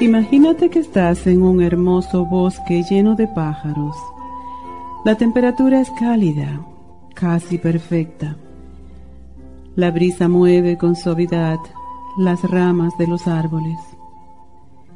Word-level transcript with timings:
Imagínate 0.00 0.70
que 0.70 0.78
estás 0.78 1.26
en 1.26 1.42
un 1.42 1.60
hermoso 1.60 2.24
bosque 2.24 2.84
lleno 2.88 3.16
de 3.16 3.26
pájaros. 3.26 3.96
La 5.04 5.16
temperatura 5.16 5.80
es 5.80 5.90
cálida, 5.90 6.60
casi 7.14 7.58
perfecta. 7.58 8.36
La 9.74 9.90
brisa 9.90 10.28
mueve 10.28 10.78
con 10.78 10.94
suavidad 10.94 11.58
las 12.16 12.44
ramas 12.44 12.96
de 12.96 13.08
los 13.08 13.26
árboles. 13.26 13.76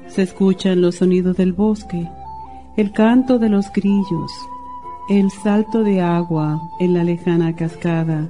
Se 0.07 0.23
escuchan 0.23 0.81
los 0.81 0.97
sonidos 0.97 1.37
del 1.37 1.53
bosque, 1.53 2.09
el 2.77 2.93
canto 2.93 3.41
de 3.41 3.49
los 3.49 3.73
grillos, 3.73 4.33
el 5.09 5.33
salto 5.33 5.83
de 5.83 6.01
agua 6.01 6.71
en 6.79 6.95
la 6.95 7.03
lejana 7.03 7.57
cascada 7.57 8.29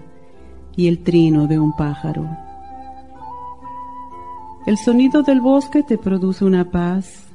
y 0.74 0.88
el 0.88 1.02
trino 1.02 1.46
de 1.46 1.58
un 1.58 1.76
pájaro. 1.76 2.26
El 4.64 4.78
sonido 4.78 5.24
del 5.24 5.40
bosque 5.40 5.82
te 5.82 5.98
produce 5.98 6.44
una 6.44 6.70
paz 6.70 7.26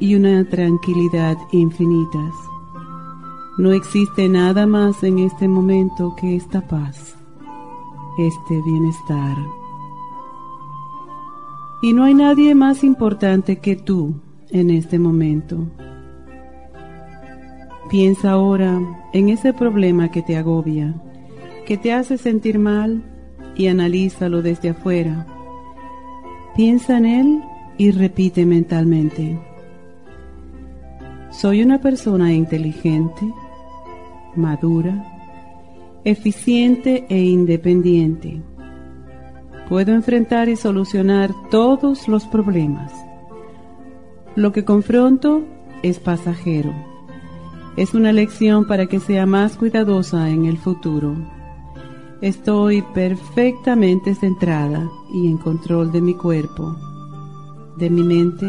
y 0.00 0.16
una 0.16 0.44
tranquilidad 0.44 1.36
infinitas. 1.52 2.34
No 3.58 3.70
existe 3.70 4.28
nada 4.28 4.66
más 4.66 5.04
en 5.04 5.20
este 5.20 5.46
momento 5.46 6.16
que 6.16 6.34
esta 6.34 6.66
paz, 6.66 7.14
este 8.18 8.60
bienestar. 8.62 9.36
Y 11.80 11.92
no 11.92 12.02
hay 12.02 12.14
nadie 12.14 12.56
más 12.56 12.82
importante 12.82 13.60
que 13.60 13.76
tú 13.76 14.16
en 14.50 14.70
este 14.70 14.98
momento. 14.98 15.68
Piensa 17.88 18.32
ahora 18.32 18.80
en 19.12 19.28
ese 19.28 19.52
problema 19.52 20.10
que 20.10 20.22
te 20.22 20.36
agobia, 20.36 20.92
que 21.66 21.76
te 21.76 21.92
hace 21.92 22.18
sentir 22.18 22.58
mal 22.58 23.04
y 23.54 23.68
analízalo 23.68 24.42
desde 24.42 24.70
afuera 24.70 25.28
Piensa 26.56 26.98
en 26.98 27.06
él 27.06 27.42
y 27.78 27.90
repite 27.90 28.46
mentalmente. 28.46 29.36
Soy 31.30 31.62
una 31.62 31.80
persona 31.80 32.32
inteligente, 32.32 33.26
madura, 34.36 35.04
eficiente 36.04 37.06
e 37.08 37.24
independiente. 37.24 38.40
Puedo 39.68 39.94
enfrentar 39.94 40.48
y 40.48 40.54
solucionar 40.54 41.32
todos 41.50 42.06
los 42.06 42.24
problemas. 42.26 42.92
Lo 44.36 44.52
que 44.52 44.64
confronto 44.64 45.42
es 45.82 45.98
pasajero. 45.98 46.72
Es 47.76 47.94
una 47.94 48.12
lección 48.12 48.68
para 48.68 48.86
que 48.86 49.00
sea 49.00 49.26
más 49.26 49.56
cuidadosa 49.56 50.30
en 50.30 50.44
el 50.44 50.58
futuro. 50.58 51.16
Estoy 52.24 52.80
perfectamente 52.94 54.14
centrada 54.14 54.90
y 55.12 55.26
en 55.28 55.36
control 55.36 55.92
de 55.92 56.00
mi 56.00 56.14
cuerpo, 56.14 56.74
de 57.76 57.90
mi 57.90 58.02
mente 58.02 58.46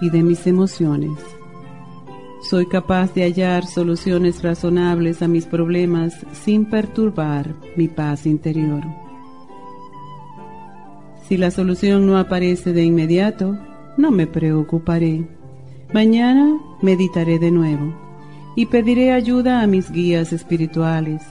y 0.00 0.10
de 0.10 0.22
mis 0.22 0.46
emociones. 0.46 1.18
Soy 2.48 2.66
capaz 2.66 3.12
de 3.14 3.24
hallar 3.24 3.66
soluciones 3.66 4.44
razonables 4.44 5.22
a 5.22 5.26
mis 5.26 5.44
problemas 5.44 6.24
sin 6.32 6.66
perturbar 6.66 7.52
mi 7.74 7.88
paz 7.88 8.26
interior. 8.26 8.84
Si 11.28 11.36
la 11.36 11.50
solución 11.50 12.06
no 12.06 12.16
aparece 12.16 12.72
de 12.72 12.84
inmediato, 12.84 13.58
no 13.96 14.12
me 14.12 14.28
preocuparé. 14.28 15.26
Mañana 15.92 16.60
meditaré 16.80 17.40
de 17.40 17.50
nuevo 17.50 17.92
y 18.54 18.66
pediré 18.66 19.10
ayuda 19.10 19.62
a 19.62 19.66
mis 19.66 19.90
guías 19.90 20.32
espirituales 20.32 21.22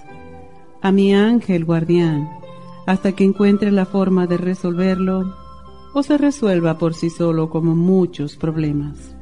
a 0.81 0.91
mi 0.91 1.13
ángel 1.13 1.65
guardián 1.65 2.29
hasta 2.85 3.11
que 3.11 3.23
encuentre 3.25 3.71
la 3.71 3.85
forma 3.85 4.27
de 4.27 4.37
resolverlo 4.37 5.35
o 5.93 6.03
se 6.03 6.17
resuelva 6.17 6.77
por 6.77 6.93
sí 6.93 7.09
solo 7.09 7.49
como 7.49 7.75
muchos 7.75 8.35
problemas. 8.37 9.15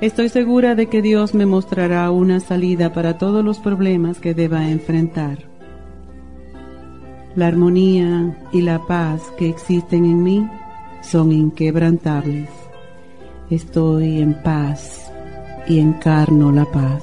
Estoy 0.00 0.28
segura 0.28 0.74
de 0.74 0.86
que 0.86 1.00
Dios 1.00 1.32
me 1.34 1.46
mostrará 1.46 2.10
una 2.10 2.40
salida 2.40 2.92
para 2.92 3.18
todos 3.18 3.44
los 3.44 3.60
problemas 3.60 4.18
que 4.18 4.34
deba 4.34 4.68
enfrentar. 4.68 5.38
La 7.36 7.46
armonía 7.46 8.36
y 8.52 8.62
la 8.62 8.84
paz 8.86 9.22
que 9.38 9.48
existen 9.48 10.04
en 10.04 10.22
mí 10.24 10.50
son 11.02 11.30
inquebrantables. 11.30 12.48
Estoy 13.48 14.20
en 14.20 14.34
paz 14.42 15.12
y 15.68 15.78
encarno 15.78 16.50
la 16.50 16.64
paz. 16.64 17.02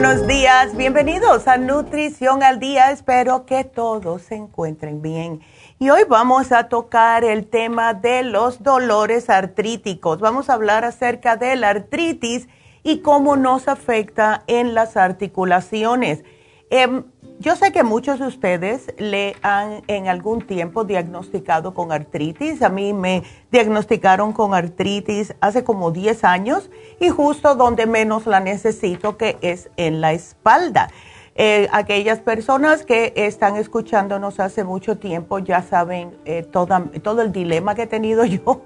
Buenos 0.00 0.28
días, 0.28 0.76
bienvenidos 0.76 1.48
a 1.48 1.58
Nutrición 1.58 2.44
al 2.44 2.60
Día. 2.60 2.92
Espero 2.92 3.46
que 3.46 3.64
todos 3.64 4.22
se 4.22 4.36
encuentren 4.36 5.02
bien. 5.02 5.40
Y 5.80 5.90
hoy 5.90 6.02
vamos 6.08 6.52
a 6.52 6.68
tocar 6.68 7.24
el 7.24 7.48
tema 7.48 7.94
de 7.94 8.22
los 8.22 8.62
dolores 8.62 9.28
artríticos. 9.28 10.20
Vamos 10.20 10.48
a 10.48 10.52
hablar 10.52 10.84
acerca 10.84 11.34
de 11.34 11.56
la 11.56 11.70
artritis 11.70 12.46
y 12.84 13.00
cómo 13.00 13.34
nos 13.36 13.66
afecta 13.66 14.44
en 14.46 14.72
las 14.72 14.96
articulaciones. 14.96 16.22
Em, 16.70 17.02
yo 17.40 17.54
sé 17.54 17.70
que 17.70 17.84
muchos 17.84 18.18
de 18.18 18.26
ustedes 18.26 18.92
le 18.98 19.36
han 19.42 19.82
en 19.86 20.08
algún 20.08 20.42
tiempo 20.42 20.84
diagnosticado 20.84 21.72
con 21.72 21.92
artritis. 21.92 22.62
A 22.62 22.68
mí 22.68 22.92
me 22.92 23.22
diagnosticaron 23.52 24.32
con 24.32 24.54
artritis 24.54 25.34
hace 25.40 25.62
como 25.62 25.92
10 25.92 26.24
años 26.24 26.68
y 26.98 27.10
justo 27.10 27.54
donde 27.54 27.86
menos 27.86 28.26
la 28.26 28.40
necesito, 28.40 29.16
que 29.16 29.38
es 29.40 29.70
en 29.76 30.00
la 30.00 30.12
espalda. 30.12 30.90
Eh, 31.40 31.68
aquellas 31.70 32.18
personas 32.18 32.84
que 32.84 33.12
están 33.14 33.54
escuchándonos 33.54 34.40
hace 34.40 34.64
mucho 34.64 34.98
tiempo 34.98 35.38
ya 35.38 35.62
saben 35.62 36.18
eh, 36.24 36.42
todo 36.42 37.22
el 37.22 37.30
dilema 37.30 37.76
que 37.76 37.82
he 37.82 37.86
tenido 37.86 38.24
yo 38.24 38.62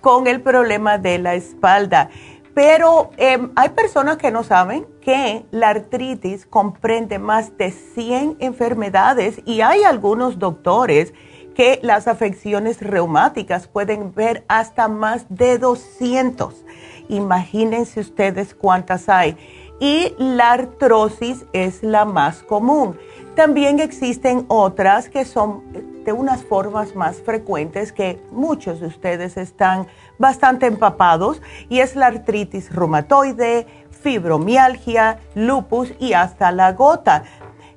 con 0.00 0.26
el 0.26 0.40
problema 0.40 0.98
de 0.98 1.18
la 1.18 1.34
espalda. 1.34 2.10
Pero 2.54 3.10
em, 3.16 3.50
hay 3.54 3.68
personas 3.70 4.16
que 4.16 4.30
no 4.30 4.42
saben 4.42 4.86
que 5.00 5.44
la 5.50 5.68
artritis 5.68 6.46
comprende 6.46 7.18
más 7.18 7.56
de 7.56 7.70
100 7.70 8.36
enfermedades 8.40 9.40
y 9.44 9.60
hay 9.60 9.84
algunos 9.84 10.38
doctores 10.38 11.12
que 11.54 11.78
las 11.82 12.08
afecciones 12.08 12.80
reumáticas 12.80 13.68
pueden 13.68 14.14
ver 14.14 14.44
hasta 14.48 14.88
más 14.88 15.26
de 15.28 15.58
200. 15.58 16.64
Imagínense 17.08 18.00
ustedes 18.00 18.54
cuántas 18.54 19.08
hay 19.08 19.36
y 19.80 20.14
la 20.18 20.52
artrosis 20.52 21.44
es 21.52 21.82
la 21.82 22.04
más 22.04 22.42
común. 22.42 22.98
También 23.34 23.80
existen 23.80 24.44
otras 24.48 25.08
que 25.08 25.24
son 25.24 25.62
de 26.04 26.12
unas 26.12 26.44
formas 26.44 26.94
más 26.94 27.20
frecuentes 27.20 27.92
que 27.92 28.20
muchos 28.30 28.80
de 28.80 28.86
ustedes 28.86 29.36
están 29.36 29.86
bastante 30.20 30.66
empapados 30.66 31.42
y 31.68 31.80
es 31.80 31.96
la 31.96 32.06
artritis 32.06 32.72
reumatoide, 32.72 33.66
fibromialgia, 33.90 35.18
lupus 35.34 35.92
y 35.98 36.12
hasta 36.12 36.52
la 36.52 36.72
gota. 36.74 37.24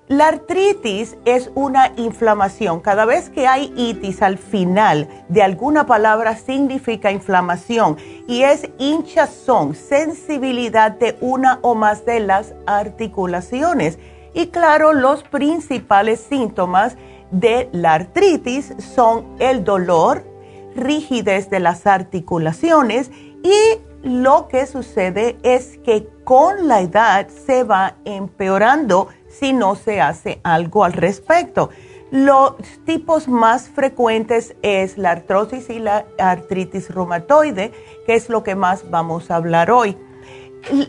La 0.10 0.28
artritis 0.28 1.18
es 1.24 1.50
una 1.56 1.94
inflamación. 1.96 2.82
Cada 2.82 3.06
vez 3.06 3.30
que 3.30 3.48
hay 3.48 3.74
itis 3.78 4.22
al 4.22 4.38
final 4.38 5.08
de 5.30 5.42
alguna 5.42 5.86
palabra 5.86 6.36
significa 6.36 7.10
inflamación 7.10 7.98
y 8.28 8.44
es 8.44 8.70
hinchazón, 8.78 9.76
sensibilidad 9.76 10.92
de 10.92 11.18
una 11.22 11.60
o 11.62 11.74
más 11.74 12.06
de 12.06 12.20
las 12.20 12.54
articulaciones. 12.68 13.98
Y 14.34 14.48
claro, 14.48 14.92
los 14.92 15.24
principales 15.24 16.20
síntomas 16.20 16.98
de 17.32 17.70
la 17.72 17.94
artritis 17.94 18.74
son 18.78 19.26
el 19.40 19.64
dolor, 19.64 20.33
rigidez 20.76 21.50
de 21.50 21.60
las 21.60 21.88
articulaciones 21.88 23.12
y 23.44 23.80
lo 24.04 24.48
que 24.48 24.66
sucede 24.66 25.38
es 25.44 25.78
que 25.80 26.08
con 26.24 26.68
la 26.68 26.82
edad 26.82 27.28
se 27.30 27.64
va 27.64 27.96
empeorando 28.06 29.08
si 29.30 29.54
no 29.54 29.76
se 29.76 30.02
hace 30.02 30.40
algo 30.44 30.84
al 30.84 30.94
respecto. 30.94 31.70
Los 32.12 32.56
tipos 32.86 33.28
más 33.28 33.70
frecuentes 33.70 34.56
es 34.62 34.98
la 34.98 35.12
artrosis 35.12 35.70
y 35.70 35.80
la 35.80 36.06
artritis 36.20 36.94
reumatoide, 36.94 37.72
que 38.06 38.14
es 38.14 38.30
lo 38.30 38.44
que 38.44 38.56
más 38.56 38.90
vamos 38.92 39.32
a 39.32 39.38
hablar 39.38 39.72
hoy. 39.72 39.98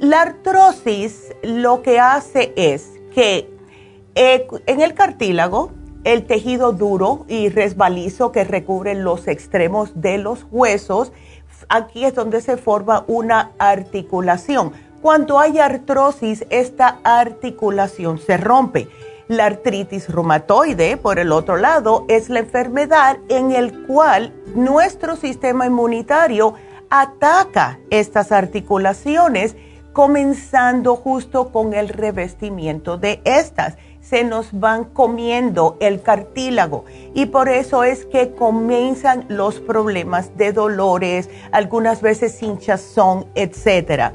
La 0.00 0.22
artrosis 0.22 1.32
lo 1.42 1.82
que 1.82 1.98
hace 1.98 2.52
es 2.56 2.92
que 3.14 3.50
eh, 4.14 4.46
en 4.66 4.80
el 4.80 4.94
cartílago, 4.94 5.72
el 6.04 6.26
tejido 6.26 6.72
duro 6.72 7.24
y 7.28 7.48
resbalizo 7.48 8.30
que 8.30 8.44
recubre 8.44 8.94
los 8.94 9.26
extremos 9.26 10.00
de 10.00 10.18
los 10.18 10.46
huesos, 10.50 11.12
aquí 11.68 12.04
es 12.04 12.14
donde 12.14 12.40
se 12.40 12.56
forma 12.56 13.04
una 13.08 13.52
articulación. 13.58 14.72
Cuando 15.00 15.38
hay 15.38 15.58
artrosis, 15.58 16.46
esta 16.50 16.98
articulación 17.04 18.18
se 18.18 18.36
rompe. 18.36 18.88
La 19.28 19.46
artritis 19.46 20.08
reumatoide, 20.08 20.98
por 20.98 21.18
el 21.18 21.32
otro 21.32 21.56
lado, 21.56 22.04
es 22.08 22.28
la 22.28 22.40
enfermedad 22.40 23.18
en 23.28 23.52
el 23.52 23.86
cual 23.86 24.34
nuestro 24.54 25.16
sistema 25.16 25.66
inmunitario 25.66 26.54
ataca 26.90 27.78
estas 27.90 28.32
articulaciones, 28.32 29.56
comenzando 29.92 30.96
justo 30.96 31.50
con 31.52 31.72
el 31.72 31.88
revestimiento 31.88 32.98
de 32.98 33.22
estas. 33.24 33.76
Se 34.04 34.22
nos 34.22 34.58
van 34.60 34.84
comiendo 34.84 35.78
el 35.80 36.02
cartílago 36.02 36.84
y 37.14 37.26
por 37.26 37.48
eso 37.48 37.84
es 37.84 38.04
que 38.04 38.34
comienzan 38.34 39.24
los 39.28 39.60
problemas 39.60 40.36
de 40.36 40.52
dolores, 40.52 41.30
algunas 41.52 42.02
veces 42.02 42.42
hinchazón, 42.42 43.26
etcétera. 43.34 44.12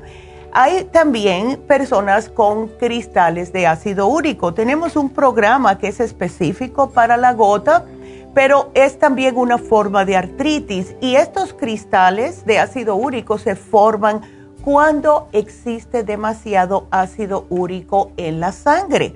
Hay 0.51 0.83
también 0.85 1.57
personas 1.57 2.29
con 2.29 2.67
cristales 2.67 3.51
de 3.51 3.65
ácido 3.65 4.07
úrico. 4.07 4.53
Tenemos 4.53 4.95
un 4.95 5.09
programa 5.09 5.79
que 5.79 5.87
es 5.87 5.99
específico 5.99 6.91
para 6.91 7.17
la 7.17 7.33
gota, 7.33 7.85
pero 8.33 8.69
es 8.75 8.99
también 8.99 9.37
una 9.37 9.57
forma 9.57 10.05
de 10.05 10.17
artritis 10.17 10.95
y 11.01 11.15
estos 11.15 11.53
cristales 11.53 12.45
de 12.45 12.59
ácido 12.59 12.95
úrico 12.95 13.39
se 13.39 13.55
forman 13.55 14.21
cuando 14.63 15.29
existe 15.31 16.03
demasiado 16.03 16.87
ácido 16.91 17.47
úrico 17.49 18.11
en 18.17 18.39
la 18.39 18.51
sangre. 18.51 19.15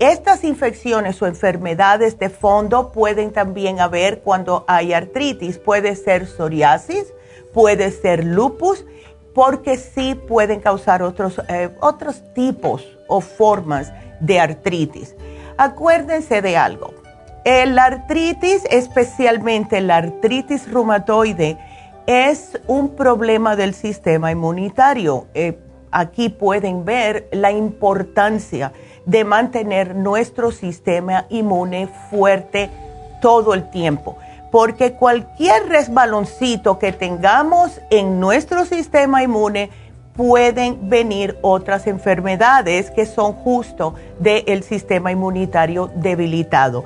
Estas 0.00 0.44
infecciones 0.44 1.20
o 1.20 1.26
enfermedades 1.26 2.18
de 2.18 2.30
fondo 2.30 2.90
pueden 2.90 3.32
también 3.32 3.80
haber 3.80 4.20
cuando 4.20 4.64
hay 4.66 4.94
artritis. 4.94 5.58
Puede 5.58 5.94
ser 5.94 6.26
psoriasis, 6.26 7.12
puede 7.52 7.90
ser 7.90 8.24
lupus 8.24 8.86
porque 9.34 9.76
sí 9.76 10.14
pueden 10.14 10.60
causar 10.60 11.02
otros, 11.02 11.38
eh, 11.48 11.68
otros 11.80 12.22
tipos 12.32 12.96
o 13.08 13.20
formas 13.20 13.92
de 14.20 14.40
artritis. 14.40 15.14
Acuérdense 15.58 16.40
de 16.40 16.56
algo. 16.56 16.94
La 17.44 17.84
artritis, 17.84 18.62
especialmente 18.70 19.82
la 19.82 19.96
artritis 19.96 20.72
reumatoide, 20.72 21.58
es 22.06 22.58
un 22.66 22.96
problema 22.96 23.54
del 23.54 23.74
sistema 23.74 24.32
inmunitario. 24.32 25.26
Eh, 25.34 25.58
aquí 25.90 26.30
pueden 26.30 26.86
ver 26.86 27.28
la 27.32 27.52
importancia 27.52 28.72
de 29.10 29.24
mantener 29.24 29.96
nuestro 29.96 30.52
sistema 30.52 31.26
inmune 31.28 31.88
fuerte 32.10 32.70
todo 33.20 33.54
el 33.54 33.68
tiempo 33.70 34.16
porque 34.50 34.92
cualquier 34.92 35.68
resbaloncito 35.68 36.78
que 36.78 36.92
tengamos 36.92 37.80
en 37.90 38.18
nuestro 38.20 38.64
sistema 38.64 39.22
inmune 39.22 39.70
pueden 40.16 40.90
venir 40.90 41.38
otras 41.40 41.86
enfermedades 41.86 42.90
que 42.90 43.06
son 43.06 43.32
justo 43.32 43.94
del 44.18 44.62
sistema 44.62 45.12
inmunitario 45.12 45.90
debilitado. 45.94 46.84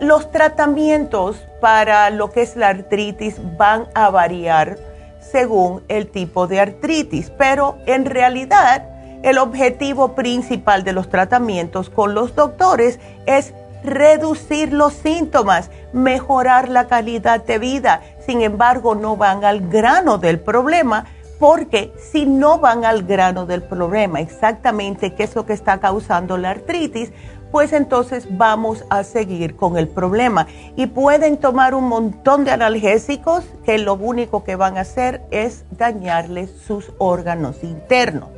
los 0.00 0.30
tratamientos 0.32 1.36
para 1.60 2.10
lo 2.10 2.30
que 2.30 2.42
es 2.42 2.56
la 2.56 2.68
artritis 2.68 3.36
van 3.56 3.86
a 3.94 4.10
variar 4.10 4.78
según 5.20 5.82
el 5.88 6.08
tipo 6.08 6.46
de 6.46 6.60
artritis, 6.60 7.30
pero 7.30 7.76
en 7.86 8.04
realidad 8.06 8.91
el 9.22 9.38
objetivo 9.38 10.14
principal 10.14 10.84
de 10.84 10.92
los 10.92 11.08
tratamientos 11.08 11.90
con 11.90 12.14
los 12.14 12.34
doctores 12.34 12.98
es 13.26 13.54
reducir 13.84 14.72
los 14.72 14.92
síntomas, 14.92 15.70
mejorar 15.92 16.68
la 16.68 16.86
calidad 16.86 17.44
de 17.44 17.58
vida. 17.58 18.02
Sin 18.24 18.42
embargo, 18.42 18.94
no 18.94 19.16
van 19.16 19.44
al 19.44 19.68
grano 19.68 20.18
del 20.18 20.38
problema 20.38 21.06
porque 21.38 21.92
si 21.98 22.24
no 22.24 22.58
van 22.58 22.84
al 22.84 23.02
grano 23.02 23.46
del 23.46 23.62
problema, 23.62 24.20
exactamente 24.20 25.14
qué 25.14 25.24
es 25.24 25.34
lo 25.34 25.44
que 25.44 25.52
está 25.52 25.80
causando 25.80 26.38
la 26.38 26.50
artritis, 26.50 27.10
pues 27.50 27.72
entonces 27.72 28.26
vamos 28.30 28.84
a 28.90 29.02
seguir 29.02 29.56
con 29.56 29.76
el 29.76 29.88
problema. 29.88 30.46
Y 30.76 30.86
pueden 30.86 31.36
tomar 31.36 31.74
un 31.74 31.88
montón 31.88 32.44
de 32.44 32.52
analgésicos 32.52 33.44
que 33.64 33.78
lo 33.78 33.94
único 33.94 34.44
que 34.44 34.56
van 34.56 34.78
a 34.78 34.82
hacer 34.82 35.22
es 35.30 35.64
dañarles 35.72 36.50
sus 36.64 36.92
órganos 36.98 37.62
internos. 37.64 38.30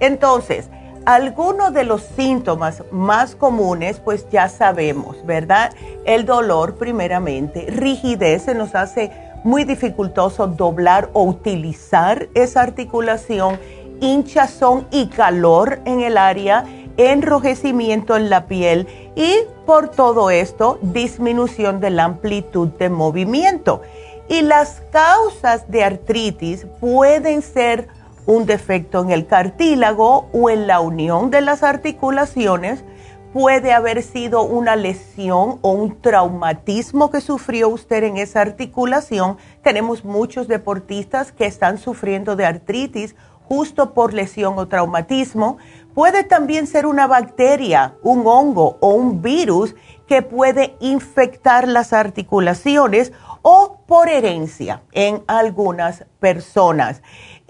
Entonces, 0.00 0.68
algunos 1.04 1.72
de 1.72 1.84
los 1.84 2.02
síntomas 2.02 2.84
más 2.92 3.34
comunes, 3.34 3.98
pues 3.98 4.26
ya 4.30 4.48
sabemos, 4.48 5.24
¿verdad? 5.26 5.72
El 6.04 6.24
dolor 6.24 6.76
primeramente, 6.76 7.66
rigidez, 7.68 8.42
se 8.42 8.54
nos 8.54 8.74
hace 8.74 9.10
muy 9.42 9.64
dificultoso 9.64 10.46
doblar 10.46 11.10
o 11.12 11.24
utilizar 11.24 12.28
esa 12.34 12.62
articulación, 12.62 13.58
hinchazón 14.00 14.86
y 14.92 15.08
calor 15.08 15.80
en 15.84 16.00
el 16.00 16.16
área, 16.16 16.64
enrojecimiento 16.96 18.16
en 18.16 18.30
la 18.30 18.46
piel 18.46 18.86
y 19.16 19.34
por 19.66 19.88
todo 19.88 20.30
esto, 20.30 20.78
disminución 20.82 21.80
de 21.80 21.90
la 21.90 22.04
amplitud 22.04 22.68
de 22.68 22.90
movimiento. 22.90 23.82
Y 24.28 24.42
las 24.42 24.82
causas 24.92 25.68
de 25.68 25.84
artritis 25.84 26.66
pueden 26.80 27.42
ser 27.42 27.88
un 28.26 28.46
defecto 28.46 29.02
en 29.02 29.10
el 29.10 29.26
cartílago 29.26 30.28
o 30.32 30.50
en 30.50 30.66
la 30.66 30.80
unión 30.80 31.30
de 31.30 31.40
las 31.40 31.62
articulaciones, 31.62 32.84
puede 33.32 33.72
haber 33.72 34.02
sido 34.02 34.42
una 34.42 34.76
lesión 34.76 35.58
o 35.62 35.72
un 35.72 36.00
traumatismo 36.00 37.10
que 37.10 37.20
sufrió 37.20 37.68
usted 37.70 38.04
en 38.04 38.18
esa 38.18 38.42
articulación. 38.42 39.38
Tenemos 39.62 40.04
muchos 40.04 40.48
deportistas 40.48 41.32
que 41.32 41.46
están 41.46 41.78
sufriendo 41.78 42.36
de 42.36 42.44
artritis 42.44 43.16
justo 43.48 43.94
por 43.94 44.12
lesión 44.12 44.54
o 44.58 44.68
traumatismo. 44.68 45.56
Puede 45.94 46.24
también 46.24 46.66
ser 46.66 46.86
una 46.86 47.06
bacteria, 47.06 47.94
un 48.02 48.26
hongo 48.26 48.76
o 48.80 48.90
un 48.90 49.22
virus 49.22 49.74
que 50.06 50.22
puede 50.22 50.76
infectar 50.80 51.66
las 51.66 51.92
articulaciones 51.92 53.12
o 53.42 53.78
por 53.86 54.08
herencia 54.08 54.82
en 54.92 55.22
algunas 55.26 56.04
personas. 56.20 57.02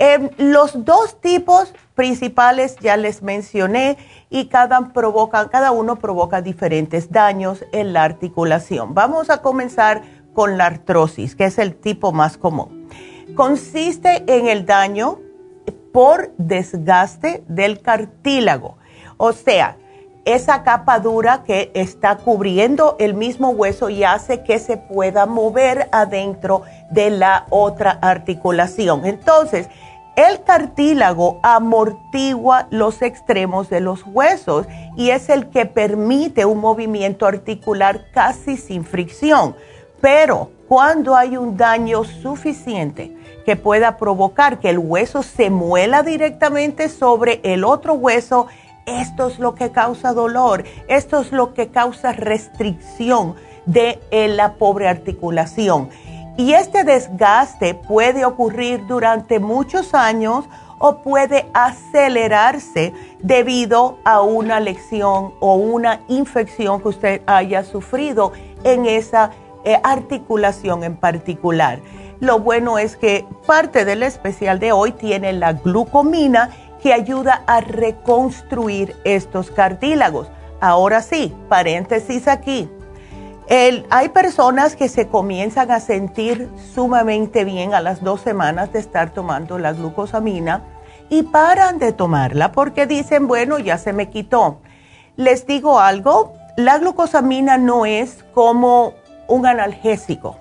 Em, 0.05 0.31
los 0.37 0.85
dos 0.85 1.21
tipos 1.21 1.73
principales 1.95 2.77
ya 2.81 2.97
les 2.97 3.23
mencioné 3.23 3.99
y 4.31 4.47
cada, 4.47 4.91
cada 5.49 5.71
uno 5.71 5.95
provoca 5.95 6.43
diferentes 6.43 7.13
daños 7.13 7.65
en 7.71 7.93
la 7.93 8.03
articulación. 8.03 8.95
Vamos 8.95 9.31
a 9.31 9.43
comenzar 9.43 10.03
con 10.35 10.59
la 10.59 10.67
artrosis, 10.67 11.37
que 11.37 11.45
es 11.45 11.57
el 11.57 11.77
tipo 11.77 12.11
más 12.11 12.37
común. 12.37 12.89
Consiste 13.37 14.25
en 14.27 14.49
el 14.49 14.67
daño 14.67 15.21
por 15.93 16.33
desgaste 16.37 17.45
del 17.47 17.81
cartílago, 17.81 18.79
o 19.19 19.33
sea, 19.33 19.77
esa 20.25 20.63
capa 20.63 20.99
dura 21.01 21.43
que 21.45 21.71
está 21.75 22.17
cubriendo 22.17 22.97
el 22.99 23.15
mismo 23.15 23.51
hueso 23.51 23.89
y 23.89 24.05
hace 24.05 24.43
que 24.43 24.59
se 24.59 24.77
pueda 24.77 25.27
mover 25.27 25.89
adentro 25.91 26.63
de 26.91 27.11
la 27.11 27.47
otra 27.51 27.99
articulación. 28.01 29.05
Entonces, 29.05 29.69
el 30.16 30.42
cartílago 30.45 31.40
amortigua 31.42 32.66
los 32.71 33.00
extremos 33.02 33.71
de 33.71 33.81
los 33.81 34.04
huesos 34.07 34.66
y 34.97 35.11
es 35.11 35.28
el 35.31 35.49
que 35.49 35.64
permite 35.64 36.45
un 36.45 36.59
movimiento 36.59 37.26
articular 37.26 38.07
casi 38.12 38.57
sin 38.57 38.85
fricción. 38.85 39.57
Pero 40.00 40.50
cuando 40.69 41.16
hay 41.16 41.37
un 41.37 41.57
daño 41.57 42.04
suficiente 42.04 43.16
que 43.47 43.57
pueda 43.57 43.97
provocar 43.97 44.59
que 44.59 44.71
el 44.71 44.78
hueso 44.78 45.23
se 45.23 45.49
muela 45.49 46.02
directamente 46.02 46.88
sobre 46.88 47.40
el 47.42 47.64
otro 47.64 47.95
hueso, 47.95 48.49
esto 48.87 49.28
es 49.28 49.38
lo 49.38 49.54
que 49.54 49.71
causa 49.71 50.12
dolor, 50.12 50.64
esto 50.88 51.21
es 51.21 51.33
lo 51.33 51.54
que 51.54 51.69
causa 51.69 52.12
restricción 52.12 53.37
de 53.66 54.00
eh, 54.11 54.28
la 54.28 54.54
pobre 54.54 54.88
articulación. 54.88 55.88
Y 56.37 56.55
este 56.55 56.85
desgaste 56.85 57.75
puede 57.75 58.25
ocurrir 58.25 58.87
durante 58.87 59.39
muchos 59.39 59.93
años 59.93 60.47
o 60.79 60.97
puede 60.97 61.47
acelerarse 61.53 62.95
debido 63.21 63.99
a 64.05 64.23
una 64.23 64.59
lesión 64.59 65.35
o 65.41 65.55
una 65.57 66.01
infección 66.09 66.81
que 66.81 66.89
usted 66.89 67.23
haya 67.27 67.62
sufrido 67.65 68.33
en 68.65 68.87
esa 68.87 69.31
eh, 69.65 69.79
articulación 69.85 70.85
en 70.85 70.97
particular. 70.97 71.81
Lo 72.19 72.39
bueno 72.39 72.79
es 72.79 72.97
que 72.97 73.27
parte 73.47 73.85
del 73.85 74.03
especial 74.03 74.59
de 74.59 74.73
hoy 74.73 74.93
tiene 74.93 75.33
la 75.35 75.53
glucomina 75.53 76.51
que 76.83 76.95
ayuda 76.95 77.45
a 77.47 77.61
reconstruir 77.61 78.97
estos 79.05 79.51
cartílagos. 79.51 80.29
Ahora 80.61 81.03
sí, 81.03 81.33
paréntesis 81.49 82.27
aquí 82.27 82.69
hay 83.49 84.09
personas 84.11 84.77
que 84.77 84.89
se 84.89 85.09
comienzan 85.09 85.71
a 85.71 85.81
sentir 85.81 86.49
sumamente 86.75 87.45
bien 87.45 87.75
a 87.75 87.81
las 87.81 88.03
dos 88.03 88.21
semanas 88.21 88.73
de 88.73 88.79
estar 88.79 89.11
tomando 89.11 89.59
la 89.59 89.73
glucosamina 89.73 90.63
y 91.11 91.25
paran 91.25 91.79
de 91.79 91.93
tomarla 91.93 92.53
porque 92.53 92.87
dicen, 92.87 93.27
bueno, 93.27 93.59
ya 93.59 93.79
se 93.79 93.93
me 93.93 94.09
quitó. 94.09 94.61
Les 95.17 95.47
digo 95.47 95.79
algo, 95.79 96.33
la 96.57 96.79
glucosamina 96.79 97.59
no 97.59 97.85
es 97.85 98.25
como 98.33 98.95
un 99.29 99.47
analgésico, 99.47 100.37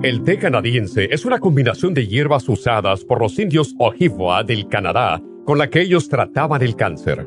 El 0.03 0.23
té 0.23 0.39
canadiense 0.39 1.09
es 1.11 1.27
una 1.27 1.39
combinación 1.39 1.93
de 1.93 2.07
hierbas 2.07 2.49
usadas 2.49 3.05
por 3.05 3.21
los 3.21 3.39
indios 3.39 3.75
Ojibwa 3.79 4.43
del 4.43 4.67
Canadá 4.67 5.21
con 5.45 5.59
la 5.59 5.69
que 5.69 5.83
ellos 5.83 6.09
trataban 6.09 6.63
el 6.63 6.77
cáncer. 6.77 7.27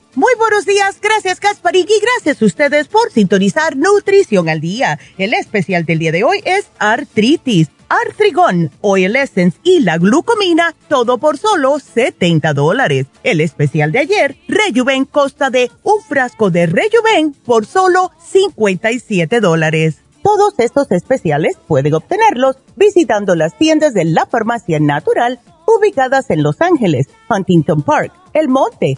Muy 0.13 0.33
buenos 0.37 0.65
días, 0.65 0.99
gracias 1.01 1.39
Kasparik 1.39 1.89
y 1.89 2.01
gracias 2.01 2.41
a 2.41 2.45
ustedes 2.45 2.89
por 2.89 3.09
sintonizar 3.11 3.77
Nutrición 3.77 4.49
al 4.49 4.59
Día. 4.59 4.99
El 5.17 5.33
especial 5.33 5.85
del 5.85 5.99
día 5.99 6.11
de 6.11 6.25
hoy 6.25 6.41
es 6.43 6.67
artritis, 6.79 7.69
artrigón, 7.87 8.71
oil 8.81 9.15
essence 9.15 9.57
y 9.63 9.79
la 9.79 9.97
glucomina, 9.97 10.75
todo 10.89 11.17
por 11.17 11.37
solo 11.37 11.79
70 11.79 12.53
dólares. 12.53 13.05
El 13.23 13.39
especial 13.39 13.93
de 13.93 13.99
ayer, 13.99 14.35
Rejuven, 14.49 15.05
consta 15.05 15.49
de 15.49 15.71
un 15.83 16.01
frasco 16.01 16.49
de 16.49 16.65
Rejuven 16.65 17.31
por 17.45 17.65
solo 17.65 18.11
57 18.19 19.39
dólares. 19.39 19.99
Todos 20.23 20.55
estos 20.57 20.91
especiales 20.91 21.55
pueden 21.69 21.93
obtenerlos 21.93 22.57
visitando 22.75 23.33
las 23.35 23.57
tiendas 23.57 23.93
de 23.93 24.03
la 24.03 24.25
Farmacia 24.25 24.81
Natural 24.81 25.39
ubicadas 25.65 26.29
en 26.31 26.43
Los 26.43 26.59
Ángeles, 26.59 27.07
Huntington 27.29 27.81
Park, 27.81 28.11
El 28.33 28.49
Monte, 28.49 28.97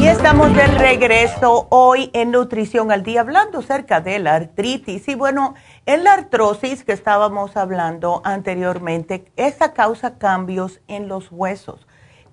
Y 0.00 0.06
estamos 0.06 0.54
de 0.54 0.66
regreso 0.66 1.66
hoy 1.70 2.10
en 2.12 2.30
Nutrición 2.30 2.92
al 2.92 3.02
Día 3.02 3.22
hablando 3.22 3.58
acerca 3.58 4.00
de 4.00 4.18
la 4.20 4.36
artritis. 4.36 5.08
Y 5.08 5.14
bueno, 5.16 5.54
en 5.86 6.04
la 6.04 6.12
artrosis 6.12 6.84
que 6.84 6.92
estábamos 6.92 7.56
hablando 7.56 8.22
anteriormente, 8.24 9.30
esa 9.36 9.72
causa 9.72 10.16
cambios 10.18 10.80
en 10.86 11.08
los 11.08 11.32
huesos 11.32 11.86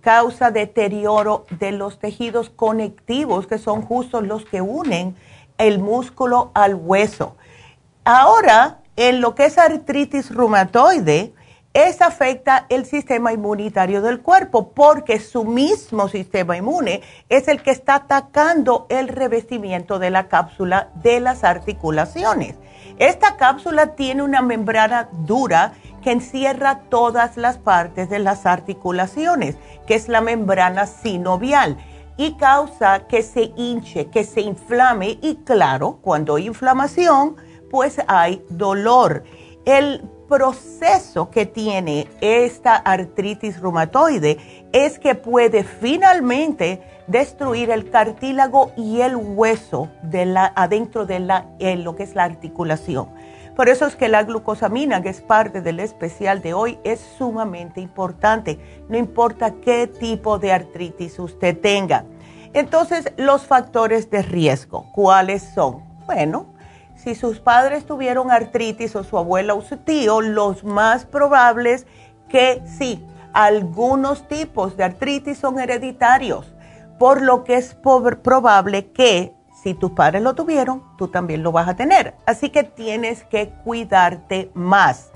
causa 0.05 0.51
deterioro 0.51 1.48
de 1.50 1.72
los 1.72 1.98
tejidos 1.98 2.51
conectivos, 2.51 3.48
que 3.48 3.57
son 3.57 3.81
justo 3.81 4.22
los 4.22 4.45
que 4.45 4.62
unen 4.62 5.15
el 5.57 5.79
músculo 5.79 6.51
al 6.53 6.75
hueso. 6.75 7.36
Ahora, 8.03 8.81
en 8.98 9.19
lo 9.19 9.34
que 9.34 9.45
es 9.45 9.57
artritis 9.57 10.29
reumatoide, 10.29 11.34
esa 11.75 12.05
afecta 12.05 12.67
el 12.70 12.86
sistema 12.86 13.34
inmunitario 13.34 14.01
del 14.01 14.22
cuerpo 14.22 14.72
porque 14.72 15.20
su 15.20 15.44
mismo 15.44 16.08
sistema 16.08 16.55
inmune 16.55 17.01
es 17.27 17.50
el 17.50 17.62
que 17.62 17.72
está 17.72 17.96
atacando 17.96 18.86
el 18.88 19.10
revestimiento 19.10 20.00
de 20.00 20.10
la 20.10 20.29
cápsula 20.29 20.91
de 21.03 21.20
las 21.20 21.44
articulaciones. 21.44 22.55
Esta 22.98 23.36
cápsula 23.36 23.96
tiene 23.96 24.24
una 24.24 24.41
membrana 24.41 25.10
dura 25.12 25.74
que 26.01 26.13
encierra 26.13 26.79
todas 26.89 27.36
las 27.36 27.58
partes 27.58 28.10
de 28.10 28.20
las 28.20 28.46
articulaciones, 28.46 29.58
que 29.86 29.96
es 29.96 30.08
la 30.08 30.22
membrana 30.22 30.86
sinovial, 30.86 31.75
y 32.15 32.38
causa 32.38 33.05
que 33.08 33.22
se 33.22 33.51
hinche, 33.58 34.08
que 34.08 34.24
se 34.24 34.39
inflame, 34.39 35.20
y 35.22 35.36
claro, 35.44 36.00
cuando 36.01 36.36
hay 36.36 36.48
inflamación, 36.48 37.36
pues 37.70 37.98
hay 38.08 38.46
dolor. 38.50 39.25
El 39.65 40.14
proceso 40.27 41.29
que 41.29 41.46
tiene 41.46 42.08
esta 42.22 42.75
artritis 42.75 43.60
reumatoide 43.60 44.38
es 44.72 45.00
que 45.00 45.15
puede 45.15 45.63
finalmente 45.63 46.82
destruir 47.08 47.70
el 47.70 47.89
cartílago 47.89 48.72
y 48.75 49.01
el 49.01 49.15
hueso 49.15 49.89
de 50.03 50.25
la, 50.25 50.51
adentro 50.55 51.05
de 51.05 51.20
la, 51.20 51.48
lo 51.60 51.96
que 51.96 52.03
es 52.03 52.15
la 52.15 52.24
articulación. 52.24 53.10
Por 53.55 53.70
eso 53.70 53.86
es 53.86 53.96
que 53.96 54.10
la 54.10 54.24
glucosamina, 54.24 55.01
que 55.01 55.10
es 55.10 55.22
parte 55.22 55.62
del 55.62 55.79
especial 55.79 56.41
de 56.41 56.53
hoy, 56.53 56.77
es 56.84 57.00
sumamente 57.17 57.79
importante. 57.79 58.60
No 58.89 58.98
importa 58.98 59.53
qué 59.62 59.88
tipo 59.88 60.39
de 60.39 60.51
artritis 60.51 61.17
usted 61.20 61.58
tenga. 61.58 62.03
Entonces, 62.53 63.13
los 63.15 63.46
factores 63.46 64.10
de 64.10 64.24
riesgo, 64.24 64.91
¿cuáles 64.94 65.44
son? 65.53 65.84
Bueno, 66.05 66.54
si 67.05 67.13
sus 67.13 67.39
padres 67.39 67.85
tuvieron 67.85 68.31
artritis 68.31 68.95
o 68.95 69.03
su 69.03 69.15
abuela 69.19 69.53
o 69.53 69.62
su 69.62 69.77
tío, 69.77 70.21
los 70.21 70.63
más 70.63 71.05
probables 71.05 71.85
que 72.29 72.63
sí, 72.65 73.05
algunos 73.31 74.27
tipos 74.27 74.75
de 74.75 74.85
artritis 74.85 75.38
son 75.38 75.59
hereditarios, 75.59 76.51
por 76.97 77.21
lo 77.21 77.43
que 77.43 77.57
es 77.57 77.75
probable 77.75 78.91
que 78.91 79.35
si 79.62 79.75
tus 79.75 79.91
padres 79.91 80.24
lo 80.24 80.33
tuvieron, 80.33 80.81
tú 80.97 81.07
también 81.07 81.43
lo 81.43 81.51
vas 81.51 81.67
a 81.67 81.75
tener. 81.75 82.15
Así 82.25 82.50
que 82.50 82.63
tienes 82.63 83.24
que 83.24 83.50
cuidarte 83.63 84.50
más. 84.55 85.12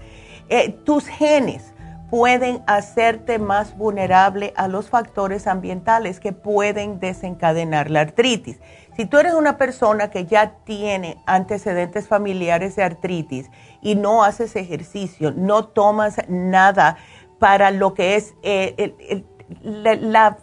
Eh, 0.47 0.69
tus 0.85 1.07
genes 1.07 1.68
pueden 2.09 2.63
hacerte 2.65 3.39
más 3.39 3.77
vulnerable 3.77 4.53
a 4.55 4.67
los 4.67 4.89
factores 4.89 5.47
ambientales 5.47 6.19
que 6.19 6.33
pueden 6.33 6.99
desencadenar 6.99 7.91
la 7.91 8.01
artritis. 8.01 8.59
Si 8.95 9.05
tú 9.05 9.17
eres 9.17 9.33
una 9.33 9.57
persona 9.57 10.09
que 10.09 10.25
ya 10.25 10.55
tiene 10.65 11.21
antecedentes 11.25 12.07
familiares 12.07 12.75
de 12.75 12.83
artritis 12.83 13.49
y 13.81 13.95
no 13.95 14.23
haces 14.23 14.55
ejercicio, 14.55 15.31
no 15.31 15.65
tomas 15.65 16.17
nada 16.27 16.97
para 17.37 17.71
lo 17.71 17.93
que 17.93 18.15
es 18.15 18.33
eh, 18.43 19.23
la 19.61 20.37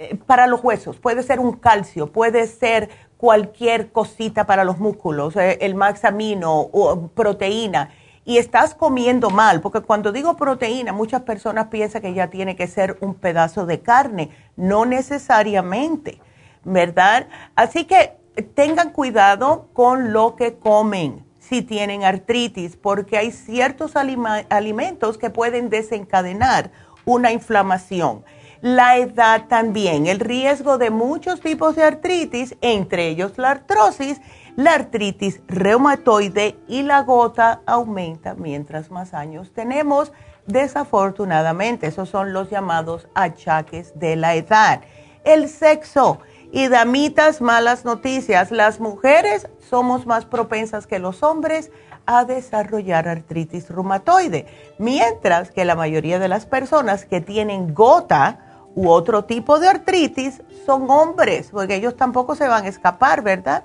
eh, 0.00 0.16
para 0.26 0.46
los 0.46 0.62
huesos, 0.62 0.98
puede 0.98 1.24
ser 1.24 1.40
un 1.40 1.54
calcio, 1.54 2.12
puede 2.12 2.46
ser 2.46 2.88
cualquier 3.16 3.90
cosita 3.90 4.46
para 4.46 4.62
los 4.62 4.78
músculos, 4.78 5.34
eh, 5.34 5.58
el 5.60 5.74
maxamino 5.74 6.60
o 6.60 7.08
proteína, 7.08 7.90
y 8.28 8.36
estás 8.36 8.74
comiendo 8.74 9.30
mal, 9.30 9.62
porque 9.62 9.80
cuando 9.80 10.12
digo 10.12 10.36
proteína, 10.36 10.92
muchas 10.92 11.22
personas 11.22 11.68
piensan 11.68 12.02
que 12.02 12.12
ya 12.12 12.28
tiene 12.28 12.56
que 12.56 12.66
ser 12.66 12.98
un 13.00 13.14
pedazo 13.14 13.64
de 13.64 13.80
carne, 13.80 14.28
no 14.54 14.84
necesariamente, 14.84 16.20
¿verdad? 16.62 17.26
Así 17.56 17.86
que 17.86 18.18
tengan 18.54 18.90
cuidado 18.90 19.70
con 19.72 20.12
lo 20.12 20.36
que 20.36 20.58
comen 20.58 21.24
si 21.38 21.62
tienen 21.62 22.04
artritis, 22.04 22.76
porque 22.76 23.16
hay 23.16 23.32
ciertos 23.32 23.94
alimentos 23.96 25.16
que 25.16 25.30
pueden 25.30 25.70
desencadenar 25.70 26.70
una 27.06 27.32
inflamación 27.32 28.24
la 28.60 28.96
edad 28.96 29.46
también, 29.48 30.06
el 30.06 30.18
riesgo 30.18 30.78
de 30.78 30.90
muchos 30.90 31.40
tipos 31.40 31.76
de 31.76 31.84
artritis, 31.84 32.56
entre 32.60 33.08
ellos 33.08 33.38
la 33.38 33.52
artrosis, 33.52 34.20
la 34.58 34.74
artritis 34.74 35.40
reumatoide 35.46 36.58
y 36.66 36.82
la 36.82 37.02
gota 37.02 37.60
aumenta 37.64 38.34
mientras 38.34 38.90
más 38.90 39.14
años 39.14 39.52
tenemos. 39.52 40.10
Desafortunadamente, 40.48 41.86
esos 41.86 42.08
son 42.08 42.32
los 42.32 42.50
llamados 42.50 43.06
achaques 43.14 43.96
de 44.00 44.16
la 44.16 44.34
edad. 44.34 44.80
El 45.22 45.48
sexo 45.48 46.18
y 46.50 46.66
damitas, 46.66 47.40
malas 47.40 47.84
noticias. 47.84 48.50
Las 48.50 48.80
mujeres 48.80 49.46
somos 49.60 50.06
más 50.06 50.24
propensas 50.24 50.88
que 50.88 50.98
los 50.98 51.22
hombres 51.22 51.70
a 52.06 52.24
desarrollar 52.24 53.06
artritis 53.06 53.70
reumatoide, 53.70 54.46
mientras 54.78 55.52
que 55.52 55.64
la 55.64 55.76
mayoría 55.76 56.18
de 56.18 56.26
las 56.26 56.46
personas 56.46 57.04
que 57.04 57.20
tienen 57.20 57.74
gota, 57.74 58.40
u 58.74 58.90
otro 58.90 59.24
tipo 59.24 59.58
de 59.58 59.68
artritis 59.68 60.42
son 60.66 60.90
hombres, 60.90 61.50
porque 61.52 61.76
ellos 61.76 61.96
tampoco 61.96 62.34
se 62.34 62.46
van 62.46 62.64
a 62.64 62.68
escapar, 62.68 63.22
¿verdad? 63.22 63.64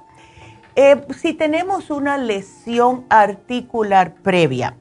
Eh, 0.76 1.06
si 1.20 1.34
tenemos 1.34 1.92
una 1.92 2.18
lesión 2.18 3.06
articular 3.10 4.16
previa, 4.16 4.76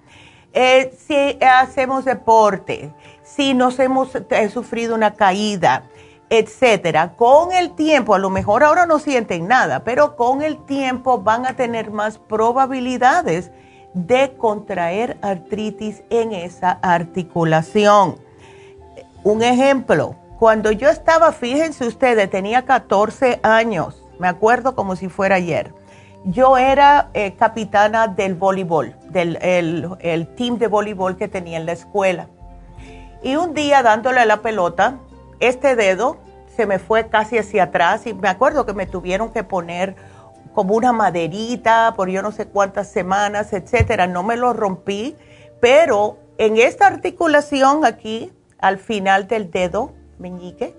eh, 0.55 0.95
si 1.07 1.39
hacemos 1.45 2.05
deporte, 2.07 2.93
si 3.23 3.53
nos 3.53 3.79
hemos 3.79 4.15
eh, 4.15 4.49
sufrido 4.49 4.95
una 4.95 5.15
caída, 5.15 5.85
etcétera, 6.31 7.13
con 7.15 7.53
el 7.53 7.75
tiempo, 7.75 8.15
a 8.15 8.19
lo 8.19 8.31
mejor 8.31 8.65
ahora 8.65 8.87
no 8.87 8.99
sienten 8.99 9.47
nada, 9.49 9.85
pero 9.85 10.17
con 10.17 10.41
el 10.41 10.65
tiempo 10.65 11.19
van 11.19 11.45
a 11.45 11.57
tener 11.57 11.91
más 11.91 12.19
probabilidades 12.19 13.51
de 13.93 14.35
contraer 14.39 15.19
artritis 15.21 16.03
en 16.09 16.33
esa 16.33 16.79
articulación. 16.81 18.17
Un 19.25 19.43
ejemplo, 19.43 20.17
cuando 20.39 20.73
yo 20.73 20.89
estaba, 20.89 21.33
fíjense 21.33 21.87
ustedes, 21.87 22.31
tenía 22.31 22.65
14 22.65 23.41
años, 23.43 24.03
me 24.19 24.29
acuerdo 24.29 24.75
como 24.75 24.97
si 24.97 25.11
fuera 25.11 25.37
ayer. 25.37 25.82
Yo 26.25 26.57
era 26.57 27.11
eh, 27.15 27.35
capitana 27.35 28.07
del 28.07 28.37
voleibol, 28.37 28.95
del 29.09 29.39
el, 29.43 30.29
team 30.37 30.57
de 30.57 30.69
voleibol 30.69 31.17
que 31.17 31.27
tenía 31.27 31.59
en 31.59 31.67
la 31.67 31.73
escuela. 31.73 32.29
Y 33.25 33.35
un 33.35 33.55
día 33.55 33.83
dándole 33.83 34.25
la 34.25 34.37
pelota, 34.37 34.99
este 35.41 35.75
dedo 35.75 36.19
se 36.55 36.67
me 36.67 36.79
fue 36.79 37.09
casi 37.09 37.39
hacia 37.39 37.65
atrás 37.65 38.07
y 38.07 38.15
me 38.15 38.29
acuerdo 38.29 38.67
que 38.67 38.73
me 38.73 38.87
tuvieron 38.87 39.33
que 39.33 39.43
poner 39.43 39.97
como 40.55 40.77
una 40.77 40.93
maderita 40.93 41.95
por 41.97 42.09
yo 42.09 42.23
no 42.23 42.31
sé 42.31 42.47
cuántas 42.47 42.89
semanas, 42.89 43.53
etcétera. 43.53 44.07
No 44.07 44.23
me 44.23 44.37
lo 44.37 44.53
rompí, 44.53 45.17
pero 45.61 46.19
en 46.39 46.57
esta 46.57 46.87
articulación 46.87 47.85
aquí, 47.85 48.33
al 48.59 48.79
final 48.79 49.27
del 49.27 49.51
dedo, 49.51 49.93
meñique, 50.21 50.77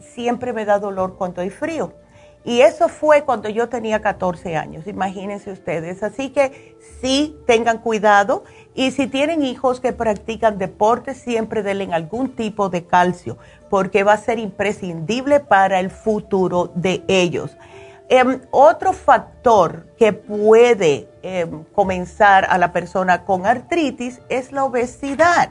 siempre 0.00 0.54
me 0.54 0.64
da 0.64 0.78
dolor 0.78 1.16
cuando 1.18 1.42
hay 1.42 1.50
frío. 1.50 1.92
Y 2.46 2.60
eso 2.60 2.88
fue 2.88 3.24
cuando 3.24 3.48
yo 3.48 3.68
tenía 3.68 4.00
14 4.00 4.56
años, 4.56 4.86
imagínense 4.86 5.50
ustedes. 5.50 6.04
Así 6.04 6.30
que 6.30 6.76
sí, 7.00 7.36
tengan 7.44 7.78
cuidado. 7.78 8.44
Y 8.72 8.92
si 8.92 9.08
tienen 9.08 9.44
hijos 9.44 9.80
que 9.80 9.92
practican 9.92 10.56
deporte, 10.56 11.14
siempre 11.14 11.64
denle 11.64 11.88
algún 11.92 12.36
tipo 12.36 12.68
de 12.68 12.86
calcio, 12.86 13.36
porque 13.68 14.04
va 14.04 14.12
a 14.12 14.18
ser 14.18 14.38
imprescindible 14.38 15.40
para 15.40 15.80
el 15.80 15.90
futuro 15.90 16.70
de 16.76 17.02
ellos. 17.08 17.56
Em, 18.08 18.40
otro 18.52 18.92
factor 18.92 19.88
que 19.98 20.12
puede 20.12 21.08
em, 21.22 21.64
comenzar 21.74 22.46
a 22.48 22.58
la 22.58 22.72
persona 22.72 23.24
con 23.24 23.44
artritis 23.44 24.20
es 24.28 24.52
la 24.52 24.64
obesidad. 24.64 25.50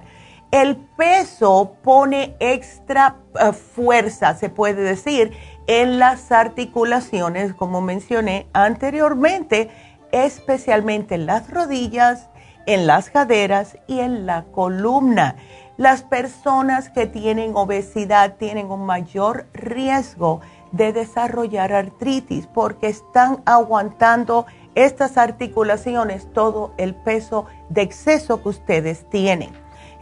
El 0.52 0.78
peso 0.96 1.76
pone 1.84 2.38
extra 2.40 3.18
eh, 3.38 3.52
fuerza, 3.52 4.36
se 4.36 4.48
puede 4.48 4.84
decir, 4.84 5.34
en 5.68 6.00
las 6.00 6.32
articulaciones, 6.32 7.54
como 7.54 7.82
mencioné 7.82 8.48
anteriormente, 8.54 9.70
especialmente 10.12 11.16
en 11.16 11.26
las 11.26 11.50
rodillas, 11.50 12.30
en 12.66 12.88
las 12.88 13.10
caderas 13.10 13.78
y 13.88 14.00
en 14.00 14.26
la 14.26 14.44
columna. 14.44 15.36
Las 15.78 16.04
personas 16.04 16.90
que 16.90 17.06
tienen 17.06 17.56
obesidad 17.56 18.36
tienen 18.38 18.72
un 18.72 18.86
mayor 18.86 19.48
riesgo 19.54 20.42
de 20.72 20.94
desarrollar 20.94 21.74
artritis 21.74 22.48
porque 22.48 22.88
están 22.88 23.42
aguantando 23.46 24.46
estas 24.74 25.18
articulaciones 25.18 26.32
todo 26.34 26.74
el 26.78 26.96
peso 26.96 27.46
de 27.70 27.82
exceso 27.82 28.42
que 28.42 28.50
ustedes 28.50 29.10
tienen. 29.10 29.52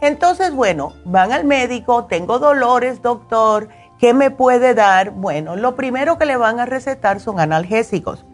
Entonces, 0.00 0.52
bueno, 0.52 0.92
van 1.04 1.32
al 1.32 1.44
médico, 1.44 2.04
tengo 2.04 2.38
dolores, 2.38 3.00
doctor, 3.00 3.68
¿qué 3.98 4.14
me 4.14 4.30
puede 4.30 4.74
dar? 4.74 5.10
Bueno, 5.10 5.56
lo 5.56 5.76
primero 5.76 6.18
que 6.18 6.26
le 6.26 6.36
van 6.36 6.60
a 6.60 6.66
recetar 6.66 7.20
son 7.20 7.40
analgésicos. 7.40 8.24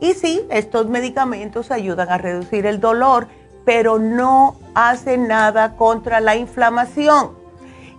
Y 0.00 0.14
sí, 0.14 0.46
estos 0.50 0.88
medicamentos 0.88 1.70
ayudan 1.70 2.08
a 2.10 2.18
reducir 2.18 2.66
el 2.66 2.80
dolor, 2.80 3.28
pero 3.64 3.98
no 3.98 4.56
hacen 4.74 5.28
nada 5.28 5.74
contra 5.76 6.20
la 6.20 6.36
inflamación 6.36 7.38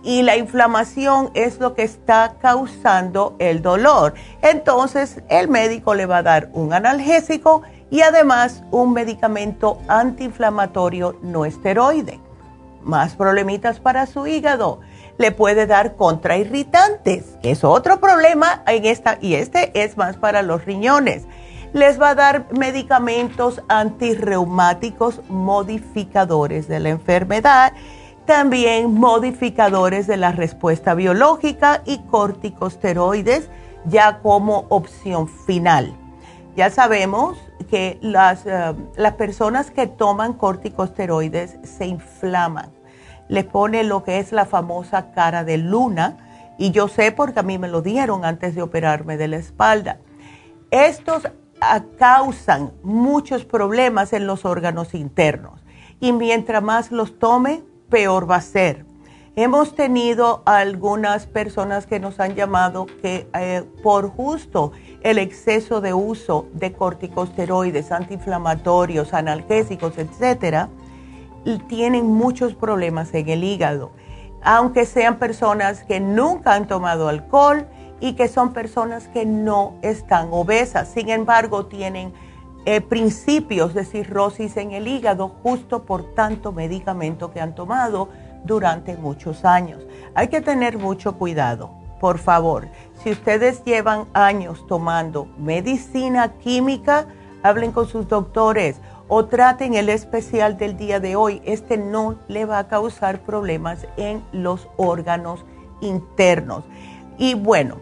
y 0.02 0.22
la 0.22 0.36
inflamación 0.36 1.30
es 1.34 1.60
lo 1.60 1.74
que 1.74 1.82
está 1.82 2.36
causando 2.40 3.36
el 3.38 3.62
dolor. 3.62 4.14
Entonces 4.42 5.22
el 5.28 5.48
médico 5.48 5.94
le 5.94 6.06
va 6.06 6.18
a 6.18 6.22
dar 6.22 6.50
un 6.52 6.72
analgésico 6.72 7.62
y 7.90 8.02
además 8.02 8.62
un 8.70 8.92
medicamento 8.92 9.78
antiinflamatorio 9.88 11.18
no 11.22 11.44
esteroide. 11.44 12.20
Más 12.82 13.14
problemitas 13.14 13.78
para 13.78 14.06
su 14.06 14.26
hígado. 14.26 14.80
Le 15.20 15.32
puede 15.32 15.66
dar 15.66 15.96
contrairritantes, 15.96 17.36
que 17.42 17.50
es 17.50 17.62
otro 17.62 18.00
problema 18.00 18.62
en 18.66 18.86
esta, 18.86 19.18
y 19.20 19.34
este 19.34 19.70
es 19.74 19.98
más 19.98 20.16
para 20.16 20.40
los 20.40 20.64
riñones. 20.64 21.24
Les 21.74 22.00
va 22.00 22.10
a 22.10 22.14
dar 22.14 22.46
medicamentos 22.58 23.60
antirreumáticos 23.68 25.20
modificadores 25.28 26.68
de 26.68 26.80
la 26.80 26.88
enfermedad 26.88 27.74
también 28.30 28.94
modificadores 28.94 30.06
de 30.06 30.16
la 30.16 30.30
respuesta 30.30 30.94
biológica 30.94 31.82
y 31.84 31.98
corticosteroides 31.98 33.50
ya 33.86 34.20
como 34.20 34.66
opción 34.68 35.26
final. 35.28 35.92
Ya 36.54 36.70
sabemos 36.70 37.36
que 37.68 37.98
las, 38.00 38.46
eh, 38.46 38.72
las 38.96 39.14
personas 39.14 39.72
que 39.72 39.88
toman 39.88 40.34
corticosteroides 40.34 41.58
se 41.64 41.86
inflaman. 41.86 42.79
Le 43.30 43.44
pone 43.44 43.84
lo 43.84 44.02
que 44.02 44.18
es 44.18 44.32
la 44.32 44.44
famosa 44.44 45.12
cara 45.12 45.44
de 45.44 45.56
luna 45.56 46.18
y 46.58 46.72
yo 46.72 46.88
sé 46.88 47.12
porque 47.12 47.38
a 47.38 47.44
mí 47.44 47.58
me 47.58 47.68
lo 47.68 47.80
dieron 47.80 48.24
antes 48.24 48.56
de 48.56 48.62
operarme 48.62 49.16
de 49.16 49.28
la 49.28 49.36
espalda. 49.36 50.00
Estos 50.72 51.28
causan 51.96 52.72
muchos 52.82 53.44
problemas 53.44 54.12
en 54.12 54.26
los 54.26 54.44
órganos 54.44 54.94
internos 54.94 55.62
y 56.00 56.12
mientras 56.12 56.60
más 56.60 56.90
los 56.90 57.20
tome, 57.20 57.62
peor 57.88 58.28
va 58.28 58.36
a 58.36 58.40
ser. 58.42 58.84
Hemos 59.36 59.76
tenido 59.76 60.42
algunas 60.44 61.26
personas 61.26 61.86
que 61.86 62.00
nos 62.00 62.18
han 62.18 62.34
llamado 62.34 62.86
que 63.00 63.28
eh, 63.32 63.62
por 63.80 64.10
justo 64.10 64.72
el 65.02 65.18
exceso 65.18 65.80
de 65.80 65.94
uso 65.94 66.48
de 66.52 66.72
corticosteroides, 66.72 67.92
antiinflamatorios, 67.92 69.14
analgésicos, 69.14 69.98
etcétera, 69.98 70.68
tienen 71.68 72.06
muchos 72.06 72.54
problemas 72.54 73.12
en 73.14 73.28
el 73.28 73.44
hígado, 73.44 73.92
aunque 74.42 74.86
sean 74.86 75.18
personas 75.18 75.84
que 75.84 76.00
nunca 76.00 76.54
han 76.54 76.66
tomado 76.66 77.08
alcohol 77.08 77.66
y 78.00 78.14
que 78.14 78.28
son 78.28 78.52
personas 78.52 79.08
que 79.08 79.26
no 79.26 79.74
están 79.82 80.28
obesas. 80.30 80.88
Sin 80.88 81.10
embargo, 81.10 81.66
tienen 81.66 82.12
eh, 82.66 82.80
principios 82.80 83.72
de 83.74 83.84
cirrosis 83.84 84.56
en 84.56 84.72
el 84.72 84.86
hígado 84.86 85.28
justo 85.42 85.84
por 85.84 86.14
tanto 86.14 86.52
medicamento 86.52 87.30
que 87.30 87.40
han 87.40 87.54
tomado 87.54 88.08
durante 88.44 88.96
muchos 88.96 89.44
años. 89.44 89.82
Hay 90.14 90.28
que 90.28 90.40
tener 90.40 90.78
mucho 90.78 91.16
cuidado, 91.16 91.70
por 92.00 92.18
favor. 92.18 92.68
Si 93.02 93.10
ustedes 93.10 93.64
llevan 93.64 94.06
años 94.12 94.66
tomando 94.66 95.26
medicina 95.38 96.32
química, 96.34 97.06
hablen 97.42 97.72
con 97.72 97.86
sus 97.86 98.08
doctores 98.08 98.80
o 99.10 99.26
traten 99.26 99.74
el 99.74 99.88
especial 99.88 100.56
del 100.56 100.76
día 100.76 101.00
de 101.00 101.16
hoy. 101.16 101.42
Este 101.44 101.76
no 101.76 102.18
le 102.28 102.46
va 102.46 102.60
a 102.60 102.68
causar 102.68 103.20
problemas 103.20 103.86
en 103.96 104.24
los 104.32 104.68
órganos 104.76 105.44
internos. 105.80 106.64
Y 107.18 107.34
bueno, 107.34 107.78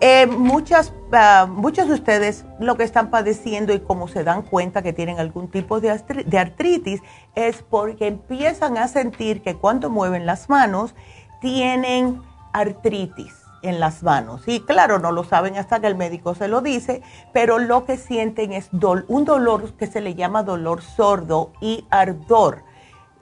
eh, 0.00 0.26
muchas, 0.26 0.92
ah, 1.12 1.48
muchos 1.50 1.88
de 1.88 1.94
ustedes 1.94 2.44
lo 2.60 2.76
que 2.76 2.84
están 2.84 3.10
padeciendo 3.10 3.74
y 3.74 3.80
como 3.80 4.06
se 4.06 4.22
dan 4.22 4.42
cuenta 4.42 4.82
que 4.82 4.92
tienen 4.92 5.18
algún 5.18 5.48
tipo 5.48 5.80
de 5.80 5.90
artritis 6.38 7.02
es 7.34 7.62
porque 7.62 8.06
empiezan 8.06 8.78
a 8.78 8.86
sentir 8.86 9.42
que 9.42 9.56
cuando 9.56 9.90
mueven 9.90 10.26
las 10.26 10.48
manos 10.48 10.94
tienen 11.40 12.22
artritis 12.52 13.45
en 13.62 13.80
las 13.80 14.02
manos. 14.02 14.42
Y 14.46 14.60
claro, 14.60 14.98
no 14.98 15.12
lo 15.12 15.24
saben 15.24 15.56
hasta 15.56 15.80
que 15.80 15.86
el 15.86 15.96
médico 15.96 16.34
se 16.34 16.48
lo 16.48 16.60
dice, 16.60 17.02
pero 17.32 17.58
lo 17.58 17.84
que 17.84 17.96
sienten 17.96 18.52
es 18.52 18.70
un 18.72 19.24
dolor 19.24 19.72
que 19.74 19.86
se 19.86 20.00
le 20.00 20.14
llama 20.14 20.42
dolor 20.42 20.82
sordo 20.82 21.52
y 21.60 21.86
ardor. 21.90 22.64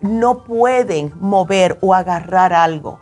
No 0.01 0.45
pueden 0.45 1.13
mover 1.21 1.79
o 1.81 1.95
agarrar 1.95 2.53
algo 2.53 3.01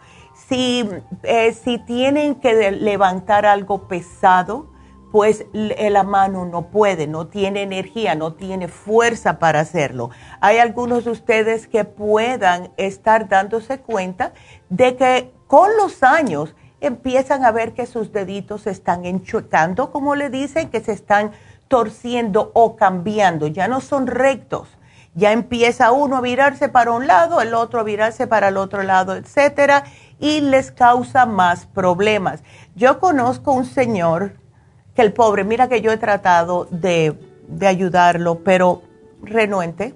si, 0.52 0.88
eh, 1.22 1.52
si 1.52 1.78
tienen 1.78 2.34
que 2.34 2.72
levantar 2.72 3.46
algo 3.46 3.88
pesado, 3.88 4.70
pues 5.10 5.46
la 5.52 6.02
mano 6.04 6.46
no 6.46 6.68
puede, 6.68 7.06
no 7.06 7.26
tiene 7.26 7.62
energía, 7.62 8.14
no 8.14 8.32
tiene 8.32 8.68
fuerza 8.68 9.38
para 9.38 9.60
hacerlo. 9.60 10.10
Hay 10.40 10.58
algunos 10.58 11.04
de 11.04 11.10
ustedes 11.10 11.68
que 11.68 11.84
puedan 11.84 12.70
estar 12.78 13.28
dándose 13.28 13.80
cuenta 13.80 14.32
de 14.70 14.96
que 14.96 15.32
con 15.46 15.70
los 15.76 16.02
años 16.02 16.54
empiezan 16.82 17.44
a 17.44 17.52
ver 17.52 17.72
que 17.72 17.86
sus 17.86 18.12
deditos 18.12 18.62
se 18.62 18.70
están 18.70 19.04
enchuecando, 19.04 19.90
como 19.90 20.14
le 20.14 20.30
dicen, 20.30 20.70
que 20.70 20.80
se 20.80 20.92
están 20.92 21.32
torciendo 21.68 22.50
o 22.54 22.76
cambiando, 22.76 23.46
ya 23.46 23.68
no 23.68 23.80
son 23.80 24.06
rectos. 24.06 24.68
Ya 25.14 25.32
empieza 25.32 25.92
uno 25.92 26.16
a 26.16 26.20
virarse 26.22 26.68
para 26.68 26.92
un 26.92 27.06
lado, 27.06 27.40
el 27.42 27.52
otro 27.52 27.80
a 27.80 27.82
virarse 27.82 28.26
para 28.26 28.48
el 28.48 28.56
otro 28.56 28.82
lado, 28.82 29.14
etcétera 29.14 29.84
y 30.22 30.40
les 30.40 30.70
causa 30.70 31.26
más 31.26 31.66
problemas. 31.66 32.42
Yo 32.76 33.00
conozco 33.00 33.52
un 33.52 33.66
señor 33.66 34.34
que 34.94 35.02
el 35.02 35.12
pobre, 35.12 35.42
mira 35.42 35.68
que 35.68 35.82
yo 35.82 35.90
he 35.90 35.96
tratado 35.96 36.68
de, 36.70 37.18
ayudarlo, 37.60 38.38
pero 38.38 38.82
renuente. 39.20 39.94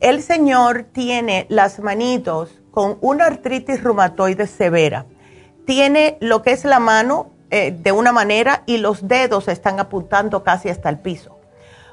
El 0.00 0.22
señor 0.22 0.86
tiene 0.90 1.46
las 1.50 1.80
manitos 1.80 2.50
con 2.70 2.96
una 3.02 3.26
artritis 3.26 3.82
reumatoide 3.82 4.46
severa. 4.46 5.04
Tiene 5.66 6.16
lo 6.20 6.42
que 6.42 6.52
es 6.52 6.64
la 6.64 6.78
mano 6.78 7.30
eh, 7.50 7.76
de 7.78 7.92
una 7.92 8.12
manera 8.12 8.62
y 8.66 8.78
los 8.78 9.06
dedos 9.06 9.48
están 9.48 9.78
apuntando 9.78 10.42
casi 10.42 10.68
hasta 10.68 10.88
el 10.88 10.98
piso. 10.98 11.36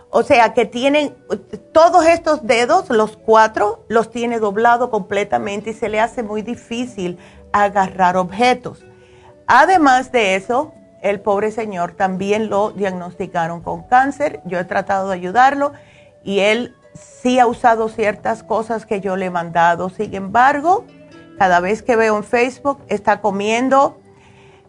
O 0.10 0.22
sea 0.22 0.54
que 0.54 0.66
tienen 0.66 1.16
todos 1.72 2.06
estos 2.06 2.46
dedos, 2.46 2.90
los 2.92 3.18
cuatro, 3.18 3.84
los 3.88 4.12
tiene 4.12 4.40
doblado 4.40 4.92
completamente 4.92 5.72
y 5.72 5.74
se 5.74 5.90
le 5.90 6.00
hace 6.00 6.22
muy 6.22 6.44
difícil 6.44 7.18
agarrar 7.52 8.16
objetos. 8.16 8.86
Además 9.48 10.12
de 10.12 10.36
eso, 10.36 10.72
el 11.02 11.20
pobre 11.20 11.52
señor 11.52 11.94
también 11.94 12.50
lo 12.50 12.72
diagnosticaron 12.72 13.62
con 13.62 13.84
cáncer. 13.84 14.42
Yo 14.46 14.60
he 14.60 14.66
tratado 14.66 15.10
de 15.10 15.16
ayudarlo 15.16 15.74
y 16.24 16.40
él 16.40 16.76
sí 16.94 17.40
ha 17.40 17.48
usado 17.48 17.90
ciertas 17.90 18.44
cosas 18.44 18.86
que 18.86 19.02
yo 19.02 19.16
le 19.16 19.26
he 19.26 19.30
mandado. 19.32 19.90
Sin 19.90 20.14
embargo, 20.14 20.86
cada 21.44 21.60
vez 21.60 21.84
que 21.84 21.98
veo 21.98 22.16
en 22.16 22.24
Facebook, 22.24 22.80
está 22.88 23.20
comiendo 23.20 24.00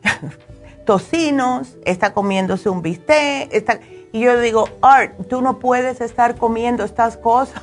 tocinos, 0.84 1.76
está 1.84 2.12
comiéndose 2.12 2.68
un 2.68 2.82
bistec, 2.82 3.48
está 3.52 3.78
y 4.10 4.18
yo 4.18 4.40
digo, 4.40 4.68
Art, 4.82 5.12
tú 5.28 5.40
no 5.40 5.60
puedes 5.60 6.00
estar 6.00 6.34
comiendo 6.34 6.82
estas 6.82 7.16
cosas. 7.16 7.62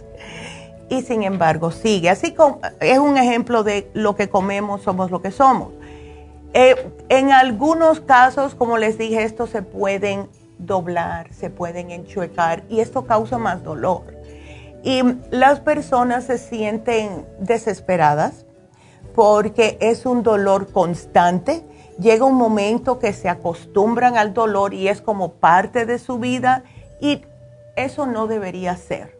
y 0.90 1.00
sin 1.00 1.22
embargo 1.22 1.70
sigue. 1.70 2.10
Así 2.10 2.34
como 2.34 2.60
es 2.80 2.98
un 2.98 3.16
ejemplo 3.16 3.62
de 3.62 3.90
lo 3.94 4.14
que 4.14 4.28
comemos, 4.28 4.82
somos 4.82 5.10
lo 5.10 5.22
que 5.22 5.30
somos. 5.30 5.72
Eh, 6.52 6.76
en 7.08 7.32
algunos 7.32 8.00
casos, 8.00 8.54
como 8.54 8.76
les 8.76 8.98
dije, 8.98 9.22
estos 9.22 9.48
se 9.48 9.62
pueden 9.62 10.28
doblar, 10.58 11.32
se 11.32 11.48
pueden 11.48 11.90
enchuecar 11.92 12.64
y 12.68 12.80
esto 12.80 13.06
causa 13.06 13.38
más 13.38 13.64
dolor. 13.64 14.17
Y 14.88 15.02
las 15.30 15.60
personas 15.60 16.24
se 16.24 16.38
sienten 16.38 17.26
desesperadas 17.40 18.46
porque 19.14 19.76
es 19.82 20.06
un 20.06 20.22
dolor 20.22 20.72
constante. 20.72 21.62
Llega 22.00 22.24
un 22.24 22.36
momento 22.36 22.98
que 22.98 23.12
se 23.12 23.28
acostumbran 23.28 24.16
al 24.16 24.32
dolor 24.32 24.72
y 24.72 24.88
es 24.88 25.02
como 25.02 25.34
parte 25.34 25.84
de 25.84 25.98
su 25.98 26.18
vida 26.18 26.64
y 27.02 27.20
eso 27.76 28.06
no 28.06 28.28
debería 28.28 28.78
ser. 28.78 29.18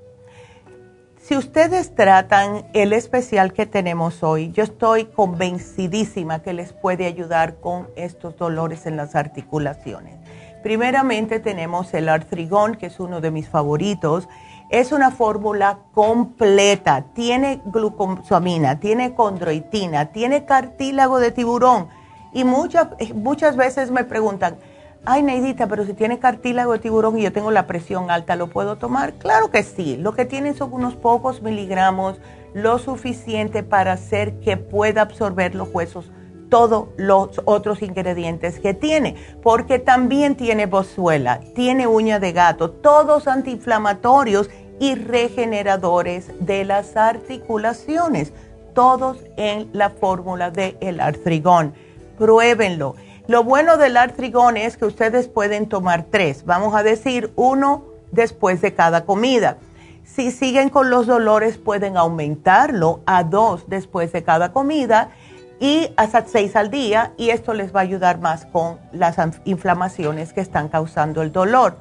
Si 1.21 1.37
ustedes 1.37 1.95
tratan 1.95 2.67
el 2.73 2.95
especial 2.95 3.53
que 3.53 3.67
tenemos 3.67 4.23
hoy, 4.23 4.51
yo 4.53 4.65
estoy 4.65 5.05
convencidísima 5.05 6.41
que 6.41 6.55
les 6.55 6.73
puede 6.73 7.05
ayudar 7.05 7.57
con 7.57 7.89
estos 7.95 8.39
dolores 8.39 8.87
en 8.87 8.97
las 8.97 9.15
articulaciones. 9.15 10.15
Primeramente 10.63 11.41
tenemos 11.41 11.93
el 11.93 12.09
artrigón, 12.09 12.77
que 12.77 12.87
es 12.87 12.99
uno 13.01 13.21
de 13.21 13.31
mis 13.31 13.51
favoritos. 13.51 14.29
Es 14.71 14.93
una 14.93 15.11
fórmula 15.11 15.79
completa. 15.95 17.07
Tiene 17.15 17.63
glucosamina, 17.65 18.79
tiene 18.79 19.15
condroitina, 19.15 20.07
tiene 20.07 20.45
cartílago 20.45 21.19
de 21.19 21.31
tiburón. 21.31 21.89
Y 22.35 22.45
muchas, 22.45 22.89
muchas 23.15 23.57
veces 23.57 23.91
me 23.91 24.05
preguntan, 24.05 24.59
ay 25.07 25.23
Neidita, 25.23 25.67
pero 25.69 25.87
si 25.87 25.95
tiene 25.95 26.19
cartílago 26.19 26.73
de 26.73 26.81
tiburón 26.81 27.19
y 27.19 27.23
yo 27.23 27.33
tengo 27.33 27.51
la 27.51 27.67
presión 27.67 28.11
alta, 28.11 28.37
¿lo 28.37 28.49
puedo 28.49 28.77
tomar? 28.77 29.15
Claro 29.15 29.51
que 29.51 29.63
sí, 29.63 29.97
lo 29.97 30.13
que 30.13 30.27
tiene 30.27 30.53
son 30.53 30.75
unos 30.75 30.97
pocos 30.97 31.41
miligramos, 31.41 32.21
lo 32.53 32.79
suficiente 32.79 33.63
para 33.63 33.93
hacer 33.93 34.39
que 34.41 34.59
pueda 34.59 35.01
absorber 35.01 35.55
los 35.55 35.71
huesos 35.73 36.11
todos 36.49 36.89
los 36.97 37.41
otros 37.45 37.83
ingredientes 37.83 38.61
que 38.61 38.75
tiene, 38.75 39.17
porque 39.43 39.79
también 39.79 40.37
tiene 40.37 40.67
bozuela, 40.67 41.41
tiene 41.55 41.87
uña 41.87 42.19
de 42.19 42.33
gato, 42.33 42.71
todos 42.71 43.29
antiinflamatorios 43.29 44.51
y 44.81 44.95
regeneradores 44.95 46.31
de 46.41 46.65
las 46.65 46.97
articulaciones, 46.97 48.33
todos 48.75 49.19
en 49.37 49.69
la 49.73 49.91
fórmula 49.91 50.51
del 50.51 50.77
el 50.81 51.01
artrigón. 51.01 51.75
Pruébenlo 52.17 52.95
lo 53.29 53.45
bueno 53.45 53.77
del 53.77 53.99
artrigón 53.99 54.57
es 54.57 54.79
que 54.79 54.87
ustedes 54.87 55.29
pueden 55.29 55.69
tomar 55.69 56.07
tres, 56.11 56.47
vamos 56.47 56.75
a 56.75 56.83
decir 56.83 57.31
uno 57.37 57.85
después 58.11 58.63
de 58.63 58.73
cada 58.73 59.05
comida. 59.05 59.59
Si 60.03 60.31
siguen 60.31 60.71
con 60.71 60.89
los 60.89 61.07
dolores 61.07 61.59
pueden 61.59 61.99
aumentarlo 61.99 63.01
a 63.05 63.25
dos 63.25 63.65
después 63.69 64.13
de 64.13 64.25
cada 64.25 64.55
comida 64.55 65.11
y 65.61 65.91
hasta 65.97 66.25
seis 66.27 66.57
al 66.57 66.71
día 66.71 67.13
y 67.17 67.31
esto 67.31 67.55
les 67.55 67.75
va 67.75 67.81
a 67.81 67.83
ayudar 67.83 68.21
más 68.21 68.47
con 68.47 68.79
las 68.93 69.17
inflamaciones 69.45 70.33
que 70.33 70.41
están 70.41 70.69
causando 70.69 71.23
el 71.23 71.33
dolor. 71.33 71.79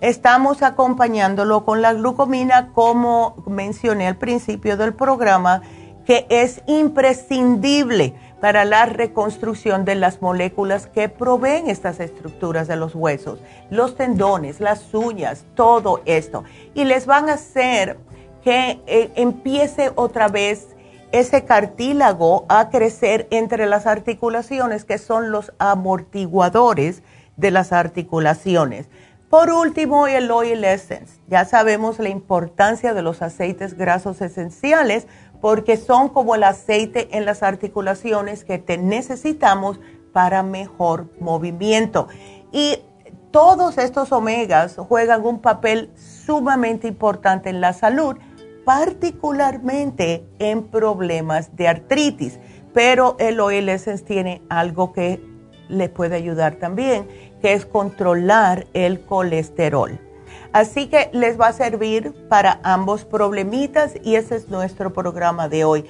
Estamos 0.00 0.62
acompañándolo 0.62 1.64
con 1.64 1.80
la 1.82 1.94
glucomina 1.94 2.72
como 2.74 3.42
mencioné 3.46 4.06
al 4.06 4.16
principio 4.16 4.76
del 4.76 4.94
programa 4.94 5.62
que 6.04 6.26
es 6.28 6.62
imprescindible 6.66 8.14
para 8.40 8.64
la 8.64 8.86
reconstrucción 8.86 9.84
de 9.84 9.96
las 9.96 10.22
moléculas 10.22 10.86
que 10.86 11.08
proveen 11.08 11.68
estas 11.68 11.98
estructuras 11.98 12.68
de 12.68 12.76
los 12.76 12.94
huesos, 12.94 13.40
los 13.70 13.96
tendones, 13.96 14.60
las 14.60 14.94
uñas, 14.94 15.44
todo 15.54 16.02
esto. 16.04 16.44
Y 16.74 16.84
les 16.84 17.06
van 17.06 17.28
a 17.28 17.34
hacer 17.34 17.98
que 18.44 18.80
eh, 18.86 19.10
empiece 19.16 19.90
otra 19.96 20.28
vez 20.28 20.75
ese 21.18 21.44
cartílago 21.44 22.44
a 22.48 22.68
crecer 22.70 23.26
entre 23.30 23.66
las 23.66 23.86
articulaciones, 23.86 24.84
que 24.84 24.98
son 24.98 25.30
los 25.30 25.52
amortiguadores 25.58 27.02
de 27.36 27.50
las 27.50 27.72
articulaciones. 27.72 28.88
Por 29.30 29.50
último, 29.50 30.06
el 30.06 30.30
Oil 30.30 30.64
Essence. 30.64 31.20
Ya 31.26 31.44
sabemos 31.44 31.98
la 31.98 32.08
importancia 32.08 32.94
de 32.94 33.02
los 33.02 33.22
aceites 33.22 33.76
grasos 33.76 34.20
esenciales 34.20 35.06
porque 35.40 35.76
son 35.76 36.08
como 36.08 36.34
el 36.34 36.44
aceite 36.44 37.08
en 37.16 37.24
las 37.24 37.42
articulaciones 37.42 38.44
que 38.44 38.58
te 38.58 38.78
necesitamos 38.78 39.80
para 40.12 40.42
mejor 40.42 41.10
movimiento. 41.18 42.08
Y 42.52 42.78
todos 43.30 43.78
estos 43.78 44.12
omegas 44.12 44.76
juegan 44.76 45.26
un 45.26 45.40
papel 45.40 45.90
sumamente 45.96 46.88
importante 46.88 47.50
en 47.50 47.60
la 47.60 47.72
salud, 47.72 48.16
particularmente 48.66 50.26
en 50.40 50.64
problemas 50.64 51.56
de 51.56 51.68
artritis. 51.68 52.40
Pero 52.74 53.16
el 53.20 53.38
Oil 53.40 53.68
Essence 53.68 54.04
tiene 54.04 54.42
algo 54.50 54.92
que 54.92 55.22
le 55.68 55.88
puede 55.88 56.16
ayudar 56.16 56.56
también, 56.56 57.06
que 57.40 57.54
es 57.54 57.64
controlar 57.64 58.66
el 58.74 59.00
colesterol. 59.00 59.98
Así 60.52 60.88
que 60.88 61.10
les 61.12 61.40
va 61.40 61.48
a 61.48 61.52
servir 61.52 62.12
para 62.28 62.60
ambos 62.64 63.04
problemitas 63.04 63.94
y 64.02 64.16
ese 64.16 64.34
es 64.34 64.48
nuestro 64.48 64.92
programa 64.92 65.48
de 65.48 65.64
hoy. 65.64 65.84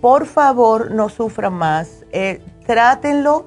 Por 0.00 0.26
favor, 0.26 0.90
no 0.90 1.10
sufran 1.10 1.52
más. 1.52 2.04
Eh, 2.10 2.42
trátenlo. 2.66 3.46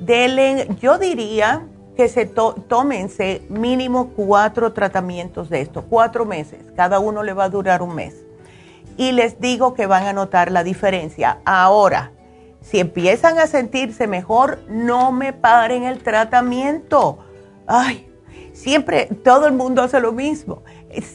Denle, 0.00 0.68
yo 0.80 0.98
diría 0.98 1.66
que 1.96 2.08
se 2.08 2.26
tómense 2.26 3.42
mínimo 3.48 4.10
cuatro 4.10 4.72
tratamientos 4.72 5.48
de 5.48 5.62
esto, 5.62 5.84
cuatro 5.88 6.24
meses. 6.24 6.60
Cada 6.76 6.98
uno 6.98 7.22
le 7.22 7.32
va 7.32 7.44
a 7.44 7.48
durar 7.48 7.82
un 7.82 7.94
mes. 7.94 8.14
Y 8.96 9.12
les 9.12 9.40
digo 9.40 9.74
que 9.74 9.86
van 9.86 10.04
a 10.04 10.12
notar 10.12 10.50
la 10.52 10.62
diferencia. 10.62 11.38
Ahora, 11.44 12.12
si 12.60 12.80
empiezan 12.80 13.38
a 13.38 13.46
sentirse 13.46 14.06
mejor, 14.06 14.60
no 14.68 15.12
me 15.12 15.32
paren 15.32 15.84
el 15.84 15.98
tratamiento. 16.02 17.18
Ay, 17.66 18.06
Siempre 18.56 19.06
todo 19.22 19.46
el 19.46 19.52
mundo 19.52 19.82
hace 19.82 20.00
lo 20.00 20.12
mismo. 20.12 20.62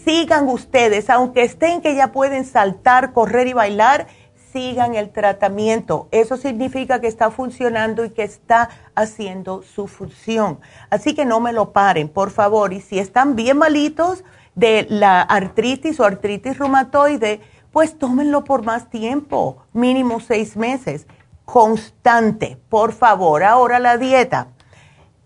Sigan 0.06 0.48
ustedes, 0.48 1.10
aunque 1.10 1.42
estén 1.42 1.82
que 1.82 1.96
ya 1.96 2.12
pueden 2.12 2.46
saltar, 2.46 3.14
correr 3.14 3.48
y 3.48 3.54
bailar, 3.54 4.06
sigan 4.52 4.96
el 4.96 5.12
tratamiento. 5.12 6.08
Eso 6.12 6.38
significa 6.38 7.02
que 7.02 7.08
está 7.08 7.32
funcionando 7.32 8.06
y 8.06 8.10
que 8.10 8.24
está 8.24 8.70
haciendo 8.96 9.64
su 9.64 9.88
función. 9.88 10.60
Así 10.90 11.16
que 11.16 11.26
no 11.26 11.40
me 11.40 11.54
lo 11.54 11.72
paren, 11.72 12.10
por 12.10 12.32
favor. 12.32 12.74
Y 12.74 12.82
si 12.82 13.00
están 13.00 13.36
bien 13.36 13.58
malitos 13.58 14.24
de 14.56 14.86
la 14.90 15.22
artritis 15.22 16.00
o 16.00 16.06
artritis 16.06 16.58
reumatoide, 16.58 17.42
pues 17.72 17.98
tómenlo 17.98 18.44
por 18.44 18.64
más 18.64 18.90
tiempo, 18.90 19.64
mínimo 19.74 20.20
seis 20.20 20.58
meses, 20.58 21.08
constante, 21.46 22.58
por 22.70 22.92
favor. 22.92 23.44
Ahora 23.44 23.80
la 23.80 23.98
dieta 23.98 24.50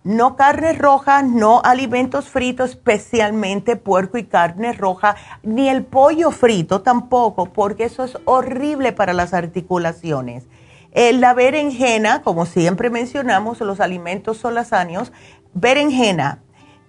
no 0.05 0.35
carne 0.35 0.73
roja, 0.73 1.23
no 1.23 1.61
alimentos 1.63 2.29
fritos, 2.29 2.69
especialmente 2.69 3.75
puerco 3.75 4.19
y 4.19 4.23
carne 4.23 4.71
roja, 4.71 5.15
ni 5.41 5.67
el 5.67 5.83
pollo 5.83 6.29
frito 6.29 6.81
tampoco, 6.81 7.47
porque 7.47 7.85
eso 7.85 8.03
es 8.03 8.15
horrible 8.25 8.93
para 8.93 9.13
las 9.13 9.33
articulaciones. 9.33 10.45
la 10.93 11.33
berenjena, 11.33 12.21
como 12.21 12.45
siempre 12.45 12.91
mencionamos, 12.91 13.59
los 13.61 13.79
alimentos 13.79 14.37
solazáneos, 14.37 15.11
berenjena, 15.55 16.43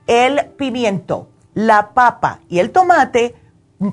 el 0.06 0.50
pimiento, 0.58 1.28
la 1.54 1.94
papa 1.94 2.40
y 2.50 2.58
el 2.58 2.70
tomate, 2.70 3.34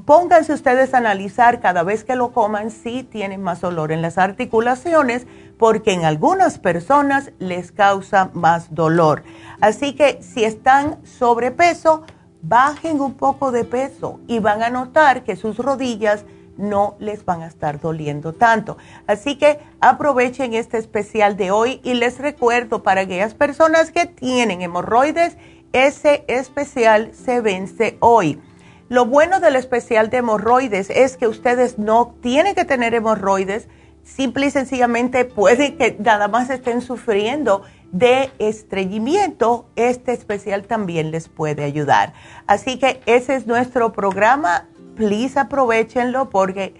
pónganse 0.05 0.51
ustedes 0.51 0.93
a 0.93 0.97
analizar 0.97 1.61
cada 1.61 1.83
vez 1.83 2.03
que 2.03 2.17
lo 2.17 2.33
coman 2.33 2.71
si 2.71 3.03
tienen 3.03 3.41
más 3.41 3.63
olor 3.63 3.93
en 3.93 4.01
las 4.01 4.17
articulaciones 4.17 5.27
porque 5.63 5.93
en 5.93 6.03
algunas 6.03 6.59
personas 6.59 7.31
les 7.39 7.71
causa 7.71 8.31
más 8.33 8.75
dolor. 8.75 9.23
Así 9.61 9.93
que 9.95 10.21
si 10.21 10.43
están 10.43 10.97
sobrepeso, 11.05 12.03
bajen 12.41 12.99
un 12.99 13.13
poco 13.13 13.53
de 13.53 13.63
peso 13.63 14.19
y 14.27 14.39
van 14.39 14.61
a 14.61 14.69
notar 14.69 15.23
que 15.23 15.37
sus 15.37 15.55
rodillas 15.55 16.25
no 16.57 16.97
les 16.99 17.23
van 17.23 17.43
a 17.43 17.47
estar 17.47 17.79
doliendo 17.79 18.33
tanto. 18.33 18.75
Así 19.07 19.37
que 19.37 19.61
aprovechen 19.79 20.53
este 20.53 20.77
especial 20.79 21.37
de 21.37 21.51
hoy 21.51 21.79
y 21.81 21.93
les 21.93 22.17
recuerdo 22.19 22.83
para 22.83 22.99
aquellas 22.99 23.33
personas 23.33 23.89
que 23.91 24.05
tienen 24.05 24.61
hemorroides, 24.61 25.37
ese 25.71 26.25
especial 26.27 27.13
se 27.13 27.39
vence 27.39 27.95
hoy. 28.01 28.41
Lo 28.89 29.05
bueno 29.05 29.39
del 29.39 29.55
especial 29.55 30.09
de 30.09 30.17
hemorroides 30.17 30.89
es 30.89 31.15
que 31.15 31.29
ustedes 31.29 31.79
no 31.79 32.15
tienen 32.21 32.53
que 32.53 32.65
tener 32.65 32.93
hemorroides, 32.93 33.69
simple 34.03 34.47
y 34.47 34.51
sencillamente 34.51 35.25
puede 35.25 35.75
que 35.75 35.95
nada 35.99 36.27
más 36.27 36.49
estén 36.49 36.81
sufriendo 36.81 37.63
de 37.91 38.31
estreñimiento, 38.39 39.67
este 39.75 40.13
especial 40.13 40.63
también 40.63 41.11
les 41.11 41.29
puede 41.29 41.63
ayudar. 41.63 42.13
Así 42.47 42.79
que 42.79 43.01
ese 43.05 43.35
es 43.35 43.45
nuestro 43.45 43.93
programa. 43.93 44.67
Please 44.95 45.39
aprovechenlo 45.39 46.29
porque 46.29 46.75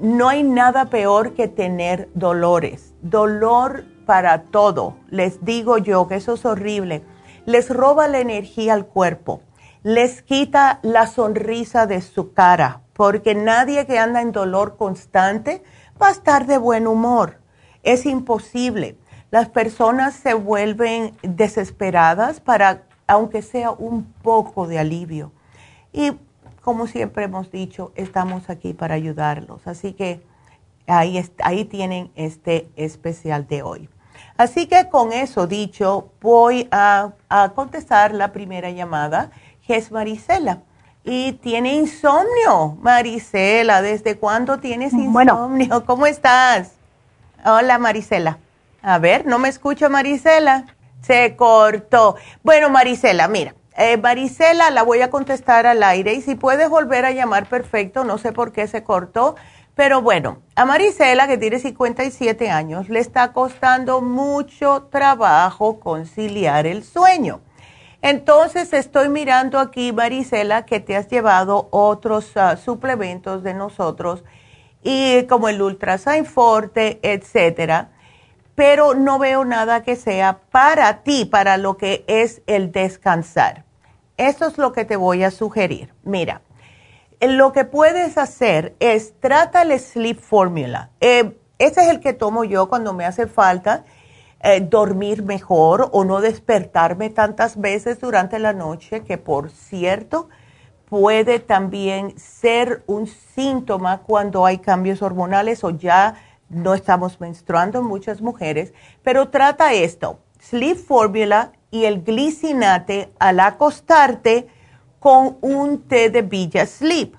no 0.00 0.28
hay 0.28 0.42
nada 0.42 0.86
peor 0.90 1.34
que 1.34 1.48
tener 1.48 2.08
dolores. 2.14 2.94
Dolor 3.00 3.84
para 4.06 4.42
todo. 4.42 4.96
Les 5.08 5.44
digo 5.44 5.78
yo 5.78 6.08
que 6.08 6.16
eso 6.16 6.34
es 6.34 6.44
horrible. 6.44 7.02
Les 7.46 7.70
roba 7.70 8.08
la 8.08 8.18
energía 8.18 8.74
al 8.74 8.86
cuerpo. 8.86 9.40
Les 9.84 10.22
quita 10.22 10.80
la 10.82 11.06
sonrisa 11.06 11.86
de 11.86 12.00
su 12.00 12.32
cara 12.32 12.80
porque 12.94 13.34
nadie 13.34 13.86
que 13.86 13.98
anda 13.98 14.22
en 14.22 14.32
dolor 14.32 14.76
constante 14.76 15.62
va 16.00 16.08
a 16.08 16.12
estar 16.12 16.46
de 16.46 16.58
buen 16.58 16.86
humor. 16.86 17.40
Es 17.82 18.06
imposible. 18.06 18.96
las 19.30 19.48
personas 19.48 20.14
se 20.14 20.32
vuelven 20.34 21.16
desesperadas 21.22 22.38
para, 22.38 22.84
aunque 23.08 23.42
sea 23.42 23.72
un 23.72 24.04
poco 24.22 24.68
de 24.68 24.78
alivio. 24.78 25.32
Y 25.92 26.12
como 26.60 26.86
siempre 26.86 27.24
hemos 27.24 27.50
dicho, 27.50 27.92
estamos 27.96 28.48
aquí 28.48 28.74
para 28.74 28.94
ayudarlos. 28.94 29.66
Así 29.66 29.92
que 29.92 30.22
ahí, 30.86 31.20
ahí 31.42 31.64
tienen 31.64 32.12
este 32.14 32.68
especial 32.76 33.48
de 33.48 33.62
hoy. 33.62 33.88
Así 34.36 34.66
que 34.66 34.88
con 34.88 35.12
eso 35.12 35.46
dicho, 35.46 36.12
voy 36.20 36.68
a, 36.70 37.12
contestar 37.54 38.12
la 38.14 38.32
primera 38.32 38.70
llamada, 38.70 39.30
que 39.66 39.76
es. 39.76 39.90
Y 41.04 41.32
tiene 41.32 41.74
insomnio, 41.74 42.78
Marisela. 42.80 43.82
¿Desde 43.82 44.16
cuándo 44.16 44.58
tienes 44.58 44.94
insomnio? 44.94 45.84
¿Cómo 45.84 46.06
estás? 46.06 46.72
Hola, 47.44 47.78
Marisela. 47.78 48.38
A 48.80 48.98
ver, 48.98 49.26
no 49.26 49.38
me 49.38 49.50
escucho, 49.50 49.90
Marisela. 49.90 50.64
Se 51.02 51.36
cortó. 51.36 52.16
Bueno, 52.42 52.70
Marisela, 52.70 53.28
mira, 53.28 53.54
eh, 53.76 53.98
Marisela 53.98 54.70
la 54.70 54.82
voy 54.82 55.02
a 55.02 55.10
contestar 55.10 55.66
al 55.66 55.82
aire 55.82 56.14
y 56.14 56.22
si 56.22 56.36
puedes 56.36 56.70
volver 56.70 57.04
a 57.04 57.10
llamar, 57.10 57.50
perfecto. 57.50 58.04
No 58.04 58.16
sé 58.16 58.32
por 58.32 58.52
qué 58.52 58.66
se 58.66 58.82
cortó. 58.82 59.36
Pero 59.74 60.00
bueno, 60.00 60.38
a 60.54 60.64
Marisela, 60.64 61.26
que 61.26 61.36
tiene 61.36 61.58
57 61.58 62.48
años, 62.48 62.88
le 62.88 63.00
está 63.00 63.32
costando 63.32 64.00
mucho 64.00 64.88
trabajo 64.90 65.80
conciliar 65.80 66.66
el 66.66 66.82
sueño. 66.82 67.40
Entonces 68.04 68.72
estoy 68.72 69.08
mirando 69.08 69.58
aquí, 69.58 69.92
Marisela, 69.92 70.66
que 70.66 70.78
te 70.78 70.94
has 70.94 71.08
llevado 71.08 71.68
otros 71.70 72.36
ah, 72.36 72.56
suplementos 72.56 73.42
de 73.42 73.54
nosotros, 73.54 74.22
y 74.82 75.24
como 75.24 75.48
el 75.48 75.60
Ultrasign 75.60 76.26
Forte, 76.26 77.00
etcétera 77.02 77.88
pero 78.54 78.94
no 78.94 79.18
veo 79.18 79.44
nada 79.44 79.82
que 79.82 79.96
sea 79.96 80.40
para 80.50 81.02
ti, 81.02 81.24
para 81.24 81.56
lo 81.56 81.76
que 81.76 82.04
es 82.06 82.42
el 82.46 82.70
descansar. 82.70 83.64
Eso 84.16 84.46
es 84.46 84.58
lo 84.58 84.72
que 84.72 84.84
te 84.84 84.96
voy 84.96 85.24
a 85.24 85.30
sugerir. 85.30 85.92
Mira, 86.04 86.42
lo 87.20 87.52
que 87.52 87.64
puedes 87.64 88.16
hacer 88.16 88.76
es 88.78 89.18
trata 89.18 89.62
el 89.62 89.78
Sleep 89.78 90.20
Formula. 90.20 90.90
Eh, 91.00 91.36
ese 91.58 91.82
es 91.82 91.88
el 91.88 92.00
que 92.00 92.12
tomo 92.12 92.44
yo 92.44 92.68
cuando 92.68 92.92
me 92.92 93.04
hace 93.04 93.26
falta 93.26 93.84
eh, 94.40 94.60
dormir 94.60 95.22
mejor 95.22 95.88
o 95.92 96.04
no 96.04 96.20
despertarme 96.20 97.10
tantas 97.10 97.60
veces 97.60 98.00
durante 98.00 98.38
la 98.38 98.52
noche, 98.52 99.02
que 99.02 99.18
por 99.18 99.50
cierto 99.50 100.28
puede 100.88 101.38
también 101.38 102.18
ser 102.18 102.84
un 102.86 103.06
síntoma 103.06 104.02
cuando 104.02 104.46
hay 104.46 104.58
cambios 104.58 105.02
hormonales 105.02 105.64
o 105.64 105.70
ya 105.70 106.16
no 106.48 106.74
estamos 106.74 107.20
menstruando 107.20 107.80
en 107.80 107.86
muchas 107.86 108.20
mujeres, 108.20 108.72
pero 109.02 109.30
trata 109.30 109.72
esto, 109.72 110.18
Sleep 110.40 110.76
Formula 110.76 111.52
y 111.70 111.86
el 111.86 112.04
glicinate 112.04 113.12
al 113.18 113.40
acostarte 113.40 114.46
con 115.00 115.38
un 115.40 115.82
té 115.82 116.10
de 116.10 116.22
Villa 116.22 116.66
Sleep. 116.66 117.16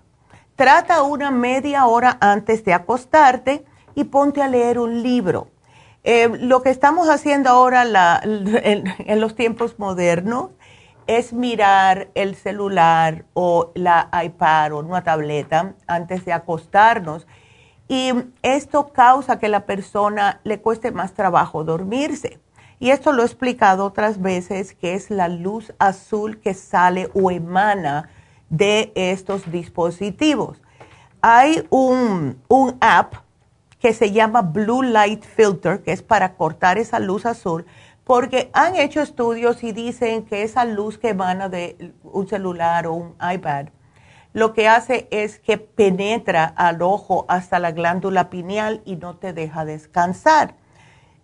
Trata 0.56 1.04
una 1.04 1.32
media 1.32 1.86
hora 1.86 2.18
antes 2.22 2.64
de 2.64 2.74
acostarte 2.74 3.66
y 3.94 4.06
ponte 4.06 4.42
a 4.42 4.48
leer 4.48 4.80
un 4.80 5.04
libro. 5.04 5.50
Eh, 6.08 6.30
lo 6.40 6.62
que 6.62 6.70
estamos 6.70 7.10
haciendo 7.10 7.50
ahora 7.50 8.22
en, 8.24 9.20
los 9.20 9.34
tiempos 9.34 9.80
modernos 9.80 10.52
es 11.08 11.34
mirar 11.34 12.10
el 12.14 12.36
celular 12.36 13.26
o 13.34 13.72
la 13.74 14.10
iPad 14.24 14.74
o 14.74 14.80
una 14.80 15.04
tableta 15.04 15.74
antes 15.88 16.24
de 16.24 16.32
acostarnos 16.32 17.26
y 17.88 18.12
esto 18.44 18.94
causa 18.94 19.40
que 19.40 19.50
la 19.50 19.66
persona 19.66 20.42
le 20.44 20.60
cueste 20.60 20.92
más 20.92 21.14
trabajo 21.14 21.64
dormirse. 21.64 22.40
Y 22.80 22.92
esto 22.92 23.12
lo 23.12 23.24
he 23.24 23.26
explicado 23.26 23.86
otras 23.86 24.22
veces, 24.22 24.76
que 24.76 24.94
es 24.94 25.10
la 25.10 25.28
luz 25.28 25.74
azul 25.80 26.40
que 26.40 26.54
sale 26.54 27.10
o 27.16 27.32
emana 27.32 28.10
de 28.50 28.92
estos 28.94 29.52
dispositivos. 29.52 30.62
Hay 31.22 31.66
un, 31.72 32.40
un 32.48 32.78
app 32.80 33.25
que 33.86 33.94
se 33.94 34.12
llama 34.12 34.42
Blue 34.42 34.82
Light 34.82 35.24
Filter, 35.24 35.84
que 35.84 35.92
es 35.92 36.02
para 36.02 36.34
cortar 36.34 36.80
esa 36.80 36.98
luz 36.98 37.28
azul, 37.28 37.68
porque 38.04 38.50
han 38.52 38.76
hecho 38.76 39.00
estudios 39.00 39.64
y 39.64 39.74
dicen 39.74 40.26
que 40.26 40.42
esa 40.42 40.66
luz 40.66 40.98
que 40.98 41.10
emana 41.10 41.50
de 41.50 41.94
un 42.02 42.28
celular 42.28 42.88
o 42.88 42.94
un 42.94 43.16
iPad 43.22 43.68
lo 44.34 44.54
que 44.54 44.68
hace 44.68 45.08
es 45.12 45.38
que 45.38 45.60
penetra 45.60 46.46
al 46.46 46.82
ojo 46.82 47.26
hasta 47.28 47.60
la 47.60 47.74
glándula 47.74 48.32
pineal 48.32 48.82
y 48.86 48.96
no 48.96 49.18
te 49.18 49.34
deja 49.34 49.66
descansar. 49.66 50.56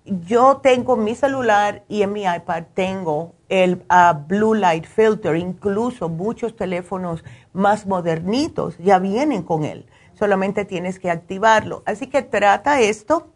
Yo 0.06 0.58
tengo 0.58 0.96
mi 0.96 1.16
celular 1.16 1.84
y 1.90 2.04
en 2.04 2.14
mi 2.14 2.26
iPad 2.26 2.66
tengo 2.76 3.34
el 3.50 3.84
ah, 3.90 4.22
Blue 4.28 4.54
Light 4.54 4.86
Filter, 4.86 5.36
incluso 5.36 6.10
muchos 6.10 6.56
teléfonos 6.56 7.26
más 7.54 7.88
modernitos 7.88 8.78
ya 8.78 9.00
vienen 9.00 9.42
con 9.42 9.66
él, 9.66 9.88
solamente 10.22 10.66
tienes 10.66 11.00
que 11.00 11.10
activarlo. 11.10 11.82
Así 11.88 12.06
que 12.06 12.22
trata 12.22 12.80
esto, 12.80 13.32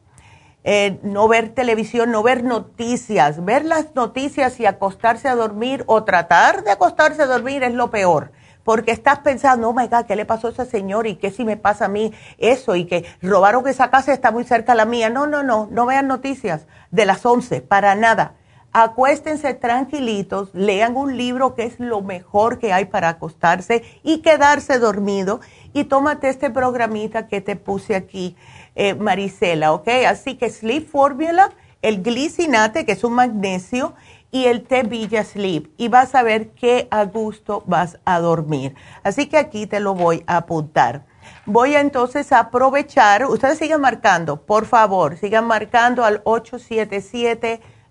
eh, 0.63 0.99
no 1.01 1.27
ver 1.27 1.49
televisión, 1.49 2.11
no 2.11 2.21
ver 2.21 2.43
noticias, 2.43 3.43
ver 3.43 3.65
las 3.65 3.95
noticias 3.95 4.59
y 4.59 4.67
acostarse 4.67 5.27
a 5.27 5.33
dormir 5.33 5.83
o 5.87 6.03
tratar 6.03 6.63
de 6.63 6.69
acostarse 6.69 7.23
a 7.23 7.25
dormir 7.25 7.63
es 7.63 7.73
lo 7.73 7.89
peor 7.89 8.33
porque 8.63 8.91
estás 8.91 9.19
pensando, 9.19 9.69
oh 9.69 9.73
my 9.73 9.87
God, 9.87 10.05
¿qué 10.05 10.15
le 10.15 10.25
pasó 10.25 10.47
a 10.47 10.51
ese 10.51 10.65
señor? 10.65 11.07
¿Y 11.07 11.15
qué 11.15 11.31
si 11.31 11.43
me 11.43 11.57
pasa 11.57 11.85
a 11.85 11.87
mí 11.87 12.13
eso? 12.37 12.75
Y 12.75 12.85
que 12.85 13.03
robaron 13.19 13.67
esa 13.67 13.89
casa 13.89 14.13
está 14.13 14.31
muy 14.31 14.43
cerca 14.43 14.73
a 14.73 14.75
la 14.75 14.85
mía. 14.85 15.09
No, 15.09 15.25
no, 15.25 15.41
no, 15.41 15.67
no 15.71 15.85
vean 15.87 16.07
noticias 16.07 16.67
de 16.91 17.05
las 17.05 17.25
11, 17.25 17.61
para 17.61 17.93
nada. 17.95 18.35
Acuéstense 18.77 19.53
tranquilitos, 19.53 20.49
lean 20.53 20.97
un 20.97 21.15
libro 21.15 21.55
que 21.55 21.63
es 21.63 21.79
lo 21.79 22.01
mejor 22.01 22.59
que 22.59 22.73
hay 22.73 22.83
para 22.83 23.07
acostarse 23.07 23.85
y 24.03 24.17
quedarse 24.17 24.79
dormido. 24.79 25.39
Y 25.71 25.85
tómate 25.85 26.27
este 26.27 26.49
programita 26.49 27.29
que 27.29 27.39
te 27.39 27.55
puse 27.55 27.95
aquí, 27.95 28.35
eh, 28.75 28.93
Marisela, 28.93 29.71
¿ok? 29.71 29.87
Así 30.09 30.35
que 30.35 30.49
Sleep 30.49 30.89
Formula, 30.89 31.51
el 31.81 32.03
glicinate, 32.03 32.85
que 32.85 32.91
es 32.91 33.05
un 33.05 33.13
magnesio, 33.13 33.93
y 34.29 34.47
el 34.47 34.63
té 34.63 34.83
Villa 34.83 35.23
Sleep 35.23 35.71
y 35.77 35.87
vas 35.87 36.13
a 36.13 36.21
ver 36.21 36.49
qué 36.49 36.89
a 36.91 37.05
gusto 37.05 37.63
vas 37.67 37.99
a 38.03 38.19
dormir. 38.19 38.75
Así 39.03 39.27
que 39.27 39.37
aquí 39.37 39.67
te 39.67 39.79
lo 39.79 39.95
voy 39.95 40.25
a 40.27 40.35
apuntar. 40.35 41.05
Voy 41.45 41.75
a 41.75 41.79
entonces 41.79 42.33
a 42.33 42.39
aprovechar, 42.39 43.25
ustedes 43.25 43.57
sigan 43.57 43.79
marcando, 43.79 44.45
por 44.45 44.65
favor, 44.65 45.15
sigan 45.15 45.47
marcando 45.47 46.03
al 46.03 46.21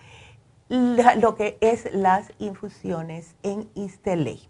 lo 0.70 1.34
que 1.34 1.58
es 1.60 1.92
las 1.92 2.32
infusiones 2.38 3.34
en 3.42 3.68
Isteley. 3.74 4.48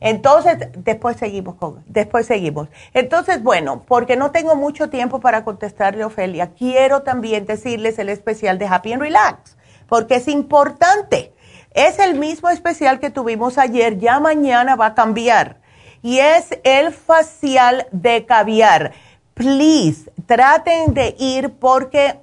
Entonces, 0.00 0.56
después 0.78 1.18
seguimos 1.18 1.56
con, 1.56 1.84
después 1.86 2.26
seguimos. 2.26 2.68
Entonces, 2.94 3.42
bueno, 3.42 3.84
porque 3.86 4.16
no 4.16 4.30
tengo 4.30 4.56
mucho 4.56 4.88
tiempo 4.88 5.20
para 5.20 5.44
contestarle, 5.44 6.04
Ofelia, 6.04 6.52
quiero 6.56 7.02
también 7.02 7.44
decirles 7.44 7.98
el 7.98 8.08
especial 8.08 8.58
de 8.58 8.66
Happy 8.66 8.94
and 8.94 9.02
Relax, 9.02 9.56
porque 9.88 10.16
es 10.16 10.28
importante. 10.28 11.34
Es 11.72 11.98
el 11.98 12.18
mismo 12.18 12.48
especial 12.48 12.98
que 12.98 13.10
tuvimos 13.10 13.58
ayer, 13.58 13.98
ya 13.98 14.18
mañana 14.18 14.74
va 14.74 14.86
a 14.86 14.94
cambiar. 14.94 15.60
Y 16.02 16.18
es 16.18 16.58
el 16.64 16.92
facial 16.92 17.86
de 17.92 18.24
caviar. 18.24 18.92
Please, 19.34 20.10
traten 20.26 20.94
de 20.94 21.14
ir 21.18 21.52
porque 21.58 22.18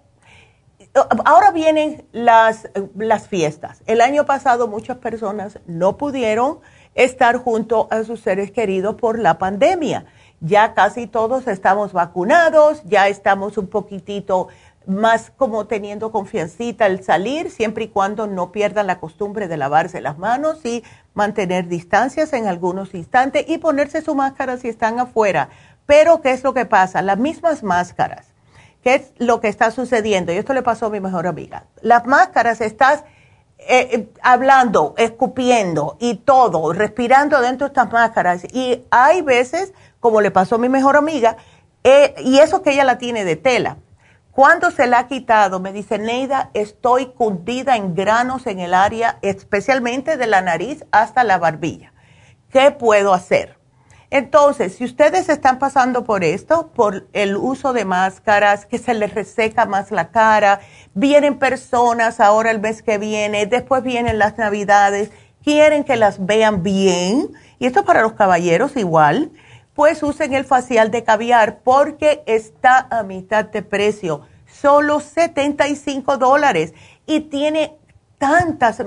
ahora 1.26 1.52
vienen 1.52 2.06
las, 2.12 2.70
las 2.96 3.28
fiestas. 3.28 3.84
El 3.86 4.02
año 4.02 4.26
pasado 4.26 4.68
muchas 4.68 4.98
personas 4.98 5.60
no 5.68 5.98
pudieron 5.98 6.60
estar 6.98 7.38
junto 7.38 7.88
a 7.92 8.04
sus 8.04 8.20
seres 8.20 8.52
queridos 8.52 8.96
por 8.96 9.20
la 9.20 9.38
pandemia. 9.38 10.06
Ya 10.42 10.74
casi 10.74 11.08
todos 11.08 11.48
estamos 11.48 11.94
vacunados, 11.94 12.82
ya 12.84 13.08
estamos 13.08 13.58
un 13.58 13.68
poquitito 13.68 14.50
más 14.88 15.32
como 15.36 15.68
teniendo 15.68 16.12
confiancita 16.12 16.86
al 16.86 17.04
salir, 17.04 17.52
siempre 17.52 17.86
y 17.86 17.88
cuando 17.90 18.26
no 18.26 18.52
pierdan 18.52 18.88
la 18.88 19.00
costumbre 19.00 19.48
de 19.48 19.58
lavarse 19.58 20.02
las 20.02 20.18
manos 20.18 20.66
y 20.66 20.84
mantener 21.14 21.68
distancias 21.68 22.34
en 22.34 22.48
algunos 22.48 22.94
instantes 22.94 23.46
y 23.48 23.58
ponerse 23.58 24.02
su 24.02 24.16
máscara 24.16 24.58
si 24.58 24.70
están 24.70 25.00
afuera. 25.00 25.50
Pero, 25.86 26.22
¿qué 26.22 26.32
es 26.32 26.44
lo 26.44 26.54
que 26.54 26.66
pasa? 26.66 27.02
Las 27.02 27.18
mismas 27.18 27.64
máscaras. 27.64 28.28
¿Qué 28.82 28.96
es 28.96 29.12
lo 29.18 29.40
que 29.42 29.50
está 29.50 29.72
sucediendo? 29.72 30.32
Y 30.32 30.38
esto 30.38 30.54
le 30.54 30.64
pasó 30.64 30.88
a 30.88 30.90
mi 30.90 31.00
mejor 31.00 31.28
amiga. 31.28 31.66
Las 31.82 32.06
máscaras 32.06 32.62
estás 32.62 33.04
eh, 33.60 33.90
eh, 33.92 34.08
hablando, 34.22 34.94
escupiendo 34.98 35.98
y 36.00 36.16
todo, 36.16 36.74
respirando 36.74 37.42
dentro 37.42 37.68
de 37.68 37.72
estas 37.72 37.92
máscaras. 37.92 38.44
Y 38.54 38.86
hay 38.92 39.22
veces, 39.22 39.74
como 40.00 40.22
le 40.22 40.32
pasó 40.32 40.56
a 40.56 40.60
mi 40.60 40.70
mejor 40.70 40.96
amiga, 40.96 41.38
eh, 41.84 42.14
y 42.20 42.40
eso 42.40 42.62
que 42.62 42.72
ella 42.72 42.84
la 42.84 42.98
tiene 42.98 43.26
de 43.26 43.36
tela. 43.36 43.78
Cuando 44.32 44.70
se 44.70 44.86
la 44.86 45.00
ha 45.00 45.08
quitado, 45.08 45.60
me 45.60 45.74
dice, 45.74 45.98
Neida, 45.98 46.52
estoy 46.54 47.08
cundida 47.08 47.76
en 47.76 47.96
granos 47.96 48.46
en 48.46 48.60
el 48.60 48.76
área, 48.76 49.18
especialmente 49.24 50.16
de 50.16 50.28
la 50.28 50.42
nariz 50.42 50.86
hasta 50.92 51.24
la 51.24 51.40
barbilla. 51.40 51.92
¿Qué 52.52 52.70
puedo 52.70 53.14
hacer? 53.14 53.57
Entonces, 54.10 54.76
si 54.76 54.86
ustedes 54.86 55.28
están 55.28 55.60
pasando 55.60 56.06
por 56.06 56.24
esto, 56.24 56.70
por 56.74 57.08
el 57.12 57.36
uso 57.36 57.74
de 57.74 57.84
máscaras, 57.84 58.66
que 58.66 58.78
se 58.78 58.94
les 58.94 59.14
reseca 59.14 59.66
más 59.66 59.92
la 59.92 60.10
cara, 60.12 60.62
vienen 60.94 61.38
personas 61.38 62.22
ahora 62.22 62.52
el 62.52 62.62
mes 62.62 62.82
que 62.82 62.98
viene, 62.98 63.46
después 63.48 63.84
vienen 63.84 64.18
las 64.18 64.38
navidades, 64.38 65.12
quieren 65.44 65.84
que 65.84 65.98
las 65.98 66.26
vean 66.26 66.64
bien, 66.64 67.32
y 67.60 67.66
esto 67.66 67.84
para 67.84 68.02
los 68.02 68.14
caballeros 68.14 68.78
igual, 68.78 69.32
pues 69.74 70.02
usen 70.04 70.34
el 70.34 70.46
facial 70.46 70.90
de 70.90 71.04
caviar 71.04 71.60
porque 71.60 72.24
está 72.26 72.88
a 72.90 73.04
mitad 73.04 73.46
de 73.46 73.62
precio, 73.62 74.22
solo 74.46 75.02
75 75.02 76.18
dólares 76.18 76.74
y 77.06 77.22
tiene 77.22 77.78
tantas, 78.18 78.82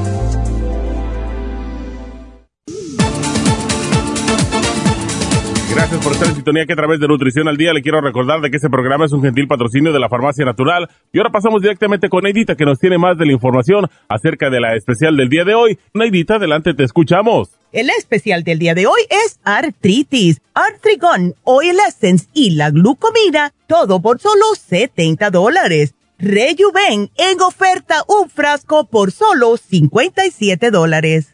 Gracias 5.81 6.03
por 6.03 6.13
estar 6.13 6.27
en 6.27 6.35
sintonía 6.35 6.65
que 6.67 6.73
a 6.73 6.75
través 6.75 6.99
de 6.99 7.07
Nutrición 7.07 7.47
al 7.47 7.57
Día 7.57 7.73
le 7.73 7.81
quiero 7.81 8.01
recordar 8.01 8.39
de 8.39 8.51
que 8.51 8.57
este 8.57 8.69
programa 8.69 9.05
es 9.05 9.13
un 9.13 9.23
gentil 9.23 9.47
patrocinio 9.47 9.91
de 9.91 9.99
la 9.99 10.09
Farmacia 10.09 10.45
Natural. 10.45 10.87
Y 11.11 11.17
ahora 11.17 11.31
pasamos 11.31 11.59
directamente 11.59 12.07
con 12.07 12.23
Neidita 12.23 12.55
que 12.55 12.65
nos 12.65 12.77
tiene 12.77 12.99
más 12.99 13.17
de 13.17 13.25
la 13.25 13.31
información 13.31 13.89
acerca 14.07 14.51
de 14.51 14.59
la 14.59 14.75
especial 14.75 15.17
del 15.17 15.29
día 15.29 15.43
de 15.43 15.55
hoy. 15.55 15.79
Neidita, 15.95 16.35
adelante, 16.35 16.75
te 16.75 16.83
escuchamos. 16.83 17.49
El 17.71 17.89
especial 17.89 18.43
del 18.43 18.59
día 18.59 18.75
de 18.75 18.85
hoy 18.85 19.01
es 19.09 19.39
artritis, 19.43 20.39
artrigón, 20.53 21.33
oil 21.45 21.77
essence 21.87 22.27
y 22.31 22.51
la 22.51 22.69
glucomina, 22.69 23.51
todo 23.65 24.03
por 24.03 24.19
solo 24.19 24.53
70 24.55 25.31
dólares. 25.31 25.95
Rejuven 26.19 27.09
en 27.17 27.41
oferta 27.41 28.03
un 28.07 28.29
frasco 28.29 28.85
por 28.85 29.11
solo 29.11 29.57
57 29.57 30.69
dólares. 30.69 31.33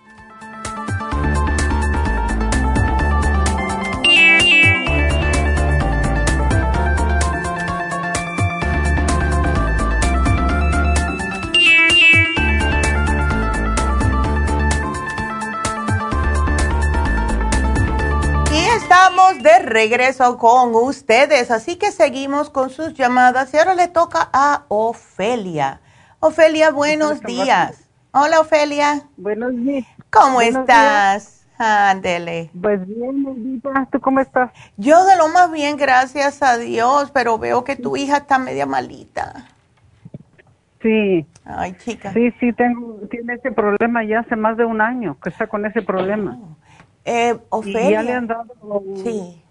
Estamos 18.91 19.41
de 19.41 19.59
regreso 19.59 20.37
con 20.37 20.75
ustedes, 20.75 21.49
así 21.49 21.77
que 21.77 21.93
seguimos 21.93 22.49
con 22.49 22.69
sus 22.69 22.93
llamadas 22.93 23.53
y 23.53 23.57
ahora 23.57 23.73
le 23.73 23.87
toca 23.87 24.29
a 24.33 24.65
Ofelia. 24.67 25.79
Ofelia, 26.19 26.71
buenos 26.71 27.21
días. 27.21 27.87
Hola, 28.11 28.41
Ofelia. 28.41 29.03
Buenos 29.15 29.55
días. 29.55 29.85
¿Cómo 30.09 30.41
estás? 30.41 31.47
Ándele. 31.57 32.49
Pues 32.61 32.85
bien, 32.85 33.25
Edita, 33.25 33.87
¿tú 33.93 34.01
cómo 34.01 34.19
estás? 34.19 34.51
Yo 34.75 35.05
de 35.05 35.15
lo 35.15 35.29
más 35.29 35.49
bien, 35.53 35.77
gracias 35.77 36.43
a 36.43 36.57
Dios, 36.57 37.11
pero 37.11 37.37
veo 37.37 37.63
que 37.63 37.77
tu 37.77 37.95
hija 37.95 38.17
está 38.17 38.39
media 38.39 38.65
malita. 38.65 39.45
Sí. 40.81 41.25
Ay, 41.45 41.77
chica. 41.77 42.11
Sí, 42.11 42.33
sí, 42.41 42.51
tengo, 42.51 42.99
tiene 43.09 43.35
ese 43.35 43.53
problema 43.53 44.03
ya 44.03 44.19
hace 44.19 44.35
más 44.35 44.57
de 44.57 44.65
un 44.65 44.81
año 44.81 45.15
que 45.23 45.29
está 45.29 45.47
con 45.47 45.65
ese 45.65 45.81
problema. 45.81 46.37
Oh. 46.41 46.57
Eh, 47.05 47.37
Ofelia. 47.49 47.89
Y 47.89 47.91
ya 47.91 48.03
le 48.03 48.13
han 48.13 48.27
dado 48.27 48.53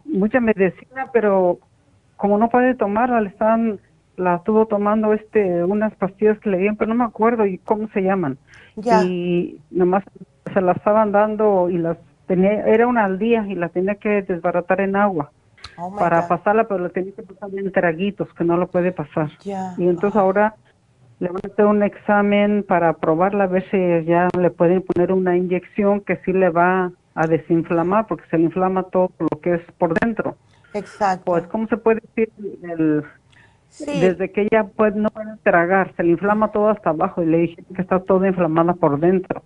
mucha 0.04 0.40
medicina, 0.40 1.10
pero 1.12 1.58
como 2.16 2.38
no 2.38 2.48
puede 2.48 2.74
tomarla, 2.74 3.20
le 3.20 3.28
están, 3.28 3.80
la 4.16 4.36
estuvo 4.36 4.66
tomando 4.66 5.12
este, 5.12 5.64
unas 5.64 5.94
pastillas 5.94 6.38
que 6.40 6.50
le 6.50 6.58
dieron, 6.58 6.76
pero 6.76 6.90
no 6.90 6.94
me 6.94 7.04
acuerdo 7.04 7.46
y 7.46 7.58
cómo 7.58 7.88
se 7.88 8.02
llaman. 8.02 8.38
Ya. 8.76 9.02
Y 9.02 9.58
nomás 9.70 10.04
se 10.52 10.60
las 10.60 10.76
estaban 10.76 11.12
dando 11.12 11.70
y 11.70 11.78
las 11.78 11.96
tenía, 12.26 12.66
era 12.66 12.86
una 12.86 13.04
al 13.04 13.18
día 13.18 13.46
y 13.48 13.54
la 13.54 13.68
tenía 13.68 13.94
que 13.94 14.22
desbaratar 14.22 14.80
en 14.80 14.96
agua. 14.96 15.32
Oh, 15.78 15.94
para 15.96 16.22
God. 16.22 16.28
pasarla, 16.28 16.64
pero 16.64 16.80
la 16.80 16.88
tenía 16.90 17.12
que 17.14 17.22
pasar 17.22 17.50
en 17.58 17.72
traguitos, 17.72 18.32
que 18.34 18.44
no 18.44 18.56
lo 18.56 18.66
puede 18.68 18.92
pasar. 18.92 19.30
Ya. 19.42 19.74
Y 19.78 19.88
entonces 19.88 20.16
ahora 20.16 20.54
le 21.20 21.28
van 21.28 21.40
a 21.44 21.48
hacer 21.48 21.64
un 21.64 21.82
examen 21.82 22.64
para 22.66 22.92
probarla, 22.94 23.44
a 23.44 23.46
ver 23.46 23.64
si 23.70 24.06
ya 24.06 24.28
le 24.38 24.50
pueden 24.50 24.82
poner 24.82 25.12
una 25.12 25.36
inyección 25.36 26.00
que 26.00 26.16
sí 26.24 26.32
le 26.32 26.50
va 26.50 26.92
a 27.20 27.26
desinflamar, 27.26 28.06
porque 28.06 28.24
se 28.30 28.38
le 28.38 28.44
inflama 28.44 28.84
todo 28.84 29.10
lo 29.18 29.40
que 29.40 29.54
es 29.54 29.62
por 29.78 29.98
dentro. 30.00 30.36
Exacto. 30.72 31.24
Pues, 31.26 31.46
¿cómo 31.48 31.66
se 31.68 31.76
puede 31.76 32.00
decir? 32.00 32.32
El, 32.62 33.04
sí. 33.68 34.00
Desde 34.00 34.32
que 34.32 34.42
ella 34.42 34.64
pues, 34.74 34.94
no 34.94 35.10
puede 35.10 35.36
tragar, 35.42 35.94
se 35.96 36.02
le 36.02 36.12
inflama 36.12 36.50
todo 36.50 36.70
hasta 36.70 36.90
abajo 36.90 37.22
y 37.22 37.26
le 37.26 37.38
dije 37.38 37.64
que 37.74 37.82
está 37.82 38.00
toda 38.00 38.26
inflamada 38.26 38.72
por 38.72 38.98
dentro. 38.98 39.42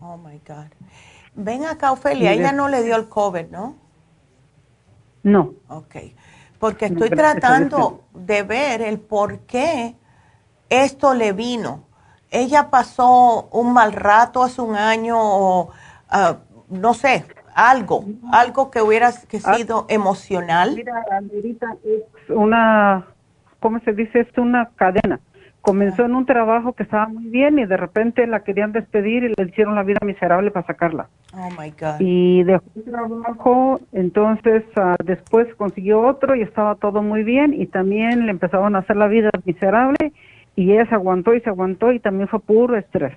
Oh, 0.00 0.16
my 0.16 0.40
God. 0.46 0.66
Ven 1.34 1.64
acá, 1.64 1.90
Ofelia, 1.90 2.32
ella 2.32 2.52
no 2.52 2.68
le 2.68 2.84
dio 2.84 2.94
el 2.96 3.08
COVID, 3.08 3.46
¿no? 3.50 3.76
No, 5.24 5.54
Ok. 5.68 5.96
Porque 6.58 6.86
estoy 6.86 7.10
tratando 7.10 8.04
de 8.14 8.42
ver 8.42 8.80
el 8.80 8.98
por 8.98 9.40
qué 9.40 9.94
esto 10.70 11.12
le 11.12 11.32
vino. 11.32 11.84
Ella 12.30 12.70
pasó 12.70 13.48
un 13.52 13.74
mal 13.74 13.92
rato 13.92 14.42
hace 14.42 14.62
un 14.62 14.74
año 14.74 15.16
o, 15.18 15.70
ah, 16.08 16.38
no 16.70 16.94
sé, 16.94 17.24
algo, 17.54 18.04
algo 18.32 18.70
que 18.70 18.80
hubiera 18.82 19.10
que 19.28 19.38
Ah. 19.44 19.54
sido 19.54 19.86
emocional. 19.88 20.74
mira, 20.76 21.04
Anderita, 21.10 21.74
es 21.84 22.30
una, 22.30 23.06
¿cómo 23.60 23.80
se 23.80 23.92
dice? 23.92 24.20
Es 24.20 24.38
una 24.38 24.70
cadena. 24.76 25.20
Comenzó 25.62 26.04
en 26.04 26.14
un 26.14 26.26
trabajo 26.26 26.74
que 26.74 26.84
estaba 26.84 27.08
muy 27.08 27.24
bien 27.26 27.58
y 27.58 27.66
de 27.66 27.76
repente 27.76 28.24
la 28.28 28.44
querían 28.44 28.70
despedir 28.70 29.24
y 29.24 29.34
le 29.36 29.48
hicieron 29.48 29.74
la 29.74 29.82
vida 29.82 29.98
miserable 30.04 30.52
para 30.52 30.64
sacarla. 30.66 31.08
Oh, 31.34 31.48
my 31.60 31.70
God. 31.72 31.96
y 32.00 32.44
dejó 32.44 32.64
el 32.76 32.84
trabajo, 32.84 33.80
entonces 33.92 34.62
ah, 34.76 34.94
después 35.04 35.52
consiguió 35.56 36.00
otro 36.02 36.36
y 36.36 36.42
estaba 36.42 36.76
todo 36.76 37.02
muy 37.02 37.24
bien 37.24 37.52
y 37.52 37.66
también 37.66 38.26
le 38.26 38.30
empezaron 38.30 38.76
a 38.76 38.78
hacer 38.78 38.96
la 38.96 39.08
vida 39.08 39.30
miserable 39.44 40.12
y 40.54 40.72
ella 40.72 40.86
se 40.88 40.94
aguantó 40.94 41.34
y 41.34 41.40
se 41.40 41.50
aguantó 41.50 41.90
y 41.92 41.98
también 42.00 42.28
fue 42.28 42.38
puro 42.40 42.76
estrés. 42.76 43.12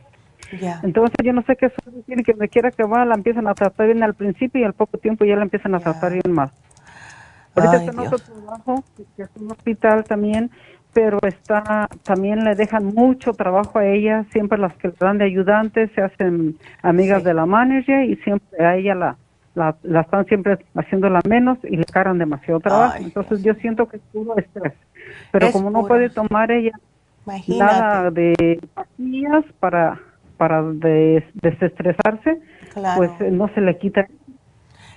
Entonces 0.83 1.15
yo 1.23 1.33
no 1.33 1.41
sé 1.43 1.55
qué 1.55 1.71
tiene 2.05 2.23
que 2.23 2.33
me 2.33 2.49
quiera 2.49 2.71
que 2.71 2.83
va, 2.83 3.05
la 3.05 3.15
empiezan 3.15 3.47
a 3.47 3.53
tratar 3.53 3.87
bien 3.87 4.03
al 4.03 4.13
principio 4.13 4.61
y 4.61 4.63
al 4.63 4.73
poco 4.73 4.97
tiempo 4.97 5.25
ya 5.25 5.35
la 5.35 5.43
empiezan 5.43 5.75
a 5.75 5.79
tratar 5.79 6.11
bien 6.13 6.31
mal. 6.33 6.51
Ahorita 7.55 7.77
Ay, 7.77 7.87
está 7.87 7.91
en 7.91 7.99
otro 8.07 8.19
trabajo, 8.19 8.83
que 8.95 9.23
es 9.23 9.29
un 9.39 9.51
hospital 9.51 10.03
también, 10.05 10.49
pero 10.93 11.19
está 11.23 11.87
también 12.03 12.43
le 12.43 12.55
dejan 12.55 12.85
mucho 12.85 13.33
trabajo 13.33 13.79
a 13.79 13.85
ella, 13.85 14.25
siempre 14.31 14.57
las 14.57 14.73
que 14.77 14.87
le 14.89 14.93
dan 14.99 15.17
de 15.17 15.25
ayudantes 15.25 15.91
se 15.93 16.01
hacen 16.01 16.55
amigas 16.81 17.19
Sí. 17.19 17.25
de 17.25 17.33
la 17.33 17.45
manager 17.45 18.03
y 18.05 18.15
siempre 18.17 18.65
a 18.65 18.75
ella 18.75 18.95
la, 18.95 19.17
la, 19.55 19.75
la 19.83 20.01
están 20.01 20.25
siempre 20.25 20.57
haciéndola 20.75 21.21
menos 21.27 21.57
y 21.63 21.75
le 21.77 21.85
cargan 21.85 22.17
demasiado 22.17 22.59
trabajo. 22.59 22.93
Ay, 22.97 23.05
Entonces 23.05 23.43
yo 23.43 23.53
siento 23.55 23.87
que 23.87 23.97
es 23.97 24.03
puro 24.11 24.37
estrés. 24.37 24.73
Pero 25.31 25.47
Es 25.47 25.51
como 25.53 25.69
no 25.71 25.85
puede 25.85 26.09
tomar 26.09 26.51
ella 26.51 26.71
Imagínate. 27.25 27.63
nada 27.73 28.11
de 28.11 28.59
pastillas 28.73 29.45
para 29.59 29.99
para 30.39 30.63
des- 30.63 31.25
desestresarse, 31.33 32.39
Claro. 32.73 32.97
pues 32.97 33.11
eh, 33.19 33.29
no 33.29 33.53
se 33.53 33.59
le 33.61 33.77
quita. 33.77 34.07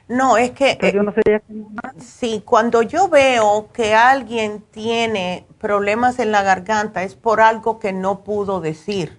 No, 0.09 0.36
es 0.36 0.53
que 0.53 0.76
Pero 0.80 0.88
eh, 0.88 0.95
yo 0.97 1.03
no 1.03 1.12
sé 1.12 1.20
ya 1.26 1.40
qué- 1.40 2.01
Sí, 2.01 2.43
cuando 2.45 2.82
yo 2.82 3.09
veo 3.09 3.68
que 3.72 3.95
alguien 3.95 4.62
tiene 4.70 5.45
problemas 5.59 6.18
en 6.20 6.30
la 6.32 6.43
garganta 6.43 7.03
es 7.03 7.14
por 7.16 7.40
algo 7.40 7.78
que 7.80 7.93
no 7.93 8.20
pudo 8.24 8.61
decir. 8.61 9.18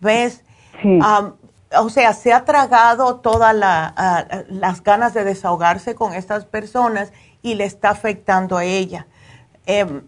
¿Ves? 0.00 0.44
Sí. 0.82 0.98
Am, 1.02 1.34
o 1.78 1.88
sea, 1.90 2.12
se 2.12 2.32
ha 2.32 2.44
tragado 2.44 3.16
todas 3.20 3.54
la, 3.54 3.92
ah, 3.96 4.24
las 4.48 4.82
ganas 4.82 5.14
de 5.14 5.24
desahogarse 5.24 5.94
con 5.94 6.12
estas 6.14 6.44
personas 6.44 7.12
y 7.42 7.54
le 7.54 7.64
está 7.64 7.90
afectando 7.90 8.56
a 8.56 8.64
ella. 8.64 9.06
Em, 9.66 10.02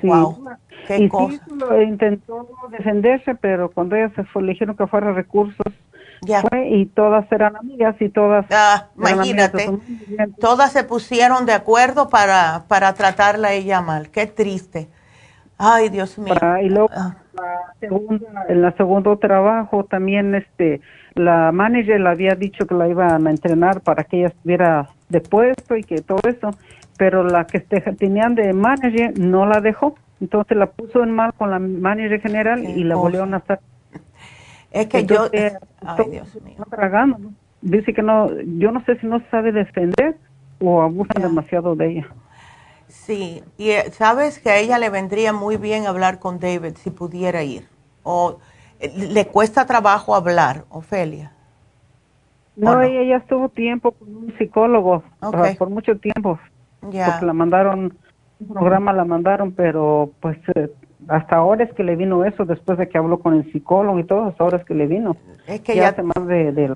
Sí. 0.00 0.06
Wow, 0.08 0.44
qué 0.86 0.98
y 0.98 1.08
cosa. 1.08 1.32
sí, 1.46 1.54
lo 1.58 1.82
intentó 1.82 2.48
defenderse, 2.70 3.34
pero 3.34 3.70
cuando 3.70 3.96
ella 3.96 4.10
se 4.14 4.24
fue, 4.24 4.42
le 4.42 4.52
dijeron 4.52 4.76
que 4.76 4.86
fuera 4.86 5.12
recursos, 5.12 5.66
Ya. 6.22 6.42
fue 6.42 6.68
y 6.68 6.86
todas 6.86 7.30
eran 7.32 7.56
amigas 7.56 7.96
y 8.00 8.08
todas 8.08 8.44
Ah, 8.50 8.86
amigas 8.96 9.12
imagínate, 9.14 9.70
todas 10.40 10.72
se 10.72 10.84
pusieron 10.84 11.46
de 11.46 11.52
acuerdo 11.54 12.08
para, 12.08 12.64
para 12.68 12.92
tratarla 12.94 13.48
a 13.48 13.52
ella 13.52 13.80
mal. 13.80 14.10
Qué 14.10 14.26
triste. 14.26 14.88
Ay, 15.58 15.88
Dios 15.88 16.18
mío. 16.18 16.34
Y 16.62 16.68
luego 16.68 16.88
Ah. 16.94 17.16
la 17.34 17.74
segunda, 17.80 18.26
en 18.48 18.62
la 18.62 18.72
segundo 18.72 19.16
trabajo 19.18 19.84
también 19.84 20.34
este 20.34 20.80
la 21.14 21.50
manager 21.50 21.98
le 21.98 22.10
había 22.10 22.34
dicho 22.34 22.66
que 22.66 22.74
la 22.74 22.88
iban 22.88 23.26
a 23.26 23.30
entrenar 23.30 23.80
para 23.80 24.04
que 24.04 24.18
ella 24.18 24.26
estuviera 24.28 24.90
de 25.08 25.22
puesto 25.22 25.74
y 25.74 25.82
que 25.82 26.02
todo 26.02 26.18
eso, 26.28 26.50
pero 26.96 27.22
la 27.24 27.46
que 27.46 27.60
tenían 27.60 28.34
de 28.34 28.52
manager 28.52 29.18
no 29.18 29.46
la 29.46 29.60
dejó, 29.60 29.96
entonces 30.20 30.56
la 30.56 30.66
puso 30.66 31.02
en 31.02 31.10
mal 31.10 31.32
con 31.34 31.50
la 31.50 31.58
manager 31.58 32.20
general 32.20 32.62
Qué 32.62 32.70
y 32.70 32.84
la 32.84 32.96
volvieron 32.96 33.34
a 33.34 33.38
estar 33.38 33.60
Es 34.70 34.88
que 34.88 34.98
entonces, 34.98 35.52
yo... 35.52 35.58
Ay, 35.86 36.10
Dios 36.10 36.42
mío. 36.42 36.56
tragando, 36.70 37.18
¿no? 37.18 37.32
Dice 37.62 37.92
que 37.92 38.02
no, 38.02 38.28
yo 38.58 38.70
no 38.70 38.84
sé 38.84 38.98
si 38.98 39.06
no 39.06 39.20
sabe 39.30 39.52
defender 39.52 40.16
o 40.60 40.82
abusan 40.82 41.16
Ya. 41.16 41.28
demasiado 41.28 41.74
de 41.74 41.90
ella. 41.90 42.06
Sí, 42.88 43.42
y 43.58 43.70
eh, 43.70 43.90
sabes 43.90 44.38
que 44.38 44.50
a 44.50 44.58
ella 44.58 44.78
le 44.78 44.90
vendría 44.90 45.32
muy 45.32 45.56
bien 45.56 45.86
hablar 45.86 46.18
con 46.18 46.38
David 46.38 46.74
si 46.76 46.90
pudiera 46.90 47.42
ir. 47.42 47.66
O 48.04 48.38
eh, 48.78 48.92
le 48.96 49.26
cuesta 49.26 49.66
trabajo 49.66 50.14
hablar, 50.14 50.64
Ofelia. 50.70 51.32
No, 52.56 52.74
no? 52.74 52.82
ella 52.82 53.02
ya 53.02 53.16
estuvo 53.16 53.48
tiempo 53.48 53.92
con 53.92 54.14
un 54.14 54.34
psicólogo, 54.38 55.02
Ok. 55.20 55.34
o 55.34 55.42
sea, 55.44 55.54
por 55.54 55.68
mucho 55.70 55.98
tiempo, 55.98 56.38
Ya. 56.82 57.06
porque 57.06 57.26
la 57.26 57.32
mandaron, 57.32 57.98
un 58.40 58.48
programa 58.48 58.92
la 58.92 59.04
mandaron, 59.04 59.52
pero 59.52 60.10
pues 60.20 60.38
eh, 60.54 60.70
hasta 61.08 61.36
ahora 61.36 61.64
es 61.64 61.72
que 61.74 61.84
le 61.84 61.96
vino 61.96 62.24
eso, 62.24 62.44
después 62.44 62.78
de 62.78 62.88
que 62.88 62.98
habló 62.98 63.20
con 63.20 63.34
el 63.34 63.50
psicólogo 63.52 63.98
y 63.98 64.04
todo, 64.04 64.24
hasta 64.24 64.44
ahora 64.44 64.58
es 64.58 64.64
que 64.64 64.74
le 64.74 64.86
vino. 64.86 65.16
Es 65.46 65.60
que 65.60 65.72
ella, 65.72 65.88
hace 65.88 66.02
más 66.02 66.26
de, 66.26 66.74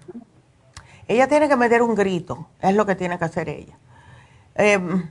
ella 1.09 1.27
tiene 1.27 1.49
que 1.49 1.57
meter 1.57 1.83
un 1.83 1.95
grito, 1.95 2.47
es 2.61 2.75
lo 2.75 2.87
que 2.87 2.95
tiene 2.95 3.19
que 3.19 3.25
hacer 3.25 3.49
ella. 3.49 3.77
Em, 4.55 5.09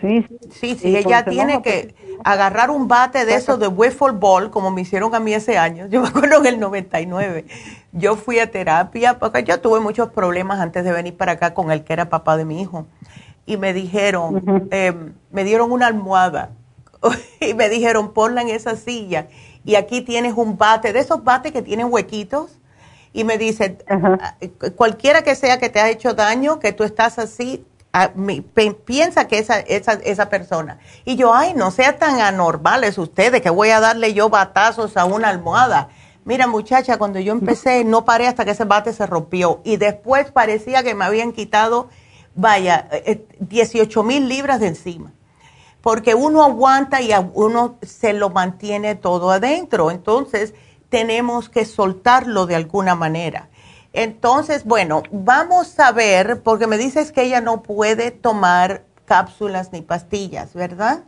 sí, 0.00 0.26
sí, 0.50 0.74
sí, 0.76 0.96
ella 0.96 1.24
tiene 1.24 1.60
que 1.60 1.94
agarrar 2.24 2.70
un 2.70 2.88
bate 2.88 3.24
de 3.26 3.34
esos 3.34 3.58
de 3.58 3.68
wiffle 3.68 4.12
ball, 4.12 4.50
como 4.50 4.70
me 4.70 4.80
hicieron 4.80 5.14
a 5.14 5.20
mí 5.20 5.34
ese 5.34 5.58
año. 5.58 5.86
Yo 5.90 6.00
me 6.00 6.08
acuerdo 6.08 6.38
en 6.38 6.46
el 6.46 6.60
99. 6.60 7.44
Yo 7.92 8.16
fui 8.16 8.38
a 8.38 8.50
terapia, 8.50 9.18
porque 9.18 9.44
yo 9.44 9.60
tuve 9.60 9.80
muchos 9.80 10.08
problemas 10.12 10.60
antes 10.60 10.82
de 10.82 10.92
venir 10.92 11.14
para 11.14 11.32
acá 11.32 11.52
con 11.52 11.70
el 11.70 11.84
que 11.84 11.92
era 11.92 12.08
papá 12.08 12.38
de 12.38 12.46
mi 12.46 12.62
hijo. 12.62 12.86
Y 13.46 13.56
me 13.56 13.72
dijeron, 13.72 14.68
em, 14.70 15.14
me 15.30 15.44
dieron 15.44 15.72
una 15.72 15.88
almohada 15.88 16.50
y 17.40 17.54
me 17.54 17.68
dijeron, 17.68 18.12
ponla 18.12 18.42
en 18.42 18.48
esa 18.48 18.76
silla 18.76 19.26
y 19.64 19.76
aquí 19.76 20.00
tienes 20.00 20.34
un 20.36 20.58
bate, 20.58 20.92
de 20.92 21.00
esos 21.00 21.22
bates 21.24 21.52
que 21.52 21.62
tienen 21.62 21.88
huequitos. 21.90 22.58
Y 23.14 23.24
me 23.24 23.36
dice, 23.36 23.78
ah, 23.88 24.36
cualquiera 24.74 25.22
que 25.22 25.34
sea 25.34 25.58
que 25.58 25.68
te 25.68 25.80
ha 25.80 25.90
hecho 25.90 26.14
daño, 26.14 26.58
que 26.60 26.72
tú 26.72 26.82
estás 26.82 27.18
así, 27.18 27.64
ah, 27.92 28.10
piensa 28.86 29.28
que 29.28 29.38
esa, 29.38 29.60
esa, 29.60 29.92
esa 29.92 30.30
persona. 30.30 30.78
Y 31.04 31.16
yo, 31.16 31.34
ay, 31.34 31.52
no 31.54 31.70
sea 31.70 31.98
tan 31.98 32.20
anormales 32.20 32.96
ustedes, 32.96 33.42
que 33.42 33.50
voy 33.50 33.68
a 33.68 33.80
darle 33.80 34.14
yo 34.14 34.30
batazos 34.30 34.96
a 34.96 35.04
una 35.04 35.28
almohada. 35.28 35.90
Mira, 36.24 36.46
muchacha, 36.46 36.96
cuando 36.96 37.20
yo 37.20 37.32
empecé, 37.32 37.84
no 37.84 38.04
paré 38.06 38.28
hasta 38.28 38.46
que 38.46 38.52
ese 38.52 38.64
bate 38.64 38.94
se 38.94 39.06
rompió. 39.06 39.60
Y 39.62 39.76
después 39.76 40.30
parecía 40.30 40.82
que 40.82 40.94
me 40.94 41.04
habían 41.04 41.32
quitado, 41.32 41.90
vaya, 42.34 42.88
18 43.40 44.00
eh, 44.00 44.04
mil 44.04 44.28
libras 44.28 44.60
de 44.60 44.68
encima 44.68 45.12
porque 45.82 46.14
uno 46.14 46.42
aguanta 46.42 47.02
y 47.02 47.10
uno 47.34 47.76
se 47.82 48.12
lo 48.12 48.30
mantiene 48.30 48.94
todo 48.94 49.30
adentro. 49.30 49.90
Entonces, 49.90 50.54
tenemos 50.88 51.48
que 51.48 51.64
soltarlo 51.64 52.46
de 52.46 52.54
alguna 52.54 52.94
manera. 52.94 53.48
Entonces, 53.92 54.64
bueno, 54.64 55.02
vamos 55.10 55.78
a 55.78 55.92
ver, 55.92 56.42
porque 56.42 56.66
me 56.66 56.78
dices 56.78 57.12
que 57.12 57.24
ella 57.24 57.40
no 57.40 57.62
puede 57.62 58.10
tomar 58.10 58.84
cápsulas 59.04 59.72
ni 59.72 59.82
pastillas, 59.82 60.54
¿verdad? 60.54 61.00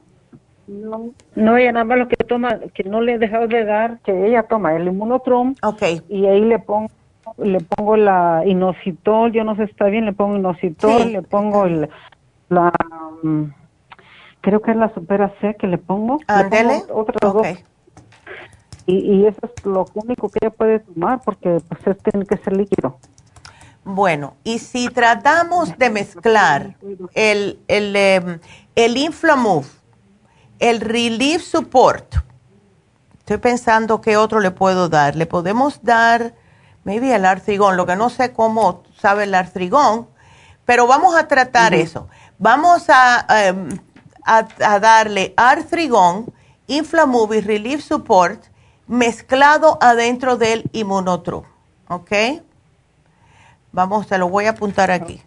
No, 0.67 1.11
no, 1.35 1.57
ella 1.57 1.73
nada 1.73 1.85
más 1.85 1.99
lo 1.99 2.09
que 2.09 2.17
toma, 2.17 2.59
que 2.75 2.85
no 2.85 3.01
le 3.01 3.15
he 3.15 3.19
dejado 3.19 3.47
de 3.47 3.65
dar, 3.65 4.01
que 4.01 4.27
ella 4.27 4.43
toma 4.43 4.75
el 4.75 4.89
inmunotrom. 4.89 5.55
Ok. 5.63 5.83
Y 6.09 6.27
ahí 6.27 6.41
le 6.41 6.59
pongo 6.59 6.91
le 7.39 7.61
pongo 7.61 7.97
la 7.97 8.43
inositol, 8.47 9.33
yo 9.33 9.45
no 9.45 9.57
sé 9.57 9.67
si 9.67 9.73
está 9.73 9.87
bien, 9.87 10.05
le 10.05 10.13
pongo 10.13 10.37
inositol, 10.37 11.13
le 11.13 11.23
pongo 11.23 11.65
el, 11.67 11.89
la... 12.49 12.73
Mm, 13.23 13.45
creo 14.41 14.61
que 14.61 14.73
es 14.73 14.77
la 14.77 14.93
supera 14.93 15.33
C 15.41 15.57
que 15.59 15.67
le 15.67 15.79
pongo. 15.79 16.19
Ándele. 16.27 16.83
Okay. 16.91 17.65
Y, 18.87 18.97
y, 18.97 19.27
eso 19.27 19.41
es 19.43 19.65
lo 19.65 19.87
único 19.95 20.29
que 20.29 20.41
ella 20.43 20.51
puede 20.51 20.81
tomar 20.81 21.23
porque 21.25 21.61
pues 21.69 21.87
es, 21.87 22.03
tiene 22.03 22.27
que 22.27 22.37
ser 22.37 22.55
líquido. 22.55 22.99
Bueno, 23.85 24.35
y 24.45 24.59
si 24.61 24.89
tratamos 24.89 25.77
de 25.77 25.91
mezclar 25.91 26.77
el, 27.15 27.59
el, 27.69 27.97
em, 27.97 28.39
el 28.75 28.97
Inflamove, 28.97 29.67
el 30.59 30.81
Relief 30.81 31.43
Support, 31.43 32.17
estoy 33.19 33.37
pensando 33.39 34.01
qué 34.01 34.17
otro 34.17 34.41
le 34.41 34.51
puedo 34.51 34.89
dar. 34.89 35.17
Le 35.17 35.27
podemos 35.27 35.83
dar, 35.83 36.35
maybe 36.85 37.15
el 37.15 37.25
artrigón, 37.25 37.77
lo 37.77 37.87
que 37.87 37.97
no 37.97 38.11
sé 38.11 38.33
cómo 38.33 38.83
sabe 38.99 39.25
el 39.25 39.35
artrigón, 39.35 40.07
pero 40.65 40.87
vamos 40.87 41.17
a 41.17 41.29
tratar 41.29 41.75
eso. 41.75 42.09
Vamos 42.39 42.87
a 42.89 43.27
em, 43.47 43.69
a, 44.25 44.79
darle 44.79 45.35
Artrigón, 45.37 46.27
Inflamovie 46.67 47.43
Relief 47.43 47.83
Support, 47.83 48.43
mezclado 48.87 49.79
adentro 49.81 50.37
del 50.37 50.65
inmunotro. 50.73 51.45
¿Ok? 51.89 52.13
Vamos, 53.73 54.07
te 54.07 54.19
lo 54.19 54.29
voy 54.29 54.47
a 54.47 54.51
apuntar 54.51 54.91
aquí. 54.91 55.21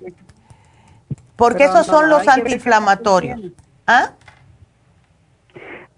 Porque 1.35 1.65
esos 1.65 1.85
son 1.85 2.09
los 2.09 2.27
antiinflamatorios. 2.27 3.39
¿Ah? 3.85 4.11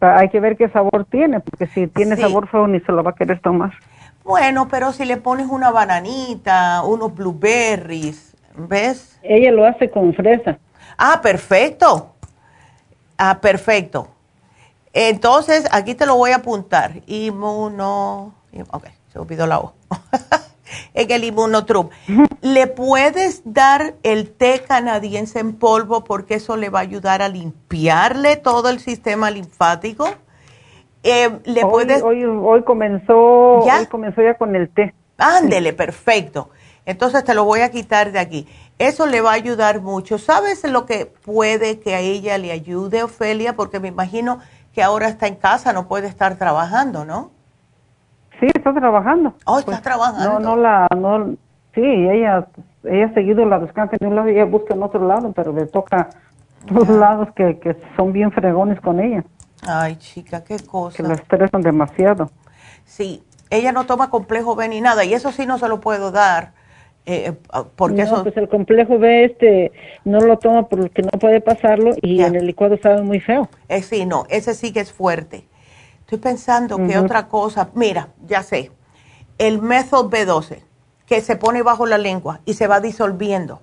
Hay 0.02 0.30
que 0.30 0.40
ver 0.40 0.58
qué 0.58 0.70
sabor 0.70 1.06
tiene, 1.06 1.40
porque 1.40 1.68
si 1.68 1.88
tiene 1.88 2.16
sabor 2.16 2.48
feo 2.50 2.68
ni 2.68 2.80
se 2.82 2.92
lo 2.92 3.04
va 3.04 3.12
a 3.12 3.16
querer 3.16 3.40
tomar. 3.40 3.74
Bueno, 4.30 4.68
pero 4.68 4.94
si 4.94 5.06
le 5.06 5.18
pones 5.18 5.48
una 5.48 5.72
bananita, 5.72 6.84
unos 6.84 7.16
blueberries, 7.16 8.36
¿ves? 8.56 9.18
Ella 9.24 9.52
lo 9.52 9.66
hace 9.66 9.90
con 9.90 10.14
fresa. 10.14 10.60
Ah, 11.00 11.20
perfecto. 11.24 12.14
Ah, 13.18 13.40
perfecto. 13.42 14.08
Entonces, 14.94 15.66
aquí 15.72 15.96
te 15.96 16.06
lo 16.06 16.16
voy 16.16 16.30
a 16.30 16.36
apuntar. 16.36 17.02
Inmuno. 17.08 18.36
Ok, 18.70 18.86
se 19.12 19.18
olvidó 19.18 19.48
la 19.48 19.62
O. 19.62 19.74
en 20.94 21.10
el 21.10 21.24
inmunotrup. 21.24 21.92
¿Le 22.42 22.68
puedes 22.68 23.42
dar 23.46 23.96
el 24.04 24.30
té 24.30 24.62
canadiense 24.62 25.40
en 25.40 25.56
polvo 25.56 26.04
porque 26.04 26.36
eso 26.36 26.56
le 26.56 26.70
va 26.70 26.78
a 26.78 26.84
ayudar 26.84 27.24
a 27.24 27.30
limpiarle 27.30 28.36
todo 28.36 28.70
el 28.70 28.80
sistema 28.80 29.32
linfático? 29.32 30.08
Eh, 31.04 31.40
¿le 31.46 31.64
hoy, 31.64 31.70
puedes... 31.70 32.04
hoy, 32.04 32.26
hoy, 32.26 32.64
comenzó, 32.64 33.66
¿Ya? 33.66 33.80
hoy 33.80 33.86
comenzó 33.86 34.22
ya 34.22 34.34
con 34.36 34.56
el 34.56 34.70
té. 34.70 34.94
Ándele, 35.18 35.74
perfecto. 35.74 36.50
Entonces 36.86 37.24
te 37.24 37.34
lo 37.34 37.44
voy 37.44 37.62
a 37.62 37.70
quitar 37.70 38.12
de 38.12 38.20
aquí. 38.20 38.48
Eso 38.80 39.06
le 39.06 39.22
va 39.22 39.32
a 39.32 39.34
ayudar 39.34 39.82
mucho. 39.82 40.18
¿Sabes 40.18 40.64
lo 40.70 40.86
que 40.86 41.06
puede 41.06 41.80
que 41.80 41.96
a 41.96 42.00
ella 42.00 42.38
le 42.38 42.52
ayude, 42.52 43.04
Ofelia? 43.04 43.54
Porque 43.56 43.80
me 43.80 43.90
imagino 43.90 44.40
que 44.74 44.82
ahora 44.82 45.08
está 45.08 45.28
en 45.28 45.36
casa, 45.36 45.74
no 45.74 45.88
puede 45.88 46.08
estar 46.08 46.38
trabajando, 46.38 47.06
¿no? 47.06 47.32
Sí, 48.40 48.48
está 48.54 48.74
trabajando. 48.74 49.34
Oh, 49.46 49.60
está 49.60 49.72
pues, 49.72 49.82
trabajando. 49.82 50.40
No, 50.40 50.56
no 50.56 50.56
la, 50.56 50.88
no, 50.96 51.36
sí, 51.76 51.82
ella, 51.82 52.48
ella 52.86 53.06
ha 53.06 53.14
seguido 53.14 53.46
la 53.46 53.60
descansa 53.60 53.98
en 54.00 54.08
un 54.08 54.16
lado 54.16 54.30
y 54.30 54.34
ella 54.34 54.46
busca 54.46 54.74
en 54.74 54.84
otro 54.84 55.06
lado, 55.06 55.34
pero 55.34 55.52
le 55.52 55.66
toca 55.66 56.10
dos 56.72 56.88
lados 56.88 57.30
que, 57.36 57.60
que 57.60 57.76
son 57.98 58.14
bien 58.14 58.32
fregones 58.32 58.80
con 58.80 59.00
ella. 59.00 59.24
Ay, 59.68 59.98
chica, 59.98 60.44
qué 60.44 60.58
cosa. 60.60 60.98
Que 60.98 61.04
la 61.04 61.16
estresan 61.16 61.62
demasiado. 61.62 62.32
Sí, 62.86 63.24
ella 63.50 63.72
no 63.72 63.86
toma 63.86 64.10
complejo 64.10 64.56
B 64.56 64.68
ni 64.70 64.82
nada, 64.82 65.04
y 65.04 65.14
eso 65.14 65.32
sí 65.32 65.46
no 65.46 65.58
se 65.58 65.68
lo 65.68 65.80
puedo 65.80 66.12
dar 66.12 66.54
eh, 67.12 67.34
ah, 67.52 67.66
porque 67.76 68.04
no, 68.04 68.22
pues 68.22 68.38
el 68.38 68.48
complejo 68.48 69.00
B 69.00 69.26
este 69.26 69.72
no 70.06 70.20
lo 70.20 70.38
toma 70.38 70.68
porque 70.68 71.02
no 71.02 71.10
puede 71.10 71.42
pasarlo 71.42 71.96
y 72.04 72.22
en 72.22 72.36
el 72.36 72.46
licuado 72.46 72.78
sabe 72.78 73.02
muy 73.02 73.20
feo. 73.20 73.50
Eh, 73.68 73.82
sí, 73.82 74.06
no, 74.06 74.26
ese 74.30 74.54
sí 74.54 74.72
que 74.72 74.82
es 74.82 74.94
fuerte. 74.94 75.48
Estoy 76.02 76.20
pensando 76.20 76.78
que 76.78 77.00
otra 77.00 77.28
cosa, 77.28 77.70
mira, 77.74 78.10
ya 78.26 78.44
sé, 78.44 78.72
el 79.40 79.60
método 79.60 80.10
B12 80.10 80.60
que 81.08 81.22
se 81.22 81.36
pone 81.36 81.64
bajo 81.64 81.88
la 81.88 81.98
lengua 81.98 82.42
y 82.46 82.54
se 82.54 82.68
va 82.68 82.80
disolviendo. 82.80 83.62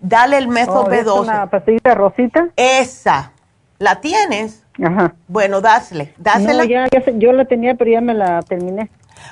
Dale 0.00 0.36
el 0.36 0.48
método 0.48 0.82
oh, 0.82 0.90
B12. 0.90 1.22
¿Una 1.22 1.48
pastilla 1.48 1.94
rosita? 1.94 2.48
Esa. 2.56 3.32
¿La 3.78 4.02
tienes? 4.02 4.66
Ajá. 4.82 5.14
Bueno, 5.26 5.60
dásle, 5.60 6.14
dásela. 6.18 6.64
No, 6.64 6.64
ya, 6.64 6.86
ya, 6.90 7.02
yo 7.16 7.32
la 7.32 7.44
tenía, 7.44 7.74
pero 7.74 7.90
ya 7.90 8.00
me 8.00 8.14
la 8.14 8.42
terminé. 8.42 8.90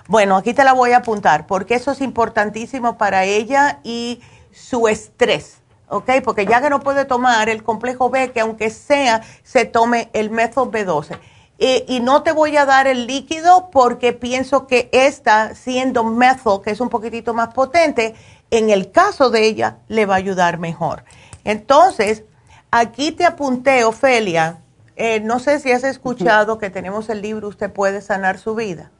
Bueno, 0.09 0.37
aquí 0.37 0.55
te 0.55 0.65
la 0.65 0.73
voy 0.73 0.93
a 0.93 0.99
apuntar 0.99 1.47
porque 1.47 1.75
eso 1.75 1.93
es 1.93 2.01
importantísimo 2.01 2.99
para 2.99 3.25
ella 3.25 3.79
y 3.85 4.21
su 4.53 4.89
estrés, 4.89 5.59
¿ok? 5.89 6.11
Porque 6.25 6.47
ya 6.47 6.61
que 6.61 6.71
no 6.71 6.81
puede 6.81 7.05
tomar 7.05 7.49
el 7.49 7.63
complejo 7.63 8.11
B, 8.11 8.33
que 8.33 8.41
aunque 8.41 8.71
sea, 8.71 9.23
se 9.43 9.65
tome 9.65 10.11
el 10.13 10.31
método 10.31 10.71
B12. 10.71 11.19
y 11.59 12.01
no 12.01 12.23
te 12.23 12.33
voy 12.33 12.57
a 12.57 12.67
dar 12.67 12.87
el 12.87 13.07
líquido 13.07 13.71
porque 13.71 14.13
pienso 14.13 14.67
que 14.67 14.89
esta, 14.93 15.55
siendo 15.55 16.05
método, 16.05 16.63
que 16.63 16.71
es 16.71 16.81
un 16.81 16.89
poquitito 16.89 17.33
más 17.33 17.55
potente, 17.55 18.15
en 18.51 18.71
el 18.71 18.91
caso 18.91 19.31
de 19.31 19.47
ella, 19.47 19.79
le 19.89 20.07
va 20.07 20.15
a 20.15 20.19
ayudar 20.19 20.59
mejor. 20.59 21.05
Entonces, 21.45 22.25
aquí 22.71 23.13
te 23.13 23.25
apunté, 23.25 23.85
Ofelia, 23.85 24.59
eh, 24.97 25.21
no 25.21 25.39
sé 25.39 25.61
si 25.61 25.71
has 25.71 25.85
escuchado 25.85 26.59
que 26.59 26.71
tenemos 26.71 27.09
el 27.11 27.21
libro 27.21 27.49
Usted 27.49 27.71
puede 27.71 28.01
sanar 28.01 28.39
su 28.39 28.55
vida. 28.55 28.91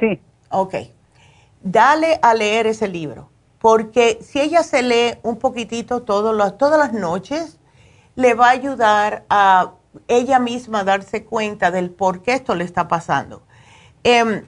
Sí. 0.00 0.20
Ok. 0.50 0.74
Dale 1.62 2.18
a 2.22 2.34
leer 2.34 2.66
ese 2.66 2.88
libro, 2.88 3.30
porque 3.58 4.18
si 4.22 4.40
ella 4.40 4.62
se 4.62 4.82
lee 4.82 5.18
un 5.22 5.36
poquitito 5.36 6.02
todas 6.02 6.34
las 6.34 6.92
noches, 6.92 7.60
le 8.16 8.34
va 8.34 8.48
a 8.48 8.50
ayudar 8.50 9.24
a 9.30 9.74
ella 10.08 10.38
misma 10.38 10.84
darse 10.84 11.24
cuenta 11.24 11.70
del 11.70 11.90
por 11.90 12.22
qué 12.22 12.34
esto 12.34 12.54
le 12.54 12.64
está 12.64 12.88
pasando. 12.88 13.42
Em, 14.02 14.44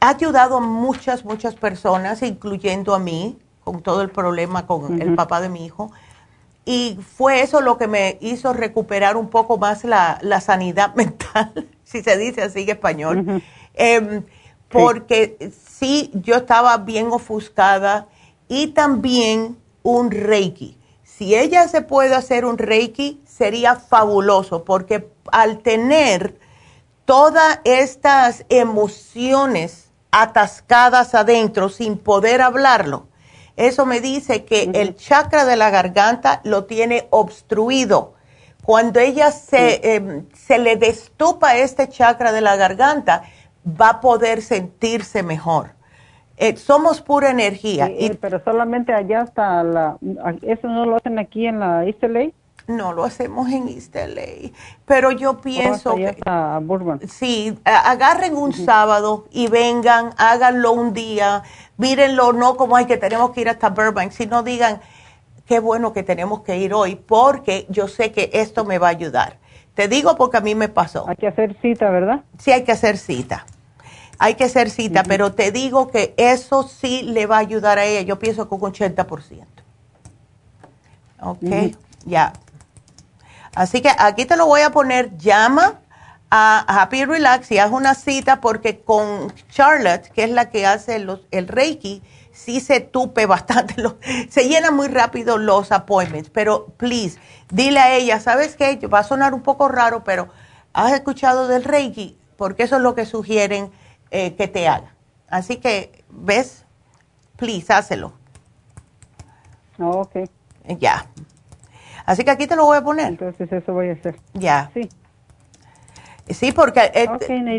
ha 0.00 0.08
ayudado 0.10 0.58
a 0.58 0.60
muchas, 0.60 1.24
muchas 1.24 1.54
personas, 1.54 2.22
incluyendo 2.22 2.94
a 2.94 2.98
mí, 2.98 3.38
con 3.64 3.82
todo 3.82 4.02
el 4.02 4.10
problema 4.10 4.66
con 4.66 5.00
el 5.00 5.14
papá 5.14 5.40
de 5.40 5.48
mi 5.48 5.64
hijo. 5.64 5.90
Y 6.64 6.98
fue 7.16 7.42
eso 7.42 7.60
lo 7.60 7.78
que 7.78 7.88
me 7.88 8.18
hizo 8.20 8.52
recuperar 8.52 9.16
un 9.16 9.28
poco 9.28 9.58
más 9.58 9.84
la, 9.84 10.40
sanidad 10.40 10.94
mental, 10.96 11.68
si 11.84 12.02
se 12.02 12.16
dice 12.16 12.42
así 12.42 12.62
en 12.62 12.68
español 12.70 13.42
porque 14.70 15.52
sí. 15.64 16.10
yo 16.14 16.36
estaba 16.36 16.76
bien 16.78 17.08
ofuscada 17.10 18.06
y 18.48 18.68
también 18.68 19.58
un 19.82 20.10
reiki. 20.10 20.78
Si 21.04 21.34
ella 21.34 21.68
se 21.68 21.82
puede 21.82 22.14
hacer 22.14 22.46
un 22.46 22.56
Reiki, 22.56 23.20
sería 23.26 23.76
fabuloso, 23.76 24.64
porque 24.64 25.10
al 25.30 25.58
tener 25.58 26.38
todas 27.04 27.60
estas 27.64 28.46
emociones 28.48 29.90
atascadas 30.12 31.14
adentro 31.14 31.68
sin 31.68 31.98
poder 31.98 32.40
hablarlo, 32.40 33.06
eso 33.56 33.86
me 33.86 34.00
dice 34.00 34.44
que 34.44 34.70
el 34.74 34.96
chakra 34.96 35.44
de 35.44 35.56
la 35.56 35.70
garganta 35.70 36.40
lo 36.44 36.64
tiene 36.64 37.06
obstruido. 37.10 38.14
Cuando 38.64 39.00
ella 39.00 39.30
se, 39.30 39.94
em, 39.94 40.26
se 40.34 40.58
le 40.58 40.76
destupa 40.76 41.56
este 41.56 41.88
chakra 41.88 42.32
de 42.32 42.40
la 42.40 42.56
garganta, 42.56 43.22
va 43.64 43.90
a 43.90 44.00
poder 44.00 44.42
sentirse 44.42 45.22
mejor. 45.22 45.72
Eh, 46.36 46.56
somos 46.56 47.02
pura 47.02 47.30
energía. 47.30 47.90
y, 47.90 48.14
pero 48.14 48.42
solamente 48.42 48.94
allá 48.94 49.22
está 49.22 49.62
la... 49.62 49.98
¿Eso 50.40 50.68
no 50.68 50.86
lo 50.86 50.96
hacen 50.96 51.18
aquí 51.18 51.46
en 51.46 51.60
la 51.60 51.84
East 51.84 52.02
LA? 52.02 52.30
No 52.70 52.92
lo 52.92 53.04
hacemos 53.04 53.50
en 53.50 53.68
East 53.68 53.94
LA, 53.94 54.50
pero 54.86 55.10
yo 55.10 55.30
oh, 55.30 55.38
pienso 55.38 55.94
que 55.94 56.16
sí, 57.08 57.58
agarren 57.64 58.36
un 58.36 58.52
sábado 58.52 59.26
y 59.30 59.48
vengan, 59.48 60.10
háganlo 60.16 60.72
un 60.72 60.92
día, 60.92 61.42
mírenlo 61.76 62.32
no 62.32 62.56
como 62.56 62.76
hay 62.76 62.86
que 62.86 62.96
tenemos 62.96 63.30
que 63.30 63.42
ir 63.42 63.48
hasta 63.48 63.70
Burbank, 63.70 64.12
sino 64.12 64.42
digan 64.42 64.80
qué 65.46 65.60
bueno 65.60 65.92
que 65.92 66.02
tenemos 66.02 66.42
que 66.42 66.56
ir 66.58 66.74
hoy 66.74 66.94
porque 66.96 67.66
yo 67.68 67.88
sé 67.88 68.12
que 68.12 68.30
esto 68.32 68.64
me 68.64 68.78
va 68.78 68.88
a 68.88 68.90
ayudar. 68.90 69.38
Te 69.74 69.88
digo 69.88 70.16
porque 70.16 70.36
a 70.36 70.40
mí 70.40 70.54
me 70.54 70.68
pasó. 70.68 71.08
Hay 71.08 71.16
que 71.16 71.28
hacer 71.28 71.56
cita, 71.60 71.90
¿verdad? 71.90 72.20
Sí, 72.38 72.52
hay 72.52 72.64
que 72.64 72.72
hacer 72.72 72.98
cita 72.98 73.46
hay 74.22 74.34
que 74.34 74.44
hacer 74.44 74.68
cita, 74.68 75.02
pero 75.02 75.32
te 75.32 75.50
digo 75.50 75.88
que 75.88 76.12
eso 76.18 76.62
sí 76.64 77.02
le 77.02 77.24
va 77.24 77.36
a 77.36 77.38
ayudar 77.38 77.78
a 77.78 77.86
ella. 77.86 78.02
Yo 78.02 78.18
pienso 78.18 78.46
que 78.46 78.54
un 78.54 78.60
80%. 78.60 79.44
Ok, 81.22 81.74
ya. 82.04 82.34
Así 83.54 83.80
que 83.82 83.90
aquí 83.98 84.26
te 84.26 84.36
lo 84.36 84.46
voy 84.46 84.60
a 84.60 84.70
poner, 84.70 85.16
llama 85.16 85.80
a 86.30 86.64
Happy 86.82 87.04
Relax 87.04 87.50
y 87.50 87.58
haz 87.58 87.72
una 87.72 87.94
cita 87.94 88.40
porque 88.40 88.80
con 88.80 89.32
Charlotte, 89.50 90.10
que 90.12 90.24
es 90.24 90.30
la 90.30 90.50
que 90.50 90.66
hace 90.66 91.00
los, 91.00 91.26
el 91.32 91.48
Reiki, 91.48 92.02
sí 92.32 92.60
se 92.60 92.80
tupe 92.80 93.26
bastante, 93.26 93.74
se 94.28 94.48
llenan 94.48 94.76
muy 94.76 94.88
rápido 94.88 95.38
los 95.38 95.72
appointments, 95.72 96.30
pero 96.30 96.66
please, 96.76 97.18
dile 97.50 97.80
a 97.80 97.94
ella, 97.94 98.20
¿sabes 98.20 98.56
qué? 98.56 98.76
Va 98.86 99.00
a 99.00 99.04
sonar 99.04 99.34
un 99.34 99.42
poco 99.42 99.68
raro, 99.68 100.04
pero 100.04 100.28
¿has 100.72 100.92
escuchado 100.92 101.48
del 101.48 101.64
Reiki? 101.64 102.16
Porque 102.36 102.62
eso 102.62 102.76
es 102.76 102.82
lo 102.82 102.94
que 102.94 103.04
sugieren 103.04 103.70
eh, 104.10 104.34
que 104.36 104.48
te 104.48 104.68
haga. 104.68 104.94
Así 105.28 105.56
que, 105.56 106.04
¿ves? 106.08 106.64
Please, 107.36 107.72
hácelo. 107.72 108.12
Ok. 109.78 110.28
Ya. 110.78 111.09
Así 112.10 112.24
que 112.24 112.32
aquí 112.32 112.48
te 112.48 112.56
lo 112.56 112.64
voy 112.64 112.76
a 112.76 112.82
poner. 112.82 113.06
Entonces 113.06 113.52
eso 113.52 113.72
voy 113.72 113.88
a 113.88 113.92
hacer. 113.92 114.16
Ya. 114.34 114.68
Sí. 114.74 114.88
Sí, 116.28 116.50
porque 116.50 116.90
eh, 116.92 117.06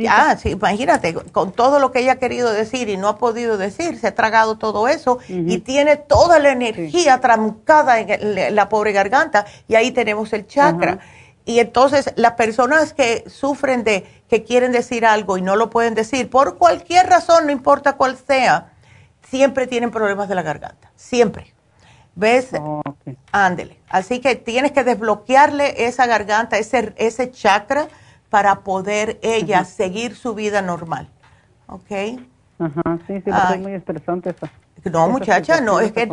ah, 0.09 0.35
sí, 0.37 0.49
imagínate, 0.49 1.13
con 1.13 1.53
todo 1.53 1.79
lo 1.79 1.93
que 1.93 1.99
ella 1.99 2.13
ha 2.13 2.15
querido 2.17 2.51
decir 2.51 2.89
y 2.89 2.97
no 2.97 3.07
ha 3.07 3.17
podido 3.17 3.57
decir, 3.57 3.97
se 3.97 4.07
ha 4.07 4.15
tragado 4.15 4.57
todo 4.57 4.89
eso 4.89 5.19
y 5.29 5.59
tiene 5.59 5.95
toda 5.95 6.39
la 6.39 6.51
energía 6.51 7.19
trancada 7.21 7.99
en 7.99 8.53
la 8.55 8.67
pobre 8.67 8.91
garganta 8.91 9.45
y 9.69 9.75
ahí 9.75 9.91
tenemos 9.91 10.33
el 10.33 10.47
chakra. 10.47 10.99
Y 11.45 11.59
entonces 11.59 12.13
las 12.17 12.33
personas 12.33 12.93
que 12.93 13.23
sufren 13.27 13.85
de 13.85 14.05
que 14.29 14.43
quieren 14.43 14.73
decir 14.73 15.05
algo 15.05 15.37
y 15.37 15.41
no 15.41 15.55
lo 15.55 15.69
pueden 15.69 15.93
decir 15.93 16.29
por 16.29 16.57
cualquier 16.57 17.07
razón, 17.07 17.45
no 17.45 17.53
importa 17.53 17.93
cuál 17.93 18.17
sea, 18.17 18.73
siempre 19.29 19.65
tienen 19.67 19.91
problemas 19.91 20.27
de 20.27 20.35
la 20.35 20.41
garganta, 20.43 20.91
siempre. 20.95 21.50
¿Ves? 22.21 22.49
Oh, 22.53 22.83
Ándele. 23.31 23.79
Así 23.89 24.21
que 24.21 24.35
tienes 24.35 24.71
que 24.73 24.83
desbloquearle 24.83 25.87
esa 25.87 26.05
garganta, 26.05 26.59
ese, 26.59 26.93
ese 26.97 27.31
chakra, 27.31 27.87
para 28.29 28.59
poder 28.59 29.19
ella 29.23 29.65
seguir 29.65 30.15
su 30.15 30.35
vida 30.35 30.61
normal. 30.61 31.09
¿Ok? 31.65 31.91
Ajá, 32.59 32.99
sí, 33.07 33.21
sí, 33.25 33.31
es 33.55 33.59
muy 33.59 33.73
estresante 33.73 34.29
eso. 34.29 34.47
No, 34.91 35.09
muchacha, 35.09 35.61
no, 35.61 35.79
es 35.79 35.91
que... 35.91 36.07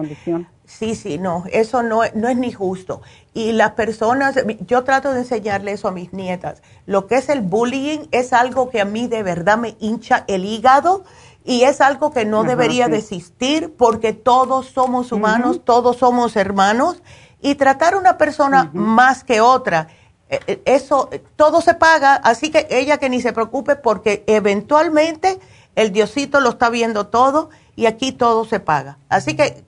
Sí, 0.64 0.94
sí, 0.94 1.18
no, 1.18 1.44
eso 1.52 1.82
no, 1.82 2.00
no 2.14 2.28
es 2.28 2.36
ni 2.36 2.52
justo. 2.52 3.02
Y 3.34 3.52
las 3.52 3.72
personas, 3.72 4.34
yo 4.66 4.84
trato 4.84 5.12
de 5.12 5.20
enseñarle 5.20 5.72
eso 5.72 5.88
a 5.88 5.92
mis 5.92 6.12
nietas. 6.12 6.62
Lo 6.86 7.06
que 7.06 7.16
es 7.16 7.28
el 7.28 7.42
bullying 7.42 8.00
es 8.12 8.32
algo 8.32 8.70
que 8.70 8.80
a 8.80 8.84
mí 8.86 9.08
de 9.08 9.22
verdad 9.22 9.58
me 9.58 9.76
hincha 9.78 10.24
el 10.26 10.44
hígado 10.44 11.04
y 11.48 11.64
es 11.64 11.80
algo 11.80 12.10
que 12.10 12.26
no 12.26 12.44
debería 12.44 12.88
de 12.88 12.98
existir 12.98 13.74
porque 13.78 14.12
todos 14.12 14.66
somos 14.66 15.12
humanos, 15.12 15.62
todos 15.64 15.96
somos 15.96 16.36
hermanos 16.36 17.02
y 17.40 17.54
tratar 17.54 17.94
a 17.94 17.98
una 17.98 18.18
persona 18.18 18.70
más 18.74 19.24
que 19.24 19.40
otra, 19.40 19.88
e, 20.28 20.40
e, 20.46 20.62
eso, 20.66 21.08
todo 21.36 21.62
se 21.62 21.72
paga, 21.72 22.16
así 22.16 22.50
que 22.50 22.66
ella 22.68 22.98
que 22.98 23.08
ni 23.08 23.22
se 23.22 23.32
preocupe 23.32 23.76
porque 23.76 24.24
eventualmente 24.26 25.40
el 25.74 25.90
Diosito 25.90 26.40
lo 26.40 26.50
está 26.50 26.68
viendo 26.68 27.06
todo 27.06 27.48
y 27.76 27.86
aquí 27.86 28.12
todo 28.12 28.44
se 28.44 28.60
paga. 28.60 28.98
Así 29.08 29.34
que, 29.34 29.64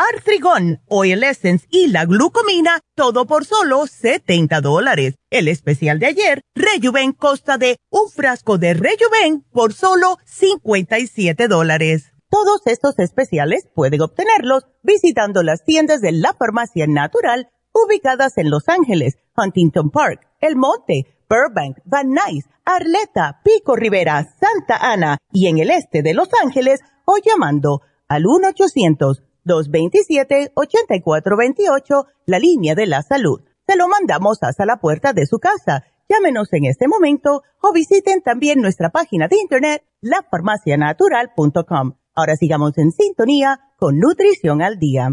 Artrigón, 0.00 0.80
Oil 0.88 1.22
Essence 1.22 1.66
y 1.70 1.88
la 1.88 2.06
glucomina, 2.06 2.80
todo 2.94 3.26
por 3.26 3.44
solo 3.44 3.86
70 3.86 4.62
dólares. 4.62 5.16
El 5.28 5.46
especial 5.46 5.98
de 5.98 6.06
ayer, 6.06 6.40
Rejuven, 6.54 7.12
consta 7.12 7.58
de 7.58 7.76
un 7.90 8.08
frasco 8.08 8.56
de 8.56 8.72
Rejuven 8.72 9.42
por 9.52 9.74
solo 9.74 10.16
57 10.24 11.48
dólares. 11.48 12.14
Todos 12.30 12.62
estos 12.64 12.98
especiales 12.98 13.68
pueden 13.74 14.00
obtenerlos 14.00 14.64
visitando 14.82 15.42
las 15.42 15.64
tiendas 15.64 16.00
de 16.00 16.12
la 16.12 16.32
farmacia 16.32 16.86
natural 16.86 17.50
ubicadas 17.74 18.38
en 18.38 18.48
Los 18.48 18.70
Ángeles, 18.70 19.18
Huntington 19.36 19.90
Park, 19.90 20.26
El 20.40 20.56
Monte, 20.56 21.14
Burbank, 21.28 21.76
Van 21.84 22.08
Nuys, 22.08 22.46
Arleta, 22.64 23.42
Pico 23.44 23.76
Rivera, 23.76 24.34
Santa 24.40 24.78
Ana 24.80 25.18
y 25.30 25.48
en 25.48 25.58
el 25.58 25.70
este 25.70 26.00
de 26.02 26.14
Los 26.14 26.30
Ángeles 26.42 26.80
o 27.04 27.18
llamando 27.22 27.82
al 28.08 28.24
1 28.26 28.48
800 28.48 29.24
227-8428, 29.50 32.06
la 32.26 32.38
línea 32.38 32.74
de 32.74 32.86
la 32.86 33.02
salud. 33.02 33.42
Se 33.66 33.76
lo 33.76 33.88
mandamos 33.88 34.38
hasta 34.42 34.64
la 34.64 34.76
puerta 34.76 35.12
de 35.12 35.26
su 35.26 35.38
casa. 35.38 35.84
Llámenos 36.08 36.50
en 36.52 36.64
este 36.64 36.88
momento 36.88 37.42
o 37.60 37.72
visiten 37.72 38.22
también 38.22 38.60
nuestra 38.60 38.90
página 38.90 39.28
de 39.28 39.36
internet, 39.36 39.84
lafarmacianatural.com. 40.00 41.96
Ahora 42.14 42.36
sigamos 42.36 42.78
en 42.78 42.90
sintonía 42.90 43.60
con 43.76 43.98
Nutrición 43.98 44.62
al 44.62 44.78
Día. 44.78 45.10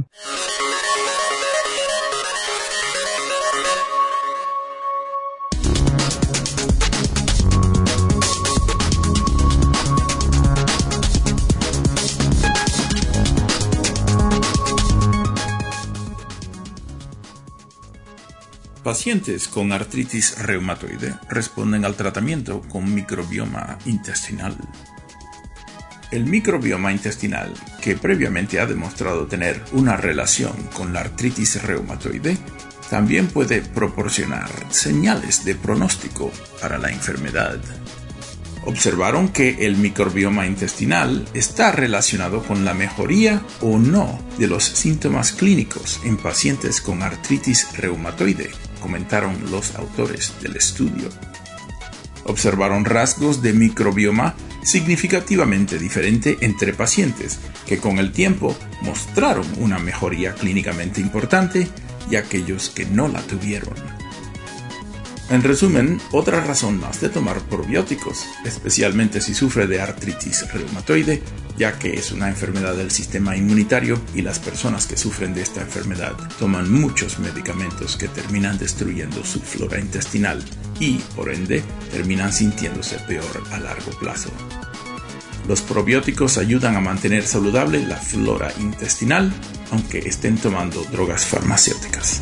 Pacientes 18.88 19.50
con 19.50 19.74
artritis 19.74 20.38
reumatoide 20.42 21.16
responden 21.28 21.84
al 21.84 21.96
tratamiento 21.96 22.62
con 22.70 22.94
microbioma 22.94 23.78
intestinal. 23.84 24.56
El 26.10 26.24
microbioma 26.24 26.94
intestinal, 26.94 27.54
que 27.82 27.98
previamente 27.98 28.62
ha 28.62 28.66
demostrado 28.66 29.28
tener 29.28 29.62
una 29.74 29.98
relación 29.98 30.56
con 30.74 30.94
la 30.94 31.02
artritis 31.02 31.62
reumatoide, 31.64 32.38
también 32.90 33.28
puede 33.28 33.62
proporcionar 33.62 34.50
señales 34.70 35.44
de 35.44 35.56
pronóstico 35.56 36.32
para 36.62 36.78
la 36.78 36.90
enfermedad. 36.90 37.60
Observaron 38.64 39.28
que 39.28 39.66
el 39.66 39.76
microbioma 39.76 40.48
intestinal 40.48 41.28
está 41.34 41.74
relacionado 41.74 42.42
con 42.42 42.64
la 42.64 42.74
mejoría 42.74 43.42
o 43.60 43.80
no 43.80 44.18
de 44.38 44.48
los 44.48 44.64
síntomas 44.64 45.34
clínicos 45.34 46.00
en 46.06 46.16
pacientes 46.16 46.80
con 46.80 47.04
artritis 47.04 47.68
reumatoide 47.78 48.50
comentaron 48.78 49.52
los 49.52 49.76
autores 49.76 50.34
del 50.42 50.56
estudio. 50.56 51.10
Observaron 52.26 52.86
rasgos 52.86 53.42
de 53.42 53.54
microbioma 53.54 54.36
significativamente 54.64 55.80
diferente 55.80 56.38
entre 56.42 56.74
pacientes 56.74 57.40
que 57.66 57.78
con 57.78 58.00
el 58.00 58.12
tiempo 58.12 58.58
mostraron 58.82 59.46
una 59.60 59.80
mejoría 59.80 60.34
clínicamente 60.34 61.00
importante 61.00 61.68
y 62.12 62.16
aquellos 62.18 62.70
que 62.70 62.86
no 62.86 63.08
la 63.08 63.22
tuvieron. 63.22 63.97
En 65.30 65.44
resumen, 65.44 66.00
otra 66.14 66.40
razón 66.40 66.80
más 66.80 67.02
de 67.02 67.10
tomar 67.10 67.42
probióticos, 67.42 68.26
especialmente 68.46 69.20
si 69.20 69.34
sufre 69.34 69.68
de 69.68 69.82
artritis 69.82 70.50
reumatoide, 70.54 71.22
ya 71.58 71.78
que 71.78 71.96
es 71.96 72.14
una 72.14 72.30
enfermedad 72.30 72.76
del 72.76 72.92
sistema 72.92 73.36
inmunitario 73.36 74.00
y 74.16 74.22
las 74.22 74.40
personas 74.40 74.88
que 74.88 74.96
sufren 74.96 75.34
de 75.34 75.42
esta 75.42 75.62
enfermedad 75.62 76.14
toman 76.40 76.72
muchos 76.72 77.20
medicamentos 77.20 77.98
que 77.98 78.08
terminan 78.08 78.58
destruyendo 78.58 79.26
su 79.26 79.42
flora 79.42 79.80
intestinal 79.80 80.42
y, 80.80 81.00
por 81.16 81.30
ende, 81.30 81.62
terminan 81.92 82.32
sintiéndose 82.32 82.98
peor 83.00 83.44
a 83.52 83.60
largo 83.60 83.92
plazo. 84.00 84.30
Los 85.46 85.62
probióticos 85.62 86.38
ayudan 86.38 86.78
a 86.78 86.82
mantener 86.82 87.26
saludable 87.26 87.86
la 87.86 87.98
flora 87.98 88.54
intestinal, 88.60 89.34
aunque 89.72 90.00
estén 90.00 90.38
tomando 90.38 90.84
drogas 90.92 91.26
farmacéuticas. 91.26 92.22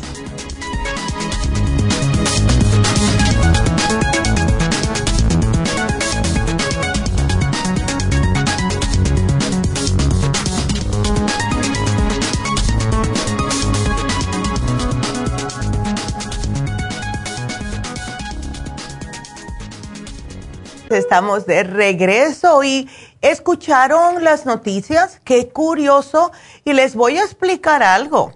Estamos 20.96 21.46
de 21.46 21.62
regreso 21.62 22.64
y 22.64 22.88
escucharon 23.20 24.24
las 24.24 24.46
noticias, 24.46 25.20
qué 25.24 25.50
curioso, 25.50 26.32
y 26.64 26.72
les 26.72 26.94
voy 26.94 27.18
a 27.18 27.22
explicar 27.22 27.82
algo. 27.82 28.32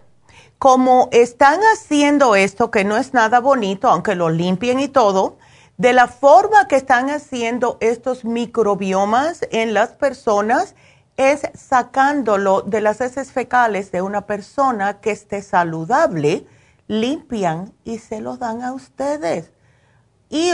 Como 0.58 1.08
están 1.10 1.60
haciendo 1.72 2.36
esto, 2.36 2.70
que 2.70 2.84
no 2.84 2.98
es 2.98 3.14
nada 3.14 3.40
bonito, 3.40 3.88
aunque 3.88 4.14
lo 4.14 4.28
limpien 4.28 4.78
y 4.78 4.88
todo, 4.88 5.38
de 5.78 5.94
la 5.94 6.06
forma 6.06 6.68
que 6.68 6.76
están 6.76 7.08
haciendo 7.08 7.78
estos 7.80 8.26
microbiomas 8.26 9.40
en 9.50 9.72
las 9.72 9.92
personas, 9.92 10.74
es 11.16 11.42
sacándolo 11.54 12.60
de 12.60 12.82
las 12.82 13.00
heces 13.00 13.32
fecales 13.32 13.90
de 13.90 14.02
una 14.02 14.26
persona 14.26 15.00
que 15.00 15.10
esté 15.10 15.40
saludable, 15.40 16.46
limpian 16.88 17.72
y 17.84 17.98
se 17.98 18.20
lo 18.20 18.36
dan 18.36 18.62
a 18.62 18.72
ustedes. 18.72 19.52
Y 20.28 20.52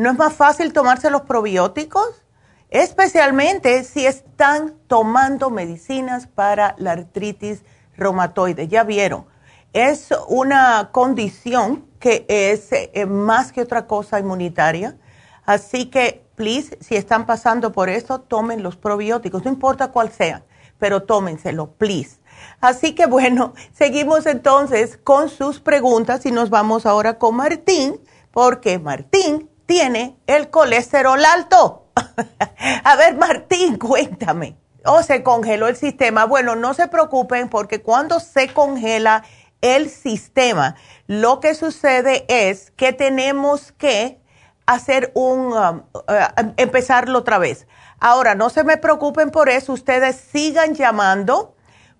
¿No 0.00 0.12
es 0.12 0.16
más 0.16 0.32
fácil 0.32 0.72
tomarse 0.72 1.10
los 1.10 1.20
probióticos? 1.20 2.24
Especialmente 2.70 3.84
si 3.84 4.06
están 4.06 4.72
tomando 4.86 5.50
medicinas 5.50 6.26
para 6.26 6.74
la 6.78 6.92
artritis 6.92 7.64
reumatoide. 7.98 8.66
Ya 8.66 8.82
vieron, 8.82 9.26
es 9.74 10.08
una 10.28 10.88
condición 10.90 11.84
que 11.98 12.24
es 12.28 12.72
eh, 12.72 13.04
más 13.04 13.52
que 13.52 13.60
otra 13.60 13.86
cosa 13.86 14.18
inmunitaria. 14.18 14.96
Así 15.44 15.90
que, 15.90 16.24
please, 16.34 16.78
si 16.80 16.96
están 16.96 17.26
pasando 17.26 17.70
por 17.70 17.90
eso, 17.90 18.22
tomen 18.22 18.62
los 18.62 18.78
probióticos, 18.78 19.44
no 19.44 19.50
importa 19.50 19.92
cuál 19.92 20.10
sean. 20.10 20.42
pero 20.78 21.02
tómenselo, 21.02 21.72
please. 21.72 22.20
Así 22.62 22.94
que 22.94 23.04
bueno, 23.04 23.52
seguimos 23.74 24.24
entonces 24.24 24.96
con 24.96 25.28
sus 25.28 25.60
preguntas 25.60 26.24
y 26.24 26.30
nos 26.30 26.48
vamos 26.48 26.86
ahora 26.86 27.18
con 27.18 27.36
Martín, 27.36 28.00
porque 28.32 28.78
Martín 28.78 29.49
tiene 29.70 30.16
el 30.26 30.50
colesterol 30.50 31.24
alto. 31.24 31.86
A 32.84 32.96
ver, 32.96 33.14
Martín, 33.16 33.78
cuéntame. 33.78 34.56
¿O 34.84 34.94
oh, 34.94 35.02
se 35.04 35.22
congeló 35.22 35.68
el 35.68 35.76
sistema? 35.76 36.24
Bueno, 36.24 36.56
no 36.56 36.74
se 36.74 36.88
preocupen 36.88 37.48
porque 37.48 37.80
cuando 37.80 38.18
se 38.18 38.52
congela 38.52 39.22
el 39.60 39.88
sistema, 39.88 40.74
lo 41.06 41.38
que 41.38 41.54
sucede 41.54 42.24
es 42.26 42.72
que 42.72 42.92
tenemos 42.92 43.70
que 43.70 44.20
hacer 44.66 45.12
un, 45.14 45.52
um, 45.52 45.82
uh, 45.94 46.52
empezarlo 46.56 47.20
otra 47.20 47.38
vez. 47.38 47.68
Ahora, 48.00 48.34
no 48.34 48.50
se 48.50 48.64
me 48.64 48.76
preocupen 48.76 49.30
por 49.30 49.48
eso, 49.48 49.72
ustedes 49.72 50.16
sigan 50.16 50.74
llamando 50.74 51.54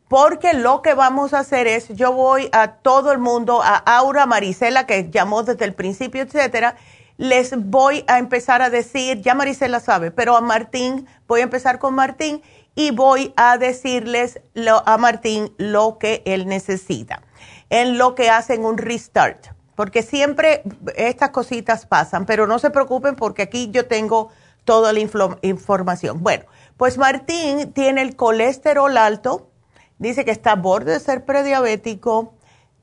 porque 0.09 0.55
lo 0.55 0.83
que 0.83 0.95
vamos 0.95 1.35
a 1.35 1.39
hacer 1.39 1.69
es, 1.69 1.87
yo 1.91 2.13
voy 2.13 2.49
a 2.51 2.73
todo 2.79 3.13
el 3.13 3.19
mundo, 3.19 3.63
a 3.63 3.77
Aura, 3.77 4.27
Marisela, 4.27 4.87
que 4.87 5.09
llamó 5.09 5.45
desde 5.45 5.65
el 5.67 5.75
principio, 5.75 6.23
etcétera, 6.23 6.75
les 7.21 7.55
voy 7.55 8.03
a 8.09 8.19
empezar 8.19 8.63
a 8.63 8.71
decir, 8.71 9.21
ya 9.21 9.35
Marisela 9.35 9.79
sabe, 9.79 10.11
pero 10.11 10.39
a 10.39 10.41
Martín, 10.41 11.07
voy 11.29 11.41
a 11.41 11.43
empezar 11.43 11.79
con 11.79 11.95
Martín 11.95 12.41
y 12.75 12.93
voy 12.93 13.35
a 13.37 13.59
decirles 13.59 14.41
a 14.87 14.97
Martín 14.97 15.53
lo 15.59 15.99
que 15.99 16.23
él 16.25 16.47
necesita, 16.47 17.23
en 17.69 17.99
lo 17.99 18.15
que 18.15 18.31
hacen 18.31 18.65
un 18.65 18.79
restart, 18.79 19.49
porque 19.75 20.03
siempre 20.03 20.63
estas 20.97 21.29
cositas 21.29 21.85
pasan, 21.85 22.25
pero 22.25 22.47
no 22.47 22.59
se 22.59 22.71
preocupen 22.71 23.17
porque 23.17 23.43
aquí 23.43 23.71
yo 23.71 23.87
tengo 23.87 24.31
toda 24.65 24.95
la 24.95 25.01
información. 25.43 26.23
Bueno, 26.23 26.47
pues 26.79 26.97
Martín 26.97 27.75
tiene 27.75 28.01
el 28.01 28.17
colesterol 28.17 28.97
alto, 28.97 29.51
dice 29.99 30.25
que 30.25 30.31
está 30.31 30.53
a 30.53 30.57
borde 30.57 30.93
de 30.93 31.01
ser 31.01 31.27
prediabético 31.27 32.33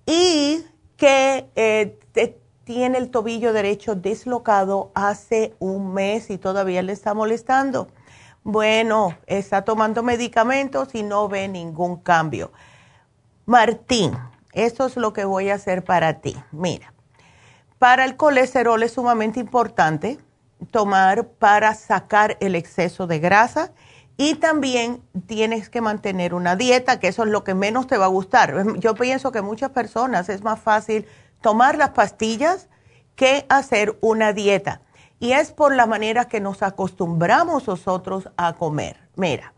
y 0.05 0.63
que 0.95 1.49
eh, 1.55 1.97
tiene 2.67 2.97
el 2.97 3.11
tobillo 3.11 3.53
derecho 3.53 3.95
dislocado 3.95 4.91
hace 4.93 5.55
un 5.57 5.93
mes 5.93 6.29
y 6.29 6.37
todavía 6.37 6.81
le 6.81 6.91
está 6.91 7.13
molestando. 7.13 7.87
Bueno, 8.43 9.17
está 9.25 9.63
tomando 9.63 10.03
medicamentos 10.03 10.93
y 10.93 11.01
no 11.01 11.29
ve 11.29 11.47
ningún 11.47 11.95
cambio. 11.95 12.51
Martín, 13.45 14.17
esto 14.51 14.85
es 14.85 14.97
lo 14.97 15.13
que 15.13 15.23
voy 15.23 15.49
a 15.49 15.55
hacer 15.55 15.85
para 15.85 16.19
ti. 16.19 16.35
Mira, 16.51 16.93
para 17.79 18.03
el 18.03 18.17
colesterol 18.17 18.83
es 18.83 18.91
sumamente 18.91 19.39
importante 19.39 20.17
tomar 20.69 21.25
para 21.25 21.73
sacar 21.73 22.35
el 22.41 22.53
exceso 22.53 23.07
de 23.07 23.19
grasa 23.19 23.71
y 24.17 24.35
también 24.35 25.01
tienes 25.25 25.69
que 25.69 25.79
mantener 25.79 26.33
una 26.33 26.57
dieta, 26.57 26.99
que 26.99 27.07
eso 27.07 27.23
es 27.23 27.29
lo 27.29 27.45
que 27.45 27.53
menos 27.53 27.87
te 27.87 27.97
va 27.97 28.05
a 28.05 28.09
gustar. 28.09 28.77
Yo 28.79 28.93
pienso 28.95 29.31
que 29.31 29.41
muchas 29.41 29.69
personas 29.69 30.27
es 30.27 30.43
más 30.43 30.59
fácil 30.59 31.05
tomar 31.41 31.77
las 31.77 31.91
pastillas 31.91 32.67
que 33.15 33.45
hacer 33.49 33.97
una 34.01 34.33
dieta. 34.33 34.81
Y 35.19 35.31
es 35.31 35.51
por 35.51 35.75
la 35.75 35.87
manera 35.87 36.25
que 36.25 36.39
nos 36.39 36.61
acostumbramos 36.61 37.67
nosotros 37.67 38.29
a 38.37 38.53
comer. 38.53 38.97
Mira, 39.15 39.53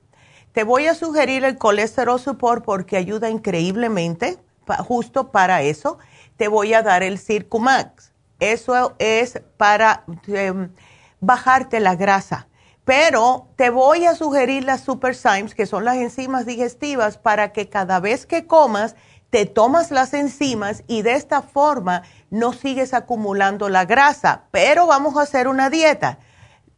te 0.54 0.64
voy 0.64 0.88
a 0.88 0.96
sugerir 0.96 1.44
el 1.44 1.58
colesterol 1.58 2.20
support 2.20 2.64
porque 2.64 2.98
ayuda 2.98 3.30
increíblemente, 3.30 4.38
justo 4.80 5.32
para 5.32 5.62
eso. 5.62 5.98
Te 6.38 6.48
voy 6.48 6.74
a 6.74 6.82
dar 6.82 7.04
el 7.04 7.20
Circumax. 7.20 8.14
Eso 8.40 8.96
es 9.00 9.42
para 9.58 10.06
em, 10.28 10.72
bajarte 11.20 11.82
la 11.82 11.96
grasa 11.96 12.48
pero 12.90 13.48
te 13.56 13.70
voy 13.70 14.06
a 14.06 14.16
sugerir 14.16 14.64
las 14.64 14.82
Super 14.82 15.16
Symes, 15.16 15.54
que 15.54 15.68
son 15.68 15.86
las 15.86 15.98
enzimas 15.98 16.48
digestivas, 16.48 17.20
para 17.20 17.52
que 17.52 17.70
cada 17.70 18.00
vez 18.00 18.26
que 18.26 18.48
comas 18.48 18.96
te 19.30 19.46
tomas 19.46 19.92
las 19.92 20.14
enzimas 20.14 20.84
y 20.88 21.02
de 21.02 21.14
esta 21.14 21.42
forma 21.42 22.04
no 22.30 22.54
sigues 22.54 22.94
acumulando 22.94 23.70
la 23.70 23.86
grasa. 23.86 24.44
Pero 24.52 24.88
vamos 24.88 25.18
a 25.18 25.22
hacer 25.22 25.48
una 25.48 25.70
dieta. 25.70 26.20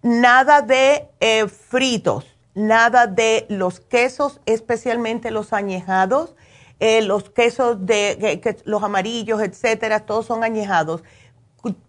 Nada 0.01 0.61
de 0.61 1.09
eh, 1.19 1.47
fritos, 1.47 2.25
nada 2.53 3.07
de 3.07 3.45
los 3.49 3.79
quesos, 3.79 4.41
especialmente 4.45 5.31
los 5.31 5.53
añejados, 5.53 6.35
eh, 6.79 7.01
los 7.01 7.29
quesos 7.29 7.85
de 7.85 8.41
los 8.65 8.83
amarillos, 8.83 9.41
etcétera, 9.41 10.01
todos 10.01 10.25
son 10.25 10.43
añejados. 10.43 11.03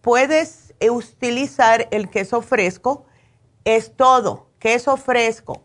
Puedes 0.03 0.75
utilizar 0.81 1.89
el 1.91 2.11
queso 2.11 2.43
fresco 2.43 3.07
es 3.65 3.97
todo, 3.97 4.49
queso 4.59 4.97
fresco. 4.97 5.63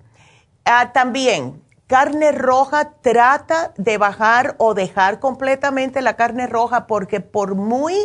Ah, 0.66 0.92
también, 0.94 1.62
carne 1.88 2.32
roja, 2.32 2.92
trata 3.02 3.74
de 3.78 3.98
bajar 3.98 4.56
o 4.60 4.74
dejar 4.74 5.20
completamente 5.20 6.02
la 6.02 6.16
carne 6.16 6.48
roja 6.48 6.88
porque 6.88 7.22
por 7.22 7.56
muy 7.56 7.96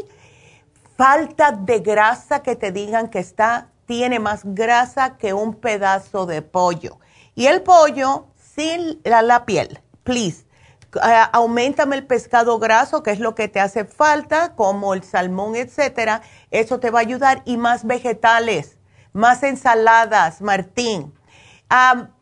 falta 0.97 1.53
de 1.53 1.81
grasa 1.81 2.43
que 2.43 2.57
te 2.57 2.73
digan 2.73 3.09
que 3.09 3.19
está, 3.19 3.69
tiene 3.87 4.21
más 4.21 4.43
grasa 4.45 5.17
que 5.19 5.35
un 5.35 5.55
pedazo 5.55 6.27
de 6.27 6.43
pollo. 6.43 6.99
Y 7.35 7.47
el 7.47 7.63
pollo 7.63 8.29
sin 8.37 9.01
la, 9.05 9.45
piel, 9.45 9.81
please. 10.05 10.47
Uh, 10.95 11.29
aumentame 11.33 11.97
el 11.97 12.07
pescado 12.07 12.59
graso, 12.59 13.03
que 13.03 13.11
es 13.11 13.19
lo 13.19 13.35
que 13.35 13.49
te 13.49 13.61
hace 13.61 13.87
falta, 13.87 14.55
como 14.55 14.93
el 14.93 15.03
salmón, 15.03 15.57
etcétera. 15.57 16.21
Eso 16.51 16.81
te 16.81 16.91
va 16.91 16.99
a 16.99 17.03
ayudar. 17.03 17.43
Y 17.47 17.57
más 17.57 17.87
vegetales 17.87 18.79
más 19.13 19.43
ensaladas, 19.43 20.41
Martín. 20.41 21.15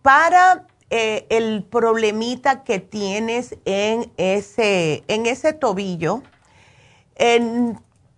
para 0.02 0.66
eh, 0.90 1.26
el 1.30 1.64
problemita 1.64 2.64
que 2.64 2.80
tienes 2.80 3.56
en 3.64 4.12
ese, 4.16 5.04
en 5.08 5.26
ese 5.26 5.52
tobillo, 5.52 6.22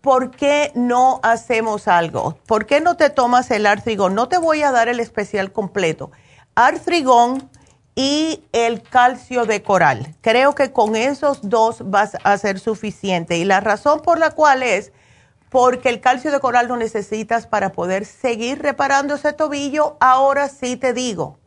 ¿por 0.01 0.31
qué 0.31 0.73
no 0.75 1.21
hacemos 1.23 1.87
algo? 1.87 2.39
¿Por 2.47 2.67
qué 2.67 2.81
no 2.81 2.97
te 2.97 3.11
tomas 3.11 3.51
el 3.51 3.67
artrigón? 3.67 4.15
No 4.15 4.29
te 4.29 4.39
voy 4.39 4.63
a 4.63 4.73
dar 4.73 4.89
el 4.89 5.01
especial 5.01 5.53
completo. 5.53 6.11
Artrigón 6.55 7.51
y 7.95 8.43
el 8.53 8.83
calcio 8.83 9.45
de 9.45 9.63
coral. 9.63 10.15
Creo 10.21 10.55
que 10.55 10.73
con 10.73 10.97
esos 10.97 11.49
dos 11.49 11.91
vas 11.91 12.17
a 12.25 12.39
ser 12.39 12.59
suficiente. 12.59 13.37
Y 13.37 13.45
la 13.45 13.61
razón 13.61 14.01
por 14.01 14.19
la 14.19 14.31
cual 14.31 14.63
es 14.63 14.93
porque 15.51 15.91
el 15.91 16.01
calcio 16.01 16.33
de 16.33 16.41
coral 16.41 16.69
lo 16.69 16.77
necesitas 16.77 17.47
para 17.47 17.73
poder 17.73 18.07
seguir 18.07 18.63
reparando 18.63 19.15
ese 19.15 19.35
tobillo. 19.35 19.97
Ahora 20.01 20.49
sí 20.49 20.77
te 20.77 20.95
digo, 20.95 21.39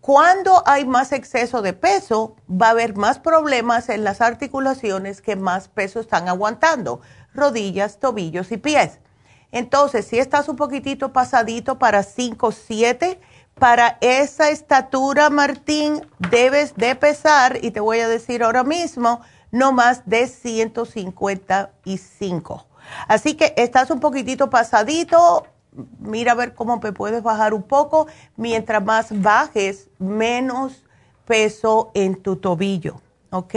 cuando 0.00 0.62
hay 0.66 0.86
más 0.86 1.12
exceso 1.12 1.62
de 1.62 1.74
peso, 1.74 2.36
va 2.50 2.68
a 2.68 2.70
haber 2.70 2.96
más 2.96 3.18
problemas 3.18 3.90
en 3.90 4.02
las 4.02 4.20
articulaciones 4.20 5.20
que 5.20 5.36
más 5.36 5.68
peso 5.68 6.00
están 6.00 6.28
aguantando, 6.28 7.00
rodillas, 7.34 7.98
tobillos 7.98 8.50
y 8.50 8.56
pies. 8.56 8.98
Entonces, 9.52 10.06
si 10.06 10.18
estás 10.18 10.48
un 10.48 10.56
poquitito 10.56 11.12
pasadito 11.12 11.78
para 11.78 12.02
5, 12.02 12.50
7, 12.50 13.20
para 13.58 13.98
esa 14.00 14.48
estatura, 14.48 15.28
Martín, 15.28 16.06
debes 16.18 16.74
de 16.76 16.94
pesar, 16.94 17.58
y 17.62 17.72
te 17.72 17.80
voy 17.80 18.00
a 18.00 18.08
decir 18.08 18.42
ahora 18.42 18.64
mismo, 18.64 19.20
no 19.50 19.72
más 19.72 20.06
de 20.06 20.28
155. 20.28 22.66
Así 23.06 23.34
que 23.34 23.52
estás 23.56 23.90
un 23.90 24.00
poquitito 24.00 24.48
pasadito, 24.48 25.46
mira 25.98 26.32
a 26.32 26.34
ver 26.34 26.54
cómo 26.54 26.78
me 26.78 26.92
puedes 26.92 27.22
bajar 27.22 27.54
un 27.54 27.62
poco. 27.62 28.06
Mientras 28.36 28.84
más 28.84 29.08
bajes, 29.20 29.88
menos 29.98 30.84
peso 31.26 31.90
en 31.94 32.16
tu 32.16 32.36
tobillo, 32.36 33.00
¿ok? 33.30 33.54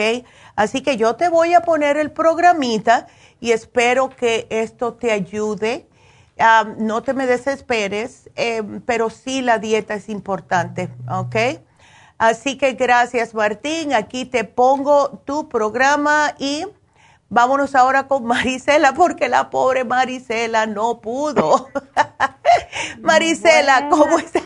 Así 0.56 0.82
que 0.82 0.98
yo 0.98 1.16
te 1.16 1.30
voy 1.30 1.54
a 1.54 1.62
poner 1.62 1.98
el 1.98 2.12
programita 2.12 3.08
y 3.40 3.52
espero 3.52 4.10
que 4.10 4.48
esto 4.50 4.94
te 4.94 5.12
ayude. 5.12 5.88
no 6.78 7.04
te 7.04 7.14
me 7.14 7.28
desesperes, 7.28 8.30
em, 8.36 8.82
pero 8.82 9.12
sí 9.12 9.42
la 9.42 9.60
dieta 9.60 9.94
es 9.94 10.10
importante, 10.10 10.90
¿ok? 11.08 11.36
Así 12.18 12.58
que 12.58 12.74
gracias 12.74 13.34
Martín, 13.34 13.94
aquí 13.94 14.26
te 14.26 14.44
pongo 14.44 15.22
tu 15.26 15.48
programa 15.48 16.34
y 16.40 16.66
Vámonos 17.34 17.74
ahora 17.74 18.08
con 18.08 18.26
Marisela, 18.26 18.94
porque 18.94 19.28
la 19.28 19.50
pobre 19.50 19.84
Marisela 19.84 20.68
no 20.68 21.02
pudo. 21.02 21.68
Marisela, 23.02 23.90
¿cómo 23.90 24.20
estás? 24.20 24.44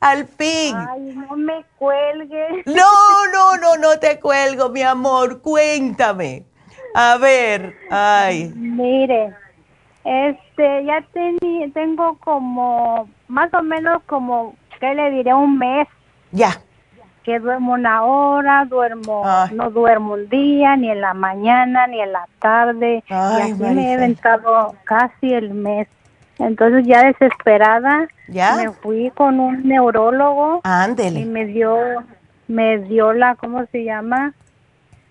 Al 0.00 0.26
fin. 0.26 0.76
Ay, 0.76 1.14
no 1.14 1.36
me 1.36 1.64
cuelgue. 1.78 2.64
No, 2.66 3.26
no, 3.32 3.56
no, 3.58 3.76
no 3.76 3.96
te 4.00 4.18
cuelgo, 4.18 4.70
mi 4.70 4.82
amor. 4.82 5.40
Cuéntame. 5.40 6.46
A 6.96 7.16
ver, 7.18 7.76
ay. 7.92 8.52
Mire, 8.56 9.32
este, 10.02 10.84
ya 10.84 11.00
tengo 11.74 12.18
como, 12.18 13.08
más 13.28 13.54
o 13.54 13.62
menos 13.62 14.02
como, 14.06 14.56
¿qué 14.80 14.94
le 14.94 15.12
diré? 15.12 15.32
Un 15.32 15.58
mes. 15.58 15.86
Ya 16.32 16.60
que 17.24 17.38
duermo 17.38 17.72
una 17.72 18.04
hora, 18.04 18.64
duermo, 18.66 19.24
no 19.52 19.70
duermo 19.70 20.14
un 20.14 20.28
día, 20.28 20.76
ni 20.76 20.90
en 20.90 21.00
la 21.00 21.14
mañana, 21.14 21.86
ni 21.86 22.00
en 22.00 22.12
la 22.12 22.26
tarde, 22.38 23.02
y 23.08 23.12
así 23.12 23.54
me 23.54 23.92
he 23.92 23.94
aventado 23.94 24.74
casi 24.84 25.32
el 25.32 25.54
mes. 25.54 25.88
Entonces 26.38 26.86
ya 26.86 27.04
desesperada, 27.04 28.08
me 28.28 28.70
fui 28.82 29.10
con 29.10 29.40
un 29.40 29.66
neurólogo 29.66 30.60
Ándele. 30.64 31.20
y 31.20 31.24
me 31.24 31.46
dio 31.46 31.78
me 32.48 32.78
dio 32.78 33.12
la, 33.12 33.36
¿cómo 33.36 33.64
se 33.72 33.84
llama? 33.84 34.34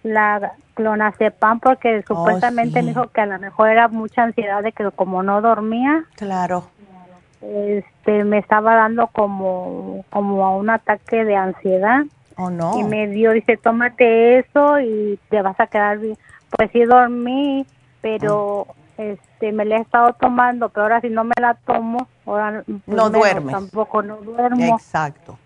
La 0.03 0.53
clonazepam 0.75 1.59
porque 1.59 1.99
oh, 1.99 2.15
supuestamente 2.15 2.81
me 2.81 2.89
dijo 2.89 3.07
que 3.07 3.21
a 3.21 3.25
lo 3.25 3.39
mejor 3.39 3.69
era 3.69 3.87
mucha 3.87 4.23
ansiedad 4.23 4.61
de 4.61 4.71
que 4.71 4.89
como 4.91 5.23
no 5.23 5.41
dormía. 5.41 6.05
Claro. 6.15 6.69
Este, 7.43 8.23
me 8.23 8.37
estaba 8.37 8.75
dando 8.75 9.07
como, 9.07 10.05
como 10.09 10.57
un 10.57 10.69
ataque 10.69 11.25
de 11.25 11.35
ansiedad. 11.35 12.03
Oh, 12.37 12.49
no. 12.49 12.77
Y 12.79 12.83
me 12.83 13.07
dio, 13.07 13.31
dice, 13.31 13.57
tómate 13.57 14.39
eso 14.39 14.79
y 14.79 15.19
te 15.29 15.41
vas 15.41 15.59
a 15.59 15.67
quedar 15.67 15.99
bien. 15.99 16.17
Pues 16.49 16.71
sí 16.71 16.83
dormí, 16.83 17.65
pero 18.01 18.67
este 18.97 19.51
me 19.51 19.65
la 19.65 19.77
he 19.77 19.81
estado 19.81 20.13
tomando, 20.13 20.69
pero 20.69 20.83
ahora 20.83 21.01
si 21.01 21.09
no 21.09 21.23
me 21.23 21.33
la 21.39 21.55
tomo, 21.55 22.07
ahora 22.25 22.63
pues 22.65 22.81
no 22.87 23.09
duermes. 23.09 23.53
Tampoco 23.53 24.01
no 24.01 24.17
duermo. 24.17 24.75
Exacto. 24.75 25.37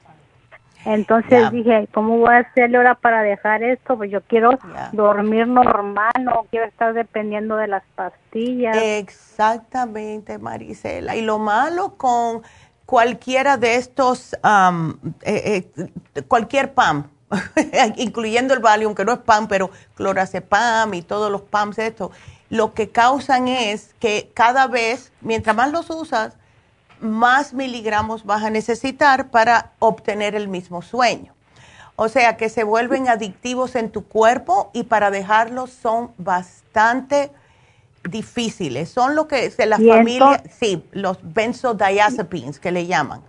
Entonces 0.88 1.52
dije, 1.52 1.90
¿cómo 1.94 2.18
voy 2.18 2.34
a 2.34 2.38
hacerle 2.38 2.78
ahora 2.78 2.96
para 2.96 3.22
dejar 3.22 3.62
esto? 3.62 3.98
Pues 3.98 4.10
yo 4.10 4.22
quiero 4.22 4.58
dormir 4.94 5.46
normal, 5.46 6.14
no 6.22 6.46
quiero 6.50 6.66
estar 6.66 6.94
dependiendo 6.94 7.58
de 7.58 7.68
las 7.68 7.84
pastillas. 7.96 8.78
Exactamente, 8.78 10.38
Marisela. 10.38 11.18
Y 11.18 11.24
lo 11.24 11.40
malo 11.40 11.96
con 11.98 12.42
cualquiera 12.86 13.58
de 13.58 13.76
estos, 13.76 14.34
eh, 14.34 15.70
eh, 15.76 16.24
cualquier 16.30 16.74
PAM, 16.74 17.10
incluyendo 17.98 18.54
el 18.54 18.62
Valium, 18.62 18.96
que 18.96 19.04
no 19.04 19.12
es 19.12 19.20
PAM, 19.20 19.50
pero 19.50 19.70
clorazepam 19.96 20.94
y 20.94 21.02
todos 21.02 21.30
los 21.30 21.42
PAMs, 21.42 21.80
esto, 21.80 22.12
lo 22.50 22.74
que 22.74 22.92
causan 22.92 23.50
es 23.50 23.94
que 24.00 24.32
cada 24.34 24.68
vez, 24.68 25.12
mientras 25.20 25.54
más 25.54 25.70
los 25.70 25.90
usas, 25.90 26.38
más 27.02 27.54
miligramos 27.54 28.26
vas 28.26 28.44
a 28.44 28.50
necesitar 28.50 29.30
para 29.30 29.72
obtener 29.80 30.36
el 30.36 30.48
mismo 30.48 30.82
sueño. 30.82 31.34
O 31.96 32.10
sea 32.10 32.38
que 32.38 32.50
se 32.50 32.64
vuelven 32.64 33.10
adictivos 33.10 33.76
en 33.76 33.90
tu 33.90 34.06
cuerpo 34.06 34.70
y 34.74 34.84
para 34.84 35.10
dejarlos 35.10 35.72
son 35.72 36.12
bastante 36.18 37.32
difíciles. 38.04 38.90
Son 38.90 39.16
lo 39.16 39.28
que 39.28 39.50
de 39.50 39.66
la 39.66 39.78
familia, 39.78 40.44
sí, 40.60 40.84
los 40.92 41.18
benzodiazepines 41.22 42.60
que 42.60 42.72
le 42.72 42.86
llaman. 42.86 43.22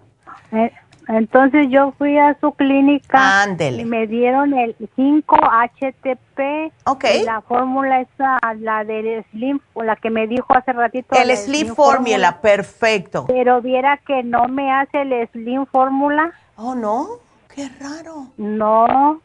Eh, 0.53 0.71
entonces 1.09 1.69
yo 1.71 1.93
fui 1.97 2.19
a 2.19 2.37
su 2.39 2.53
clínica 2.53 3.47
y 3.59 3.85
me 3.85 4.07
dieron 4.07 4.53
el 4.53 4.77
5-HTP. 4.97 6.73
Ok. 6.85 7.05
la 7.25 7.41
fórmula 7.41 8.03
esa, 8.03 8.39
la 8.59 8.85
del 8.85 9.25
Slim, 9.31 9.59
la 9.75 9.97
que 9.97 10.11
me 10.11 10.27
dijo 10.27 10.47
hace 10.55 10.73
ratito. 10.73 11.17
El 11.17 11.35
Slim, 11.37 11.75
Formula, 11.75 12.41
perfecto. 12.41 13.25
Pero 13.27 13.63
viera 13.63 13.99
que 14.07 14.23
no 14.23 14.49
me 14.49 14.71
hace 14.71 15.03
el 15.03 15.29
Slim 15.33 15.67
Formula. 15.67 16.33
Oh, 16.57 16.75
no, 16.75 17.09
qué 17.55 17.71
raro. 17.81 18.27
No. 18.37 19.21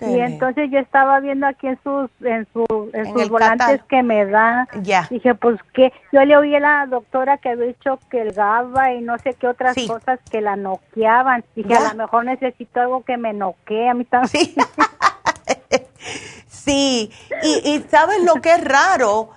Y 0.00 0.18
entonces 0.18 0.70
yo 0.70 0.78
estaba 0.78 1.20
viendo 1.20 1.46
aquí 1.46 1.68
en 1.68 1.78
sus 1.84 2.10
en, 2.22 2.46
su, 2.52 2.90
en, 2.92 3.12
sus 3.12 3.28
volantes 3.28 3.82
que 3.88 4.02
me 4.02 4.26
da. 4.26 4.66
Ya. 4.82 5.06
Dije, 5.10 5.34
pues 5.34 5.60
que 5.72 5.92
yo 6.10 6.24
le 6.24 6.36
oí 6.36 6.54
a 6.56 6.60
la 6.60 6.86
doctora 6.86 7.38
que 7.38 7.50
había 7.50 7.66
dicho 7.66 7.98
que 8.10 8.22
el 8.22 8.32
GABA 8.32 8.94
y 8.94 9.02
no 9.02 9.18
sé 9.18 9.34
qué 9.34 9.46
otras 9.46 9.76
cosas 9.86 10.18
que 10.30 10.40
la 10.40 10.56
noqueaban. 10.56 11.44
Dije, 11.54 11.74
a 11.74 11.90
lo 11.90 11.94
mejor 11.94 12.24
necesito 12.24 12.80
algo 12.80 13.04
que 13.04 13.16
me 13.16 13.32
noquee 13.32 13.88
a 13.88 13.94
mí 13.94 14.04
también. 14.04 14.30
Sí. 14.30 14.54
sí. 16.48 17.12
Y, 17.42 17.70
y 17.70 17.84
¿sabes 17.88 18.24
lo 18.24 18.34
que 18.40 18.54
es 18.54 18.64
raro? 18.64 19.30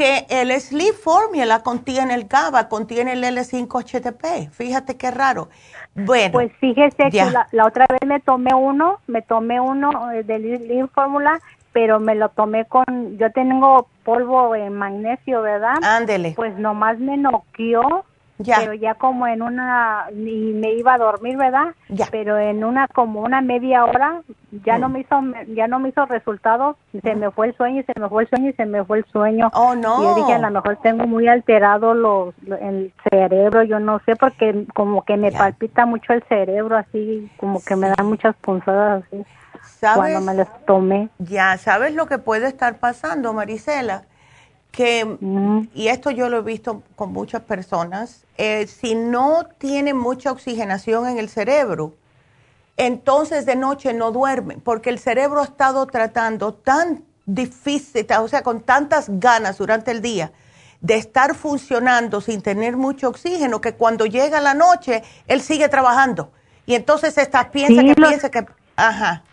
Que 0.00 0.24
el 0.30 0.50
Sleep 0.58 0.94
Formula 0.94 1.62
contiene 1.62 2.14
el 2.14 2.24
GABA, 2.24 2.70
contiene 2.70 3.12
el 3.12 3.22
L5-HTP. 3.22 4.48
Fíjate 4.50 4.96
qué 4.96 5.10
raro. 5.10 5.50
Bueno. 5.94 6.32
Pues 6.32 6.50
fíjese 6.58 7.10
que 7.10 7.22
la, 7.52 7.66
otra 7.66 7.84
vez 7.86 8.00
me 8.06 8.18
tomé 8.18 8.54
uno, 8.54 8.98
me 9.06 9.20
tomé 9.20 9.60
uno 9.60 10.10
eh, 10.12 10.22
del 10.22 10.58
Sleep 10.58 10.88
Formula, 10.94 11.38
pero 11.72 12.00
me 12.00 12.14
lo 12.14 12.30
tomé 12.30 12.64
con, 12.64 13.18
yo 13.18 13.30
tengo 13.32 13.88
polvo 14.02 14.54
en 14.54 14.72
magnesio, 14.72 15.42
¿verdad? 15.42 15.74
Ándele. 15.82 16.32
Pues 16.34 16.56
nomás 16.56 16.98
me 16.98 17.18
noqueó 17.18 18.06
pero 18.44 18.74
ya 18.74 18.94
como 18.94 19.26
en 19.26 19.42
una, 19.42 20.06
y 20.12 20.52
me 20.54 20.72
iba 20.72 20.94
a 20.94 20.98
dormir, 20.98 21.36
¿verdad? 21.36 21.74
Ya. 21.88 22.06
Pero 22.10 22.38
en 22.38 22.64
una, 22.64 22.88
como 22.88 23.20
una 23.20 23.40
media 23.40 23.84
hora, 23.84 24.22
ya 24.64 24.78
no 24.78 24.88
mm. 24.88 24.92
me 24.92 25.00
hizo, 25.00 25.20
ya 25.54 25.68
no 25.68 25.78
me 25.78 25.90
hizo 25.90 26.06
resultado, 26.06 26.76
se 27.02 27.14
me 27.14 27.30
fue 27.30 27.48
el 27.48 27.56
sueño, 27.56 27.80
y 27.80 27.84
se 27.84 27.98
me 27.98 28.08
fue 28.08 28.22
el 28.24 28.28
sueño, 28.28 28.50
y 28.50 28.52
se 28.54 28.66
me 28.66 28.84
fue 28.84 28.98
el 28.98 29.04
sueño. 29.06 29.50
Oh, 29.54 29.74
no. 29.74 30.00
Y 30.00 30.04
yo 30.04 30.14
dije, 30.16 30.34
a 30.34 30.38
lo 30.38 30.50
mejor 30.50 30.76
tengo 30.82 31.06
muy 31.06 31.28
alterado 31.28 31.94
los, 31.94 32.34
el 32.60 32.92
cerebro, 33.08 33.62
yo 33.62 33.78
no 33.78 34.00
sé, 34.06 34.16
porque 34.16 34.66
como 34.74 35.04
que 35.04 35.16
me 35.16 35.32
palpita 35.32 35.86
mucho 35.86 36.12
el 36.12 36.22
cerebro, 36.24 36.76
así, 36.76 37.30
como 37.36 37.62
que 37.62 37.76
me 37.76 37.88
dan 37.88 38.06
muchas 38.06 38.34
punzadas 38.36 39.04
así. 39.04 39.24
¿Sabes? 39.62 40.12
Cuando 40.12 40.20
me 40.20 40.34
las 40.34 40.64
tomé. 40.64 41.08
Ya, 41.18 41.56
¿sabes 41.58 41.94
lo 41.94 42.06
que 42.06 42.18
puede 42.18 42.48
estar 42.48 42.78
pasando, 42.78 43.32
Marisela? 43.32 44.04
Que, 44.70 45.18
y 45.74 45.88
esto 45.88 46.10
yo 46.10 46.28
lo 46.28 46.38
he 46.38 46.42
visto 46.42 46.82
con 46.96 47.12
muchas 47.12 47.42
personas, 47.42 48.24
eh, 48.38 48.66
si 48.66 48.94
no 48.94 49.46
tiene 49.58 49.94
mucha 49.94 50.30
oxigenación 50.30 51.08
en 51.08 51.18
el 51.18 51.28
cerebro, 51.28 51.94
entonces 52.76 53.46
de 53.46 53.56
noche 53.56 53.92
no 53.92 54.12
duermen, 54.12 54.60
porque 54.60 54.90
el 54.90 54.98
cerebro 54.98 55.40
ha 55.40 55.44
estado 55.44 55.86
tratando 55.86 56.54
tan 56.54 57.04
difícil, 57.26 58.06
o 58.20 58.28
sea, 58.28 58.42
con 58.42 58.60
tantas 58.60 59.06
ganas 59.08 59.58
durante 59.58 59.90
el 59.90 60.00
día 60.00 60.32
de 60.80 60.94
estar 60.94 61.34
funcionando 61.34 62.20
sin 62.20 62.40
tener 62.40 62.76
mucho 62.76 63.08
oxígeno, 63.08 63.60
que 63.60 63.74
cuando 63.74 64.06
llega 64.06 64.40
la 64.40 64.54
noche, 64.54 65.02
él 65.26 65.42
sigue 65.42 65.68
trabajando. 65.68 66.32
Y 66.64 66.74
entonces 66.74 67.18
está, 67.18 67.50
piensa 67.50 67.82
que 67.82 67.94
piensa 67.94 68.30
que... 68.30 68.46
Ajá. 68.76 69.24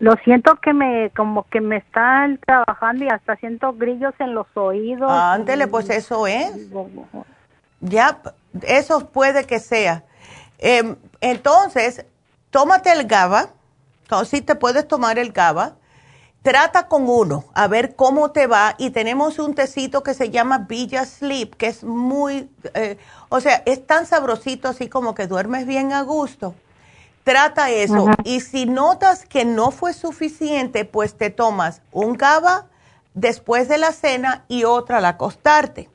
Lo 0.00 0.14
siento 0.24 0.56
que 0.56 0.72
me, 0.72 1.10
como 1.16 1.44
que 1.48 1.60
me 1.60 1.76
están 1.76 2.38
trabajando 2.44 3.04
y 3.04 3.08
hasta 3.08 3.36
siento 3.36 3.72
grillos 3.72 4.14
en 4.18 4.34
los 4.34 4.46
oídos. 4.54 5.10
Ándele, 5.10 5.68
pues 5.68 5.88
eso 5.90 6.26
es. 6.26 6.52
Ya, 7.80 8.18
eso 8.62 9.08
puede 9.08 9.44
que 9.44 9.60
sea. 9.60 10.04
Em, 10.58 10.96
entonces, 11.20 12.04
tómate 12.50 12.92
el 12.92 13.06
GABA, 13.06 13.50
si 14.24 14.40
te 14.40 14.54
puedes 14.54 14.86
tomar 14.86 15.18
el 15.18 15.32
GABA, 15.32 15.76
trata 16.42 16.88
con 16.88 17.08
uno, 17.08 17.44
a 17.54 17.68
ver 17.68 17.96
cómo 17.96 18.30
te 18.30 18.46
va. 18.46 18.74
Y 18.78 18.90
tenemos 18.90 19.38
un 19.38 19.54
tecito 19.54 20.02
que 20.02 20.14
se 20.14 20.30
llama 20.30 20.58
Villa 20.58 21.04
Sleep, 21.04 21.56
que 21.56 21.68
es 21.68 21.82
muy, 21.82 22.50
eh, 22.74 22.98
o 23.28 23.40
sea, 23.40 23.62
es 23.64 23.86
tan 23.86 24.06
sabrosito 24.06 24.68
así 24.68 24.88
como 24.88 25.14
que 25.14 25.26
duermes 25.26 25.66
bien 25.66 25.92
a 25.92 26.02
gusto. 26.02 26.54
Trata 27.24 27.70
eso. 27.70 28.10
Y 28.22 28.40
si 28.40 28.66
notas 28.66 29.24
que 29.24 29.46
no 29.46 29.70
fue 29.70 29.94
suficiente, 29.94 30.84
pues 30.84 31.16
te 31.16 31.30
tomas 31.30 31.82
un 31.90 32.12
GABA 32.14 32.66
después 33.14 33.68
de 33.68 33.78
la 33.78 33.92
cena 33.92 34.44
y 34.46 34.64
otra 34.64 34.98
al 34.98 35.06
acostarte. 35.06 35.88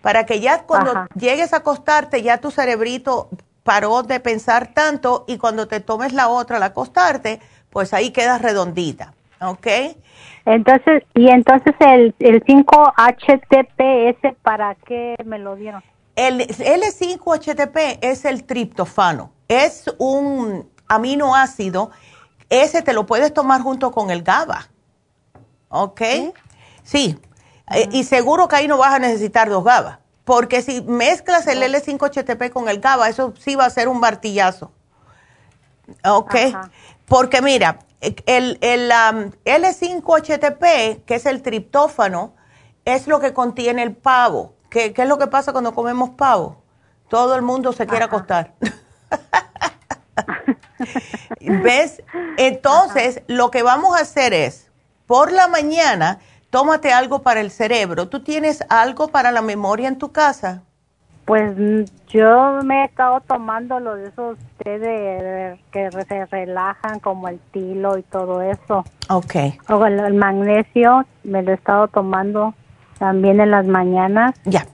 Para 0.00 0.24
que 0.24 0.40
ya 0.40 0.62
cuando 0.62 1.06
llegues 1.14 1.52
a 1.52 1.58
acostarte, 1.58 2.22
ya 2.22 2.38
tu 2.38 2.50
cerebrito 2.50 3.28
paró 3.62 4.02
de 4.02 4.20
pensar 4.20 4.72
tanto 4.72 5.26
y 5.28 5.36
cuando 5.36 5.68
te 5.68 5.80
tomes 5.80 6.14
la 6.14 6.28
otra 6.28 6.56
al 6.56 6.62
acostarte, 6.62 7.40
pues 7.68 7.92
ahí 7.92 8.10
quedas 8.10 8.40
redondita. 8.40 9.12
¿Ok? 9.42 9.66
Entonces, 10.46 11.02
y 11.14 11.28
entonces 11.28 11.74
el, 11.80 12.14
el 12.18 12.42
5-HTP, 12.44 14.36
¿para 14.42 14.74
qué 14.86 15.16
me 15.24 15.38
lo 15.38 15.56
dieron? 15.56 15.82
El 16.16 16.48
L5-HTP 16.48 17.98
es 18.00 18.24
el 18.24 18.44
triptofano 18.44 19.32
es 19.50 19.92
un 19.98 20.70
aminoácido, 20.86 21.90
ese 22.48 22.82
te 22.82 22.92
lo 22.92 23.04
puedes 23.04 23.34
tomar 23.34 23.62
junto 23.62 23.90
con 23.90 24.12
el 24.12 24.22
GABA. 24.22 24.68
¿Ok? 25.68 26.00
Sí. 26.84 27.18
Eh, 27.72 27.88
y 27.90 28.04
seguro 28.04 28.46
que 28.46 28.54
ahí 28.56 28.68
no 28.68 28.78
vas 28.78 28.94
a 28.94 29.00
necesitar 29.00 29.50
dos 29.50 29.64
GABA. 29.64 29.98
Porque 30.24 30.62
si 30.62 30.82
mezclas 30.82 31.48
el 31.48 31.64
L5-HTP 31.64 32.50
con 32.50 32.68
el 32.68 32.80
GABA, 32.80 33.08
eso 33.08 33.34
sí 33.40 33.56
va 33.56 33.64
a 33.64 33.70
ser 33.70 33.88
un 33.88 33.98
martillazo. 33.98 34.70
¿Ok? 36.04 36.36
Porque 37.06 37.42
mira, 37.42 37.80
el, 38.00 38.56
el 38.60 38.88
L5-HTP, 38.88 41.04
que 41.04 41.14
es 41.16 41.26
el 41.26 41.42
triptófano, 41.42 42.34
es 42.84 43.08
lo 43.08 43.18
que 43.18 43.34
contiene 43.34 43.82
el 43.82 43.96
pavo. 43.96 44.54
¿Qué, 44.70 44.94
es 44.96 45.08
lo 45.08 45.18
que 45.18 45.26
pasa 45.26 45.52
cuando 45.52 45.74
comemos 45.74 46.10
pavo? 46.10 46.62
Todo 47.08 47.34
el 47.34 47.42
mundo 47.42 47.72
se 47.72 47.88
quiere 47.88 48.04
acostar. 48.04 48.52
¿Ves? 51.40 52.04
Entonces, 52.36 53.22
lo 53.26 53.50
que 53.50 53.64
vamos 53.64 53.96
a 53.96 54.02
hacer 54.02 54.32
es, 54.32 54.70
por 55.06 55.32
la 55.32 55.48
mañana, 55.48 56.20
tómate 56.50 56.92
algo 56.92 57.22
para 57.22 57.40
el 57.40 57.50
cerebro. 57.50 58.08
¿Tú 58.08 58.22
tienes 58.22 58.64
algo 58.68 59.08
para 59.08 59.32
la 59.32 59.42
memoria 59.42 59.88
en 59.88 59.98
tu 59.98 60.12
casa? 60.12 60.62
Pues 61.24 61.52
mm, 61.56 61.82
yo 62.08 62.60
me 62.64 62.82
he 62.82 62.84
estado 62.84 63.20
tomando 63.20 63.80
los 63.80 63.98
de 63.98 64.08
esos 64.08 64.38
té 64.62 64.78
de, 64.78 65.58
que 65.72 65.90
se 65.90 66.26
relajan, 66.26 67.00
como 67.00 67.28
el 67.28 67.40
tilo 67.50 67.98
y 67.98 68.02
todo 68.02 68.40
eso. 68.40 68.84
Ok. 69.08 69.34
O 69.68 69.84
el 69.84 70.14
magnesio, 70.14 71.04
me 71.24 71.42
lo 71.42 71.50
he 71.50 71.54
estado 71.54 71.88
tomando 71.88 72.54
también 73.00 73.40
en 73.40 73.50
las 73.50 73.66
mañanas. 73.66 74.34
Ya. 74.44 74.66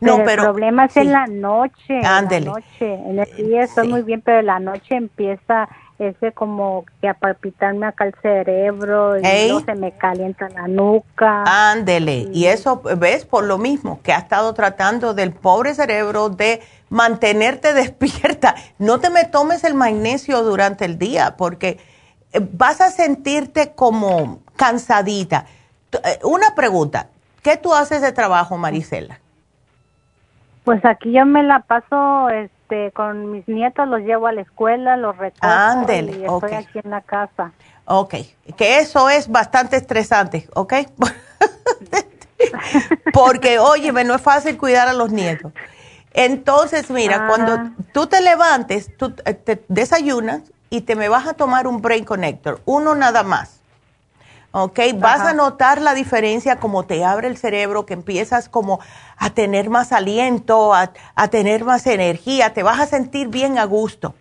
No, 0.00 0.16
pero, 0.24 0.44
el 0.44 0.48
problema 0.48 0.86
es 0.86 0.96
en 0.96 1.12
la 1.12 1.26
noche. 1.26 2.00
Ándele. 2.02 2.46
En, 2.46 2.46
la 2.46 2.52
noche. 2.52 2.94
en 2.94 3.18
el 3.18 3.48
día 3.48 3.64
estoy 3.64 3.88
muy 3.88 4.02
bien, 4.02 4.22
pero 4.22 4.40
en 4.40 4.46
la 4.46 4.60
noche 4.60 4.94
empieza 4.94 5.68
ese 5.98 6.32
como 6.32 6.86
que 7.02 7.08
a 7.08 7.14
palpitarme 7.14 7.86
acá 7.86 8.04
el 8.04 8.14
cerebro 8.22 9.18
y 9.18 9.50
no 9.50 9.60
se 9.60 9.74
me 9.74 9.92
calienta 9.92 10.48
la 10.48 10.66
nuca. 10.66 11.44
Ándele, 11.46 12.28
y 12.32 12.46
eso, 12.46 12.80
¿ves? 12.96 13.26
Por 13.26 13.44
lo 13.44 13.58
mismo, 13.58 14.00
que 14.02 14.14
ha 14.14 14.18
estado 14.18 14.54
tratando 14.54 15.12
del 15.12 15.32
pobre 15.32 15.74
cerebro 15.74 16.30
de 16.30 16.62
mantenerte 16.88 17.74
despierta. 17.74 18.54
No 18.78 19.00
te 19.00 19.10
me 19.10 19.24
tomes 19.24 19.64
el 19.64 19.74
magnesio 19.74 20.42
durante 20.42 20.86
el 20.86 20.98
día 20.98 21.36
porque 21.36 21.78
eh, 22.32 22.40
vas 22.52 22.80
a 22.80 22.90
sentirte 22.90 23.72
como 23.74 24.40
cansadita. 24.56 25.44
Eh, 25.92 26.18
una 26.22 26.54
pregunta, 26.54 27.08
¿qué 27.42 27.56
tú 27.56 27.74
haces 27.74 28.02
de 28.02 28.12
trabajo, 28.12 28.56
Marisela? 28.56 29.18
Pues 30.64 30.84
aquí 30.84 31.12
yo 31.12 31.26
me 31.26 31.42
la 31.42 31.60
paso 31.60 32.28
este, 32.28 32.92
con 32.92 33.32
mis 33.32 33.48
nietos, 33.48 33.88
los 33.88 34.00
llevo 34.00 34.26
a 34.26 34.32
la 34.32 34.42
escuela, 34.42 34.96
los 34.96 35.16
recojo 35.16 35.40
Ándele, 35.42 36.18
y 36.18 36.24
estoy 36.24 36.52
aquí 36.52 36.80
en 36.82 36.90
la 36.90 37.00
casa. 37.00 37.52
Ok, 37.86 38.14
que 38.56 38.78
eso 38.78 39.10
es 39.10 39.28
bastante 39.28 39.76
estresante, 39.76 40.48
¿ok? 40.54 40.74
Porque, 43.12 43.58
oye, 43.58 43.92
no 44.04 44.14
es 44.14 44.22
fácil 44.22 44.56
cuidar 44.56 44.86
a 44.86 44.92
los 44.92 45.10
nietos. 45.10 45.52
Entonces, 46.12 46.90
mira, 46.90 47.26
cuando 47.26 47.52
ah. 47.52 47.70
tú 47.92 48.06
te 48.06 48.20
levantes, 48.20 48.96
tú 48.96 49.14
eh, 49.24 49.34
te 49.34 49.64
desayunas 49.68 50.42
y 50.68 50.82
te 50.82 50.94
me 50.94 51.08
vas 51.08 51.26
a 51.26 51.34
tomar 51.34 51.66
un 51.66 51.82
Brain 51.82 52.04
Connector, 52.04 52.60
uno 52.64 52.94
nada 52.94 53.22
más. 53.22 53.59
¿Ok? 54.52 54.80
Vas 54.96 55.20
a 55.20 55.32
notar 55.32 55.80
la 55.80 55.94
diferencia 55.94 56.56
como 56.56 56.84
te 56.84 57.04
abre 57.04 57.28
el 57.28 57.36
cerebro, 57.36 57.86
que 57.86 57.94
empiezas 57.94 58.48
como 58.48 58.80
a 59.16 59.30
tener 59.30 59.70
más 59.70 59.92
aliento, 59.92 60.74
a, 60.74 60.90
tener 61.30 61.64
más 61.64 61.86
energía, 61.86 62.52
te 62.52 62.62
vas 62.62 62.80
a 62.80 62.86
sentir 62.86 63.28
bien 63.28 63.58
a 63.58 63.64
gusto. 63.64 64.14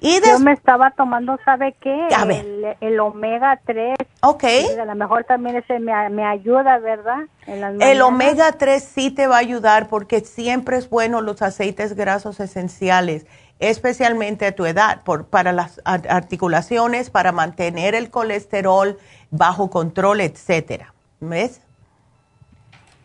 Y 0.00 0.20
Yo 0.20 0.40
me 0.40 0.52
estaba 0.52 0.90
tomando, 0.90 1.38
¿sabe 1.44 1.76
qué? 1.80 2.08
El, 2.08 2.76
el, 2.80 3.00
omega 3.00 3.60
3. 3.64 3.94
Ok. 4.22 4.44
a 4.80 4.84
lo 4.84 4.94
mejor 4.96 5.22
también 5.24 5.56
ese 5.56 5.78
me, 5.78 6.10
me 6.10 6.24
ayuda, 6.24 6.78
¿verdad? 6.78 7.20
el 7.46 8.02
omega 8.02 8.50
3 8.50 8.82
sí 8.82 9.12
te 9.12 9.28
va 9.28 9.36
a 9.36 9.38
ayudar 9.38 9.88
porque 9.88 10.20
siempre 10.20 10.76
es 10.76 10.90
bueno 10.90 11.20
los 11.20 11.40
aceites 11.40 11.94
grasos 11.94 12.40
esenciales, 12.40 13.26
especialmente 13.60 14.46
a 14.46 14.56
tu 14.56 14.66
edad, 14.66 15.02
por, 15.04 15.26
para 15.26 15.52
las 15.52 15.80
articulaciones, 15.84 17.10
para 17.10 17.30
mantener 17.30 17.94
el 17.94 18.10
colesterol 18.10 18.98
bajo 19.32 19.68
control, 19.70 20.20
etcétera. 20.20 20.94
¿Ves? 21.18 21.60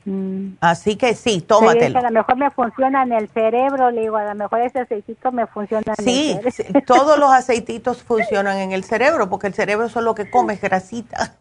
Mm. 0.06 0.58
Así 0.62 0.96
que 0.96 1.16
sí, 1.16 1.42
tómatelo. 1.42 2.00
a 2.00 2.04
lo 2.04 2.12
mejor 2.12 2.38
me 2.38 2.52
funciona 2.52 3.04
en 3.04 3.14
el 3.14 3.28
cerebro, 3.30 3.92
le 3.92 4.02
digo, 4.02 4.18
a 4.18 4.26
lo 4.26 4.36
mejor 4.36 4.62
ese 4.62 4.80
aceitito 4.80 5.32
me 5.32 5.48
funciona 5.48 5.84
en 5.86 5.92
el 5.92 6.06
cerebro. 6.06 6.52
Sí, 6.52 6.74
todos 6.86 7.18
los 7.18 7.32
aceititos 7.32 8.04
funcionan 8.04 8.58
en 8.58 8.72
el 8.72 8.84
cerebro, 8.84 9.30
porque 9.30 9.48
el 9.48 9.54
cerebro 9.54 9.88
es 9.88 9.96
lo 9.96 10.16
que 10.16 10.30
come, 10.30 10.56
grasita. 10.56 11.34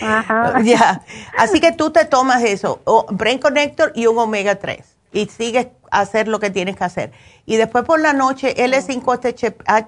Ajá. 0.00 0.60
Ya, 0.64 1.02
así 1.36 1.60
que 1.60 1.72
tú 1.72 1.90
te 1.90 2.04
tomas 2.04 2.42
eso, 2.44 2.80
Brain 3.10 3.38
Connector 3.38 3.92
y 3.94 4.06
un 4.06 4.18
omega 4.18 4.54
3, 4.54 4.96
y 5.12 5.26
sigues 5.26 5.68
a 5.90 6.00
hacer 6.00 6.28
lo 6.28 6.40
que 6.40 6.50
tienes 6.50 6.76
que 6.76 6.84
hacer. 6.84 7.12
Y 7.44 7.56
después 7.56 7.84
por 7.84 8.00
la 8.00 8.12
noche, 8.12 8.54
L5HTP, 8.56 9.62
ah, 9.66 9.86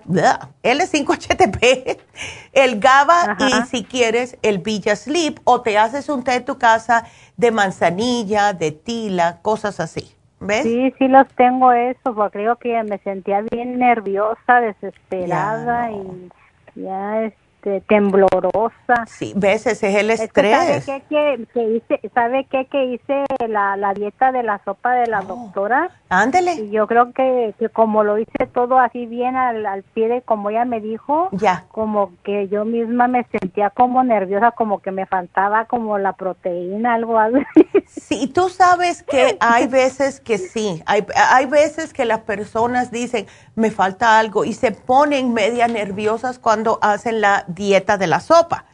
L5HTP 0.62 1.98
el 2.52 2.80
GABA 2.80 3.36
y 3.40 3.66
si 3.66 3.84
quieres 3.84 4.38
el 4.42 4.58
Villa 4.58 4.96
Sleep 4.96 5.40
o 5.44 5.62
te 5.62 5.78
haces 5.78 6.08
un 6.08 6.24
té 6.24 6.34
en 6.34 6.44
tu 6.44 6.58
casa 6.58 7.06
de 7.36 7.50
manzanilla, 7.50 8.52
de 8.52 8.72
tila, 8.72 9.38
cosas 9.42 9.80
así. 9.80 10.14
¿Ves? 10.40 10.62
Sí, 10.62 10.92
sí 10.98 11.08
los 11.08 11.26
tengo 11.36 11.72
eso, 11.72 12.14
porque 12.14 12.40
creo 12.40 12.56
que 12.56 12.82
me 12.82 12.98
sentía 12.98 13.40
bien 13.50 13.78
nerviosa, 13.78 14.60
desesperada 14.60 15.90
y 15.90 16.30
ya 16.74 17.22
es 17.22 17.34
este, 17.64 17.80
temblorosa. 17.82 19.06
Sí, 19.06 19.32
ves, 19.36 19.66
ese 19.66 19.88
es 19.88 19.96
el 19.96 20.10
estrés. 20.10 20.84
¿Sabe 20.84 21.02
qué 21.08 21.46
que, 21.52 21.62
hice, 21.62 22.10
¿sabe 22.14 22.46
qué 22.50 22.66
que 22.66 22.84
hice 22.86 23.24
la, 23.48 23.76
la, 23.76 23.94
dieta 23.94 24.32
de 24.32 24.42
la 24.42 24.60
sopa 24.64 24.92
de 24.94 25.06
la 25.06 25.20
oh, 25.20 25.24
doctora? 25.24 25.90
Ándele. 26.10 26.54
Y 26.54 26.70
yo 26.70 26.86
creo 26.86 27.12
que, 27.12 27.54
que, 27.58 27.68
como 27.70 28.04
lo 28.04 28.18
hice 28.18 28.46
todo 28.52 28.78
así 28.78 29.06
bien 29.06 29.36
al, 29.36 29.64
al 29.64 29.82
pie 29.82 30.08
de 30.08 30.22
como 30.22 30.50
ella 30.50 30.64
me 30.64 30.80
dijo, 30.80 31.28
ya. 31.32 31.64
como 31.70 32.12
que 32.22 32.48
yo 32.48 32.64
misma 32.64 33.08
me 33.08 33.24
sentía 33.24 33.70
como 33.70 34.04
nerviosa, 34.04 34.50
como 34.52 34.80
que 34.80 34.90
me 34.90 35.06
faltaba 35.06 35.64
como 35.64 35.98
la 35.98 36.12
proteína, 36.12 36.94
algo 36.94 37.18
así. 37.18 37.44
Sí, 37.86 38.26
tú 38.26 38.48
sabes 38.48 39.02
que 39.02 39.36
hay 39.40 39.66
veces 39.66 40.20
que 40.20 40.38
sí, 40.38 40.82
hay, 40.86 41.06
hay 41.30 41.46
veces 41.46 41.92
que 41.92 42.04
las 42.04 42.20
personas 42.20 42.90
dicen, 42.90 43.26
me 43.54 43.70
falta 43.70 44.18
algo 44.18 44.44
y 44.44 44.52
se 44.52 44.72
ponen 44.72 45.32
media 45.32 45.68
nerviosas 45.68 46.38
cuando 46.38 46.78
hacen 46.82 47.20
la 47.20 47.44
dieta 47.54 47.96
de 47.96 48.06
la 48.06 48.20
sopa 48.20 48.64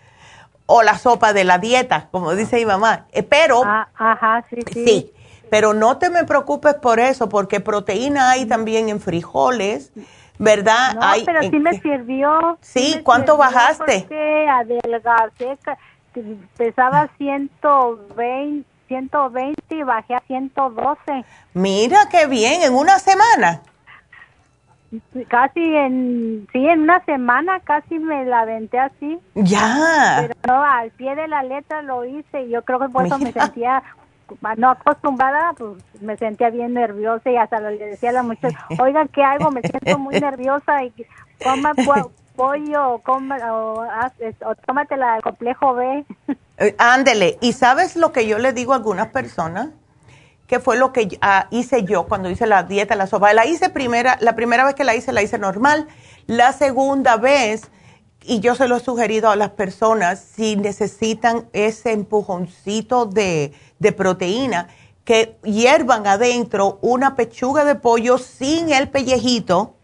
o 0.72 0.82
la 0.82 0.96
sopa 0.98 1.32
de 1.32 1.42
la 1.42 1.58
dieta, 1.58 2.08
como 2.12 2.34
dice 2.34 2.56
mi 2.56 2.64
mamá. 2.64 3.06
Eh, 3.10 3.24
pero, 3.24 3.62
ah, 3.64 3.88
ajá, 3.96 4.44
sí, 4.48 4.62
sí. 4.72 5.12
pero 5.50 5.74
no 5.74 5.98
te 5.98 6.10
me 6.10 6.24
preocupes 6.24 6.74
por 6.74 7.00
eso, 7.00 7.28
porque 7.28 7.58
proteína 7.58 8.30
hay 8.30 8.46
también 8.46 8.88
en 8.88 9.00
frijoles, 9.00 9.90
¿verdad? 10.38 10.94
No, 10.94 11.00
pero 11.26 11.42
sí 11.42 11.58
me 11.58 11.72
sirvió. 11.80 12.56
Sí, 12.60 13.00
¿cuánto 13.02 13.36
bajaste? 13.36 14.06
Porque 14.06 14.48
adelgacé, 14.48 15.58
pesaba 16.56 17.08
120, 17.18 18.64
120 18.86 19.74
y 19.74 19.82
bajé 19.82 20.14
a 20.14 20.20
112. 20.20 21.24
Mira 21.54 22.08
qué 22.10 22.26
bien, 22.26 22.62
en 22.62 22.74
una 22.74 23.00
semana. 23.00 23.62
Casi 25.28 25.60
en, 25.60 26.48
sí, 26.52 26.66
en 26.66 26.82
una 26.82 27.04
semana 27.04 27.60
casi 27.60 27.98
me 27.98 28.24
la 28.24 28.40
aventé 28.40 28.78
así. 28.78 29.18
Ya. 29.34 30.28
Pero 30.42 30.62
al 30.62 30.90
pie 30.90 31.14
de 31.14 31.28
la 31.28 31.42
letra 31.42 31.82
lo 31.82 32.04
hice 32.04 32.42
y 32.42 32.50
yo 32.50 32.62
creo 32.62 32.80
que 32.80 32.88
por 32.88 33.06
eso 33.06 33.18
me 33.18 33.32
sentía 33.32 33.82
no 34.56 34.70
acostumbrada, 34.70 35.52
pues 35.56 35.82
me 36.00 36.16
sentía 36.16 36.50
bien 36.50 36.74
nerviosa 36.74 37.30
y 37.30 37.36
hasta 37.36 37.60
le 37.60 37.78
decía 37.78 38.10
a 38.10 38.14
la 38.14 38.22
muchacha, 38.22 38.58
oigan, 38.78 39.08
¿qué 39.08 39.22
hago? 39.22 39.50
Me 39.50 39.60
siento 39.62 39.98
muy 39.98 40.18
nerviosa 40.18 40.84
y 40.84 40.92
coma 41.42 41.72
pollo 42.36 42.94
o, 42.94 42.98
coma, 42.98 43.36
o, 43.52 43.84
o 44.44 44.54
tómate 44.66 44.96
la 44.96 45.20
complejo 45.20 45.74
B. 45.74 46.04
Eh, 46.58 46.74
ándele, 46.78 47.38
¿y 47.40 47.52
sabes 47.52 47.96
lo 47.96 48.12
que 48.12 48.26
yo 48.26 48.38
le 48.38 48.52
digo 48.52 48.72
a 48.72 48.76
algunas 48.76 49.08
personas? 49.08 49.70
Que 50.50 50.58
fue 50.58 50.76
lo 50.76 50.92
que 50.92 51.16
ah, 51.20 51.46
hice 51.50 51.84
yo 51.84 52.08
cuando 52.08 52.28
hice 52.28 52.44
la 52.44 52.64
dieta, 52.64 52.96
la 52.96 53.06
sopa. 53.06 53.32
La 53.32 53.46
hice 53.46 53.68
primera, 53.68 54.18
la 54.20 54.34
primera 54.34 54.64
vez 54.64 54.74
que 54.74 54.82
la 54.82 54.96
hice, 54.96 55.12
la 55.12 55.22
hice 55.22 55.38
normal. 55.38 55.86
La 56.26 56.52
segunda 56.52 57.16
vez, 57.16 57.68
y 58.24 58.40
yo 58.40 58.56
se 58.56 58.66
lo 58.66 58.78
he 58.78 58.80
sugerido 58.80 59.30
a 59.30 59.36
las 59.36 59.50
personas, 59.50 60.18
si 60.18 60.56
necesitan 60.56 61.48
ese 61.52 61.92
empujoncito 61.92 63.06
de, 63.06 63.54
proteína, 63.96 64.66
que 65.04 65.38
hiervan 65.44 66.08
adentro 66.08 66.80
una 66.82 67.14
pechuga 67.14 67.64
de 67.64 67.76
pollo 67.76 68.18
sin 68.18 68.72
el 68.72 68.88
pellejito 68.88 69.76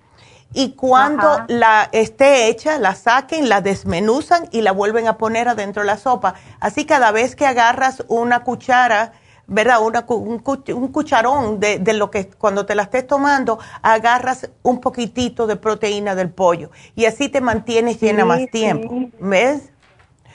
y 0.52 0.72
cuando 0.72 1.44
la 1.46 1.88
esté 1.92 2.48
hecha, 2.48 2.78
la 2.78 2.96
saquen, 2.96 3.48
la 3.48 3.60
desmenuzan 3.60 4.48
y 4.50 4.62
la 4.62 4.72
vuelven 4.72 5.06
a 5.06 5.16
poner 5.16 5.46
adentro 5.46 5.82
de 5.82 5.86
la 5.86 5.96
sopa. 5.96 6.34
Así 6.58 6.86
cada 6.86 7.12
vez 7.12 7.36
que 7.36 7.46
agarras 7.46 8.02
una 8.08 8.42
cuchara, 8.42 9.12
¿verdad? 9.46 9.80
un, 9.80 10.38
cucharón 10.38 11.60
de, 11.60 11.78
de, 11.78 11.92
lo 11.94 12.10
que 12.10 12.28
cuando 12.28 12.66
te 12.66 12.74
la 12.74 12.82
estés 12.82 13.06
tomando, 13.06 13.58
agarras 13.82 14.50
un 14.62 14.80
poquitito 14.80 15.46
de 15.46 15.56
proteína 15.56 16.14
del 16.14 16.30
pollo 16.30 16.70
y 16.94 17.04
así 17.04 17.28
te 17.28 17.40
mantienes 17.40 18.00
llena 18.00 18.24
más 18.24 18.46
tiempo. 18.50 19.10
¿Ves? 19.20 19.72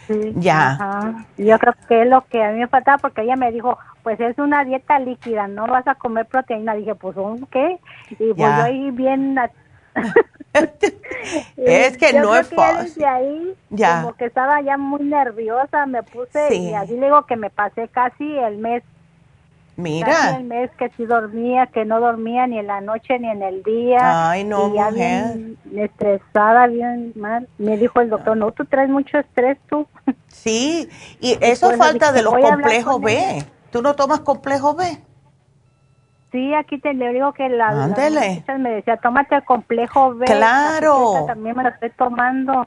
Sí, 0.07 0.33
ya. 0.35 1.25
Yo 1.37 1.59
creo 1.59 1.73
que 1.87 2.01
es 2.03 2.07
lo 2.09 2.21
que 2.25 2.43
a 2.43 2.51
mí 2.51 2.59
me 2.59 2.67
faltaba 2.67 2.97
porque 2.97 3.21
ella 3.21 3.35
me 3.35 3.51
dijo, 3.51 3.77
pues 4.03 4.19
es 4.19 4.37
una 4.39 4.63
dieta 4.63 4.99
líquida, 4.99 5.47
no 5.47 5.67
vas 5.67 5.87
a 5.87 5.95
comer 5.95 6.25
proteína. 6.25 6.73
Dije, 6.73 6.95
pues 6.95 7.15
¿qué? 7.51 7.79
Y 8.11 8.33
pues 8.33 8.35
yo 8.37 8.45
ahí 8.45 8.91
bien... 8.91 9.37
es 11.57 11.97
que 11.97 12.13
no 12.19 12.35
es 12.35 12.49
fácil. 12.49 13.05
ahí, 13.05 13.55
ya. 13.69 14.01
como 14.01 14.15
que 14.15 14.25
estaba 14.25 14.61
ya 14.61 14.77
muy 14.77 15.03
nerviosa, 15.03 15.85
me 15.85 16.01
puse 16.03 16.55
y 16.55 16.73
así 16.73 16.97
le 16.97 17.07
digo 17.07 17.25
que 17.25 17.35
me 17.35 17.49
pasé 17.49 17.87
casi 17.89 18.37
el 18.37 18.57
mes 18.57 18.83
Mira. 19.75 20.37
el 20.37 20.43
mes 20.43 20.69
que 20.77 20.89
sí 20.97 21.05
dormía, 21.05 21.67
que 21.67 21.85
no 21.85 21.99
dormía 21.99 22.45
ni 22.45 22.59
en 22.59 22.67
la 22.67 22.81
noche 22.81 23.17
ni 23.19 23.29
en 23.29 23.41
el 23.41 23.63
día. 23.63 24.31
Ay, 24.31 24.43
no, 24.43 24.69
mujer. 24.69 25.37
Bien 25.37 25.57
estresada, 25.75 26.67
bien 26.67 27.13
mal. 27.15 27.47
Me 27.57 27.77
dijo 27.77 28.01
el 28.01 28.09
doctor, 28.09 28.37
no, 28.37 28.51
tú 28.51 28.65
traes 28.65 28.89
mucho 28.89 29.17
estrés 29.17 29.57
tú. 29.69 29.87
Sí, 30.27 30.89
y 31.19 31.37
eso 31.41 31.71
falta 31.71 32.11
de 32.11 32.23
los 32.23 32.33
complejos 32.33 33.01
B. 33.01 33.45
¿Tú 33.69 33.81
no 33.81 33.95
tomas 33.95 34.21
complejo 34.21 34.73
B? 34.73 34.97
Sí, 36.31 36.53
aquí 36.53 36.79
te 36.79 36.93
le 36.93 37.11
digo 37.11 37.33
que 37.33 37.49
la, 37.49 37.73
la 37.73 38.57
me 38.57 38.71
decía, 38.71 38.97
tómate 38.97 39.35
el 39.35 39.43
complejo 39.43 40.15
B. 40.15 40.25
Claro. 40.25 41.25
También 41.27 41.55
me 41.57 41.63
lo 41.63 41.69
estoy 41.69 41.89
tomando. 41.91 42.65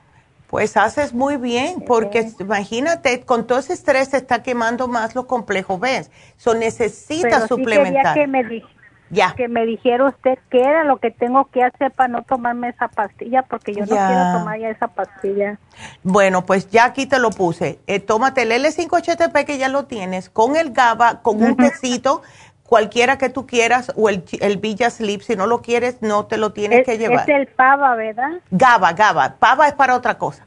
Pues 0.55 0.77
haces 0.77 1.13
muy 1.13 1.37
bien, 1.37 1.83
porque 1.85 2.31
imagínate, 2.39 3.23
con 3.23 3.45
todo 3.45 3.59
ese 3.59 3.73
estrés 3.73 4.11
se 4.11 4.19
está 4.19 4.45
quemando 4.45 4.87
más 4.87 5.17
los 5.17 5.25
complejos 5.25 5.81
B. 5.81 6.07
So 6.37 6.55
necesitas 6.55 7.49
suplementar. 7.49 8.15
Sí 8.15 8.21
que 8.21 8.27
me 8.29 8.63
ya. 9.11 9.35
que 9.35 9.49
me 9.49 9.67
dijera 9.67 10.07
usted 10.07 10.39
qué 10.51 10.61
era 10.61 10.85
lo 10.85 10.99
que 10.99 11.11
tengo 11.11 11.47
que 11.47 11.65
hacer 11.65 11.91
para 11.91 12.07
no 12.07 12.23
tomarme 12.23 12.69
esa 12.69 12.87
pastilla, 12.87 13.43
porque 13.43 13.75
yo 13.75 13.81
no 13.81 13.97
quiero 13.97 14.39
tomar 14.39 14.61
ya 14.61 14.71
esa 14.71 14.87
pastilla. 14.87 15.59
Bueno, 16.05 16.47
pues 16.47 16.71
ya 16.71 16.85
aquí 16.85 17.07
te 17.07 17.19
lo 17.19 17.31
puse. 17.31 17.81
Eh, 17.89 17.99
tómate 17.99 18.43
el 18.43 18.53
L5HTP 18.53 19.45
que 19.45 19.59
ya 19.59 19.69
lo 19.69 19.87
tienes, 19.87 20.31
con 20.31 20.55
el 20.55 20.71
GABA, 20.71 21.21
con 21.23 21.43
un 21.43 21.57
tecito, 21.57 22.23
cualquiera 22.67 23.19
que 23.19 23.29
tú 23.29 23.47
quieras, 23.47 23.93
o 23.97 24.09
el, 24.09 24.25
el 24.41 24.57
Villa 24.59 24.91
Sleep, 24.91 25.23
si 25.23 25.37
no 25.37 25.47
lo 25.47 25.63
quieres, 25.63 25.99
no 26.01 26.27
te 26.27 26.37
lo 26.37 26.53
tienes 26.53 26.85
que 26.85 26.99
llevar. 26.99 27.29
Es 27.29 27.37
el 27.37 27.47
PAVA, 27.47 27.95
¿verdad? 27.95 28.31
GABA, 28.51 28.93
GABA. 28.93 29.37
PAVA 29.39 29.69
es 29.69 29.75
para 29.75 29.95
otra 29.95 30.19
cosa. 30.19 30.47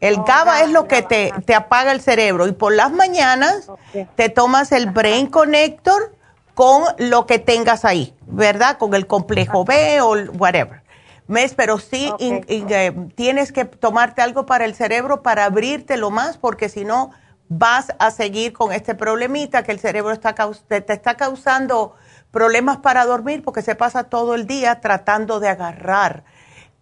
El 0.00 0.18
oh, 0.18 0.24
GABA 0.24 0.62
es 0.62 0.70
lo 0.70 0.86
que 0.86 1.02
te, 1.02 1.32
te, 1.46 1.54
apaga 1.54 1.92
el 1.92 2.00
cerebro 2.00 2.46
y 2.46 2.52
por 2.52 2.74
las 2.74 2.92
mañanas 2.92 3.70
te 4.16 4.28
tomas 4.28 4.72
el 4.72 4.90
Brain 4.90 5.28
Connector 5.28 6.14
con 6.54 6.84
lo 6.98 7.26
que 7.26 7.38
tengas 7.38 7.84
ahí, 7.84 8.14
¿verdad? 8.26 8.78
Con 8.78 8.94
el 8.94 9.06
complejo 9.06 9.64
B 9.64 10.00
o 10.00 10.14
whatever. 10.38 10.82
¿Ves? 11.26 11.54
Pero 11.54 11.78
sí 11.78 12.12
eh, 12.18 12.92
tienes 13.14 13.50
que 13.50 13.64
tomarte 13.64 14.20
algo 14.20 14.44
para 14.46 14.66
el 14.66 14.74
cerebro 14.74 15.22
para 15.22 15.46
abrírtelo 15.46 16.10
más 16.10 16.36
porque 16.36 16.68
si 16.68 16.84
no 16.84 17.12
vas 17.48 17.92
a 17.98 18.10
seguir 18.10 18.52
con 18.52 18.72
este 18.72 18.94
problemita 18.94 19.62
que 19.62 19.72
el 19.72 19.78
cerebro 19.78 20.12
está 20.12 20.34
te, 20.34 20.84
está 20.92 21.14
causando 21.16 21.94
problemas 22.30 22.78
para 22.78 23.04
dormir 23.04 23.42
porque 23.42 23.62
se 23.62 23.74
pasa 23.74 24.04
todo 24.04 24.34
el 24.34 24.46
día 24.46 24.80
tratando 24.80 25.40
de 25.40 25.48
agarrar 25.48 26.24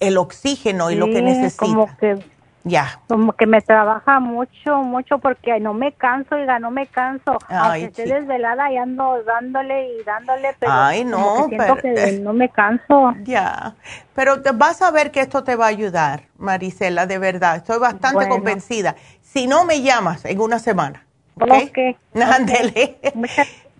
el 0.00 0.16
oxígeno 0.16 0.90
y 0.90 0.96
lo 0.96 1.06
que 1.06 1.22
necesita. 1.22 1.64
Como 1.64 1.96
que 1.96 2.18
ya. 2.64 3.00
Como 3.08 3.32
que 3.32 3.46
me 3.46 3.60
trabaja 3.60 4.20
mucho, 4.20 4.78
mucho 4.82 5.18
porque 5.18 5.58
no 5.60 5.74
me 5.74 5.92
canso, 5.92 6.36
oiga, 6.36 6.58
no 6.58 6.70
me 6.70 6.86
canso. 6.86 7.38
Ay, 7.48 7.84
Aunque 7.84 8.02
esté 8.02 8.14
desvelada 8.14 8.70
y 8.72 8.76
ando 8.76 9.22
dándole 9.24 9.96
y 9.96 10.02
dándole, 10.04 10.54
pero 10.58 10.72
Ay, 10.72 11.04
no, 11.04 11.46
siento 11.48 11.76
que 11.76 12.20
no 12.22 12.32
me 12.32 12.48
canso. 12.48 13.14
Ya, 13.24 13.74
pero 14.14 14.36
vas 14.54 14.82
a 14.82 14.90
ver 14.90 15.10
que 15.10 15.20
esto 15.20 15.44
te 15.44 15.56
va 15.56 15.66
a 15.66 15.68
ayudar, 15.68 16.24
Marisela, 16.38 17.06
de 17.06 17.18
verdad. 17.18 17.56
Estoy 17.56 17.78
bastante 17.78 18.28
convencida. 18.28 18.96
Si 19.20 19.46
no, 19.46 19.64
me 19.64 19.82
llamas 19.82 20.24
en 20.24 20.40
una 20.40 20.58
semana. 20.58 21.06
¿Ok? 21.40 21.50
okay. 21.68 21.96
Ándele. 22.14 22.98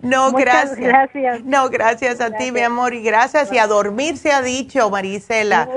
No, 0.03 0.33
gracias. 0.33 1.45
No, 1.45 1.71
gracias 1.71 2.21
a 2.21 2.33
ti, 2.33 2.51
mi 2.51 2.61
amor, 2.61 2.93
y 2.93 3.03
gracias. 3.03 3.53
Y 3.53 3.59
a 3.59 3.69
dormir 3.69 4.19
se 4.19 4.33
ha 4.33 4.43
dicho, 4.43 4.91
Marisela. 4.91 5.69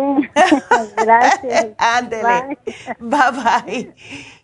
gracias. 0.98 1.68
Ándele. 1.78 2.58
Bye. 3.00 3.32
bye 3.32 3.94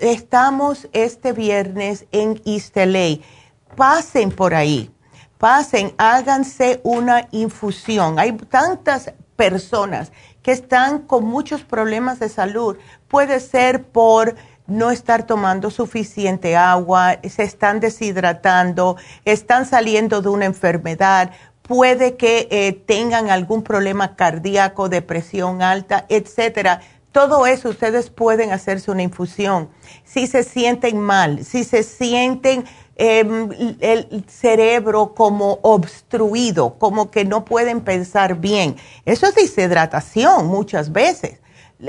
estamos 0.00 0.88
este 0.92 1.32
viernes 1.32 2.06
en 2.10 2.42
East 2.44 2.76
Pasen 3.76 4.32
por 4.32 4.54
ahí, 4.54 4.90
pasen, 5.38 5.94
háganse 5.98 6.80
una 6.82 7.28
infusión. 7.30 8.18
Hay 8.18 8.32
tantas 8.32 9.12
personas 9.36 10.10
que 10.42 10.50
están 10.50 11.02
con 11.02 11.24
muchos 11.24 11.62
problemas 11.62 12.18
de 12.18 12.28
salud. 12.28 12.76
Puede 13.06 13.38
ser 13.38 13.84
por 13.84 14.34
no 14.66 14.90
estar 14.90 15.26
tomando 15.26 15.70
suficiente 15.70 16.56
agua, 16.56 17.18
se 17.22 17.44
están 17.44 17.78
deshidratando, 17.78 18.96
están 19.24 19.64
saliendo 19.64 20.22
de 20.22 20.28
una 20.28 20.44
enfermedad 20.44 21.30
puede 21.62 22.16
que 22.16 22.48
eh, 22.50 22.72
tengan 22.72 23.30
algún 23.30 23.62
problema 23.62 24.16
cardíaco, 24.16 24.88
depresión 24.88 25.62
alta, 25.62 26.06
etcétera. 26.08 26.80
Todo 27.12 27.46
eso 27.46 27.68
ustedes 27.68 28.10
pueden 28.10 28.52
hacerse 28.52 28.90
una 28.90 29.02
infusión. 29.02 29.68
Si 30.04 30.26
se 30.26 30.42
sienten 30.44 30.98
mal, 30.98 31.44
si 31.44 31.64
se 31.64 31.82
sienten 31.82 32.64
em, 32.96 33.50
el 33.80 34.24
cerebro 34.28 35.14
como 35.14 35.58
obstruido, 35.62 36.78
como 36.78 37.10
que 37.10 37.24
no 37.24 37.44
pueden 37.44 37.82
pensar 37.82 38.36
bien. 38.36 38.76
Eso 39.04 39.26
es 39.26 39.34
deshidratación 39.34 40.46
muchas 40.46 40.90
veces. 40.90 41.40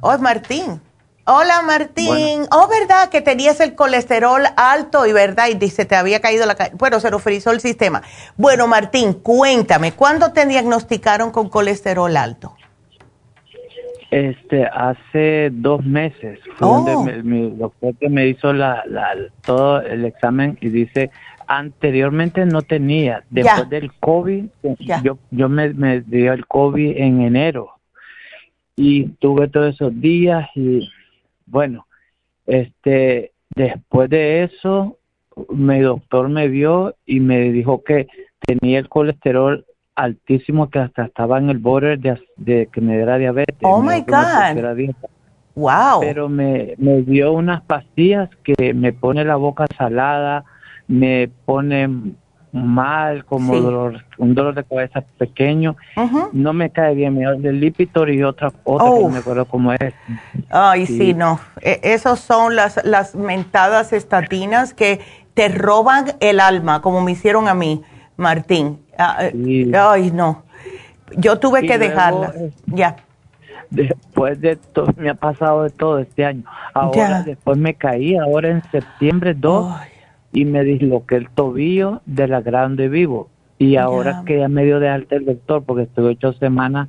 Oh, 0.00 0.18
Martín. 0.18 0.80
Hola, 1.24 1.62
Martín. 1.62 2.48
Oh, 2.50 2.66
¿verdad? 2.66 3.08
Que 3.08 3.20
tenías 3.20 3.60
el 3.60 3.76
colesterol 3.76 4.42
alto 4.56 5.06
y 5.06 5.12
verdad, 5.12 5.46
y 5.48 5.70
se 5.70 5.84
te 5.84 5.94
había 5.94 6.20
caído 6.20 6.46
la... 6.46 6.56
Bueno, 6.72 6.98
se 6.98 7.10
lo 7.10 7.20
frizó 7.20 7.52
el 7.52 7.60
sistema. 7.60 8.02
Bueno, 8.36 8.66
Martín, 8.66 9.12
cuéntame, 9.12 9.92
¿cuándo 9.92 10.32
te 10.32 10.46
diagnosticaron 10.46 11.30
con 11.30 11.48
colesterol 11.48 12.16
alto? 12.16 12.56
Este, 14.12 14.66
hace 14.66 15.48
dos 15.50 15.82
meses 15.86 16.38
fue 16.56 16.68
donde 16.68 16.92
oh. 16.92 17.24
mi 17.24 17.50
doctor 17.52 17.96
que 17.96 18.10
me 18.10 18.28
hizo 18.28 18.52
la, 18.52 18.84
todo 19.40 19.80
el 19.80 20.04
examen 20.04 20.58
y 20.60 20.68
dice, 20.68 21.10
anteriormente 21.46 22.44
no 22.44 22.60
tenía, 22.60 23.24
después 23.30 23.70
del 23.70 23.90
COVID, 24.00 24.44
yo, 25.02 25.16
yo 25.30 25.48
me, 25.48 25.72
me 25.72 26.02
dio 26.02 26.34
el 26.34 26.46
COVID 26.46 26.94
en 26.94 27.22
enero 27.22 27.70
y 28.76 29.04
tuve 29.18 29.48
todos 29.48 29.76
esos 29.76 29.98
días 29.98 30.46
y 30.54 30.90
bueno, 31.46 31.86
este, 32.44 33.32
después 33.54 34.10
de 34.10 34.44
eso, 34.44 34.98
mi 35.48 35.80
doctor 35.80 36.28
me 36.28 36.48
vio 36.48 36.96
y 37.06 37.20
me 37.20 37.50
dijo 37.50 37.82
que 37.82 38.08
tenía 38.40 38.78
el 38.78 38.90
colesterol 38.90 39.64
altísimo 40.02 40.68
que 40.68 40.80
hasta 40.80 41.04
estaba 41.04 41.38
en 41.38 41.48
el 41.48 41.58
border 41.58 41.98
de, 42.36 42.68
que 42.72 42.80
me 42.80 42.96
diera 42.96 43.18
diabetes. 43.18 43.56
Oh 43.62 43.80
my 43.80 44.00
God. 44.00 44.94
Wow. 45.54 46.00
Pero 46.00 46.28
me, 46.28 46.74
me 46.78 47.02
dio 47.02 47.32
unas 47.32 47.62
pastillas 47.62 48.28
que 48.42 48.74
me 48.74 48.92
pone 48.92 49.24
la 49.24 49.36
boca 49.36 49.66
salada, 49.76 50.44
me 50.88 51.30
pone 51.44 51.88
mal, 52.52 53.24
como 53.24 53.56
dolor, 53.58 54.04
un 54.18 54.34
dolor 54.34 54.54
de 54.54 54.64
cabeza 54.64 55.02
pequeño. 55.18 55.76
No 56.32 56.52
me 56.52 56.70
cae 56.70 56.94
bien, 56.94 57.16
me 57.16 57.24
del 57.38 57.60
Lipitor 57.60 58.10
y 58.10 58.22
otra, 58.22 58.52
otra 58.64 58.90
que 58.90 59.02
no 59.02 59.08
me 59.08 59.18
acuerdo 59.18 59.44
cómo 59.46 59.72
es. 59.72 59.94
Ay, 60.50 60.86
sí, 60.86 61.14
no. 61.14 61.40
E, 61.60 61.80
esos 61.82 62.20
son 62.20 62.56
las, 62.56 62.84
las 62.84 63.14
mentadas 63.14 63.92
estatinas 63.92 64.74
que 64.74 65.00
te 65.34 65.48
roban 65.48 66.12
el 66.20 66.40
alma, 66.40 66.82
como 66.82 67.00
me 67.00 67.12
hicieron 67.12 67.48
a 67.48 67.54
mí, 67.54 67.82
Martín. 68.16 68.81
Ah, 68.98 69.26
eh, 69.32 69.72
ay, 69.74 70.10
no. 70.10 70.44
Yo 71.16 71.38
tuve 71.38 71.66
que 71.66 71.78
dejarla. 71.78 72.32
Eh, 72.36 72.50
ya. 72.66 72.96
Después 73.70 74.40
de 74.40 74.56
todo, 74.56 74.88
me 74.96 75.08
ha 75.10 75.14
pasado 75.14 75.62
de 75.62 75.70
todo 75.70 75.98
este 75.98 76.24
año. 76.24 76.44
Ahora, 76.74 77.22
después 77.22 77.56
me 77.56 77.74
caí, 77.74 78.16
ahora 78.16 78.50
en 78.50 78.62
septiembre 78.70 79.34
2, 79.34 79.74
y 80.32 80.44
me 80.44 80.62
disloqué 80.62 81.16
el 81.16 81.30
tobillo 81.30 82.02
de 82.04 82.28
la 82.28 82.40
grande 82.42 82.88
vivo. 82.88 83.30
Y 83.58 83.76
ahora 83.76 84.24
que 84.26 84.38
ya 84.38 84.48
me 84.48 84.64
dio 84.64 84.80
de 84.80 84.88
alta 84.88 85.16
el 85.16 85.24
doctor, 85.24 85.62
porque 85.64 85.84
estuve 85.84 86.08
ocho 86.10 86.32
semanas, 86.34 86.88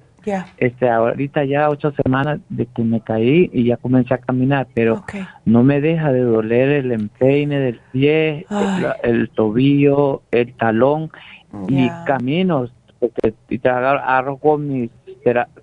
este, 0.58 0.90
ahorita 0.90 1.44
ya 1.44 1.70
ocho 1.70 1.92
semanas 2.04 2.40
de 2.50 2.66
que 2.66 2.82
me 2.82 3.02
caí 3.02 3.50
y 3.52 3.66
ya 3.66 3.78
comencé 3.78 4.14
a 4.14 4.20
caminar, 4.20 4.68
pero 4.74 5.04
no 5.46 5.64
me 5.64 5.82
deja 5.82 6.12
de 6.12 6.22
doler 6.22 6.70
el 6.70 6.92
empeine 6.92 7.60
del 7.60 7.80
pie, 7.92 8.46
el, 9.04 9.30
tobillo, 9.30 10.22
el 10.32 10.54
talón 10.54 11.12
y 11.68 11.90
caminos, 12.06 12.74
porque 13.00 13.34
y 13.50 13.60
te 13.60 13.70
agarro 13.70 14.38
con 14.38 14.68
mis 14.68 14.92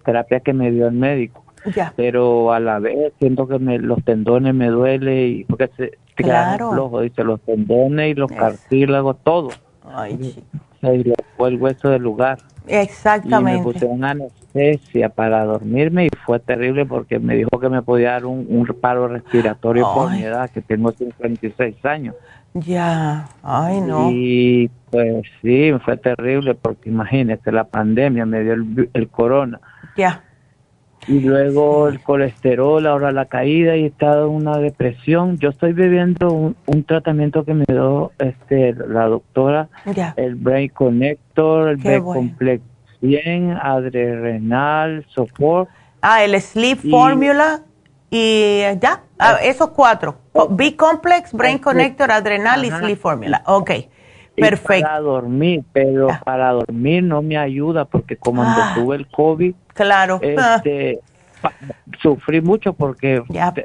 terapia 0.04 0.40
que 0.40 0.52
me 0.52 0.70
dio 0.70 0.86
el 0.86 0.94
médico. 0.94 1.44
Pero 1.96 2.52
a 2.52 2.60
la 2.60 2.78
vez 2.78 3.12
siento 3.18 3.46
que 3.46 3.58
me, 3.58 3.78
los 3.78 4.02
tendones 4.04 4.54
me 4.54 4.68
duele 4.68 5.28
y 5.28 5.44
porque 5.44 5.68
se 5.76 5.98
claro. 6.14 6.72
flojo, 6.72 7.00
dice 7.00 7.22
los 7.22 7.40
tendones 7.40 8.12
y 8.12 8.14
los 8.14 8.30
cartílagos, 8.30 9.16
todo. 9.22 9.50
Ay, 9.84 10.18
y 10.82 11.12
fue 11.36 11.48
el 11.48 11.56
hueso 11.60 11.90
del 11.90 12.02
lugar. 12.02 12.38
Exactamente. 12.66 13.56
Y 13.56 13.58
me 13.58 13.64
pusieron 13.64 14.04
anestesia 14.04 15.08
para 15.10 15.44
dormirme 15.44 16.06
y 16.06 16.08
fue 16.24 16.38
terrible 16.38 16.86
porque 16.86 17.18
me 17.18 17.34
dijo 17.34 17.58
que 17.60 17.68
me 17.68 17.82
podía 17.82 18.12
dar 18.12 18.26
un, 18.26 18.46
un 18.48 18.66
paro 18.80 19.08
respiratorio 19.08 19.86
por 19.92 20.10
mi 20.10 20.22
edad, 20.22 20.48
que 20.50 20.62
tengo 20.62 20.92
56 20.92 21.84
años. 21.84 22.14
Ya, 22.54 23.28
ay 23.42 23.80
no. 23.80 24.10
Y 24.10 24.70
pues 24.90 25.24
sí, 25.40 25.72
fue 25.84 25.96
terrible 25.96 26.54
porque 26.54 26.88
imagínese, 26.88 27.52
la 27.52 27.64
pandemia 27.64 28.26
me 28.26 28.42
dio 28.42 28.54
el, 28.54 28.90
el 28.92 29.08
corona. 29.08 29.60
Ya 29.96 30.24
y 31.06 31.20
luego 31.20 31.88
el 31.88 32.00
colesterol, 32.00 32.86
ahora 32.86 33.10
la 33.12 33.26
caída 33.26 33.76
y 33.76 33.84
he 33.84 33.86
estado 33.86 34.26
en 34.26 34.34
una 34.34 34.58
depresión. 34.58 35.38
Yo 35.38 35.50
estoy 35.50 35.72
bebiendo 35.72 36.54
un, 36.66 36.84
tratamiento 36.84 37.44
que 37.44 37.54
me 37.54 37.64
dio 37.66 38.12
este 38.18 38.74
la 38.74 39.06
doctora, 39.06 39.68
el 40.16 40.34
Brain 40.34 40.68
Connector, 40.70 41.70
el 41.70 41.76
Brain 41.78 42.04
Complex 42.04 42.62
100, 43.00 43.56
Adrenal, 43.60 45.06
Support. 45.08 45.68
Ah, 46.02 46.22
el 46.22 46.40
Sleep 46.40 46.78
Formula 46.90 47.62
y 48.10 48.60
ya, 48.80 49.02
ah, 49.18 49.38
esos 49.42 49.70
cuatro. 49.70 50.19
B-Complex, 50.50 51.32
Brain 51.32 51.58
Connector, 51.58 52.10
Adrenal 52.10 52.64
y 52.64 52.70
Sleep 52.70 52.98
Formula. 52.98 53.42
Ok. 53.46 53.70
Perfecto. 54.36 54.86
para 54.86 55.00
dormir, 55.00 55.64
pero 55.72 56.08
para 56.24 56.52
dormir 56.52 57.02
no 57.02 57.20
me 57.20 57.36
ayuda 57.36 57.84
porque 57.84 58.16
como 58.16 58.42
ah. 58.42 58.72
tuve 58.74 58.96
el 58.96 59.06
COVID, 59.08 59.54
claro. 59.74 60.18
Este, 60.22 61.00
sufrí 62.00 62.40
mucho 62.40 62.72
porque 62.72 63.22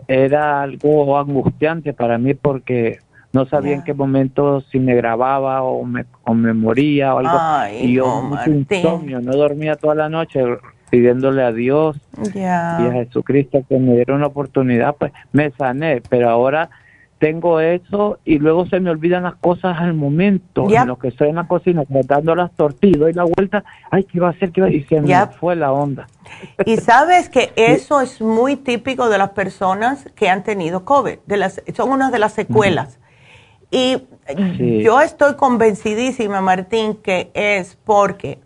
era 0.07 0.63
algo 0.63 1.17
angustiante 1.17 1.93
para 1.93 2.17
mí 2.17 2.33
porque 2.33 2.99
no 3.31 3.45
sabía 3.45 3.73
en 3.73 3.83
qué 3.83 3.93
momento 3.93 4.61
si 4.71 4.79
me 4.79 4.95
grababa 4.95 5.61
o 5.61 5.83
me, 5.83 6.05
o 6.23 6.33
me 6.33 6.53
moría 6.53 7.13
o 7.13 7.19
algo. 7.19 7.75
y 7.81 7.93
yo 7.93 8.29
no, 8.29 8.53
insomnio, 8.53 9.21
no 9.21 9.33
dormía 9.33 9.75
toda 9.75 9.95
la 9.95 10.09
noche 10.09 10.41
pidiéndole 10.89 11.43
a 11.43 11.51
Dios 11.51 11.97
y 12.33 12.39
a 12.41 12.89
Jesucristo 12.93 13.63
que 13.67 13.77
me 13.79 13.95
diera 13.95 14.15
una 14.15 14.27
oportunidad, 14.27 14.95
pues 14.95 15.11
me 15.31 15.51
sané, 15.51 16.01
pero 16.09 16.29
ahora 16.29 16.69
tengo 17.17 17.59
eso 17.61 18.19
y 18.25 18.39
luego 18.39 18.65
se 18.67 18.79
me 18.79 18.89
olvidan 18.89 19.23
las 19.23 19.35
cosas 19.35 19.77
al 19.79 19.93
momento 19.93 20.69
en 20.69 20.87
lo 20.87 20.97
que 20.97 21.07
estoy 21.07 21.29
en 21.29 21.35
la 21.35 21.47
cocina 21.47 21.83
tratando 21.85 22.35
las 22.35 22.51
tortillas 22.51 23.09
y 23.09 23.13
la 23.13 23.23
vuelta 23.23 23.63
ay 23.89 24.03
qué 24.03 24.17
iba 24.17 24.27
a 24.27 24.31
hacer 24.31 24.51
qué 24.51 24.61
iba? 24.61 24.69
y 24.69 24.83
se 24.83 25.01
me 25.01 25.27
fue 25.27 25.55
la 25.55 25.71
onda. 25.71 26.07
Y 26.65 26.77
sabes 26.77 27.29
que 27.29 27.53
eso 27.55 28.01
es 28.01 28.21
muy 28.21 28.57
típico 28.57 29.09
de 29.09 29.17
las 29.17 29.29
personas 29.29 30.09
que 30.15 30.29
han 30.29 30.43
tenido 30.43 30.83
COVID 30.83 31.19
de 31.25 31.37
las 31.37 31.61
son 31.73 31.91
una 31.91 32.11
de 32.11 32.19
las 32.19 32.33
secuelas. 32.33 32.99
Y 33.71 33.97
yo 34.83 35.01
estoy 35.01 35.35
convencidísima 35.35 36.41
Martín 36.41 36.95
que 36.95 37.31
es 37.33 37.77
porque 37.83 38.39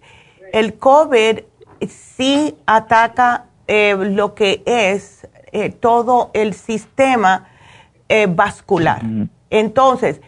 el 0.54 0.76
COVID 0.76 1.40
sí 1.88 2.58
ataca 2.66 3.46
eh, 3.68 3.96
lo 3.96 4.34
que 4.34 4.64
es 4.66 5.28
eh, 5.52 5.70
todo 5.70 6.32
el 6.34 6.54
sistema 6.54 7.48
eh, 8.08 8.28
vascular. 8.28 9.02
Entonces, 9.50 10.22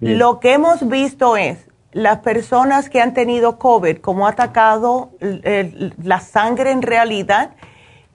lo 0.00 0.40
que 0.40 0.52
hemos 0.52 0.88
visto 0.88 1.36
es 1.36 1.68
las 1.92 2.18
personas 2.18 2.90
que 2.90 3.00
han 3.00 3.14
tenido 3.14 3.58
COVID, 3.58 3.98
como 3.98 4.26
ha 4.26 4.30
atacado 4.30 5.10
la 5.20 6.20
sangre 6.20 6.70
en 6.70 6.82
realidad, 6.82 7.50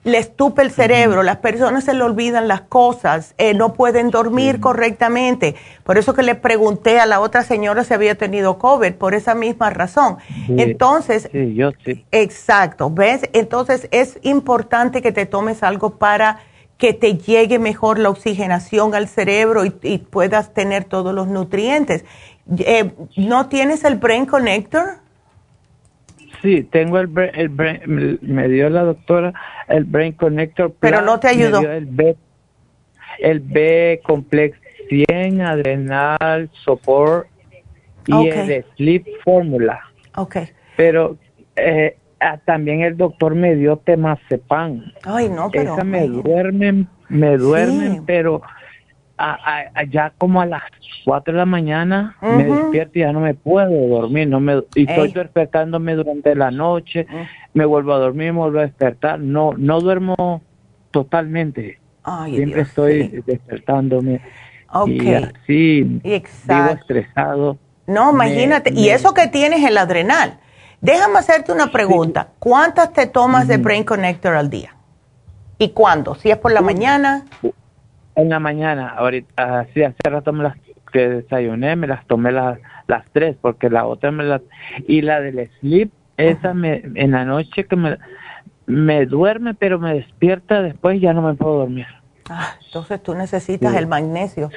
les 0.04 0.36
tupe 0.36 0.62
el 0.62 0.70
cerebro, 0.70 1.22
las 1.22 1.38
personas 1.38 1.84
se 1.84 1.94
le 1.94 2.02
olvidan 2.02 2.46
las 2.46 2.60
cosas, 2.60 3.34
eh, 3.38 3.54
no 3.54 3.72
pueden 3.72 4.10
dormir 4.10 4.60
correctamente. 4.60 5.56
Por 5.82 5.96
eso 5.96 6.14
que 6.14 6.22
le 6.22 6.34
pregunté 6.34 7.00
a 7.00 7.06
la 7.06 7.20
otra 7.20 7.42
señora 7.42 7.84
si 7.84 7.94
había 7.94 8.14
tenido 8.14 8.58
COVID, 8.58 8.92
por 8.94 9.14
esa 9.14 9.34
misma 9.34 9.70
razón. 9.70 10.18
Entonces, 10.48 11.28
yo 11.32 11.72
sí. 11.84 12.04
exacto, 12.12 12.90
¿ves? 12.90 13.28
Entonces 13.32 13.88
es 13.90 14.18
importante 14.22 15.00
que 15.00 15.10
te 15.10 15.24
tomes 15.24 15.62
algo 15.62 15.96
para 15.96 16.40
que 16.76 16.92
te 16.92 17.16
llegue 17.16 17.58
mejor 17.58 17.98
la 17.98 18.10
oxigenación 18.10 18.94
al 18.94 19.08
cerebro 19.08 19.64
y, 19.64 19.98
puedas 19.98 20.52
tener 20.52 20.84
todos 20.84 21.14
los 21.14 21.28
nutrientes. 21.28 22.04
Eh, 22.58 22.92
¿No 23.16 23.48
tienes 23.48 23.84
el 23.84 23.94
Brain 23.94 24.26
Connector? 24.26 25.03
Sí, 26.44 26.62
tengo 26.62 27.00
el, 27.00 27.10
el 27.34 27.48
brain, 27.48 28.18
me 28.22 28.46
dio 28.48 28.70
la 28.70 28.84
doctora 28.84 29.32
el 29.66 29.82
Brain 29.84 30.12
Connector. 30.12 30.72
Pero 30.78 31.00
no 31.02 31.18
te 31.18 31.28
ayudó. 31.28 31.60
el 31.60 31.86
B, 31.86 32.16
el 33.18 33.40
B 33.40 34.00
Complex 34.04 34.56
100, 34.88 35.40
Adrenal, 35.40 36.48
Support 36.64 37.26
y 38.06 38.28
el 38.28 38.64
Sleep 38.76 39.04
Formula. 39.24 39.80
Ok. 40.14 40.36
Pero 40.76 41.16
eh, 41.56 41.96
Ah, 42.26 42.38
también 42.42 42.80
el 42.80 42.96
doctor 42.96 43.34
me 43.34 43.54
dio 43.54 43.76
temazepam. 43.76 44.82
Ay, 45.02 45.28
no, 45.28 45.50
pero... 45.50 45.74
Esa 45.74 45.84
me 45.84 46.06
duermen, 46.08 46.88
me 47.10 47.36
duermen, 47.36 48.02
pero 48.06 48.40
ya 49.90 50.12
como 50.18 50.40
a 50.40 50.46
las 50.46 50.62
4 51.04 51.32
de 51.32 51.38
la 51.38 51.46
mañana 51.46 52.16
me 52.20 52.44
despierto 52.44 52.98
y 52.98 53.02
ya 53.02 53.12
no 53.12 53.20
me 53.20 53.34
puedo 53.34 53.70
dormir, 53.88 54.28
no 54.28 54.40
me 54.40 54.62
y 54.74 54.88
estoy 54.88 55.12
despertándome 55.12 55.94
durante 55.94 56.34
la 56.34 56.50
noche, 56.50 57.06
me 57.52 57.64
vuelvo 57.64 57.94
a 57.94 57.98
dormir, 57.98 58.32
me 58.32 58.38
vuelvo 58.38 58.58
a 58.60 58.62
despertar, 58.62 59.20
no 59.20 59.52
no 59.56 59.80
duermo 59.80 60.42
totalmente. 60.90 61.78
Siempre 62.26 62.60
estoy 62.62 63.22
despertándome. 63.26 64.20
Y 64.86 65.14
así 65.14 65.82
vivo 65.82 66.70
estresado. 66.72 67.58
No, 67.86 68.12
imagínate, 68.12 68.72
y 68.74 68.88
eso 68.88 69.14
que 69.14 69.28
tienes 69.28 69.62
el 69.62 69.76
adrenal 69.76 70.38
Déjame 70.84 71.18
hacerte 71.18 71.50
una 71.50 71.72
pregunta. 71.72 72.28
¿Cuántas 72.38 72.92
te 72.92 73.06
tomas 73.06 73.48
de 73.48 73.56
Brain 73.56 73.84
Connector 73.84 74.34
al 74.34 74.50
día? 74.50 74.76
¿Y 75.56 75.70
cuándo? 75.70 76.14
¿Si 76.14 76.30
es 76.30 76.36
por 76.36 76.52
la 76.52 76.60
mañana? 76.60 77.24
En 78.16 78.28
la 78.28 78.38
mañana. 78.38 78.90
Ahorita, 78.90 79.66
sí, 79.74 79.82
hace 79.82 80.10
rato 80.10 80.32
me 80.32 80.44
las 80.44 80.56
que 80.92 81.08
desayuné, 81.08 81.74
me 81.74 81.86
las 81.88 82.06
tomé 82.06 82.30
las, 82.30 82.58
las 82.86 83.04
tres, 83.12 83.36
porque 83.40 83.68
la 83.68 83.86
otra 83.86 84.12
me 84.12 84.24
las... 84.24 84.42
Y 84.86 85.02
la 85.02 85.20
del 85.20 85.50
sleep, 85.60 85.90
esa 86.16 86.54
me, 86.54 86.82
en 86.94 87.10
la 87.10 87.24
noche 87.24 87.64
que 87.64 87.74
me, 87.74 87.98
me 88.66 89.04
duerme, 89.06 89.54
pero 89.54 89.78
me 89.78 89.94
despierta 89.94 90.62
después 90.62 91.00
ya 91.00 91.12
no 91.12 91.22
me 91.22 91.34
puedo 91.34 91.58
dormir. 91.58 91.86
Ah, 92.30 92.54
entonces 92.64 93.02
tú 93.02 93.14
necesitas 93.14 93.74
el 93.74 93.86
magnesio. 93.86 94.50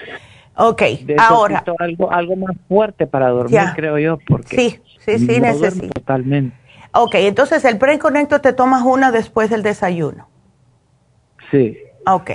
Ok, 0.56 0.82
ahora. 1.18 1.64
Algo, 1.80 2.12
algo 2.12 2.36
más 2.36 2.56
fuerte 2.68 3.06
para 3.06 3.30
dormir, 3.30 3.60
creo 3.76 3.98
yo, 4.00 4.18
porque. 4.28 4.56
Sí, 4.56 4.82
sí, 5.00 5.20
sí, 5.20 5.40
necesito. 5.40 5.90
Totalmente. 5.90 6.56
Ok, 6.94 7.16
entonces 7.16 7.64
el 7.66 7.78
pre 7.78 8.00
te 8.42 8.54
tomas 8.54 8.84
una 8.84 9.12
después 9.12 9.50
del 9.50 9.62
desayuno. 9.62 10.28
Sí. 11.52 11.78
Ok. 12.06 12.32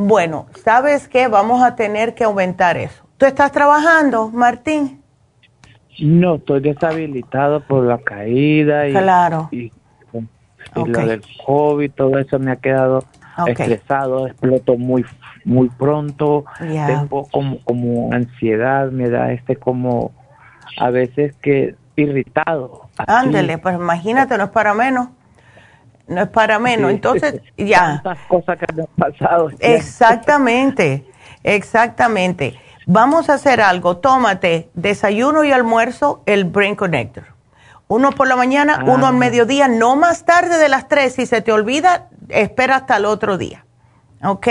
Bueno, 0.00 0.46
¿sabes 0.62 1.08
qué? 1.08 1.26
Vamos 1.26 1.60
a 1.60 1.74
tener 1.74 2.14
que 2.14 2.22
aumentar 2.22 2.76
eso. 2.76 3.02
¿Tú 3.16 3.26
estás 3.26 3.50
trabajando, 3.50 4.28
Martín? 4.28 5.02
No, 5.98 6.36
estoy 6.36 6.60
deshabilitado 6.60 7.66
por 7.66 7.82
la 7.82 7.98
caída 7.98 8.86
y, 8.86 8.92
claro. 8.92 9.48
y, 9.50 9.72
lo 10.76 10.84
del 10.84 11.20
COVID, 11.44 11.90
todo 11.90 12.16
eso 12.16 12.38
me 12.38 12.52
ha 12.52 12.56
quedado 12.56 13.02
estresado, 13.48 14.28
exploto 14.28 14.76
muy 14.76 15.04
muy 15.44 15.68
pronto, 15.68 16.44
tengo 16.60 17.26
como, 17.32 17.58
como 17.64 18.12
ansiedad, 18.12 18.92
me 18.92 19.10
da 19.10 19.32
este 19.32 19.56
como 19.56 20.12
a 20.78 20.90
veces 20.90 21.34
que 21.42 21.74
irritado. 21.96 22.88
Ándele, 22.98 23.58
pues 23.58 23.74
imagínate, 23.74 24.38
no 24.38 24.44
es 24.44 24.50
para 24.50 24.74
menos. 24.74 25.08
No 26.08 26.22
es 26.22 26.28
para 26.28 26.58
menos. 26.58 26.90
Entonces, 26.90 27.40
ya. 27.56 28.00
Tantas 28.02 28.18
cosas 28.26 28.58
que 28.58 28.66
han 28.68 28.86
pasado. 28.96 29.50
Exactamente, 29.60 31.04
exactamente. 31.44 32.58
Vamos 32.86 33.28
a 33.28 33.34
hacer 33.34 33.60
algo. 33.60 33.98
Tómate 33.98 34.70
desayuno 34.74 35.44
y 35.44 35.52
almuerzo, 35.52 36.22
el 36.24 36.44
Brain 36.44 36.74
Connector. 36.74 37.24
Uno 37.86 38.12
por 38.12 38.26
la 38.26 38.36
mañana, 38.36 38.82
uno 38.86 39.06
al 39.06 39.14
ah. 39.14 39.18
mediodía, 39.18 39.68
no 39.68 39.96
más 39.96 40.24
tarde 40.24 40.58
de 40.58 40.68
las 40.68 40.88
tres. 40.88 41.14
Si 41.14 41.26
se 41.26 41.40
te 41.42 41.52
olvida, 41.52 42.08
espera 42.28 42.76
hasta 42.76 42.96
el 42.96 43.04
otro 43.04 43.38
día. 43.38 43.64
¿Ok? 44.22 44.48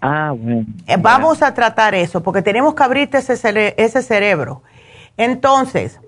Ah, 0.00 0.32
bueno. 0.36 0.66
Eh, 0.86 0.96
vamos 0.98 1.42
a 1.42 1.52
tratar 1.54 1.94
eso, 1.94 2.22
porque 2.22 2.42
tenemos 2.42 2.74
que 2.74 2.82
abrirte 2.82 3.18
ese, 3.18 3.74
ese 3.76 4.02
cerebro. 4.02 4.62
Entonces, 5.16 6.00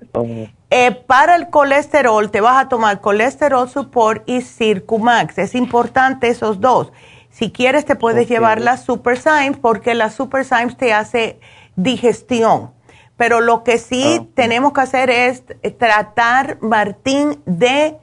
eh, 0.74 0.90
para 0.90 1.36
el 1.36 1.51
colesterol, 1.51 2.31
te 2.31 2.40
vas 2.40 2.65
a 2.65 2.69
tomar 2.70 3.03
colesterol 3.03 3.69
support 3.69 4.27
y 4.27 4.40
Circumax. 4.40 5.36
Es 5.36 5.55
importante 5.55 6.28
esos 6.28 6.62
dos. 6.62 6.94
Si 7.28 7.53
quieres, 7.53 7.85
te 7.85 7.94
puedes 7.94 8.27
llevar 8.27 8.59
la 8.59 8.78
Super 8.78 9.19
Symes, 9.19 9.59
porque 9.61 9.93
la 9.93 10.09
Super 10.09 10.47
Symes 10.47 10.78
te 10.78 10.94
hace 10.94 11.39
digestión. 11.77 12.70
Pero 13.19 13.43
lo 13.43 13.65
que 13.65 13.77
sí 13.77 14.27
tenemos 14.35 14.73
que 14.73 14.81
hacer 14.81 15.11
es 15.11 15.43
tratar, 15.77 16.57
Martín, 16.62 17.43
de 17.44 17.99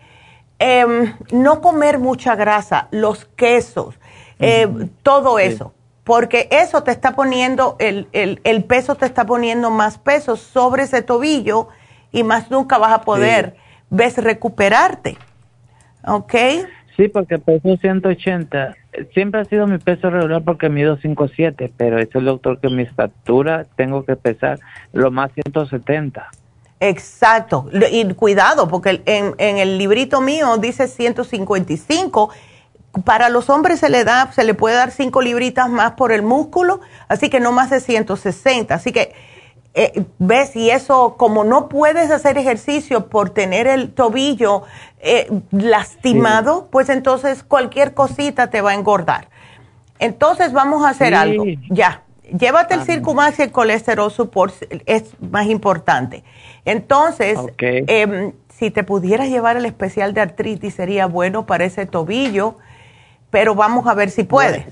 em, 0.59 1.15
no 1.31 1.61
comer 1.61 1.97
mucha 1.97 2.35
grasa, 2.35 2.87
los 2.91 3.25
quesos, 3.25 3.95
em, 4.37 4.89
todo 5.01 5.39
eso, 5.39 5.73
porque 6.03 6.47
eso 6.51 6.83
te 6.83 6.91
está 6.91 7.15
poniendo, 7.15 7.77
el, 7.79 8.07
el, 8.13 8.63
peso 8.65 8.93
te 8.93 9.07
está 9.07 9.25
poniendo 9.25 9.71
más 9.71 9.97
peso 9.97 10.35
sobre 10.35 10.83
ese 10.83 11.01
tobillo 11.01 11.69
y 12.11 12.23
más 12.23 12.49
nunca 12.49 12.77
vas 12.77 12.91
a 12.91 13.01
poder, 13.01 13.55
ves, 13.89 14.17
recuperarte. 14.17 15.17
¿Ok? 16.05 16.33
Sí, 16.99 17.07
porque 17.07 17.37
peso 17.37 17.77
180. 17.77 18.75
Siempre 19.13 19.41
ha 19.41 19.45
sido 19.45 19.67
mi 19.67 19.77
peso 19.77 20.09
regular 20.09 20.43
porque 20.43 20.67
mido 20.69 20.97
5'7", 20.97 21.71
pero 21.77 21.99
es 21.99 22.09
el 22.13 22.25
doctor 22.25 22.59
que 22.59 22.69
mi 22.69 22.83
estatura 22.83 23.65
tengo 23.77 24.03
que 24.03 24.15
pesar 24.15 24.59
lo 24.91 25.09
más 25.11 25.31
170. 25.31 26.29
Exacto. 26.81 27.69
Y 27.91 28.05
cuidado, 28.13 28.67
porque 28.67 29.01
en, 29.05 29.33
en 29.37 29.57
el 29.57 29.77
librito 29.77 30.21
mío 30.21 30.57
dice 30.57 30.87
155. 30.87 32.31
Para 33.05 33.29
los 33.29 33.49
hombres 33.49 33.79
se 33.79 33.89
le 33.89 34.03
da, 34.03 34.31
se 34.31 34.43
le 34.43 34.53
puede 34.53 34.75
dar 34.75 34.91
5 34.91 35.21
libritas 35.21 35.69
más 35.69 35.91
por 35.91 36.11
el 36.11 36.23
músculo, 36.23 36.81
así 37.07 37.29
que 37.29 37.39
no 37.39 37.51
más 37.51 37.69
de 37.69 37.79
160. 37.79 38.73
Así 38.73 38.91
que 38.91 39.13
eh, 39.75 40.03
ves, 40.17 40.55
y 40.55 40.71
eso, 40.71 41.15
como 41.17 41.43
no 41.43 41.69
puedes 41.69 42.09
hacer 42.11 42.37
ejercicio 42.37 43.07
por 43.07 43.29
tener 43.29 43.67
el 43.67 43.91
tobillo 43.91 44.63
eh, 44.99 45.29
lastimado, 45.51 46.67
pues 46.71 46.89
entonces 46.89 47.43
cualquier 47.43 47.93
cosita 47.93 48.49
te 48.49 48.61
va 48.61 48.71
a 48.71 48.73
engordar. 48.73 49.29
Entonces 49.99 50.53
vamos 50.53 50.83
a 50.83 50.89
hacer 50.89 51.13
algo. 51.13 51.43
Ya, 51.69 52.03
llévate 52.37 52.73
el 52.73 52.81
Circumax 52.81 53.39
y 53.39 53.43
el 53.43 53.51
colesterol 53.51 54.11
support, 54.11 54.53
es 54.85 55.13
más 55.19 55.47
importante. 55.47 56.23
Entonces, 56.65 57.37
em, 57.59 58.33
si 58.49 58.71
te 58.71 58.83
pudieras 58.83 59.29
llevar 59.29 59.55
el 59.55 59.65
especial 59.65 60.13
de 60.13 60.21
artritis 60.21 60.73
sería 60.73 61.05
bueno 61.05 61.45
para 61.45 61.65
ese 61.65 61.85
tobillo, 61.85 62.57
pero 63.29 63.55
vamos 63.55 63.87
a 63.87 63.93
ver 63.93 64.09
si 64.09 64.23
puedes. 64.23 64.65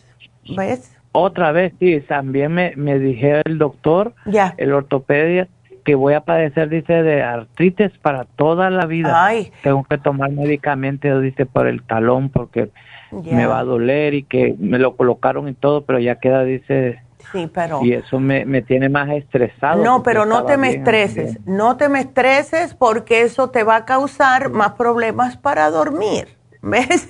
¿Ves? 0.55 0.96
Otra 1.11 1.51
vez, 1.51 1.73
sí, 1.79 1.99
también 2.01 2.53
me, 2.53 2.73
me 2.75 2.99
dije 2.99 3.41
el 3.45 3.57
doctor, 3.57 4.13
el 4.57 4.73
ortopedia, 4.73 5.47
que 5.83 5.95
voy 5.95 6.13
a 6.13 6.21
padecer, 6.21 6.69
dice, 6.69 7.01
de 7.01 7.23
artritis 7.23 7.91
para 8.01 8.25
toda 8.25 8.69
la 8.69 8.85
vida. 8.85 9.25
Ay. 9.25 9.51
Tengo 9.63 9.85
que 9.85 9.97
tomar 9.97 10.31
medicamentos, 10.31 11.21
dice, 11.21 11.45
por 11.45 11.65
el 11.65 11.81
talón, 11.81 12.29
porque 12.29 12.69
me 13.11 13.45
va 13.45 13.59
a 13.59 13.63
doler 13.63 14.13
y 14.13 14.23
que 14.23 14.53
me 14.59 14.79
lo 14.79 14.97
colocaron 14.97 15.47
y 15.47 15.53
todo, 15.53 15.85
pero 15.85 15.99
ya 15.99 16.15
queda, 16.15 16.43
dice... 16.43 17.01
Sí, 17.31 17.49
pero... 17.53 17.83
Y 17.83 17.93
eso 17.93 18.19
me, 18.19 18.45
me 18.45 18.61
tiene 18.61 18.89
más 18.89 19.09
estresado. 19.09 19.83
No, 19.83 20.03
pero 20.03 20.25
no 20.25 20.45
te 20.45 20.57
me 20.57 20.69
estreses, 20.69 21.39
no 21.45 21.77
te 21.77 21.89
me 21.89 22.01
estreses 22.01 22.73
porque 22.73 23.21
eso 23.21 23.49
te 23.49 23.63
va 23.63 23.77
a 23.77 23.85
causar 23.85 24.49
más 24.49 24.73
problemas 24.73 25.37
para 25.37 25.69
dormir. 25.69 26.36
¿Ves? 26.69 27.09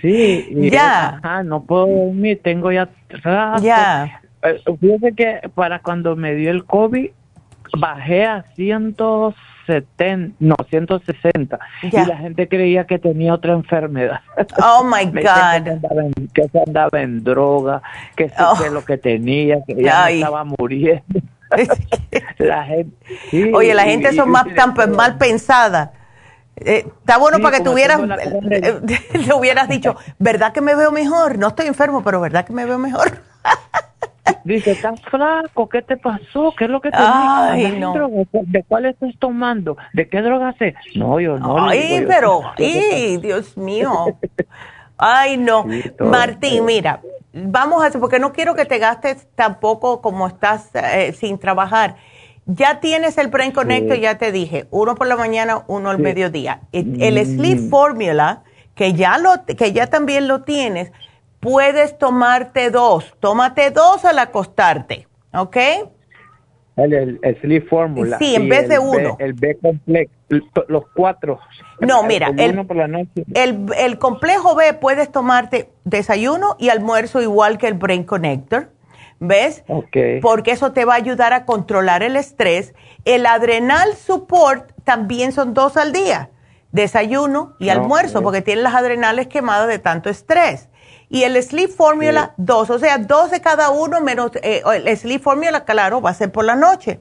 Sí, 0.00 0.48
ya. 0.70 1.20
no 1.44 1.64
puedo 1.64 1.86
dormir, 1.86 2.40
tengo 2.42 2.70
ya. 2.70 2.88
Ya. 3.60 4.20
Eh, 4.42 4.62
fíjese 4.80 5.12
que 5.14 5.50
para 5.54 5.80
cuando 5.80 6.16
me 6.16 6.34
dio 6.34 6.50
el 6.50 6.64
COVID, 6.64 7.10
bajé 7.78 8.24
a 8.24 8.44
170, 8.54 10.36
no, 10.38 10.54
160. 10.68 11.58
Y 11.82 11.90
la 11.90 12.16
gente 12.16 12.48
creía 12.48 12.86
que 12.86 12.98
tenía 12.98 13.34
otra 13.34 13.54
enfermedad. 13.54 14.20
Oh 14.62 14.84
my 14.84 15.06
God. 15.12 15.80
Que, 16.32 16.48
se 16.48 16.58
andaba 16.64 17.00
en 17.00 17.24
droga, 17.24 17.82
que, 18.16 18.30
oh. 18.38 18.62
que 18.62 18.70
lo 18.70 18.84
que 18.84 18.98
tenía, 18.98 19.62
que 19.66 19.82
ya 19.82 20.10
estaba 20.10 20.44
muriendo. 20.44 21.20
la 22.38 22.64
gente, 22.64 23.52
Oye, 23.54 23.74
la 23.74 23.84
gente 23.84 24.12
son 24.12 24.30
más 24.30 24.46
tan 24.54 24.74
mal 24.94 25.18
pensada 25.18 25.92
eh, 26.56 26.86
está 27.00 27.18
bueno 27.18 27.38
para 27.40 27.58
que 27.58 27.64
tuvieras, 27.64 28.00
eh, 28.50 28.80
le 29.26 29.34
hubieras 29.34 29.68
dicho, 29.68 29.96
¿verdad 30.18 30.52
que 30.52 30.60
me 30.60 30.74
veo 30.74 30.92
mejor? 30.92 31.38
No 31.38 31.48
estoy 31.48 31.66
enfermo, 31.66 32.02
pero 32.02 32.20
¿verdad 32.20 32.44
que 32.44 32.52
me 32.52 32.64
veo 32.64 32.78
mejor? 32.78 33.18
Dice, 34.44 34.72
estás 34.72 35.00
flaco, 35.02 35.68
¿qué 35.68 35.82
te 35.82 35.96
pasó? 35.96 36.54
¿Qué 36.56 36.64
es 36.64 36.70
lo 36.70 36.80
que 36.80 36.90
te 36.90 36.96
Ay, 36.98 37.78
no. 37.78 37.94
¿De 38.32 38.62
cuál 38.62 38.86
estás 38.86 39.12
tomando? 39.18 39.76
¿De 39.92 40.08
qué 40.08 40.22
droga 40.22 40.50
haces? 40.50 40.74
No, 40.94 41.20
yo 41.20 41.38
no. 41.38 41.68
Ay, 41.68 42.04
pero, 42.06 42.42
ay, 42.56 43.18
Dios 43.18 43.56
mío. 43.56 44.18
Ay, 44.96 45.36
no. 45.36 45.66
Martín, 45.98 46.64
mira, 46.64 47.00
vamos 47.32 47.82
a 47.82 47.86
hacer, 47.86 48.00
porque 48.00 48.18
no 48.18 48.32
quiero 48.32 48.54
que 48.54 48.64
te 48.64 48.78
gastes 48.78 49.26
tampoco 49.34 50.00
como 50.00 50.26
estás 50.26 50.70
eh, 50.74 51.12
sin 51.12 51.38
trabajar 51.38 51.96
ya 52.46 52.80
tienes 52.80 53.16
el 53.18 53.28
Brain 53.28 53.52
Connector, 53.52 53.98
ya 53.98 54.18
te 54.18 54.32
dije, 54.32 54.66
uno 54.70 54.94
por 54.94 55.06
la 55.06 55.16
mañana, 55.16 55.64
uno 55.66 55.90
al 55.90 55.98
mediodía. 55.98 56.60
El, 56.72 57.14
mm. 57.14 57.36
Sleep 57.36 57.70
Formula, 57.70 58.42
que 58.74 58.92
ya, 58.92 59.18
lo, 59.18 59.44
que 59.46 59.72
ya 59.72 59.86
también 59.86 60.28
lo 60.28 60.42
tienes, 60.42 60.92
puedes 61.40 61.98
tomarte 61.98 62.70
dos. 62.70 63.14
Tómate 63.20 63.70
dos 63.70 64.04
al 64.04 64.18
acostarte, 64.18 65.06
¿ok? 65.32 65.56
El, 66.76 67.20
Sleep 67.40 67.68
Formula. 67.68 68.18
Sí, 68.18 68.34
en 68.34 68.48
vez 68.48 68.68
de 68.68 68.78
uno. 68.78 69.16
el 69.20 69.32
B 69.32 69.56
complex, 69.62 70.10
los 70.68 70.84
cuatro. 70.94 71.38
No, 71.80 72.02
mira, 72.02 72.28
el, 72.36 72.66
el, 73.34 73.66
el 73.78 73.98
complejo 73.98 74.56
B 74.56 74.74
puedes 74.74 75.10
tomarte 75.10 75.70
desayuno 75.84 76.56
y 76.58 76.70
almuerzo 76.70 77.22
igual 77.22 77.58
que 77.58 77.68
el 77.68 77.74
Brain 77.74 78.02
Connector 78.02 78.73
¿Ves? 79.20 79.64
Porque 80.20 80.50
eso 80.50 80.72
te 80.72 80.84
va 80.84 80.94
a 80.94 80.96
ayudar 80.96 81.32
a 81.32 81.44
controlar 81.44 82.02
el 82.02 82.16
estrés. 82.16 82.74
El 83.04 83.26
adrenal 83.26 83.94
support 83.94 84.72
también 84.84 85.32
son 85.32 85.54
dos 85.54 85.76
al 85.76 85.92
día, 85.92 86.30
desayuno 86.72 87.54
y 87.58 87.68
almuerzo, 87.68 88.22
porque 88.22 88.42
tienen 88.42 88.64
las 88.64 88.74
adrenales 88.74 89.28
quemadas 89.28 89.68
de 89.68 89.78
tanto 89.78 90.10
estrés. 90.10 90.68
Y 91.08 91.22
el 91.22 91.40
Sleep 91.42 91.70
Formula, 91.70 92.34
dos, 92.36 92.70
o 92.70 92.78
sea, 92.78 92.98
dos 92.98 93.30
de 93.30 93.40
cada 93.40 93.70
uno 93.70 94.00
menos 94.00 94.32
eh, 94.42 94.62
el 94.84 94.96
Sleep 94.96 95.22
Formula, 95.22 95.64
claro, 95.64 96.00
va 96.00 96.10
a 96.10 96.14
ser 96.14 96.32
por 96.32 96.44
la 96.44 96.56
noche. 96.56 97.00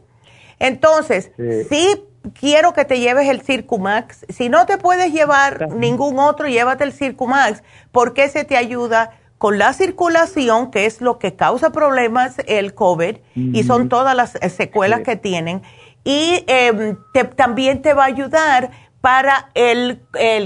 Entonces, 0.60 1.32
sí. 1.70 2.04
quiero 2.40 2.74
que 2.74 2.86
te 2.86 3.00
lleves 3.00 3.28
el 3.28 3.42
Circumax. 3.42 4.26
Si 4.30 4.50
no 4.50 4.66
te 4.66 4.78
puedes 4.78 5.12
llevar 5.12 5.70
ningún 5.72 6.20
otro, 6.20 6.48
llévate 6.48 6.84
el 6.84 6.94
Circumax, 6.94 7.64
porque 7.92 8.30
se 8.30 8.44
te 8.44 8.56
ayuda 8.56 9.12
con 9.44 9.58
la 9.58 9.74
circulación, 9.74 10.72
que 10.72 10.86
es 10.86 11.02
lo 11.02 11.20
que 11.20 11.36
causa 11.36 11.74
problemas 11.74 12.38
el 12.48 12.74
COVID, 12.74 13.18
y 13.36 13.64
son 13.64 13.90
todas 13.90 14.16
las 14.16 14.36
eh, 14.36 14.48
secuelas 14.48 15.02
que 15.02 15.18
tienen, 15.18 15.62
y 16.06 16.46
em, 16.48 16.96
también 17.36 17.82
te 17.82 17.94
va 17.94 18.04
a 18.04 18.06
ayudar 18.06 18.72
para 19.02 19.50
el, 19.54 20.00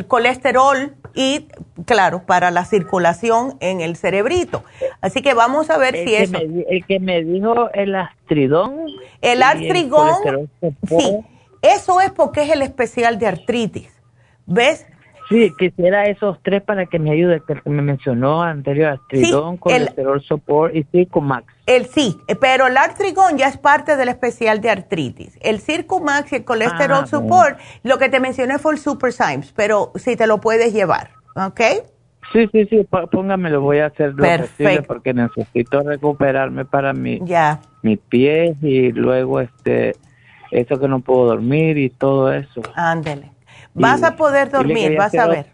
colesterol 0.07 0.95
y, 1.13 1.47
claro, 1.85 2.23
para 2.25 2.49
la 2.49 2.65
circulación 2.65 3.55
en 3.59 3.81
el 3.81 3.97
cerebrito. 3.97 4.63
Así 4.99 5.21
que 5.21 5.35
vamos 5.35 5.69
a 5.69 5.77
ver 5.77 5.93
si 5.93 6.15
eso... 6.15 6.39
el 6.67 6.83
que 6.87 6.99
me 6.99 7.23
dijo 7.23 7.69
el 7.75 7.93
astridón. 7.93 8.87
El 9.21 9.43
artrigón, 9.43 10.49
sí, 10.87 11.19
eso 11.61 12.01
es 12.01 12.09
porque 12.09 12.41
es 12.41 12.49
el 12.49 12.63
especial 12.63 13.19
de 13.19 13.27
artritis. 13.27 13.91
¿Ves? 14.47 14.87
Sí, 15.29 15.53
quisiera 15.57 16.05
esos 16.05 16.37
tres 16.41 16.63
para 16.63 16.85
que 16.85 16.99
me 16.99 17.11
ayude, 17.11 17.41
que 17.45 17.69
me 17.69 17.81
mencionó 17.81 18.41
anterior, 18.41 18.91
Artrigón, 18.91 19.57
colesterol 19.57 20.21
support 20.21 20.73
y 20.73 20.83
Circumax. 20.83 21.53
El 21.65 21.85
sí, 21.85 22.17
pero 22.39 22.67
el 22.67 22.77
Artrigón 22.77 23.37
ya 23.37 23.47
es 23.47 23.57
parte 23.57 23.97
del 23.97 24.07
especial 24.07 24.61
de 24.61 24.69
artritis. 24.69 25.37
El 25.41 25.59
Circumax 25.59 26.31
y 26.31 26.37
el 26.37 26.45
colesterol 26.45 27.01
ah, 27.03 27.07
support, 27.07 27.59
lo 27.83 27.97
que 27.97 28.07
te 28.07 28.21
mencioné 28.21 28.57
fue 28.57 28.73
el 28.73 28.79
Super 28.79 29.11
Symes, 29.11 29.51
pero 29.53 29.91
si 29.95 30.15
te 30.15 30.27
lo 30.27 30.39
puedes 30.39 30.73
llevar, 30.73 31.09
¿ok? 31.35 31.61
Sí, 32.31 32.47
sí, 32.51 32.65
sí, 32.65 32.87
póngamelo, 33.11 33.61
voy 33.61 33.79
a 33.79 33.87
hacer 33.87 34.13
lo 34.13 34.23
posible 34.23 34.81
porque 34.83 35.13
necesito 35.13 35.81
recuperarme 35.81 36.65
para 36.65 36.93
mi, 36.93 37.19
ya. 37.23 37.59
mis 37.83 37.99
pies 37.99 38.61
y 38.61 38.91
luego 38.91 39.39
este, 39.41 39.95
eso 40.51 40.79
que 40.79 40.87
no 40.87 40.99
puedo 40.99 41.25
dormir 41.25 41.77
y 41.77 41.89
todo 41.89 42.31
eso. 42.33 42.61
Ándele. 42.75 43.36
Vas 43.77 44.03
a 44.03 44.15
poder 44.15 44.49
dormir, 44.49 44.97
vas 44.97 45.13
a 45.15 45.27
ver. 45.27 45.45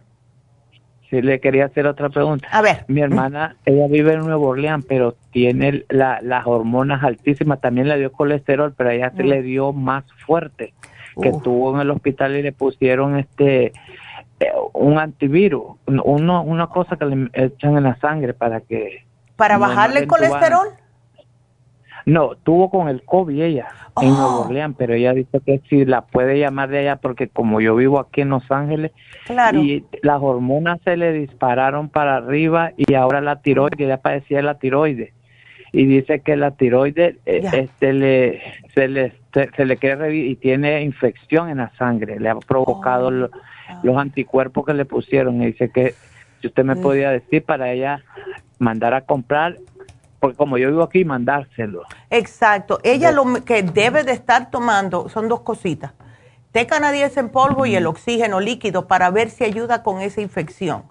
Sí, 1.10 1.22
le 1.22 1.40
quería 1.40 1.66
hacer 1.66 1.86
otra 1.86 2.10
pregunta. 2.10 2.48
A 2.52 2.62
ver. 2.62 2.86
Mi 2.88 3.02
hermana, 3.02 3.56
ella 3.66 3.88
vive 3.88 4.14
en 4.14 4.22
Nuevo 4.22 4.48
Orleans, 4.48 4.86
pero 4.88 5.16
tiene 5.32 5.86
las 5.90 6.48
hormonas 6.48 7.04
altísimas. 7.04 7.62
También 7.62 7.88
le 7.88 8.00
dio 8.00 8.12
colesterol, 8.12 8.74
pero 8.76 8.90
ella 8.90 9.12
se 9.16 9.24
le 9.24 9.42
mm. 9.42 9.44
dio 9.44 9.74
más 9.74 10.06
fuerte. 10.26 10.74
Que 11.22 11.30
estuvo 11.30 11.76
en 11.76 11.82
el 11.82 11.92
hospital 11.92 12.36
y 12.36 12.42
le 12.42 12.52
pusieron 12.52 13.20
este 13.20 13.72
eh, 14.40 14.52
un 14.74 14.98
antivirus, 14.98 15.76
uno, 15.86 16.42
una 16.42 16.68
cosa 16.68 16.96
que 16.98 17.06
le 17.06 17.30
echan 17.34 17.78
en 17.78 17.84
la 17.84 17.96
sangre 18.00 18.34
para 18.34 18.62
que... 18.62 19.06
¿Para 19.36 19.60
bajarle 19.60 20.00
el 20.00 20.08
colesterol? 20.08 20.70
No, 22.06 22.36
tuvo 22.36 22.70
con 22.70 22.90
el 22.90 23.04
COVID 23.04 23.42
ella 23.42 23.68
en 24.02 24.10
Nueva 24.10 24.40
oh. 24.40 24.46
Orleans, 24.46 24.76
pero 24.78 24.94
ella 24.94 25.14
dice 25.14 25.40
que 25.46 25.62
si 25.70 25.86
la 25.86 26.02
puede 26.02 26.40
llamar 26.40 26.70
de 26.70 26.80
allá 26.80 26.98
porque 26.98 27.28
como 27.28 27.62
yo 27.62 27.76
vivo 27.76 28.00
aquí 28.00 28.22
en 28.22 28.30
Los 28.30 28.50
Ángeles 28.52 28.92
y 29.54 29.84
las 30.02 30.22
hormonas 30.22 30.80
se 30.84 30.98
le 30.98 31.14
dispararon 31.14 31.90
para 31.90 32.18
arriba 32.18 32.72
y 32.76 32.94
ahora 32.96 33.22
la 33.22 33.42
tiroides, 33.42 33.88
ya 33.88 33.98
padecía 33.98 34.42
la 34.42 34.60
tiroides 34.60 35.14
y 35.72 35.86
dice 35.86 36.20
que 36.20 36.36
la 36.36 36.52
tiroides 36.52 37.16
eh, 37.26 37.42
este 37.52 37.94
le 37.94 38.42
se 38.76 38.88
le 38.88 39.14
se, 39.34 39.66
le 39.66 39.78
quiere 39.78 40.16
y 40.16 40.36
tiene 40.36 40.84
infección 40.84 41.50
en 41.50 41.58
la 41.58 41.72
sangre, 41.78 42.20
le 42.20 42.30
ha 42.30 42.36
provocado 42.36 43.08
oh. 43.08 43.30
los 43.82 43.98
anticuerpos 43.98 44.66
que 44.66 44.74
le 44.74 44.86
pusieron. 44.86 45.42
Y 45.42 45.48
dice 45.48 45.70
que 45.70 45.96
si 46.40 46.48
usted 46.48 46.64
me 46.64 46.76
podía 46.76 47.10
decir 47.10 47.44
para 47.44 47.72
ella 47.72 48.04
mandar 48.60 48.94
a 48.94 49.02
comprar, 49.02 49.58
porque 50.24 50.38
como 50.38 50.58
yo 50.58 50.70
vivo 50.70 50.84
aquí, 50.84 51.04
mandárselo. 51.04 51.84
Exacto. 52.10 52.80
Ella 52.82 53.12
lo 53.12 53.44
que 53.44 53.62
debe 53.62 54.06
de 54.06 54.14
estar 54.14 54.50
tomando 54.50 55.10
son 55.10 55.28
dos 55.28 55.42
cositas. 55.42 55.92
Té 56.54 56.66
canadiense 56.66 57.20
en 57.20 57.28
polvo 57.28 57.66
y 57.66 57.76
el 57.76 57.86
oxígeno 57.88 58.40
líquido 58.40 58.88
para 58.88 59.10
ver 59.10 59.30
si 59.30 59.44
ayuda 59.44 59.84
con 59.84 60.00
esa 60.00 60.22
infección. 60.22 60.84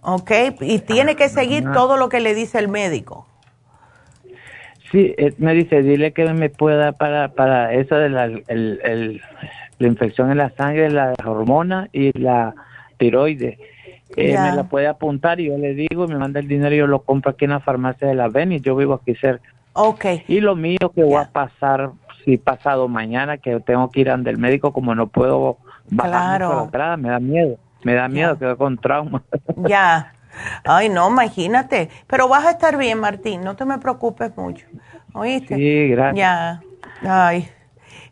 ¿Ok? 0.00 0.30
Y 0.62 0.78
tiene 0.78 1.14
que 1.14 1.28
seguir 1.28 1.62
todo 1.74 1.98
lo 1.98 2.08
que 2.08 2.20
le 2.20 2.34
dice 2.34 2.58
el 2.58 2.68
médico. 2.68 3.26
Sí, 4.90 5.14
eh, 5.18 5.34
me 5.36 5.52
dice, 5.52 5.82
dile 5.82 6.14
que 6.14 6.24
me 6.32 6.48
pueda 6.48 6.92
para, 6.92 7.32
para 7.32 7.74
eso 7.74 7.96
de 7.96 8.08
la, 8.08 8.24
el, 8.24 9.20
la 9.78 9.86
infección 9.86 10.30
en 10.30 10.38
la 10.38 10.48
sangre, 10.56 10.90
la 10.90 11.12
hormona 11.22 11.90
y 11.92 12.18
la 12.18 12.54
tiroides. 12.96 13.58
Eh, 14.16 14.36
me 14.38 14.52
la 14.56 14.64
puede 14.64 14.86
apuntar 14.86 15.38
y 15.40 15.46
yo 15.46 15.58
le 15.58 15.74
digo, 15.74 16.06
me 16.08 16.16
manda 16.16 16.40
el 16.40 16.48
dinero 16.48 16.74
y 16.74 16.78
yo 16.78 16.86
lo 16.86 17.02
compro 17.02 17.32
aquí 17.32 17.44
en 17.44 17.52
la 17.52 17.60
farmacia 17.60 18.08
de 18.08 18.14
la 18.14 18.28
y 18.28 18.60
yo 18.60 18.74
vivo 18.76 18.94
aquí 18.94 19.14
cerca. 19.14 19.48
Ok. 19.74 20.04
Y 20.26 20.40
lo 20.40 20.56
mío 20.56 20.90
que 20.94 21.04
voy 21.04 21.14
a 21.14 21.30
pasar, 21.30 21.90
si 22.24 22.36
pasado 22.36 22.88
mañana, 22.88 23.38
que 23.38 23.60
tengo 23.60 23.90
que 23.90 24.00
ir 24.00 24.10
ante 24.10 24.30
el 24.30 24.38
médico, 24.38 24.72
como 24.72 24.94
no 24.94 25.06
puedo 25.08 25.58
bajar 25.90 26.40
la 26.40 26.62
entrada, 26.64 26.96
me 26.96 27.10
da 27.10 27.20
miedo, 27.20 27.58
me 27.84 27.94
da 27.94 28.08
miedo, 28.08 28.38
quedo 28.38 28.56
con 28.56 28.78
trauma. 28.78 29.22
Ya. 29.68 30.12
Ay, 30.64 30.88
no, 30.88 31.08
imagínate. 31.08 31.90
Pero 32.06 32.28
vas 32.28 32.44
a 32.44 32.52
estar 32.52 32.76
bien, 32.76 33.00
Martín, 33.00 33.42
no 33.42 33.56
te 33.56 33.64
me 33.64 33.78
preocupes 33.78 34.36
mucho. 34.36 34.66
¿Oíste? 35.12 35.56
Sí, 35.56 35.88
gracias. 35.88 36.16
Ya. 36.16 36.62
Ay. 37.02 37.48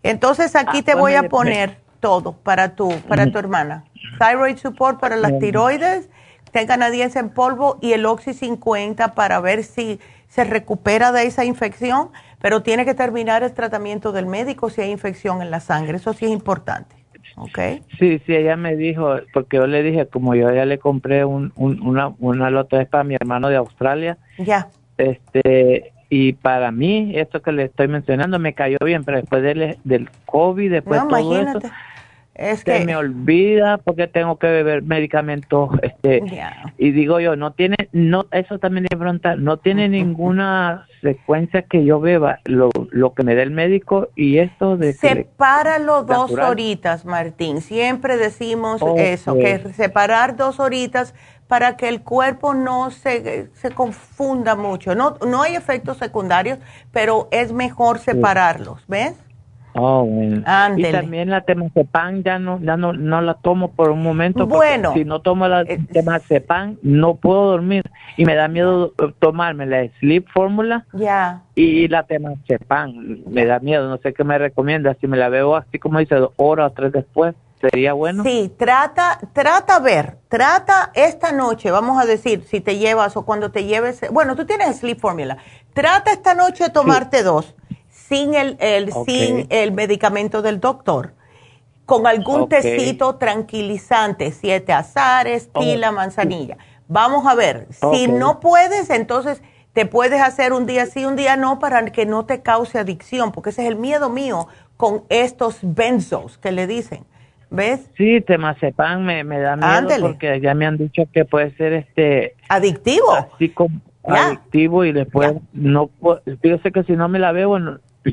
Entonces 0.02 0.56
aquí 0.56 0.78
ah, 0.78 0.84
te 0.84 0.94
voy 0.94 1.14
a 1.14 1.28
poner 1.28 1.78
todo 2.00 2.32
para 2.32 2.74
tu, 2.74 2.90
para 3.08 3.30
tu 3.30 3.38
hermana. 3.38 3.84
Thyroid 4.18 4.56
Support 4.56 5.00
para 5.00 5.16
las 5.16 5.38
tiroides, 5.38 6.08
ten 6.52 6.66
canadiense 6.66 7.18
en 7.18 7.30
polvo 7.30 7.78
y 7.80 7.92
el 7.92 8.06
Oxy 8.06 8.32
50 8.32 9.14
para 9.14 9.40
ver 9.40 9.64
si 9.64 10.00
se 10.28 10.44
recupera 10.44 11.12
de 11.12 11.24
esa 11.26 11.44
infección, 11.44 12.10
pero 12.40 12.62
tiene 12.62 12.84
que 12.84 12.94
terminar 12.94 13.42
el 13.42 13.52
tratamiento 13.52 14.12
del 14.12 14.26
médico 14.26 14.70
si 14.70 14.82
hay 14.82 14.90
infección 14.90 15.42
en 15.42 15.50
la 15.50 15.60
sangre. 15.60 15.96
Eso 15.96 16.12
sí 16.12 16.26
es 16.26 16.30
importante. 16.30 16.96
Okay. 17.38 17.82
Sí, 17.98 18.20
sí, 18.24 18.34
ella 18.34 18.56
me 18.56 18.76
dijo, 18.76 19.16
porque 19.34 19.58
yo 19.58 19.66
le 19.66 19.82
dije, 19.82 20.06
como 20.06 20.34
yo 20.34 20.50
ya 20.52 20.64
le 20.64 20.78
compré 20.78 21.24
un, 21.24 21.52
una, 21.56 22.14
una 22.18 22.50
lote 22.50 22.86
para 22.86 23.04
mi 23.04 23.14
hermano 23.14 23.48
de 23.48 23.56
Australia. 23.56 24.16
Ya. 24.38 24.68
Este, 24.96 25.92
y 26.08 26.32
para 26.32 26.70
mí, 26.70 27.12
esto 27.14 27.42
que 27.42 27.52
le 27.52 27.64
estoy 27.64 27.88
mencionando 27.88 28.38
me 28.38 28.54
cayó 28.54 28.78
bien, 28.82 29.04
pero 29.04 29.18
después 29.18 29.42
del, 29.42 29.76
del 29.84 30.08
COVID, 30.24 30.70
después 30.70 31.02
de 31.02 31.08
todo 31.08 31.40
eso, 31.40 31.60
es 32.36 32.64
que 32.64 32.84
me 32.84 32.96
olvida 32.96 33.78
porque 33.78 34.06
tengo 34.06 34.38
que 34.38 34.46
beber 34.46 34.82
medicamentos 34.82 35.70
este 35.82 36.22
y 36.78 36.90
digo 36.92 37.20
yo 37.20 37.36
no 37.36 37.52
tiene 37.52 37.76
no 37.92 38.26
eso 38.30 38.58
también 38.58 38.86
es 38.90 38.98
preguntar 38.98 39.38
no 39.38 39.56
tiene 39.56 39.88
ninguna 39.88 40.86
secuencia 41.02 41.62
que 41.62 41.84
yo 41.84 42.00
beba 42.00 42.40
lo, 42.44 42.70
lo 42.90 43.14
que 43.14 43.22
me 43.22 43.34
dé 43.34 43.42
el 43.42 43.50
médico 43.50 44.08
y 44.14 44.38
esto 44.38 44.76
de 44.76 44.92
sepáralo 44.92 46.02
dos 46.02 46.32
horitas 46.32 47.04
Martín. 47.04 47.60
Siempre 47.60 48.16
decimos 48.16 48.82
eso 48.96 49.34
que 49.34 49.58
separar 49.72 50.36
dos 50.36 50.60
horitas 50.60 51.14
para 51.46 51.76
que 51.76 51.88
el 51.88 52.02
cuerpo 52.02 52.54
no 52.54 52.90
se, 52.90 53.48
se 53.54 53.70
confunda 53.70 54.56
mucho. 54.56 54.94
No 54.94 55.16
no 55.26 55.42
hay 55.42 55.54
efectos 55.54 55.98
secundarios 55.98 56.58
pero 56.92 57.28
es 57.30 57.52
mejor 57.52 57.98
separarlos 57.98 58.84
ves 58.88 59.14
Oh, 59.78 60.08
Y 60.76 60.90
también 60.90 61.28
la 61.28 61.42
temazepam 61.42 62.22
ya 62.22 62.38
no, 62.38 62.58
ya 62.62 62.78
no, 62.78 62.94
no 62.94 63.20
la 63.20 63.34
tomo 63.34 63.72
por 63.72 63.90
un 63.90 64.02
momento. 64.02 64.46
Bueno. 64.46 64.94
Si 64.94 65.04
no 65.04 65.20
tomo 65.20 65.48
la 65.48 65.62
eh, 65.62 65.78
temazepam, 65.92 66.78
no 66.82 67.16
puedo 67.16 67.50
dormir. 67.50 67.90
Y 68.16 68.24
me 68.24 68.34
da 68.34 68.48
miedo 68.48 68.94
tomarme 69.18 69.66
la 69.66 69.86
Sleep 70.00 70.26
Fórmula. 70.32 70.86
Ya. 70.94 71.42
Y 71.54 71.88
la 71.88 72.04
temazepam. 72.04 73.24
Me 73.28 73.44
da 73.44 73.58
miedo. 73.58 73.88
No 73.88 73.98
sé 73.98 74.14
qué 74.14 74.24
me 74.24 74.38
recomienda. 74.38 74.96
Si 74.98 75.06
me 75.06 75.18
la 75.18 75.28
veo 75.28 75.54
así 75.56 75.78
como 75.78 75.98
dice, 75.98 76.14
dos 76.14 76.32
horas 76.36 76.72
o 76.72 76.74
tres 76.74 76.92
después. 76.92 77.34
¿Sería 77.60 77.92
bueno? 77.94 78.22
Sí, 78.22 78.52
trata, 78.56 79.18
trata 79.32 79.78
ver, 79.78 80.18
trata 80.28 80.90
esta 80.94 81.32
noche, 81.32 81.70
vamos 81.70 81.98
a 81.98 82.04
decir, 82.04 82.44
si 82.46 82.60
te 82.60 82.76
llevas 82.76 83.16
o 83.16 83.24
cuando 83.24 83.50
te 83.50 83.64
lleves, 83.64 84.04
bueno, 84.12 84.36
tú 84.36 84.44
tienes 84.44 84.76
Sleep 84.76 85.00
Formula, 85.00 85.38
trata 85.72 86.12
esta 86.12 86.34
noche 86.34 86.64
de 86.64 86.70
tomarte 86.70 87.22
dos 87.22 87.54
sin 88.08 88.34
el, 88.34 88.56
el 88.60 88.92
sin 88.92 89.46
el 89.50 89.72
medicamento 89.72 90.42
del 90.42 90.60
doctor, 90.60 91.14
con 91.84 92.06
algún 92.06 92.48
tecito 92.48 93.16
tranquilizante, 93.16 94.32
siete 94.32 94.72
azares, 94.72 95.50
tila, 95.52 95.92
manzanilla. 95.92 96.56
Vamos 96.88 97.26
a 97.26 97.34
ver, 97.34 97.66
si 97.70 98.06
no 98.08 98.40
puedes, 98.40 98.90
entonces 98.90 99.42
te 99.72 99.86
puedes 99.86 100.20
hacer 100.20 100.52
un 100.52 100.66
día 100.66 100.86
sí, 100.86 101.04
un 101.04 101.16
día 101.16 101.36
no, 101.36 101.58
para 101.58 101.84
que 101.86 102.06
no 102.06 102.24
te 102.24 102.42
cause 102.42 102.78
adicción, 102.78 103.32
porque 103.32 103.50
ese 103.50 103.62
es 103.62 103.68
el 103.68 103.76
miedo 103.76 104.08
mío 104.08 104.48
con 104.76 105.02
estos 105.08 105.58
benzos 105.62 106.38
que 106.38 106.52
le 106.52 106.66
dicen. 106.66 107.04
¿Ves? 107.48 107.88
Sí, 107.96 108.20
temazepam 108.20 109.02
me, 109.02 109.22
me 109.22 109.38
da 109.38 109.56
miedo 109.56 110.00
porque 110.00 110.40
ya 110.40 110.54
me 110.54 110.66
han 110.66 110.76
dicho 110.76 111.04
que 111.12 111.24
puede 111.24 111.54
ser 111.56 111.74
este 111.74 112.34
adictivo. 112.48 113.12
Así 113.12 113.50
como 113.50 113.80
adictivo 114.02 114.84
y 114.84 114.92
después 114.92 115.34
no 115.52 115.86
puedo, 115.86 116.22
yo 116.24 116.58
sé 116.58 116.72
que 116.72 116.82
si 116.84 116.92
no 116.92 117.08
me 117.08 117.18
la 117.18 117.32
veo 117.32 117.56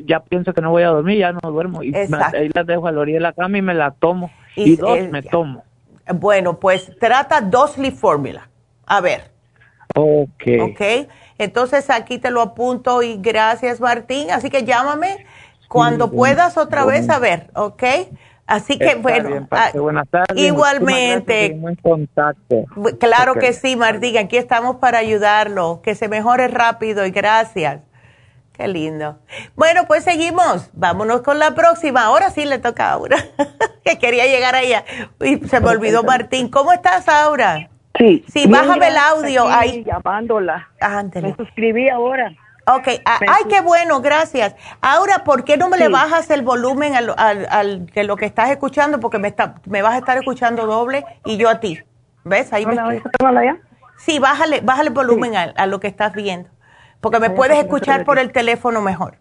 ya 0.02 0.20
pienso 0.20 0.52
que 0.52 0.60
no 0.60 0.70
voy 0.70 0.82
a 0.82 0.88
dormir, 0.88 1.18
ya 1.18 1.32
no 1.32 1.40
duermo. 1.50 1.82
Y 1.82 1.94
ahí 1.94 2.50
la 2.52 2.64
dejo 2.64 2.86
a 2.86 2.92
la 2.92 3.00
orilla 3.00 3.18
de 3.18 3.22
la 3.22 3.32
cama 3.32 3.58
y 3.58 3.62
me 3.62 3.74
la 3.74 3.90
tomo. 3.92 4.30
Y, 4.56 4.76
dos 4.76 4.98
me 5.10 5.22
tomo. 5.22 5.64
Bueno, 6.14 6.58
pues 6.58 6.92
trata 6.98 7.40
dos 7.40 7.76
Formula. 7.96 8.48
A 8.86 9.00
ver. 9.00 9.30
Ok. 9.94 10.42
Ok. 10.60 11.08
Entonces 11.38 11.90
aquí 11.90 12.18
te 12.18 12.30
lo 12.30 12.40
apunto 12.40 13.02
y 13.02 13.16
gracias 13.16 13.80
Martín. 13.80 14.30
Así 14.30 14.50
que 14.50 14.64
llámame 14.64 15.26
cuando 15.68 16.10
puedas 16.10 16.56
otra 16.56 16.84
vez 16.84 17.08
a 17.08 17.18
ver, 17.18 17.50
¿ok? 17.54 17.82
Así 18.46 18.78
que 18.78 18.96
bueno, 18.96 19.48
ah, 19.50 19.70
buenas 19.74 20.06
tardes. 20.08 20.36
igualmente. 20.36 21.58
contacto. 21.82 22.64
Claro 23.00 23.34
que 23.34 23.54
sí, 23.54 23.74
Martín, 23.74 24.18
aquí 24.18 24.36
estamos 24.36 24.76
para 24.76 24.98
ayudarlo, 24.98 25.80
que 25.82 25.94
se 25.94 26.08
mejore 26.08 26.48
rápido 26.48 27.06
y 27.06 27.10
gracias. 27.10 27.80
Qué 28.54 28.68
lindo. 28.68 29.18
Bueno, 29.56 29.82
pues 29.88 30.04
seguimos. 30.04 30.70
Vámonos 30.74 31.22
con 31.22 31.40
la 31.40 31.56
próxima. 31.56 32.04
Ahora 32.04 32.30
sí 32.30 32.44
le 32.44 32.58
toca 32.58 32.88
a 32.88 32.92
Aura, 32.92 33.16
que 33.84 33.98
quería 33.98 34.26
llegar 34.26 34.54
allá. 34.54 34.84
Y 35.20 35.38
se 35.48 35.60
me 35.60 35.70
olvidó 35.70 36.04
Martín. 36.04 36.48
¿Cómo 36.48 36.72
estás, 36.72 37.08
Aura? 37.08 37.68
Sí. 37.98 38.24
Sí, 38.28 38.46
bájame 38.46 38.88
el 38.88 38.96
audio. 38.96 39.48
Ahí. 39.48 39.82
Llamándola. 39.84 40.68
Ándale. 40.80 41.28
Me 41.28 41.36
suscribí 41.36 41.88
ahora. 41.88 42.32
Ok. 42.68 42.86
Ay, 43.04 43.44
qué 43.48 43.60
bueno, 43.60 44.00
gracias. 44.00 44.54
Ahora, 44.80 45.24
¿por 45.24 45.42
qué 45.42 45.56
no 45.56 45.68
me 45.68 45.76
le 45.76 45.88
bajas 45.88 46.30
el 46.30 46.42
volumen 46.42 46.94
al, 46.94 47.12
al, 47.18 47.86
de 47.86 48.04
lo 48.04 48.16
que 48.16 48.24
estás 48.24 48.50
escuchando? 48.50 49.00
Porque 49.00 49.18
me, 49.18 49.26
está, 49.26 49.56
me 49.66 49.82
vas 49.82 49.94
a 49.94 49.98
estar 49.98 50.16
escuchando 50.16 50.66
doble 50.66 51.04
y 51.24 51.38
yo 51.38 51.48
a 51.48 51.58
ti. 51.58 51.80
¿Ves? 52.22 52.52
Ahí 52.52 52.64
me... 52.66 52.76
ya? 52.76 53.56
Sí, 53.96 54.20
bájale, 54.20 54.60
bájale 54.60 54.88
el 54.88 54.94
volumen 54.94 55.34
a 55.36 55.66
lo 55.66 55.80
que 55.80 55.88
estás 55.88 56.12
viendo 56.14 56.53
porque 57.04 57.20
me 57.20 57.28
puedes 57.28 57.58
escuchar 57.58 58.06
por 58.06 58.18
el 58.18 58.32
teléfono 58.32 58.80
mejor. 58.80 59.18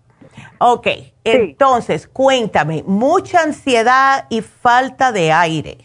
Ok, 0.58 0.88
entonces, 1.26 2.08
cuéntame, 2.08 2.82
mucha 2.88 3.42
ansiedad 3.42 4.26
y 4.30 4.40
falta 4.40 5.12
de 5.12 5.34
aire. 5.34 5.78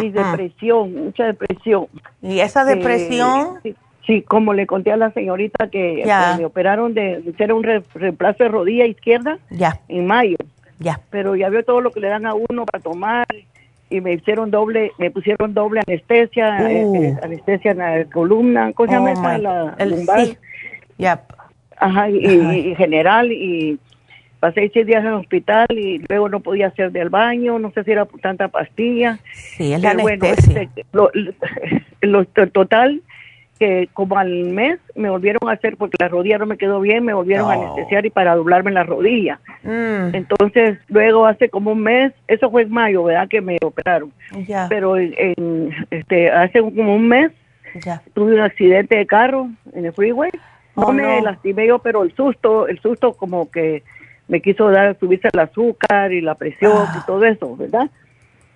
Y 0.00 0.10
depresión, 0.10 0.94
mucha 1.06 1.24
depresión. 1.24 1.88
¿Y 2.22 2.38
esa 2.38 2.64
depresión? 2.64 3.58
sí, 4.06 4.22
como 4.22 4.54
le 4.54 4.68
conté 4.68 4.92
a 4.92 4.96
la 4.96 5.10
señorita 5.10 5.70
que 5.70 6.04
me 6.38 6.44
operaron 6.44 6.94
de 6.94 7.20
hacer 7.34 7.52
un 7.52 7.64
reemplazo 7.64 8.44
de 8.44 8.48
rodilla 8.48 8.86
izquierda 8.86 9.38
ya. 9.50 9.80
en 9.88 10.06
mayo. 10.06 10.36
Ya. 10.78 11.00
Pero 11.10 11.34
ya 11.34 11.48
vio 11.48 11.64
todo 11.64 11.80
lo 11.80 11.90
que 11.90 11.98
le 11.98 12.10
dan 12.10 12.26
a 12.26 12.34
uno 12.34 12.64
para 12.64 12.80
tomar 12.80 13.26
y 13.90 14.00
me 14.00 14.12
hicieron 14.12 14.52
doble, 14.52 14.92
me 14.98 15.10
pusieron 15.10 15.52
doble 15.52 15.80
anestesia, 15.84 16.70
eh, 16.70 16.84
uh. 16.84 16.94
eh, 16.94 17.18
anestesia 17.24 17.72
en 17.72 17.78
la 17.78 18.04
columna, 18.04 18.72
¿cómo 18.72 18.88
se 18.88 18.94
llama 18.94 19.12
oh 19.16 19.38
La 19.38 19.74
el, 19.78 19.90
lumbar. 19.90 20.26
Sí. 20.26 20.38
Ajá, 21.80 22.10
y, 22.10 22.74
general, 22.76 23.32
y 23.32 23.78
pasé 24.38 24.70
seis 24.72 24.86
días 24.86 25.00
en 25.00 25.08
el 25.08 25.14
hospital 25.14 25.66
y 25.70 25.98
luego 26.08 26.28
no 26.28 26.40
podía 26.40 26.68
hacer 26.68 26.92
del 26.92 27.08
baño, 27.08 27.58
no 27.58 27.72
sé 27.72 27.84
si 27.84 27.92
era 27.92 28.04
por 28.04 28.20
tanta 28.20 28.48
pastilla. 28.48 29.18
Sí, 29.32 29.72
es 29.72 29.80
la 29.80 29.92
anestesia. 29.92 30.62
Este, 30.62 30.84
lo, 32.02 32.24
total, 32.26 33.00
que 33.58 33.88
como 33.94 34.18
al 34.18 34.28
mes 34.28 34.78
me 34.94 35.08
volvieron 35.08 35.48
a 35.48 35.52
hacer, 35.52 35.78
porque 35.78 35.96
la 35.98 36.08
rodilla 36.08 36.36
no 36.36 36.44
me 36.44 36.58
quedó 36.58 36.80
bien, 36.80 37.02
me 37.02 37.14
volvieron 37.14 37.50
a 37.50 37.54
anestesiar 37.54 38.04
y 38.04 38.10
para 38.10 38.36
doblarme 38.36 38.72
la 38.72 38.82
rodilla. 38.82 39.40
Mm. 39.62 40.14
Entonces, 40.14 40.78
luego 40.88 41.24
hace 41.24 41.48
como 41.48 41.72
un 41.72 41.82
mes, 41.82 42.12
eso 42.28 42.50
fue 42.50 42.62
en 42.62 42.72
mayo, 42.72 43.04
¿verdad? 43.04 43.26
Que 43.26 43.40
me 43.40 43.56
operaron. 43.62 44.12
Ya. 44.46 44.66
Pero 44.68 44.98
en, 44.98 45.70
este, 45.90 46.30
hace 46.30 46.60
como 46.60 46.94
un 46.94 47.08
mes 47.08 47.32
tuve 48.12 48.34
un 48.34 48.40
accidente 48.40 48.96
de 48.96 49.06
carro 49.06 49.48
en 49.72 49.86
el 49.86 49.92
freeway 49.94 50.30
no 50.80 50.92
me 50.92 51.20
lastimé 51.22 51.66
yo, 51.66 51.78
pero 51.78 52.02
el 52.02 52.14
susto, 52.14 52.68
el 52.68 52.80
susto 52.80 53.14
como 53.14 53.50
que 53.50 53.82
me 54.28 54.40
quiso 54.40 54.70
dar, 54.70 54.96
subirse 54.98 55.28
el 55.32 55.40
azúcar 55.40 56.12
y 56.12 56.20
la 56.20 56.34
presión 56.34 56.72
y 56.72 56.98
ah. 56.98 57.04
todo 57.06 57.24
eso, 57.24 57.56
¿verdad? 57.56 57.90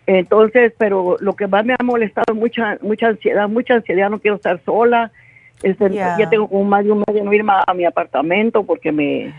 Entonces, 0.07 0.73
pero 0.79 1.17
lo 1.21 1.35
que 1.35 1.47
más 1.47 1.65
me 1.65 1.75
ha 1.75 1.83
molestado 1.83 2.35
es 2.35 2.39
mucha, 2.39 2.79
mucha 2.83 3.09
ansiedad, 3.09 3.49
mucha 3.49 3.75
ansiedad, 3.75 4.11
no 4.11 4.21
quiero 4.21 4.37
estar 4.37 4.61
sola. 4.65 5.11
Este, 5.63 5.89
Ya 5.91 6.29
tengo 6.29 6.49
como 6.49 6.65
más 6.65 6.85
de 6.85 6.93
un 6.93 6.99
mes 6.99 7.15
de 7.15 7.23
no 7.23 7.33
irme 7.33 7.53
a, 7.67 7.73
mi 7.73 7.87
apartamento 7.87 8.65
porque 8.65 8.93
me, 8.93 9.33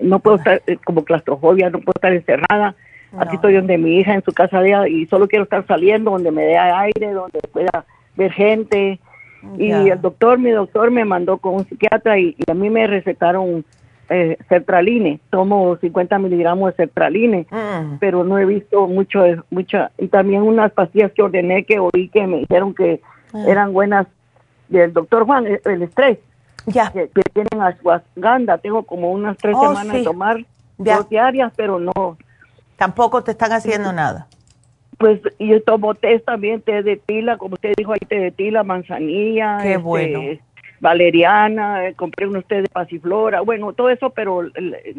no 0.00 0.18
puedo 0.18 0.36
estar 0.36 0.60
eh, 0.66 0.76
como 0.84 1.04
claustrofobia, 1.04 1.70
no 1.70 1.78
puedo 1.78 1.94
estar 1.94 2.12
encerrada. 2.12 2.74
Aquí 3.16 3.36
estoy 3.36 3.54
donde 3.54 3.78
mi 3.78 3.98
hija 3.98 4.14
en 4.14 4.22
su 4.22 4.32
casa 4.32 4.60
de 4.60 4.90
y 4.90 5.06
solo 5.06 5.28
quiero 5.28 5.44
estar 5.44 5.66
saliendo 5.66 6.10
donde 6.10 6.30
me 6.30 6.42
dé 6.42 6.58
aire, 6.58 7.12
donde 7.12 7.38
pueda 7.52 7.84
ver 8.16 8.32
gente. 8.32 8.98
Y 9.56 9.70
el 9.70 10.00
doctor, 10.00 10.38
mi 10.38 10.50
doctor 10.50 10.90
me 10.90 11.04
mandó 11.04 11.38
con 11.38 11.54
un 11.54 11.68
psiquiatra 11.68 12.18
y, 12.18 12.36
a 12.48 12.54
mí 12.54 12.70
me 12.70 12.86
recetaron 12.86 13.64
eh, 14.08 14.36
sertraline. 14.48 15.20
Tomo 15.30 15.76
50 15.76 16.18
miligramos 16.18 16.70
de 16.70 16.76
sertraline, 16.76 17.46
mm. 17.50 17.98
pero 18.00 18.24
no 18.24 18.38
he 18.38 18.44
visto 18.44 18.86
mucho, 18.86 19.22
mucha. 19.50 19.90
Y 19.98 20.08
también 20.08 20.42
unas 20.42 20.72
pastillas 20.72 21.12
que 21.12 21.22
ordené 21.22 21.64
que 21.64 21.78
oí 21.78 22.08
que 22.08 22.26
me 22.26 22.38
dijeron 22.38 22.74
que 22.74 23.00
ah. 23.32 23.44
eran 23.46 23.72
buenas 23.72 24.06
del 24.68 24.92
doctor 24.92 25.24
Juan, 25.24 25.46
el, 25.46 25.82
estrés. 25.82 26.18
Ya. 26.66 26.90
Que, 26.90 27.08
tienen 27.32 27.62
ashwagandha. 27.62 28.58
Tengo 28.58 28.82
como 28.82 29.12
unas 29.12 29.36
tres 29.38 29.54
oh, 29.56 29.68
semanas 29.68 29.92
de 29.92 30.04
tomar 30.04 30.44
dos 30.76 31.08
diarias, 31.08 31.52
pero 31.56 31.78
no 31.78 32.16
Tampoco 32.78 33.24
te 33.24 33.32
están 33.32 33.52
haciendo 33.52 33.92
nada. 33.92 34.28
Pues 34.98 35.20
yo 35.38 35.62
tomo 35.62 35.94
té 35.94 36.18
también, 36.18 36.60
té 36.60 36.82
de 36.82 36.96
tila, 36.96 37.36
como 37.36 37.54
usted 37.54 37.74
dijo, 37.76 37.92
hay 37.92 38.00
té 38.00 38.18
de 38.18 38.30
tila, 38.32 38.64
manzanilla, 38.64 39.58
Qué 39.62 39.72
este, 39.72 39.82
bueno. 39.82 40.20
valeriana, 40.80 41.86
eh, 41.86 41.94
compré 41.94 42.26
unos 42.26 42.44
té 42.46 42.62
de 42.62 42.68
pasiflora, 42.68 43.40
bueno, 43.42 43.72
todo 43.72 43.90
eso, 43.90 44.10
pero 44.10 44.42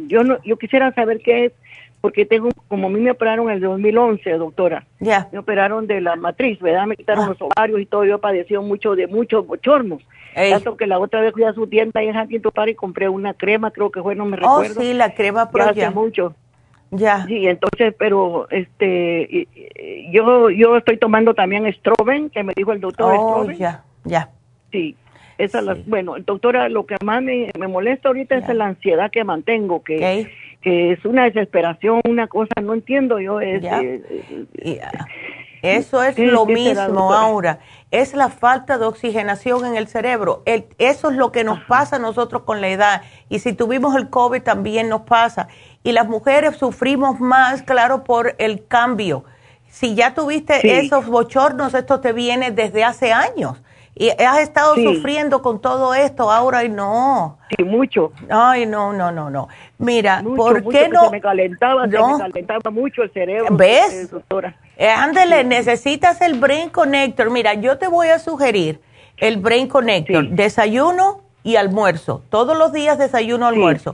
yo 0.07 0.23
no, 0.23 0.41
yo 0.43 0.57
quisiera 0.57 0.93
saber 0.93 1.19
qué 1.19 1.45
es, 1.45 1.53
porque 2.01 2.25
tengo, 2.25 2.49
como 2.69 2.87
a 2.87 2.89
mí 2.89 3.01
me 3.01 3.11
operaron 3.11 3.49
en 3.49 3.55
el 3.55 3.61
2011, 3.61 4.31
doctora. 4.37 4.85
Ya. 5.01 5.27
Me 5.33 5.39
operaron 5.39 5.85
de 5.85 5.99
la 5.99 6.15
matriz, 6.15 6.59
¿verdad? 6.59 6.85
Me 6.85 6.95
quitaron 6.95 7.25
ah. 7.25 7.29
los 7.29 7.41
ovarios 7.41 7.81
y 7.81 7.85
todo, 7.85 8.05
yo 8.05 8.15
he 8.15 8.19
padecido 8.19 8.61
mucho 8.61 8.95
de 8.95 9.07
muchos 9.07 9.45
bochornos. 9.45 10.01
Tanto 10.33 10.77
que 10.77 10.87
la 10.87 10.99
otra 10.99 11.19
vez 11.19 11.33
fui 11.33 11.43
a 11.43 11.53
su 11.53 11.67
tienda 11.67 12.01
en 12.01 12.15
Huntington 12.15 12.51
Park 12.53 12.69
y 12.71 12.75
compré 12.75 13.09
una 13.09 13.33
crema, 13.33 13.71
creo 13.71 13.91
que 13.91 14.01
fue, 14.01 14.15
no 14.15 14.25
me 14.25 14.37
oh, 14.37 14.39
recuerdo. 14.39 14.79
Oh, 14.79 14.83
sí, 14.83 14.93
la 14.93 15.13
crema 15.13 15.49
Pro 15.49 15.65
hace 15.65 15.89
mucho. 15.89 16.33
Ya. 16.91 17.25
Sí, 17.27 17.47
entonces, 17.47 17.93
pero 17.97 18.49
este, 18.49 19.47
yo 20.11 20.49
yo 20.49 20.77
estoy 20.77 20.97
tomando 20.97 21.33
también 21.33 21.71
Stroben, 21.73 22.29
que 22.29 22.43
me 22.43 22.53
dijo 22.55 22.71
el 22.71 22.81
doctor 22.81 23.13
oh, 23.15 23.51
ya, 23.51 23.83
ya. 24.05 24.29
Sí, 24.71 24.95
esa 25.39 25.61
La, 25.61 25.77
bueno, 25.85 26.15
doctora, 26.19 26.67
lo 26.67 26.85
que 26.85 26.97
más 27.03 27.23
me, 27.23 27.49
molesta 27.69 28.09
ahorita 28.09 28.35
es 28.35 28.49
la 28.49 28.65
ansiedad 28.65 29.09
que 29.09 29.23
mantengo, 29.23 29.81
que, 29.83 30.29
que 30.61 30.91
es 30.91 31.05
una 31.05 31.23
desesperación, 31.23 32.01
una 32.03 32.27
cosa, 32.27 32.51
no 32.61 32.73
entiendo 32.73 33.19
yo. 33.19 33.39
Es, 33.39 33.63
eh, 33.63 34.01
eh, 34.57 34.81
Eso 35.61 36.03
es 36.03 36.19
lo 36.19 36.45
mismo, 36.45 37.13
Aura. 37.13 37.59
Es 37.89 38.13
la 38.13 38.27
falta 38.27 38.77
de 38.77 38.85
oxigenación 38.85 39.65
en 39.65 39.77
el 39.77 39.87
cerebro. 39.87 40.43
eso 40.45 41.09
es 41.09 41.15
lo 41.15 41.31
que 41.31 41.45
nos 41.45 41.61
pasa 41.61 41.95
a 41.95 41.99
nosotros 41.99 42.43
con 42.43 42.59
la 42.59 42.67
edad. 42.67 43.01
Y 43.29 43.39
si 43.39 43.53
tuvimos 43.53 43.95
el 43.95 44.09
COVID 44.09 44.41
también 44.41 44.89
nos 44.89 45.01
pasa 45.03 45.47
y 45.83 45.91
las 45.91 46.07
mujeres 46.07 46.57
sufrimos 46.57 47.19
más, 47.19 47.61
claro, 47.61 48.03
por 48.03 48.35
el 48.37 48.65
cambio. 48.67 49.23
Si 49.69 49.95
ya 49.95 50.13
tuviste 50.13 50.79
esos 50.79 51.07
bochornos, 51.07 51.73
esto 51.73 51.99
te 51.99 52.11
viene 52.11 52.51
desde 52.51 52.83
hace 52.83 53.13
años. 53.13 53.61
Y 53.95 54.09
has 54.11 54.39
estado 54.39 54.75
sufriendo 54.75 55.41
con 55.41 55.59
todo 55.59 55.93
esto 55.93 56.31
ahora 56.31 56.63
y 56.63 56.69
no. 56.69 57.37
Sí, 57.55 57.65
mucho. 57.65 58.13
Ay, 58.29 58.65
no, 58.65 58.93
no, 58.93 59.11
no, 59.11 59.29
no. 59.29 59.49
Mira, 59.77 60.23
¿por 60.37 60.63
qué 60.69 60.87
no? 60.87 61.05
Se 61.05 61.11
me 61.11 61.21
calentaba, 61.21 61.83
se 61.83 61.97
me 61.97 62.17
calentaba 62.17 62.71
mucho 62.71 63.03
el 63.03 63.11
cerebro. 63.11 63.53
¿Ves? 63.57 63.93
Eh, 63.93 64.07
doctora. 64.07 64.55
Eh, 64.77 64.89
ándele, 64.89 65.43
necesitas 65.43 66.21
el 66.21 66.39
Brain 66.39 66.69
Connector. 66.69 67.29
Mira, 67.29 67.55
yo 67.55 67.77
te 67.77 67.89
voy 67.89 68.07
a 68.07 68.19
sugerir 68.19 68.79
el 69.17 69.37
Brain 69.37 69.67
Connector, 69.67 70.29
desayuno 70.29 71.21
y 71.43 71.57
almuerzo. 71.57 72.23
Todos 72.29 72.57
los 72.57 72.71
días 72.71 72.97
desayuno, 72.97 73.47
almuerzo. 73.47 73.93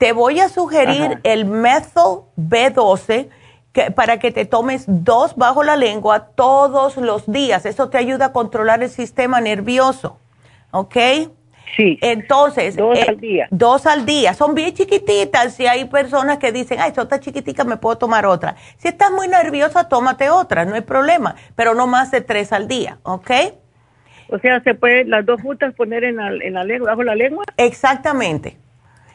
Te 0.00 0.14
voy 0.14 0.40
a 0.40 0.48
sugerir 0.48 1.20
el 1.24 1.44
Methyl 1.44 2.22
B12 2.38 3.28
que, 3.70 3.90
para 3.90 4.18
que 4.18 4.32
te 4.32 4.46
tomes 4.46 4.84
dos 4.86 5.36
bajo 5.36 5.62
la 5.62 5.76
lengua 5.76 6.28
todos 6.34 6.96
los 6.96 7.30
días. 7.30 7.66
Eso 7.66 7.90
te 7.90 7.98
ayuda 7.98 8.24
a 8.26 8.32
controlar 8.32 8.82
el 8.82 8.88
sistema 8.88 9.42
nervioso. 9.42 10.18
¿Ok? 10.70 10.96
Sí. 11.76 11.98
Entonces. 12.00 12.76
Dos 12.76 12.98
eh, 12.98 13.04
al 13.08 13.20
día. 13.20 13.48
Dos 13.50 13.84
al 13.84 14.06
día. 14.06 14.32
Son 14.32 14.54
bien 14.54 14.72
chiquititas. 14.72 15.52
Si 15.52 15.66
hay 15.66 15.84
personas 15.84 16.38
que 16.38 16.50
dicen, 16.50 16.78
ay, 16.80 16.94
esta 16.96 17.20
chiquitica, 17.20 17.64
me 17.64 17.76
puedo 17.76 17.98
tomar 17.98 18.24
otra. 18.24 18.56
Si 18.78 18.88
estás 18.88 19.10
muy 19.10 19.28
nerviosa, 19.28 19.86
tómate 19.86 20.30
otra, 20.30 20.64
no 20.64 20.76
hay 20.76 20.80
problema. 20.80 21.34
Pero 21.56 21.74
no 21.74 21.86
más 21.86 22.10
de 22.10 22.22
tres 22.22 22.54
al 22.54 22.68
día, 22.68 22.96
¿ok? 23.02 23.30
O 24.30 24.38
sea, 24.38 24.62
se 24.62 24.72
puede 24.72 25.04
las 25.04 25.26
dos 25.26 25.42
frutas 25.42 25.74
poner 25.74 26.04
en 26.04 26.16
la, 26.16 26.28
en 26.28 26.54
la 26.54 26.64
lengua, 26.64 26.92
bajo 26.92 27.02
la 27.02 27.14
lengua. 27.14 27.44
Exactamente 27.58 28.56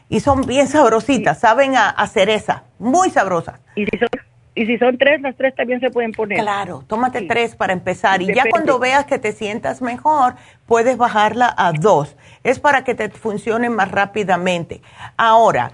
y 0.10 0.20
son 0.20 0.42
bien 0.42 0.68
sabrositas, 0.68 1.40
saben 1.40 1.76
a, 1.76 2.08
cereza, 2.08 2.64
muy 2.80 3.10
sabrosas. 3.10 3.60
¿Y 3.76 3.86
si, 3.86 3.98
son, 3.98 4.10
y 4.54 4.66
si 4.66 4.78
son 4.78 4.98
tres, 4.98 5.22
las 5.22 5.36
tres 5.36 5.56
también 5.56 5.80
se 5.80 5.90
pueden 5.90 6.12
poner. 6.12 6.40
Claro, 6.40 6.84
tómate 6.88 7.24
tres 7.24 7.56
para 7.56 7.74
empezar 7.74 8.22
y 8.22 8.34
ya 8.34 8.44
cuando 8.50 8.80
veas 8.80 9.06
que 9.06 9.20
te 9.20 9.32
sientas 9.32 9.82
mejor, 9.82 10.36
puedes 10.66 10.98
bajarla 10.98 11.54
a 11.58 11.72
dos. 11.74 12.16
Es 12.44 12.60
para 12.60 12.84
que 12.84 12.96
te 12.96 13.10
funcione 13.10 13.70
más 13.70 13.92
rápidamente. 13.92 14.82
Ahora, 15.18 15.72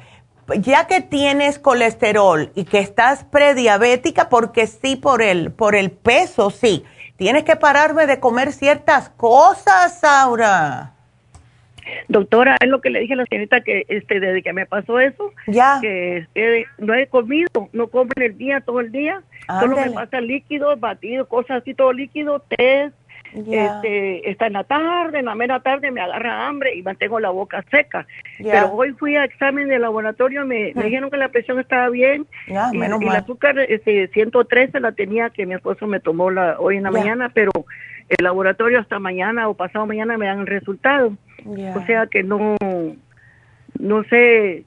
ya 0.59 0.87
que 0.87 1.01
tienes 1.01 1.59
colesterol 1.59 2.51
y 2.55 2.65
que 2.65 2.79
estás 2.79 3.23
prediabética, 3.23 4.29
porque 4.29 4.67
sí, 4.67 4.95
por 4.95 5.21
el, 5.21 5.51
por 5.51 5.75
el 5.75 5.91
peso, 5.91 6.49
sí, 6.49 6.83
tienes 7.17 7.43
que 7.43 7.55
pararme 7.55 8.07
de 8.07 8.19
comer 8.19 8.51
ciertas 8.51 9.09
cosas, 9.09 9.99
Saura. 9.99 10.93
Doctora, 12.07 12.57
es 12.61 12.69
lo 12.69 12.81
que 12.81 12.89
le 12.89 12.99
dije 12.99 13.13
a 13.13 13.17
la 13.17 13.25
señorita 13.25 13.61
que 13.61 13.85
este 13.87 14.19
desde 14.19 14.41
que 14.41 14.53
me 14.53 14.65
pasó 14.65 14.99
eso, 14.99 15.31
ya. 15.47 15.79
que 15.81 16.25
no 16.77 16.93
he 16.93 17.07
comido, 17.07 17.69
no 17.73 17.87
como 17.87 18.11
en 18.15 18.23
el 18.23 18.37
día, 18.37 18.61
todo 18.61 18.79
el 18.79 18.91
día, 18.91 19.21
solo 19.59 19.77
me 19.77 19.91
pasa 19.91 20.21
líquido, 20.21 20.75
batido, 20.77 21.27
cosas 21.27 21.61
así, 21.61 21.73
todo 21.73 21.93
líquido, 21.93 22.39
té, 22.39 22.91
este, 23.33 24.29
está 24.29 24.47
en 24.47 24.53
la 24.53 24.63
tarde, 24.63 25.19
en 25.19 25.25
la 25.25 25.35
mera 25.35 25.59
tarde 25.61 25.91
me 25.91 26.01
agarra 26.01 26.47
hambre 26.47 26.75
y 26.75 26.81
mantengo 26.81 27.19
la 27.19 27.29
boca 27.29 27.63
seca. 27.71 28.05
Pero 28.37 28.73
hoy 28.73 28.91
fui 28.93 29.15
a 29.15 29.23
examen 29.23 29.67
de 29.67 29.79
laboratorio, 29.79 30.45
me, 30.45 30.73
me 30.75 30.85
dijeron 30.85 31.09
que 31.09 31.17
la 31.17 31.29
presión 31.29 31.59
estaba 31.59 31.89
bien 31.89 32.27
y, 32.47 32.53
el 32.81 33.09
azúcar 33.09 33.57
este, 33.59 34.07
113 34.09 34.79
la 34.79 34.91
tenía 34.91 35.29
que 35.29 35.45
mi 35.45 35.53
esposo 35.53 35.87
me 35.87 35.99
tomó 35.99 36.29
la 36.29 36.59
hoy 36.59 36.77
en 36.77 36.83
la 36.83 36.91
mañana, 36.91 37.31
pero 37.33 37.51
el 38.09 38.23
laboratorio 38.23 38.79
hasta 38.79 38.99
mañana 38.99 39.47
o 39.47 39.53
pasado 39.53 39.85
mañana 39.85 40.17
me 40.17 40.25
dan 40.25 40.41
el 40.41 40.47
resultado. 40.47 41.13
O 41.45 41.85
sea 41.85 42.07
que 42.07 42.23
no, 42.23 42.57
no 43.79 44.03
sé 44.05 44.65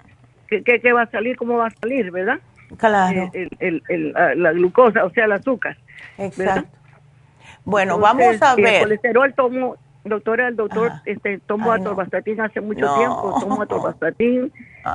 qué, 0.48 0.62
qué, 0.62 0.92
va 0.92 1.02
a 1.02 1.10
salir, 1.10 1.36
cómo 1.36 1.56
va 1.56 1.66
a 1.66 1.70
salir, 1.70 2.10
¿verdad? 2.10 2.38
Claro. 2.76 3.30
El, 3.32 3.50
el, 3.60 3.82
el, 3.88 4.42
la 4.42 4.52
glucosa, 4.52 5.04
o 5.04 5.10
sea, 5.10 5.26
el 5.26 5.32
azúcar. 5.32 5.76
Exacto. 6.18 6.68
Bueno, 7.64 7.98
vamos 7.98 8.40
a 8.42 8.54
ver. 8.56 8.66
El 8.66 8.82
colesterol 8.82 9.34
tomo, 9.34 9.76
doctora, 10.04 10.48
el 10.48 10.56
doctor, 10.56 10.92
este, 11.06 11.38
tomo 11.38 11.72
atorvastatin 11.72 12.40
hace 12.40 12.60
mucho 12.60 12.94
tiempo, 12.96 13.38
tomo 13.40 13.62
atorvastatin 13.62 14.52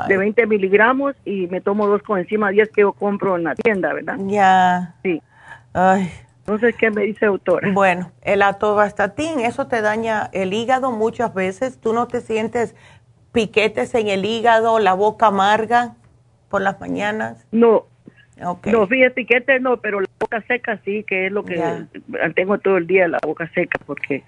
de 0.07 0.17
20 0.17 0.45
miligramos 0.45 1.15
y 1.25 1.47
me 1.47 1.61
tomo 1.61 1.87
dos 1.87 2.03
con 2.03 2.19
encima 2.19 2.49
10 2.49 2.69
que 2.69 2.81
yo 2.81 2.93
compro 2.93 3.37
en 3.37 3.45
la 3.45 3.55
tienda, 3.55 3.93
¿verdad? 3.93 4.17
Ya. 4.27 4.93
Sí. 5.03 5.21
Ay. 5.73 6.11
Entonces, 6.39 6.75
¿qué 6.77 6.89
me 6.89 7.03
dice 7.03 7.27
doctora? 7.27 7.69
Bueno, 7.71 8.11
el 8.21 8.41
atorvastatin, 8.41 9.39
eso 9.39 9.67
te 9.67 9.81
daña 9.81 10.29
el 10.33 10.53
hígado 10.53 10.91
muchas 10.91 11.33
veces. 11.33 11.79
¿Tú 11.79 11.93
no 11.93 12.07
te 12.07 12.21
sientes 12.21 12.75
piquetes 13.31 13.93
en 13.93 14.07
el 14.07 14.25
hígado, 14.25 14.79
la 14.79 14.93
boca 14.93 15.27
amarga 15.27 15.95
por 16.49 16.61
las 16.61 16.79
mañanas? 16.79 17.45
No. 17.51 17.85
No, 18.39 18.87
fíjate, 18.87 19.11
piquetes 19.11 19.61
no, 19.61 19.77
pero 19.77 19.99
la 19.99 20.07
boca 20.17 20.41
seca 20.47 20.79
sí, 20.85 21.03
que 21.03 21.27
es 21.27 21.31
lo 21.31 21.43
que 21.43 21.61
tengo 22.35 22.57
todo 22.57 22.77
el 22.77 22.87
día, 22.87 23.07
la 23.09 23.19
boca 23.21 23.51
seca, 23.53 23.77
porque 23.85 24.23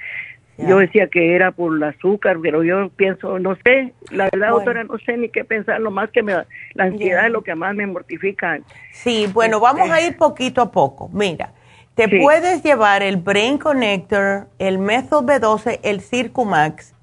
yo 0.58 0.80
decía 0.80 1.08
que 1.08 1.34
era 1.34 1.52
por 1.52 1.76
el 1.76 1.82
azúcar, 1.84 2.38
pero 2.42 2.62
yo 2.64 2.90
pienso, 2.90 3.40
no 3.40 3.56
sé, 3.64 3.94
la 4.12 4.30
verdad, 4.32 4.52
doctora, 4.52 4.84
no 4.84 4.98
sé 5.00 5.18
ni 5.18 5.30
qué 5.30 5.46
pensar, 5.46 5.80
lo 5.80 5.92
más 5.92 6.10
que 6.12 6.24
me, 6.24 6.34
la 6.74 6.84
ansiedad 6.84 7.26
es 7.26 7.32
lo 7.32 7.42
que 7.42 7.56
más 7.56 7.74
me 7.74 7.88
mortifica. 7.88 8.60
Sí, 8.92 9.28
bueno, 9.34 9.60
vamos 9.60 9.90
a 9.90 10.02
ir 10.02 10.18
poquito 10.18 10.62
a 10.62 10.72
poco. 10.72 11.10
Mira, 11.14 11.54
te 11.96 12.08
puedes 12.08 12.64
llevar 12.64 13.04
el 13.04 13.18
Brain 13.18 13.58
Connector, 13.58 14.48
el 14.60 14.78
Methyl 14.78 15.20
B12, 15.20 15.80
el 15.84 16.02
Circumax. 16.02 16.94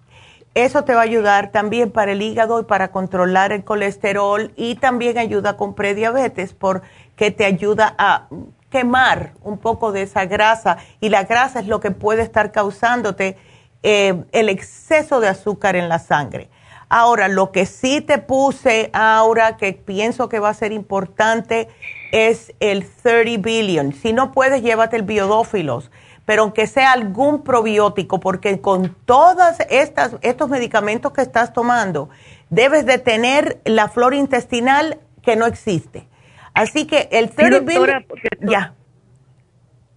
Eso 0.55 0.83
te 0.85 0.95
va 0.95 1.01
a 1.01 1.05
ayudar 1.05 1.53
también 1.53 1.91
para 1.91 2.13
el 2.13 2.23
hígado 2.23 2.59
y 2.61 2.65
para 2.65 2.91
controlar 2.91 3.53
el 3.53 3.65
colesterol 3.65 4.51
y 4.57 4.77
también 4.77 5.19
ayuda 5.19 5.57
con 5.57 5.75
prediabetes 5.75 6.55
porque 6.55 7.31
te 7.31 7.45
ayuda 7.45 7.95
a 7.99 8.29
quemar 8.71 9.35
un 9.43 9.59
poco 9.59 9.93
de 9.93 10.03
esa 10.03 10.25
grasa 10.25 10.79
y 11.01 11.11
la 11.11 11.25
grasa 11.25 11.61
es 11.61 11.67
lo 11.67 11.81
que 11.81 11.91
puede 11.91 12.23
estar 12.23 12.51
causándote 12.51 13.37
eh, 13.83 14.25
el 14.33 14.49
exceso 14.49 15.21
de 15.21 15.29
azúcar 15.29 15.77
en 15.77 15.89
la 15.89 15.99
sangre. 15.99 16.49
Ahora, 16.91 17.29
lo 17.29 17.53
que 17.53 17.67
sí 17.67 18.01
te 18.01 18.19
puse 18.19 18.91
ahora, 18.93 19.57
que 19.57 19.73
pienso 19.75 20.29
que 20.29 20.39
va 20.39 20.49
a 20.49 20.55
ser 20.55 20.73
importante, 20.73 21.69
es 22.13 22.55
el 22.61 22.87
30 22.87 23.43
billion. 23.43 23.93
Si 23.93 24.13
no 24.13 24.33
puedes, 24.33 24.63
llévate 24.63 24.97
el 24.97 25.03
biodófilos, 25.03 25.91
pero 26.25 26.43
aunque 26.43 26.67
sea 26.67 26.93
algún 26.93 27.43
probiótico, 27.43 28.21
porque 28.21 28.61
con 28.61 28.95
todos 29.05 29.57
estos 29.69 30.49
medicamentos 30.49 31.13
que 31.13 31.21
estás 31.21 31.53
tomando, 31.53 32.09
debes 32.49 32.87
de 32.87 32.99
tener 32.99 33.61
la 33.65 33.89
flora 33.89 34.17
intestinal 34.17 34.99
que 35.23 35.37
no 35.37 35.47
existe. 35.47 36.09
Así 36.55 36.87
que 36.87 37.09
el 37.13 37.31
30 37.31 37.61
billion... 37.61 38.07
Ya. 38.41 38.75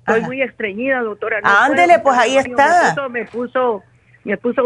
Estoy 0.07 0.21
muy 0.21 0.41
estreñida, 0.41 0.99
doctora. 1.01 1.39
Ándele, 1.43 1.99
pues 1.99 2.17
ahí 2.17 2.37
está. 2.37 2.83
Me 2.83 2.89
puso, 2.89 3.09
me 3.09 3.25
puso 3.25 3.83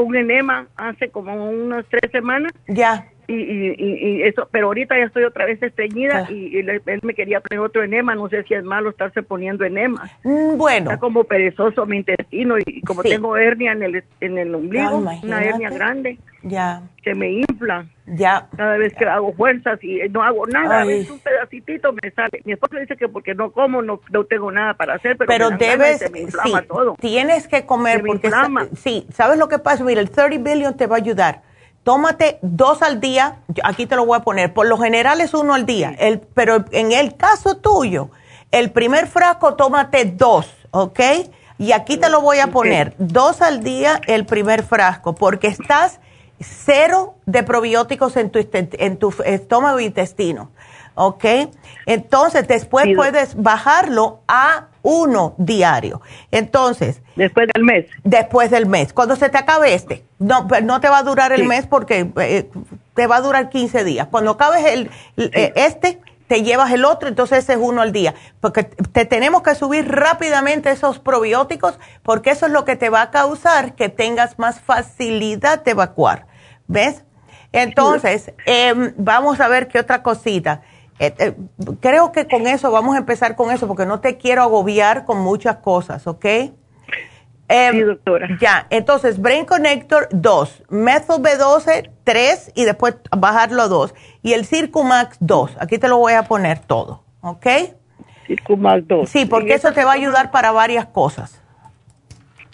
un 0.03 0.15
enema 0.15 0.67
hace 0.75 1.09
como 1.09 1.49
unas 1.49 1.85
tres 1.89 2.11
semanas. 2.11 2.51
Ya 2.67 3.07
y, 3.27 3.33
y, 3.33 3.75
y, 3.77 4.23
eso, 4.23 4.47
pero 4.51 4.67
ahorita 4.67 4.97
ya 4.97 5.05
estoy 5.05 5.23
otra 5.23 5.45
vez 5.45 5.61
estreñida 5.61 6.27
y, 6.29 6.57
él 6.57 6.99
me 7.03 7.13
quería 7.13 7.39
poner 7.39 7.59
otro 7.59 7.83
enema, 7.83 8.15
no 8.15 8.29
sé 8.29 8.43
si 8.43 8.53
es 8.53 8.63
malo 8.63 8.89
estarse 8.89 9.23
poniendo 9.23 9.65
enema. 9.65 10.09
Mm, 10.23 10.57
bueno. 10.57 10.91
Está 10.91 10.99
como 10.99 11.23
perezoso 11.23 11.85
mi 11.85 11.97
intestino 11.97 12.55
y 12.57 12.81
como 12.81 13.03
tengo 13.03 13.37
hernia 13.37 13.71
en 13.71 13.83
el, 13.83 14.03
en 14.21 14.37
el 14.37 14.53
ombligo, 14.53 14.97
una 14.97 15.43
hernia 15.43 15.69
grande, 15.69 16.19
ya. 16.43 16.81
que 17.03 17.15
me 17.15 17.31
infla. 17.31 17.85
Ya. 18.07 18.47
Cada 18.55 18.77
vez 18.77 18.93
que 18.93 19.05
hago 19.05 19.33
fuerzas 19.33 19.83
y 19.83 19.99
no 20.09 20.21
hago 20.21 20.45
nada, 20.45 20.81
a 20.81 20.85
veces 20.85 21.09
un 21.09 21.19
pedacitito 21.19 21.91
me 21.93 22.11
sale. 22.11 22.41
Mi 22.45 22.53
esposo 22.53 22.77
dice 22.77 22.95
que 22.95 23.07
porque 23.07 23.33
no 23.33 23.51
como 23.51 23.81
no, 23.81 23.99
no 24.11 24.23
tengo 24.25 24.51
nada 24.51 24.75
para 24.75 24.95
hacer, 24.95 25.17
pero, 25.17 25.27
pero 25.27 25.49
debes, 25.51 26.11
me 26.11 26.21
inflama 26.21 26.61
todo. 26.61 26.95
tienes 26.99 27.47
que 27.47 27.65
comer 27.65 28.03
porque, 28.05 28.29
sí, 28.75 29.07
¿sabes 29.11 29.39
lo 29.39 29.47
que 29.47 29.57
pasa? 29.57 29.83
Mira, 29.83 30.01
el 30.01 30.11
30 30.11 30.37
billion 30.37 30.77
te 30.77 30.85
va 30.85 30.97
a 30.97 30.99
ayudar 30.99 31.41
tómate 31.85 32.39
dos 32.41 32.81
al 32.81 32.99
día, 32.99 33.37
aquí 33.63 33.85
te 33.85 33.95
lo 33.95 34.07
voy 34.07 34.17
a 34.17 34.23
poner, 34.23 34.53
por 34.53 34.65
lo 34.65 34.79
general 34.79 35.21
es 35.21 35.35
uno 35.35 35.53
al 35.53 35.67
día, 35.67 35.95
el, 35.99 36.19
pero 36.19 36.65
en 36.71 36.91
el 36.91 37.15
caso 37.15 37.57
tuyo, 37.57 38.09
el 38.51 38.71
primer 38.71 39.05
frasco 39.05 39.53
tómate 39.53 40.03
dos, 40.05 40.51
¿ok? 40.71 40.99
Y 41.59 41.73
aquí 41.73 41.97
te 41.97 42.09
lo 42.09 42.21
voy 42.21 42.39
a 42.39 42.47
poner, 42.47 42.95
dos 42.97 43.43
al 43.43 43.63
día 43.63 44.01
el 44.07 44.25
primer 44.25 44.63
frasco, 44.63 45.13
porque 45.13 45.47
estás 45.47 45.99
cero 46.39 47.17
de 47.27 47.43
probióticos 47.43 48.17
en 48.17 48.31
tu, 48.31 48.39
en 48.51 48.97
tu 48.97 49.13
estómago 49.23 49.77
e 49.77 49.83
intestino, 49.83 50.49
¿ok? 50.95 51.25
Entonces 51.85 52.47
después 52.47 52.87
puedes 52.95 53.39
bajarlo 53.39 54.21
a 54.27 54.69
uno 54.85 55.33
diario. 55.39 56.01
Entonces. 56.31 57.01
Después 57.15 57.47
del 57.53 57.63
mes. 57.63 57.87
Después 58.03 58.51
del 58.51 58.67
mes. 58.67 58.93
Cuando 58.93 59.15
se 59.15 59.29
te 59.29 59.37
acabe 59.37 59.73
este. 59.73 60.05
No, 60.19 60.47
no 60.63 60.79
te 60.79 60.89
va 60.89 60.99
a 60.99 61.03
durar 61.03 61.33
el 61.33 61.45
mes 61.45 61.65
porque 61.65 62.11
eh, 62.17 62.49
te 62.93 63.07
va 63.07 63.17
a 63.17 63.21
durar 63.21 63.49
15 63.49 63.83
días. 63.83 64.07
Cuando 64.09 64.31
acabes 64.31 64.63
el, 64.65 64.91
eh, 65.17 65.53
este, 65.55 65.99
te 66.27 66.43
llevas 66.43 66.71
el 66.71 66.85
otro, 66.85 67.09
entonces 67.09 67.39
ese 67.39 67.53
es 67.53 67.59
uno 67.59 67.81
al 67.81 67.91
día. 67.91 68.13
Porque 68.39 68.63
te 68.63 69.05
tenemos 69.05 69.41
que 69.41 69.55
subir 69.55 69.89
rápidamente 69.89 70.69
esos 70.69 70.99
probióticos 70.99 71.79
porque 72.03 72.29
eso 72.29 72.45
es 72.45 72.51
lo 72.51 72.63
que 72.63 72.75
te 72.75 72.89
va 72.89 73.01
a 73.01 73.11
causar 73.11 73.73
que 73.73 73.89
tengas 73.89 74.37
más 74.37 74.61
facilidad 74.61 75.63
de 75.63 75.71
evacuar. 75.71 76.27
¿Ves? 76.67 77.03
Entonces, 77.51 78.33
em, 78.45 78.93
vamos 78.97 79.39
a 79.39 79.47
ver 79.47 79.67
qué 79.67 79.79
otra 79.79 80.03
cosita. 80.03 80.61
Eh, 80.99 81.13
eh, 81.17 81.35
creo 81.81 82.11
que 82.11 82.27
con 82.27 82.47
eso 82.47 82.71
vamos 82.71 82.95
a 82.95 82.99
empezar 82.99 83.35
con 83.35 83.51
eso 83.51 83.67
porque 83.67 83.85
no 83.85 83.99
te 83.99 84.17
quiero 84.17 84.43
agobiar 84.43 85.05
con 85.05 85.19
muchas 85.19 85.57
cosas, 85.57 86.07
¿ok? 86.07 86.25
Em, 87.47 87.75
sí, 87.75 87.81
doctora. 87.81 88.27
Ya, 88.39 88.65
entonces 88.69 89.21
Brain 89.21 89.45
Connector 89.45 90.07
2, 90.11 90.63
Methyl 90.69 91.21
B12 91.21 91.91
3 92.03 92.51
y 92.55 92.63
después 92.65 92.95
bajarlo 93.15 93.63
a 93.63 93.67
2 93.67 93.93
y 94.23 94.33
el 94.33 94.45
Circumax 94.45 95.17
2. 95.19 95.57
Aquí 95.59 95.77
te 95.77 95.87
lo 95.87 95.97
voy 95.97 96.13
a 96.13 96.23
poner 96.23 96.59
todo, 96.59 97.03
¿ok? 97.21 97.45
Circumax 98.25 98.87
2. 98.87 99.09
Sí, 99.09 99.25
porque 99.25 99.53
eso 99.53 99.73
te 99.73 99.83
va 99.83 99.91
a 99.91 99.95
ayudar 99.95 100.31
para 100.31 100.51
varias 100.51 100.87
cosas. 100.87 101.41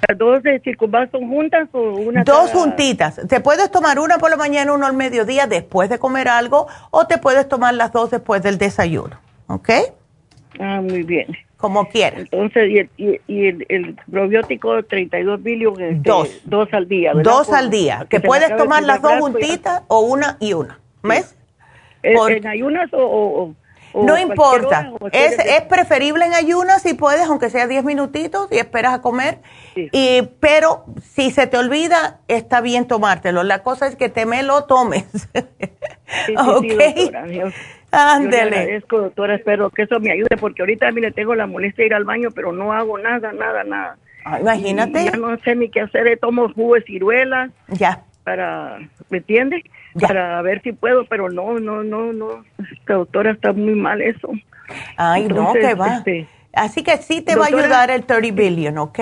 ¿Las 0.07 0.17
dos 0.17 0.43
de 0.43 0.59
Circumax 0.59 1.11
son 1.11 1.27
juntas 1.29 1.69
o 1.73 1.79
una? 1.81 2.23
Dos 2.23 2.51
juntitas. 2.51 3.21
Te 3.27 3.39
puedes 3.39 3.69
tomar 3.69 3.99
una 3.99 4.17
por 4.17 4.29
la 4.29 4.37
mañana, 4.37 4.73
uno 4.73 4.85
al 4.85 4.93
mediodía 4.93 5.47
después 5.47 5.89
de 5.89 5.99
comer 5.99 6.27
algo, 6.27 6.67
o 6.89 7.05
te 7.05 7.17
puedes 7.17 7.47
tomar 7.47 7.73
las 7.73 7.91
dos 7.91 8.09
después 8.11 8.41
del 8.41 8.57
desayuno. 8.57 9.19
¿Ok? 9.47 9.69
Ah, 10.59 10.81
muy 10.81 11.03
bien. 11.03 11.27
Como 11.57 11.87
quieras. 11.89 12.21
Entonces, 12.21 12.89
y, 12.97 13.19
el, 13.27 13.65
el, 13.69 13.95
probiótico 14.09 14.81
32 14.83 15.43
billion, 15.43 15.79
este, 15.79 16.09
dos. 16.09 16.41
Dos 16.45 16.73
al 16.73 16.87
día, 16.87 17.13
¿verdad? 17.13 17.31
Dos 17.31 17.53
al 17.53 17.69
día. 17.69 18.07
Que 18.09 18.19
puedes 18.19 18.55
tomar 18.57 18.81
las 18.83 19.01
dos 19.01 19.13
juntitas 19.19 19.83
o 19.87 19.99
una 19.99 20.37
y 20.39 20.53
una. 20.53 20.79
¿Ves? 21.03 21.37
¿En, 22.01 22.47
ayunas 22.47 22.89
o 22.93 23.53
no 23.93 24.17
importa, 24.17 24.91
es, 25.11 25.37
es, 25.39 25.61
preferible 25.63 26.25
en 26.25 26.33
ayunas 26.33 26.81
si 26.81 26.93
puedes, 26.93 27.27
aunque 27.27 27.49
sea 27.49 27.67
10 27.67 27.83
minutitos 27.83 28.47
y 28.51 28.57
esperas 28.57 28.93
a 28.93 29.01
comer, 29.01 29.39
y, 29.75 30.23
pero 30.39 30.85
si 31.01 31.31
se 31.31 31.47
te 31.47 31.57
olvida, 31.57 32.19
está 32.27 32.61
bien 32.61 32.87
tomártelo. 32.87 33.43
La 33.43 33.63
cosa 33.63 33.87
es 33.87 33.95
que 33.95 34.09
te 34.09 34.25
me 34.25 34.43
lo 34.43 34.65
tomes. 34.65 35.05
Sí, 36.25 36.33
doctora. 36.33 37.23
Ándele. 37.91 38.57
agradezco, 38.57 38.99
doctora, 38.99 39.35
espero 39.35 39.69
que 39.69 39.83
eso 39.83 39.99
me 40.01 40.11
ayude, 40.11 40.35
porque 40.37 40.61
ahorita 40.61 40.91
mire, 40.91 41.11
tengo 41.11 41.35
la 41.35 41.47
molestia 41.47 41.83
de 41.83 41.87
ir 41.87 41.93
al 41.93 42.03
baño, 42.03 42.31
pero 42.35 42.51
no 42.51 42.73
hago 42.73 42.97
nada, 42.97 43.31
nada, 43.31 43.63
nada. 43.63 43.97
Ah, 44.25 44.39
imagínate. 44.41 45.05
ya 45.05 45.11
no 45.11 45.37
sé 45.39 45.55
ni 45.55 45.69
qué 45.69 45.79
hacer, 45.79 46.19
tomo 46.19 46.51
jugo 46.53 46.75
de 46.75 46.81
ciruelas. 46.81 47.51
Ya. 47.69 48.03
Para, 48.23 48.79
¿me 49.09 49.17
entiendes? 49.17 49.63
para 49.99 50.41
ver 50.41 50.61
si 50.61 50.71
puedo, 50.71 51.05
pero 51.05 51.29
no, 51.29 51.59
no, 51.59 51.83
no, 51.83 52.13
no, 52.13 52.43
esta 52.79 52.93
doctora 52.93 53.31
está 53.31 53.51
muy 53.51 53.75
mal 53.75 54.01
eso. 54.01 54.31
Ay, 54.95 55.27
no, 55.27 55.53
que 55.53 55.73
va. 55.73 55.97
Este, 55.97 56.27
Así 56.53 56.83
que 56.83 56.97
sí 56.97 57.21
te 57.21 57.35
va 57.35 57.45
a 57.45 57.47
ayudar 57.47 57.91
el 57.91 58.03
30 58.03 58.35
billion, 58.35 58.77
¿ok? 58.77 58.99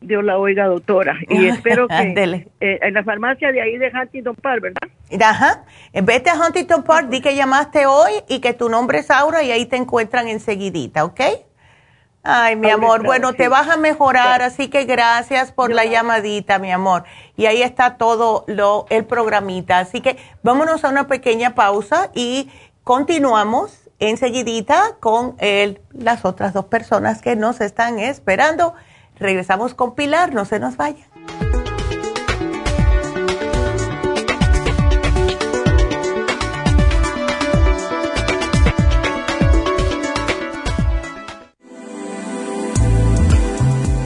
Dios 0.00 0.24
la 0.24 0.38
oiga, 0.38 0.66
doctora. 0.66 1.16
Y 1.28 1.46
espero 1.48 1.86
que 1.88 2.46
eh, 2.60 2.78
en 2.82 2.94
la 2.94 3.04
farmacia 3.04 3.52
de 3.52 3.60
ahí 3.60 3.76
de 3.76 3.90
Huntington 3.90 4.36
Park, 4.36 4.62
¿verdad? 4.62 4.88
Ajá. 5.22 5.64
Vete 5.92 6.30
a 6.30 6.34
Huntington 6.34 6.84
Park, 6.84 7.08
di 7.08 7.20
que 7.20 7.34
llamaste 7.34 7.86
hoy 7.86 8.12
y 8.28 8.40
que 8.40 8.54
tu 8.54 8.68
nombre 8.68 8.98
es 8.98 9.10
Aura 9.10 9.42
y 9.42 9.50
ahí 9.50 9.66
te 9.66 9.76
encuentran 9.76 10.28
enseguidita, 10.28 11.04
¿ok? 11.04 11.20
Ay, 12.22 12.54
mi 12.54 12.68
amor, 12.68 13.02
bueno, 13.02 13.32
te 13.32 13.48
vas 13.48 13.68
a 13.68 13.78
mejorar, 13.78 14.42
así 14.42 14.68
que 14.68 14.84
gracias 14.84 15.52
por 15.52 15.72
la 15.72 15.86
llamadita, 15.86 16.58
mi 16.58 16.70
amor. 16.70 17.04
Y 17.36 17.46
ahí 17.46 17.62
está 17.62 17.96
todo 17.96 18.44
lo, 18.46 18.84
el 18.90 19.06
programita. 19.06 19.78
Así 19.78 20.02
que 20.02 20.18
vámonos 20.42 20.84
a 20.84 20.90
una 20.90 21.06
pequeña 21.06 21.54
pausa 21.54 22.10
y 22.14 22.50
continuamos 22.84 23.88
enseguidita 24.00 24.96
con 25.00 25.36
el, 25.38 25.80
las 25.92 26.26
otras 26.26 26.52
dos 26.52 26.66
personas 26.66 27.22
que 27.22 27.36
nos 27.36 27.62
están 27.62 27.98
esperando. 27.98 28.74
Regresamos 29.18 29.74
con 29.74 29.94
Pilar, 29.94 30.34
no 30.34 30.44
se 30.44 30.60
nos 30.60 30.76
vaya. 30.76 31.06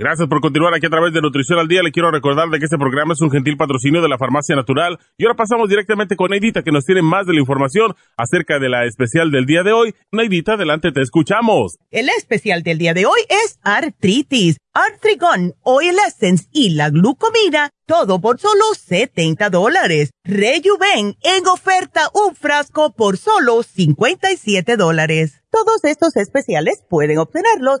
Gracias 0.00 0.28
por 0.28 0.40
continuar 0.40 0.72
aquí 0.72 0.86
a 0.86 0.88
través 0.88 1.12
de 1.12 1.20
Nutrición 1.20 1.58
al 1.58 1.68
Día. 1.68 1.82
Le 1.82 1.92
quiero 1.92 2.10
recordar 2.10 2.48
de 2.48 2.58
que 2.58 2.64
este 2.64 2.78
programa 2.78 3.12
es 3.12 3.20
un 3.20 3.30
gentil 3.30 3.58
patrocinio 3.58 4.00
de 4.00 4.08
la 4.08 4.16
Farmacia 4.16 4.56
Natural. 4.56 4.98
Y 5.18 5.26
ahora 5.26 5.36
pasamos 5.36 5.68
directamente 5.68 6.16
con 6.16 6.30
Neidita, 6.30 6.62
que 6.62 6.72
nos 6.72 6.86
tiene 6.86 7.02
más 7.02 7.26
de 7.26 7.34
la 7.34 7.40
información 7.40 7.94
acerca 8.16 8.58
de 8.58 8.70
la 8.70 8.86
especial 8.86 9.30
del 9.30 9.44
día 9.44 9.62
de 9.62 9.74
hoy. 9.74 9.94
Neidita, 10.10 10.54
adelante, 10.54 10.90
te 10.90 11.02
escuchamos. 11.02 11.76
El 11.90 12.08
especial 12.08 12.62
del 12.62 12.78
día 12.78 12.94
de 12.94 13.04
hoy 13.04 13.20
es 13.28 13.58
artritis, 13.62 14.56
artrigón, 14.72 15.52
oil 15.64 15.96
essence 16.08 16.48
y 16.50 16.70
la 16.70 16.88
glucomina, 16.88 17.68
todo 17.84 18.22
por 18.22 18.40
solo 18.40 18.72
70 18.74 19.50
dólares. 19.50 20.12
Rejuven 20.24 21.18
en 21.22 21.46
oferta 21.46 22.08
un 22.14 22.34
frasco 22.34 22.94
por 22.94 23.18
solo 23.18 23.62
57 23.62 24.78
dólares. 24.78 25.42
Todos 25.50 25.84
estos 25.84 26.16
especiales 26.16 26.82
pueden 26.88 27.18
obtenerlos 27.18 27.80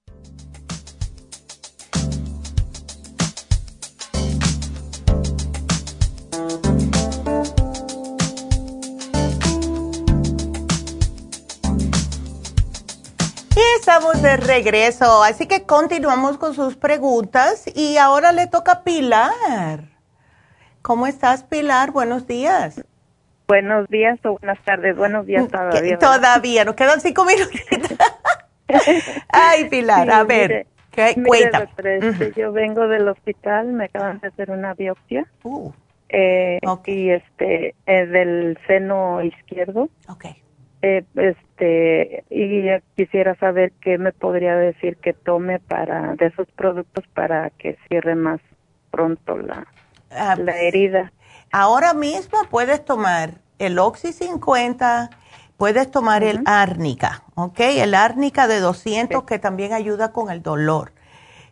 Estamos 13.81 14.21
de 14.21 14.37
regreso, 14.37 15.23
así 15.23 15.47
que 15.47 15.65
continuamos 15.65 16.37
con 16.37 16.53
sus 16.53 16.75
preguntas 16.75 17.65
y 17.75 17.97
ahora 17.97 18.31
le 18.31 18.45
toca 18.45 18.73
a 18.73 18.83
Pilar. 18.83 19.85
¿Cómo 20.83 21.07
estás, 21.07 21.43
Pilar? 21.43 21.89
Buenos 21.89 22.27
días. 22.27 22.85
Buenos 23.47 23.89
días 23.89 24.19
o 24.23 24.37
buenas 24.37 24.63
tardes. 24.63 24.95
Buenos 24.95 25.25
días 25.25 25.47
todavía. 25.47 25.97
Todavía, 25.97 26.63
nos 26.63 26.75
quedan 26.75 27.01
cinco 27.01 27.25
minutos. 27.25 27.59
Ay, 29.29 29.67
Pilar, 29.67 30.11
a 30.11 30.25
ver, 30.25 30.67
cuenta. 31.25 31.67
Este, 31.83 32.33
yo 32.39 32.51
vengo 32.51 32.87
del 32.87 33.07
hospital, 33.07 33.73
me 33.73 33.85
acaban 33.85 34.19
de 34.19 34.27
hacer 34.27 34.51
una 34.51 34.75
biopsia. 34.75 35.25
Uh. 35.41 35.71
Eh, 36.09 36.59
y 36.85 37.09
este, 37.09 37.73
eh, 37.87 38.05
del 38.05 38.59
seno 38.67 39.23
izquierdo. 39.23 39.89
Okay. 40.07 40.43
Eh, 40.83 41.03
este 41.15 42.23
y 42.31 42.63
quisiera 42.95 43.35
saber 43.35 43.71
qué 43.81 43.99
me 43.99 44.11
podría 44.11 44.55
decir 44.55 44.97
que 44.97 45.13
tome 45.13 45.59
para 45.59 46.15
de 46.15 46.25
esos 46.25 46.47
productos 46.55 47.05
para 47.13 47.51
que 47.51 47.77
cierre 47.87 48.15
más 48.15 48.41
pronto 48.89 49.37
la, 49.37 49.67
ah, 50.09 50.35
la 50.37 50.57
herida. 50.57 51.11
Ahora 51.51 51.93
mismo 51.93 52.39
puedes 52.49 52.83
tomar 52.83 53.35
el 53.59 53.77
Oxy 53.77 54.11
50, 54.11 55.11
puedes 55.57 55.91
tomar 55.91 56.23
el 56.23 56.41
Árnica, 56.45 57.23
¿ok? 57.35 57.59
El 57.59 57.93
Árnica 57.93 58.47
de 58.47 58.59
200 58.59 59.23
que 59.25 59.37
también 59.37 59.73
ayuda 59.73 60.11
con 60.11 60.31
el 60.31 60.41
dolor. 60.41 60.93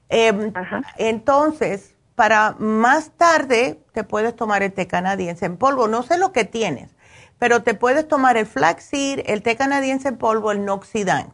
Em, 0.10 0.52
entonces, 0.98 1.96
para 2.16 2.56
más 2.58 3.12
tarde 3.12 3.80
te 3.94 4.04
puedes 4.04 4.36
tomar 4.36 4.64
el 4.64 4.74
té 4.74 4.88
canadiense 4.88 5.46
en 5.46 5.58
polvo. 5.58 5.88
No 5.88 6.02
sé 6.02 6.18
lo 6.18 6.32
que 6.32 6.46
tienes 6.46 6.96
pero 7.40 7.64
te 7.64 7.74
puedes 7.74 8.08
tomar 8.08 8.38
el 8.38 8.46
flaxseed, 8.46 9.22
el 9.26 9.42
té 9.42 9.56
canadiense 9.56 10.10
en 10.10 10.18
polvo, 10.18 10.52
el 10.52 10.66
noxidan. 10.66 11.28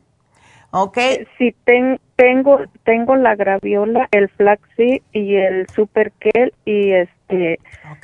¿Ok? 0.71 0.97
Eh, 0.97 1.27
sí, 1.37 1.55
tengo, 2.15 2.59
tengo 2.83 3.15
la 3.15 3.35
graviola, 3.35 4.07
el 4.11 4.29
flaxseed 4.29 5.01
y 5.11 5.35
el 5.35 5.67
super 5.69 6.11
y 6.65 6.91
este, 6.91 7.59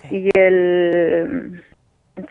y 0.09 0.29
el, 0.37 1.63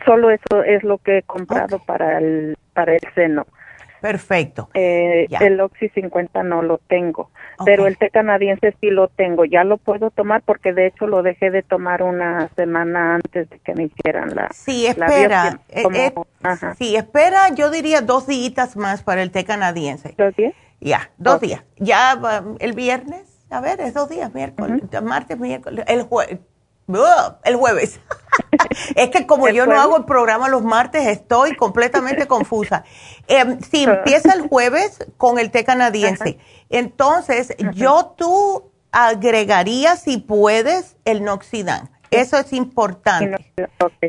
solo 0.05 0.31
eso 0.31 0.63
es 0.63 0.83
lo 0.83 0.97
que 0.97 1.19
he 1.19 1.23
comprado 1.23 1.79
para 1.79 2.17
el, 2.17 2.57
para 2.73 2.93
el 2.93 3.01
seno. 3.13 3.45
Perfecto. 4.01 4.69
Eh, 4.73 5.27
el 5.39 5.61
Oxy 5.61 5.89
50 5.89 6.41
no 6.43 6.63
lo 6.63 6.79
tengo, 6.79 7.29
pero 7.63 7.85
el 7.85 7.97
té 7.97 8.09
canadiense 8.09 8.75
sí 8.81 8.89
lo 8.89 9.07
tengo. 9.09 9.45
Ya 9.45 9.63
lo 9.63 9.77
puedo 9.77 10.09
tomar 10.09 10.41
porque 10.41 10.73
de 10.73 10.87
hecho 10.87 11.05
lo 11.05 11.21
dejé 11.21 11.51
de 11.51 11.61
tomar 11.61 12.01
una 12.01 12.49
semana 12.55 13.15
antes 13.15 13.49
de 13.49 13.59
que 13.59 13.75
me 13.75 13.83
hicieran 13.83 14.35
la. 14.35 14.49
Sí, 14.51 14.87
espera. 14.87 15.59
Eh, 15.69 15.83
eh, 15.93 16.13
sí, 16.77 16.95
espera, 16.95 17.49
yo 17.53 17.69
diría 17.69 18.01
dos 18.01 18.25
días 18.25 18.75
más 18.75 19.03
para 19.03 19.21
el 19.21 19.31
té 19.31 19.45
canadiense. 19.45 20.15
¿Dos 20.17 20.35
días? 20.35 20.53
Ya, 20.79 21.11
dos 21.17 21.39
días. 21.39 21.63
Ya 21.77 22.19
el 22.59 22.73
viernes, 22.73 23.39
a 23.51 23.61
ver, 23.61 23.79
es 23.81 23.93
dos 23.93 24.09
días, 24.09 24.33
miércoles, 24.33 24.81
martes, 25.03 25.37
miércoles, 25.37 25.85
el 25.87 26.01
jueves 26.03 26.39
el 27.43 27.55
jueves. 27.55 27.99
es 28.95 29.09
que 29.09 29.25
como 29.27 29.49
yo 29.49 29.65
no 29.65 29.79
hago 29.79 29.97
el 29.97 30.05
programa 30.05 30.49
los 30.49 30.63
martes, 30.63 31.07
estoy 31.07 31.55
completamente 31.55 32.27
confusa. 32.27 32.83
Eh, 33.27 33.57
si 33.69 33.83
empieza 33.83 34.33
el 34.33 34.41
jueves 34.47 34.99
con 35.17 35.39
el 35.39 35.51
té 35.51 35.63
canadiense, 35.63 36.39
entonces 36.69 37.55
yo 37.73 38.13
tú 38.17 38.71
agregaría, 38.91 39.95
si 39.95 40.17
puedes, 40.17 40.97
el 41.05 41.23
noxidán. 41.23 41.89
Eso 42.11 42.37
es 42.37 42.51
importante. 42.51 43.53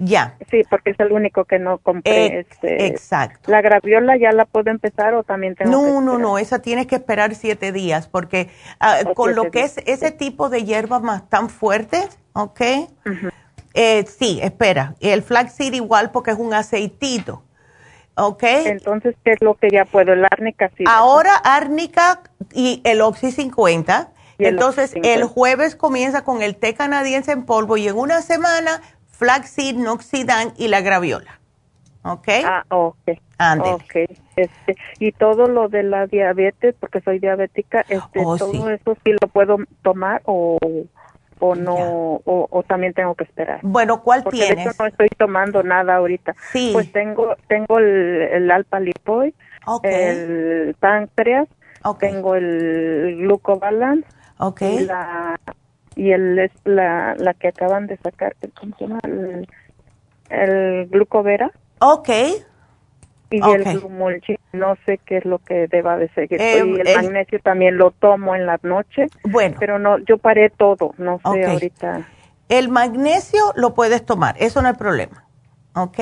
Ya. 0.01 0.37
Sí, 0.51 0.63
porque 0.69 0.91
es 0.91 1.01
el 1.01 1.13
único 1.13 1.45
que 1.45 1.61
no 1.61 1.79
compré. 1.79 2.41
Este, 2.41 2.87
exacto. 2.87 3.51
¿La 3.51 3.63
graviola 3.63 4.17
ya 4.17 4.33
la 4.33 4.45
puedo 4.45 4.71
empezar 4.71 5.15
o 5.15 5.23
también 5.23 5.55
tengo 5.55 5.71
No, 5.71 6.01
no, 6.01 6.19
no, 6.19 6.39
esa 6.39 6.61
tienes 6.61 6.89
que 6.89 6.97
esperar 6.97 7.37
siete 7.37 7.71
días 7.71 8.09
porque 8.09 8.51
ah, 8.81 8.99
con 9.15 9.37
lo 9.37 9.53
que 9.53 9.63
es 9.63 9.79
ese 9.87 10.11
tipo 10.11 10.49
de 10.49 10.65
hierbas 10.65 11.01
más 11.01 11.29
tan 11.29 11.49
fuertes, 11.49 12.19
¿ok? 12.33 12.61
Eh, 13.75 14.05
sí, 14.07 14.41
espera. 14.43 14.97
El 15.01 15.23
flaxseed 15.23 15.73
igual 15.73 16.11
porque 16.11 16.33
es 16.33 16.39
un 16.39 16.53
aceitito. 16.53 17.45
¿Ok? 18.15 18.43
Entonces, 18.43 19.15
¿qué 19.25 19.33
es 19.33 19.41
lo 19.41 19.55
que 19.55 19.71
ya 19.71 19.87
puedo? 19.87 20.13
El 20.13 20.25
árnica 20.25 20.71
sí. 20.77 20.85
Ahora 20.87 21.35
árnica 21.37 22.21
y 22.53 22.83
el 22.85 23.01
Oxy 23.01 23.31
50 23.31 24.11
entonces, 24.47 24.95
el 25.03 25.25
jueves 25.25 25.77
comienza 25.77 26.25
con 26.25 26.43
el 26.43 26.57
té 26.57 26.75
canadiense 26.75 27.33
en 27.33 27.45
polvo 27.45 27.77
y 27.77 27.89
en 27.89 27.97
una 27.97 28.23
semana, 28.23 28.83
flaxseed, 29.11 29.77
noxidan 29.77 30.53
y 30.57 30.69
la 30.69 30.81
graviola. 30.81 31.41
¿Ok? 32.05 32.29
Ah, 32.45 32.65
ok. 32.69 33.11
Ok. 33.65 33.95
Este, 34.37 34.77
y 34.99 35.13
todo 35.13 35.47
lo 35.47 35.69
de 35.69 35.83
la 35.83 36.07
diabetes, 36.07 36.75
porque 36.79 37.01
soy 37.01 37.19
diabética, 37.19 37.85
este, 37.89 38.21
oh, 38.25 38.37
todo 38.37 38.71
eso 38.71 38.97
sí 39.05 39.13
lo 39.21 39.29
puedo 39.29 39.59
tomar 39.83 40.23
o, 40.25 40.59
o 41.39 41.55
no, 41.55 42.21
o, 42.25 42.65
también 42.67 42.95
tengo 42.95 43.15
que 43.15 43.25
esperar. 43.25 43.61
Bueno, 43.63 44.03
¿cuál 44.03 44.23
porque 44.23 44.39
tienes? 44.39 44.57
De 44.57 44.71
hecho 44.71 44.83
no 44.83 44.87
estoy 44.87 45.09
tomando 45.17 45.63
nada 45.63 45.97
ahorita. 45.97 46.35
Sí. 46.53 46.71
Pues 46.73 46.93
tengo, 46.93 47.37
tengo 47.49 47.79
el, 47.79 48.23
el 48.33 48.51
alfa 48.51 48.81
lipoid, 48.81 49.35
el 49.83 50.77
páncreas, 50.79 51.49
tengo 51.99 52.37
el 52.37 53.17
glucobalance 53.19 54.07
Okay. 54.39 54.79
Y 54.79 54.87
la 54.87 55.39
y 55.95 56.13
el 56.13 56.51
la, 56.65 57.15
la 57.17 57.35
que 57.35 57.49
acaban 57.49 57.87
de 57.87 57.97
sacar, 57.99 58.35
¿cómo 58.59 58.75
se 58.77 58.87
llama? 58.87 59.01
El, 60.31 60.87
glucovera. 60.89 61.51
Okay. 61.81 62.43
Y 63.31 63.41
el 63.41 63.65
glumulgin, 63.65 64.37
no 64.53 64.77
sé 64.85 64.99
qué 65.07 65.19
es 65.19 65.25
lo 65.25 65.39
que 65.39 65.67
deba 65.67 65.97
de 65.97 66.09
seguir. 66.11 66.41
y 66.41 66.45
em, 66.45 66.81
el, 66.81 66.95
magnesio 66.97 67.41
también 67.41 67.79
lo 67.79 67.91
tomo 67.91 68.35
en 68.35 68.47
la 68.47 68.59
noche. 68.63 69.07
Bueno. 69.25 69.57
Pero 69.59 69.79
no, 69.79 69.99
yo 69.99 70.19
paré 70.19 70.51
todo, 70.51 70.95
no 70.99 71.19
sé 71.33 71.45
ahorita. 71.45 72.07
El 72.49 72.69
magnesio 72.69 73.53
lo 73.57 73.75
puedes 73.75 74.05
tomar, 74.05 74.37
eso 74.39 74.61
no 74.61 74.69
hay 74.69 74.75
problema. 74.75 75.25
¿Ok? 75.75 75.99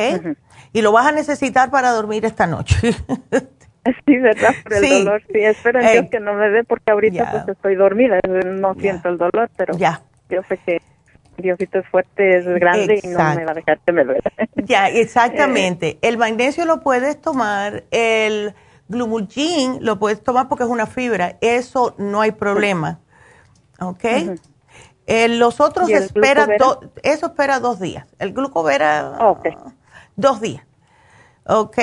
Y 0.72 0.82
lo 0.82 0.90
vas 0.90 1.06
a 1.06 1.12
necesitar 1.12 1.70
para 1.70 1.90
dormir 1.90 2.24
esta 2.24 2.46
noche. 2.48 2.94
Sí, 4.06 4.18
¿verdad? 4.18 4.54
Por 4.62 4.74
el 4.74 5.04
dolor. 5.04 5.22
Sí, 5.32 5.38
espero 5.40 5.80
en 5.80 5.92
Dios 5.92 6.06
que 6.10 6.20
no 6.20 6.34
me 6.34 6.50
dé 6.50 6.64
porque 6.64 6.90
ahorita 6.90 7.30
pues 7.30 7.48
estoy 7.48 7.76
dormida, 7.76 8.20
no 8.44 8.74
siento 8.74 9.08
el 9.08 9.18
dolor, 9.18 9.50
pero 9.56 9.76
ya. 9.76 10.02
yo 10.28 10.42
sé 10.48 10.58
que 10.58 10.82
Diosito 11.38 11.78
es 11.78 11.88
fuerte, 11.88 12.38
es 12.38 12.46
grande 12.46 13.00
y 13.02 13.06
no 13.08 13.18
me 13.34 13.44
va 13.44 13.52
a 13.52 13.54
dejar 13.54 13.78
que 13.80 13.92
me 13.92 14.04
duele. 14.04 14.22
Ya, 14.64 14.88
exactamente. 14.88 15.98
el 16.02 16.18
magnesio 16.18 16.66
lo 16.66 16.80
puedes 16.80 17.20
tomar, 17.20 17.84
el 17.90 18.54
glumulgin 18.88 19.78
lo 19.80 19.98
puedes 19.98 20.22
tomar 20.22 20.48
porque 20.48 20.64
es 20.64 20.70
una 20.70 20.86
fibra, 20.86 21.36
eso 21.40 21.94
no 21.98 22.20
hay 22.20 22.32
problema. 22.32 23.00
¿Ok? 23.80 24.04
los 25.30 25.60
otros 25.60 25.88
espera 25.90 26.46
eso 27.02 27.26
espera 27.26 27.58
dos 27.58 27.80
días. 27.80 28.06
El 28.18 28.32
glucovera, 28.32 29.16
dos 30.14 30.40
días. 30.40 30.64
¿Ok? 31.46 31.78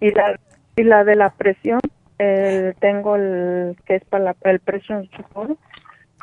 ¿Y 0.00 0.10
la, 0.10 0.38
y 0.76 0.84
la 0.84 1.04
de 1.04 1.16
la 1.16 1.30
presión, 1.30 1.80
tengo 2.18 3.16
el 3.16 3.76
que 3.86 3.96
es 3.96 4.04
para 4.04 4.24
la, 4.24 4.36
el 4.42 4.60
presión 4.60 5.08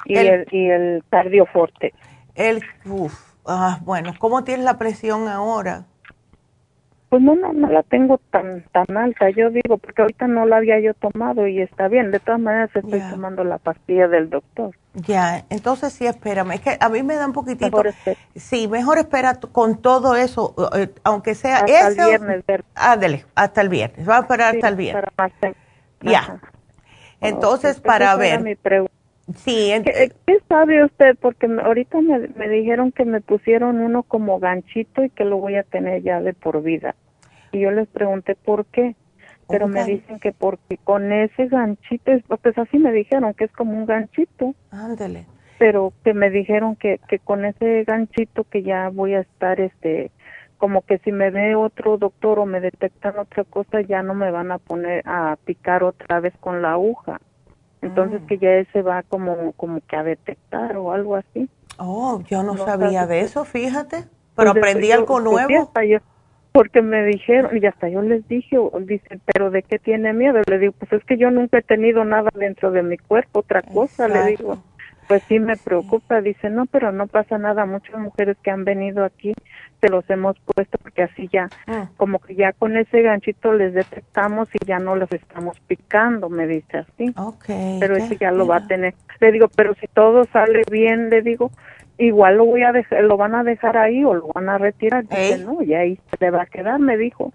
y 0.05 0.15
el, 0.15 0.47
y 0.51 0.69
el 0.69 1.03
cardioforte. 1.09 1.93
El, 2.35 2.63
uf, 2.85 3.13
ah, 3.45 3.79
bueno, 3.83 4.13
¿cómo 4.19 4.43
tienes 4.43 4.65
la 4.65 4.77
presión 4.77 5.27
ahora? 5.27 5.85
Pues 7.13 7.21
no, 7.21 7.35
no, 7.35 7.53
no 7.53 7.69
la 7.69 7.83
tengo 7.83 8.19
tan 8.31 8.63
tan 8.71 8.97
alta, 8.97 9.29
yo 9.29 9.51
digo, 9.51 9.77
porque 9.77 10.01
ahorita 10.01 10.27
no 10.27 10.47
la 10.47 10.57
había 10.57 10.79
yo 10.79 10.95
tomado 10.95 11.45
y 11.45 11.61
está 11.61 11.87
bien. 11.87 12.09
De 12.09 12.19
todas 12.19 12.41
maneras 12.41 12.71
estoy 12.73 13.01
tomando 13.01 13.43
la 13.43 13.59
pastilla 13.59 14.07
del 14.07 14.31
doctor. 14.31 14.75
Ya, 14.95 15.45
entonces 15.51 15.93
sí, 15.93 16.07
espérame. 16.07 16.53
Es 16.53 16.61
que 16.61 16.75
a 16.79 16.89
mí 16.89 17.03
me 17.03 17.13
da 17.13 17.27
un 17.27 17.33
poquitito. 17.33 17.83
Mejor 17.83 17.93
sí, 18.35 18.67
mejor 18.67 18.97
espera 18.97 19.35
con 19.35 19.79
todo 19.79 20.15
eso, 20.15 20.55
eh, 20.75 20.89
aunque 21.03 21.35
sea 21.35 21.57
hasta 21.57 21.87
el 21.89 21.95
viernes. 21.97 22.45
Ándale, 22.73 23.25
hasta 23.35 23.61
el 23.61 23.69
viernes. 23.69 24.09
Va 24.09 24.17
a 24.17 24.21
esperar 24.21 24.55
hasta 24.55 24.67
el 24.69 24.75
viernes. 24.75 25.05
ya. 26.01 26.39
Entonces, 27.21 27.79
para 27.79 28.15
ver. 28.15 28.41
Mi 28.41 28.55
Sí, 29.35 29.71
¿Qué, 29.85 30.39
sabe 30.49 30.83
usted? 30.83 31.15
Porque 31.21 31.45
ahorita 31.63 32.01
me, 32.01 32.27
me, 32.29 32.49
dijeron 32.49 32.91
que 32.91 33.05
me 33.05 33.21
pusieron 33.21 33.79
uno 33.81 34.01
como 34.01 34.39
ganchito 34.39 35.03
y 35.03 35.11
que 35.11 35.23
lo 35.23 35.37
voy 35.37 35.55
a 35.55 35.63
tener 35.63 36.01
ya 36.01 36.19
de 36.19 36.33
por 36.33 36.61
vida. 36.63 36.95
Y 37.53 37.61
yo 37.61 37.71
les 37.71 37.87
pregunté 37.87 38.35
por 38.35 38.65
qué, 38.65 38.95
pero 39.47 39.67
me 39.67 39.85
dicen 39.85 40.19
que 40.19 40.31
porque 40.31 40.77
con 40.83 41.11
ese 41.11 41.47
ganchito, 41.47 42.11
pues 42.41 42.57
así 42.57 42.77
me 42.77 42.91
dijeron 42.91 43.33
que 43.33 43.45
es 43.45 43.51
como 43.51 43.71
un 43.73 43.85
ganchito. 43.85 44.53
Ándale. 44.71 45.25
Pero 45.59 45.93
que 46.03 46.13
me 46.13 46.29
dijeron 46.29 46.75
que, 46.75 46.99
que 47.07 47.19
con 47.19 47.45
ese 47.45 47.83
ganchito 47.85 48.43
que 48.43 48.63
ya 48.63 48.89
voy 48.89 49.13
a 49.13 49.21
estar, 49.21 49.61
este, 49.61 50.11
como 50.57 50.81
que 50.81 50.97
si 50.99 51.11
me 51.11 51.29
ve 51.29 51.55
otro 51.55 51.97
doctor 51.97 52.39
o 52.39 52.45
me 52.45 52.59
detectan 52.59 53.17
otra 53.19 53.43
cosa, 53.43 53.81
ya 53.81 54.01
no 54.01 54.13
me 54.13 54.31
van 54.31 54.51
a 54.51 54.57
poner 54.57 55.03
a 55.05 55.37
picar 55.45 55.83
otra 55.83 56.19
vez 56.19 56.33
con 56.39 56.61
la 56.61 56.73
aguja 56.73 57.21
entonces 57.83 58.21
ah. 58.23 58.27
que 58.27 58.37
ya 58.37 58.49
ese 58.51 58.81
va 58.81 59.03
como 59.03 59.51
como 59.53 59.81
que 59.81 59.95
a 59.95 60.03
detectar 60.03 60.77
o 60.77 60.91
algo 60.91 61.15
así. 61.15 61.49
Oh, 61.77 62.21
yo 62.27 62.43
no, 62.43 62.57
sabía 62.57 63.05
de 63.07 63.21
eso, 63.21 63.45
fíjate, 63.45 64.05
pero 64.35 64.53
pues 64.53 64.63
aprendí 64.63 64.91
algo 64.91 65.19
nuevo. 65.19 65.71
Porque 66.53 66.83
me 66.83 67.03
dijeron, 67.03 67.57
y 67.57 67.65
hasta 67.65 67.89
yo 67.89 68.01
les 68.03 68.25
dije, 68.27 68.57
dicen, 68.81 69.21
pero 69.25 69.49
¿de 69.49 69.63
qué 69.63 69.79
tiene 69.79 70.13
miedo? 70.13 70.39
Le 70.45 70.59
digo, 70.59 70.73
pues 70.73 70.93
es 70.93 71.03
que 71.03 71.17
yo 71.17 71.31
nunca 71.31 71.57
he 71.57 71.63
tenido 71.63 72.05
nada 72.05 72.29
dentro 72.35 72.71
de 72.71 72.83
mi 72.83 72.97
cuerpo, 72.97 73.39
otra 73.39 73.63
cosa, 73.63 74.07
le 74.07 74.23
digo. 74.27 74.63
Pues 75.07 75.21
sí 75.27 75.39
me 75.39 75.57
preocupa, 75.57 76.21
dice, 76.21 76.49
no, 76.49 76.65
pero 76.67 76.91
no 76.91 77.07
pasa 77.07 77.37
nada, 77.37 77.65
muchas 77.65 77.99
mujeres 77.99 78.37
que 78.41 78.51
han 78.51 78.63
venido 78.63 79.03
aquí 79.03 79.33
se 79.81 79.89
los 79.89 80.09
hemos 80.09 80.37
puesto 80.39 80.77
porque 80.77 81.03
así 81.03 81.27
ya, 81.33 81.49
ah. 81.67 81.89
como 81.97 82.19
que 82.19 82.35
ya 82.35 82.53
con 82.53 82.77
ese 82.77 83.01
ganchito 83.01 83.51
les 83.51 83.73
detectamos 83.73 84.47
y 84.53 84.65
ya 84.65 84.79
no 84.79 84.95
los 84.95 85.11
estamos 85.11 85.59
picando, 85.67 86.29
me 86.29 86.47
dice 86.47 86.77
así. 86.77 87.13
Okay. 87.17 87.79
Pero 87.81 87.97
ese 87.97 88.15
ya 88.15 88.31
lo 88.31 88.47
va 88.47 88.57
a 88.57 88.67
tener. 88.67 88.93
Le 89.19 89.31
digo, 89.33 89.49
pero 89.53 89.73
si 89.73 89.87
todo 89.87 90.23
sale 90.31 90.61
bien, 90.71 91.09
le 91.09 91.21
digo, 91.21 91.51
igual 91.97 92.37
lo 92.37 92.45
voy 92.45 92.63
a 92.63 92.71
dejar, 92.71 93.03
lo 93.03 93.17
van 93.17 93.35
a 93.35 93.43
dejar 93.43 93.77
ahí 93.77 94.03
o 94.03 94.13
lo 94.13 94.27
van 94.33 94.49
a 94.49 94.57
retirar. 94.57 95.07
Dice, 95.07 95.39
no, 95.39 95.61
y 95.61 95.73
ahí 95.73 95.99
se 96.09 96.17
le 96.19 96.31
va 96.31 96.43
a 96.43 96.45
quedar, 96.45 96.79
me 96.79 96.97
dijo 96.97 97.31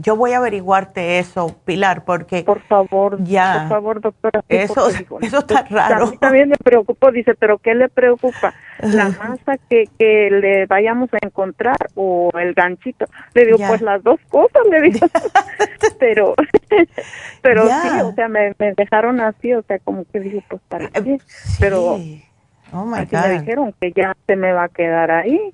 yo 0.00 0.14
voy 0.16 0.32
a 0.32 0.38
averiguarte 0.38 1.18
eso, 1.18 1.56
Pilar, 1.64 2.04
porque... 2.04 2.44
Por 2.44 2.60
favor, 2.60 3.22
ya, 3.24 3.62
por 3.62 3.68
favor, 3.68 4.00
doctora. 4.00 4.44
Eso, 4.48 4.88
eso 5.20 5.38
está 5.38 5.66
raro. 5.68 6.04
A 6.06 6.10
mí 6.10 6.16
también 6.18 6.48
me 6.48 6.56
preocupó, 6.56 7.10
dice, 7.10 7.34
pero 7.34 7.58
¿qué 7.58 7.74
le 7.74 7.88
preocupa? 7.88 8.54
¿La 8.80 9.08
masa 9.08 9.56
que, 9.68 9.88
que 9.98 10.30
le 10.30 10.66
vayamos 10.66 11.12
a 11.12 11.18
encontrar 11.20 11.76
o 11.96 12.30
el 12.38 12.54
ganchito? 12.54 13.06
Le 13.34 13.46
digo, 13.46 13.58
pues 13.66 13.82
las 13.82 14.02
dos 14.04 14.20
cosas, 14.28 14.62
le 14.70 14.82
digo. 14.82 15.06
pero, 15.98 16.34
pero 17.42 17.66
sí, 17.66 18.00
o 18.04 18.12
sea, 18.12 18.28
me, 18.28 18.54
me, 18.56 18.74
dejaron 18.74 19.20
así, 19.20 19.52
o 19.52 19.62
sea, 19.62 19.80
como 19.80 20.04
que 20.04 20.20
digo, 20.20 20.42
pues 20.48 20.62
para 20.68 20.88
qué. 20.90 21.14
Eh, 21.14 21.18
pero... 21.58 21.98
Oh 22.72 22.84
my 22.84 23.04
God. 23.04 23.28
me 23.28 23.38
dijeron 23.40 23.74
que 23.80 23.92
ya 23.92 24.16
se 24.26 24.36
me 24.36 24.52
va 24.52 24.64
a 24.64 24.68
quedar 24.68 25.10
ahí. 25.10 25.52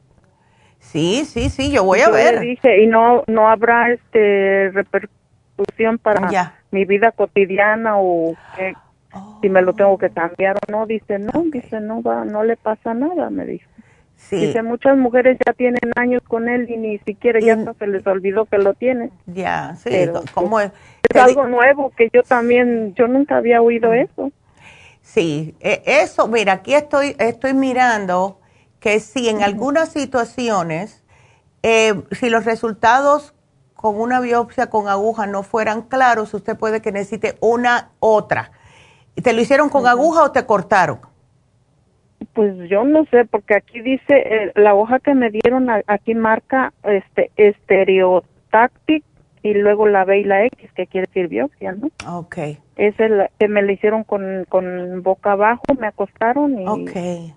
Sí, 0.78 1.24
sí, 1.24 1.48
sí, 1.48 1.70
yo 1.70 1.84
voy 1.84 2.00
a 2.00 2.10
ver. 2.10 2.40
dije, 2.40 2.82
y 2.82 2.86
no 2.86 3.24
no 3.26 3.48
habrá 3.48 3.90
este 3.90 4.70
repercusión 4.72 5.98
para 5.98 6.28
mi 6.70 6.84
vida 6.84 7.12
cotidiana 7.12 7.94
o 7.96 8.34
si 9.40 9.48
me 9.48 9.62
lo 9.62 9.72
tengo 9.74 9.96
que 9.96 10.10
cambiar 10.10 10.56
o 10.56 10.72
no. 10.72 10.86
Dice, 10.86 11.18
no, 11.18 11.44
dice, 11.50 11.80
no 11.80 12.02
va, 12.02 12.24
no 12.24 12.44
le 12.44 12.56
pasa 12.56 12.94
nada, 12.94 13.30
me 13.30 13.46
dijo. 13.46 13.70
Sí. 14.16 14.36
Dice, 14.36 14.62
muchas 14.62 14.96
mujeres 14.96 15.38
ya 15.44 15.52
tienen 15.52 15.92
años 15.96 16.22
con 16.26 16.48
él 16.48 16.68
y 16.70 16.76
ni 16.76 16.98
siquiera 16.98 17.40
ya 17.40 17.56
no 17.56 17.74
se 17.74 17.86
les 17.86 18.06
olvidó 18.06 18.44
que 18.46 18.58
lo 18.58 18.74
tienen. 18.74 19.10
Ya, 19.26 19.74
sí, 19.76 19.90
Pero, 19.90 20.22
¿cómo 20.32 20.60
es? 20.60 20.70
Es 21.08 21.20
algo 21.20 21.46
nuevo 21.46 21.90
que 21.90 22.08
yo 22.12 22.22
también, 22.22 22.94
yo 22.94 23.06
nunca 23.06 23.36
había 23.36 23.60
oído 23.60 23.92
eso. 23.92 24.32
Sí, 25.05 25.55
e, 25.60 25.82
eso, 25.85 26.26
mira, 26.28 26.55
aquí 26.55 26.74
estoy, 26.74 27.14
estoy 27.18 27.52
mirando 27.52 28.40
que 28.81 29.01
si 29.01 29.28
en 29.28 29.43
algunas 29.43 29.90
situaciones, 29.90 31.05
eh, 31.62 31.93
si 32.10 32.31
los 32.31 32.47
resultados 32.47 33.35
con 33.74 34.01
una 34.01 34.18
biopsia 34.20 34.70
con 34.70 34.89
aguja 34.89 35.26
no 35.26 35.43
fueran 35.43 35.82
claros, 35.82 36.32
usted 36.32 36.56
puede 36.56 36.81
que 36.81 36.90
necesite 36.90 37.36
una 37.40 37.90
otra. 38.01 38.51
¿Te 39.22 39.35
lo 39.35 39.43
hicieron 39.43 39.68
con 39.68 39.86
aguja 39.86 40.24
o 40.24 40.32
te 40.32 40.47
cortaron? 40.47 41.01
Pues 42.32 42.55
yo 42.70 42.85
no 42.85 43.05
sé, 43.10 43.26
porque 43.26 43.56
aquí 43.56 43.82
dice, 43.82 44.14
eh, 44.16 44.52
la 44.55 44.74
hoja 44.74 45.01
que 45.01 45.14
me 45.14 45.31
dieron, 45.31 45.68
aquí 45.86 46.14
marca 46.14 46.72
este 46.82 47.31
estereotáctic 47.36 49.05
y 49.44 49.52
luego 49.52 49.86
la 49.86 50.06
B 50.06 50.20
y 50.20 50.24
la 50.24 50.46
X, 50.46 50.72
que 50.74 50.86
quiere 50.86 51.06
decir 51.06 51.28
biopsia, 51.28 51.72
¿no? 51.72 51.90
Ok. 52.08 52.38
Es 52.76 52.98
el 52.98 53.28
que 53.38 53.46
me 53.46 53.60
lo 53.60 53.70
hicieron 53.70 54.02
con, 54.02 54.46
con 54.48 55.02
boca 55.02 55.32
abajo, 55.32 55.62
me 55.78 55.86
acostaron 55.86 56.58
y, 56.58 56.64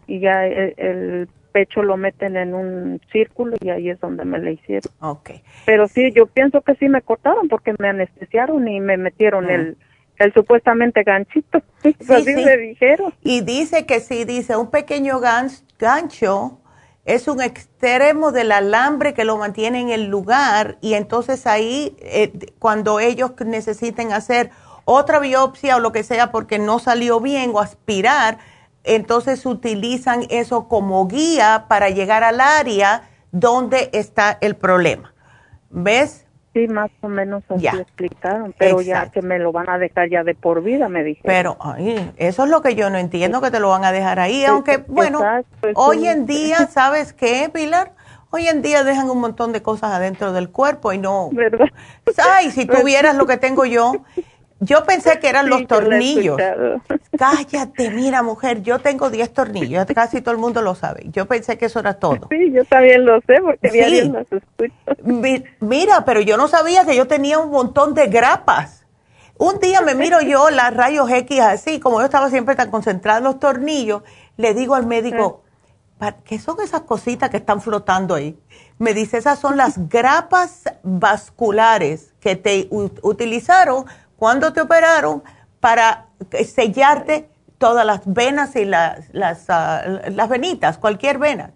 y 0.08 0.20
ya 0.22 0.48
el, 0.48 1.28
pecho 1.52 1.84
lo 1.84 1.98
meten 1.98 2.38
en 2.38 2.54
un 2.54 3.02
círculo 3.12 3.58
y 3.60 3.70
ahí 3.70 3.90
es 3.90 4.00
donde 4.00 4.24
me 4.24 4.40
le 4.40 4.54
hicieron. 4.54 4.90
Okay. 5.00 5.42
Pero 5.66 5.88
sí, 5.88 6.12
yo 6.14 6.28
pienso 6.28 6.62
que 6.62 6.76
sí 6.76 6.88
me 6.88 7.02
cortaron 7.02 7.50
porque 7.50 7.74
me 7.78 7.90
anestesiaron 7.90 8.66
y 8.68 8.80
me 8.80 8.96
metieron 8.96 9.50
el, 9.50 9.76
el 10.18 10.34
supuestamente 10.34 11.04
ganchito. 11.04 11.62
Sí, 11.84 12.14
Así 12.14 12.36
me 12.36 12.58
dijeron. 12.58 13.14
Y 13.22 13.42
dice 13.42 13.86
que 13.86 14.00
sí, 14.00 14.24
dice 14.26 14.56
un 14.56 14.72
pequeño 14.72 15.20
gancho 15.20 16.60
es 17.08 17.30
un 17.30 17.42
extremo 17.42 18.34
del 18.34 18.52
alambre 18.52 19.14
que 19.14 19.24
lo 19.24 19.38
mantiene 19.38 19.80
en 19.80 19.90
el 19.90 20.08
lugar 20.08 20.78
y 20.82 20.94
entonces 20.94 21.48
ahí 21.48 21.96
eh, 22.02 22.52
cuando 22.60 23.00
ellos 23.00 23.32
necesiten 23.46 24.12
hacer 24.12 24.52
otra 24.84 25.20
biopsia 25.20 25.78
o 25.78 25.80
lo 25.80 25.94
que 25.94 26.04
sea 26.04 26.32
porque 26.34 26.60
no 26.60 26.80
salió 26.80 27.22
bien 27.22 27.52
o 27.54 27.62
aspirar, 27.62 28.40
entonces 28.84 29.46
utilizan 29.46 30.28
eso 30.30 30.68
como 30.68 31.08
guía 31.08 31.66
para 31.70 31.90
llegar 31.90 32.26
al 32.26 32.42
área 32.42 33.10
donde 33.32 33.90
está 33.94 34.38
el 34.42 34.58
problema. 34.58 35.14
¿Ves? 35.70 36.27
Sí, 36.58 36.68
más 36.68 36.90
o 37.02 37.08
menos 37.08 37.44
así 37.50 37.68
explicaron, 37.68 38.52
pero 38.58 38.82
ya 38.82 39.12
que 39.12 39.22
me 39.22 39.38
lo 39.38 39.52
van 39.52 39.70
a 39.70 39.78
dejar 39.78 40.10
ya 40.10 40.24
de 40.24 40.34
por 40.34 40.64
vida, 40.64 40.90
me 40.90 41.04
dijeron. 41.04 41.24
Pero 41.24 41.58
eso 42.18 42.46
es 42.46 42.50
lo 42.50 42.64
que 42.64 42.74
yo 42.74 42.90
no 42.90 42.98
entiendo, 42.98 43.42
que 43.42 43.52
te 43.52 43.60
lo 43.60 43.70
van 43.70 43.86
a 43.86 43.92
dejar 43.92 44.20
ahí, 44.20 44.44
aunque 44.44 44.78
bueno, 44.78 45.22
hoy 45.76 46.08
en 46.08 46.26
día, 46.26 46.66
¿sabes 46.72 47.14
qué, 47.14 47.52
Pilar? 47.54 47.92
Hoy 48.32 48.48
en 48.48 48.64
día 48.64 48.84
dejan 48.84 49.08
un 49.12 49.20
montón 49.20 49.54
de 49.54 49.62
cosas 49.62 49.92
adentro 49.92 50.34
del 50.34 50.50
cuerpo 50.50 50.94
y 50.94 50.98
no... 50.98 51.30
¿Verdad? 51.32 51.68
Ay, 52.28 52.50
si 52.50 52.66
tuvieras 52.66 53.16
lo 53.16 53.28
que 53.28 53.38
tengo 53.38 53.66
yo, 53.66 53.94
yo 54.60 54.84
pensé 54.86 55.20
que 55.20 55.30
eran 55.30 55.50
los 55.50 55.68
tornillos. 55.68 56.38
Cállate, 57.18 57.92
mira, 57.92 58.24
mujer, 58.24 58.64
yo 58.64 58.80
tengo 58.80 59.10
10 59.10 59.34
tornillos, 59.34 59.86
casi 59.94 60.22
todo 60.22 60.34
el 60.34 60.40
mundo 60.40 60.62
lo 60.62 60.76
sabe. 60.76 61.06
Yo 61.10 61.28
pensé 61.28 61.58
que 61.58 61.66
eso 61.66 61.80
era 61.80 61.96
todo. 61.96 62.28
Sí, 62.30 62.52
yo 62.52 62.66
también 62.66 63.06
lo 63.06 63.20
sé 63.22 63.40
porque 63.42 63.70
sí. 63.70 64.10
los 64.10 64.26
escucho. 64.32 65.44
Mira, 65.60 66.06
pero 66.06 66.22
yo 66.22 66.38
no 66.38 66.48
sabía 66.48 66.86
que 66.86 66.96
yo 66.96 67.08
tenía 67.08 67.40
un 67.40 67.52
montón 67.52 67.94
de 67.94 68.08
grapas. 68.08 68.86
Un 69.38 69.60
día 69.60 69.82
me 69.82 69.94
miro 69.94 70.20
yo 70.22 70.50
las 70.50 70.74
rayos 70.74 71.10
X 71.12 71.40
así, 71.42 71.80
como 71.80 72.00
yo 72.00 72.06
estaba 72.06 72.30
siempre 72.32 72.56
tan 72.56 72.72
concentrada 72.72 73.20
en 73.20 73.26
los 73.26 73.40
tornillos, 73.40 74.02
le 74.36 74.56
digo 74.56 74.74
al 74.74 74.88
médico, 74.88 75.44
¿qué 76.26 76.40
son 76.40 76.60
esas 76.62 76.82
cositas 76.82 77.30
que 77.30 77.38
están 77.38 77.62
flotando 77.62 78.16
ahí? 78.16 78.40
Me 78.80 78.96
dice, 78.96 79.18
esas 79.18 79.38
son 79.38 79.56
las 79.56 79.90
grapas 79.90 80.64
vasculares 80.82 82.14
que 82.20 82.36
te 82.36 82.68
utilizaron 82.72 83.86
cuando 84.18 84.52
te 84.52 84.62
operaron 84.62 85.24
para 85.60 86.08
sellarte 86.46 87.30
todas 87.58 87.86
las 87.86 88.02
venas 88.06 88.56
y 88.56 88.66
las, 88.66 89.06
las, 89.14 89.46
ah, 89.50 89.84
las 90.10 90.30
venitas, 90.30 90.78
cualquier 90.78 91.18
vena. 91.18 91.52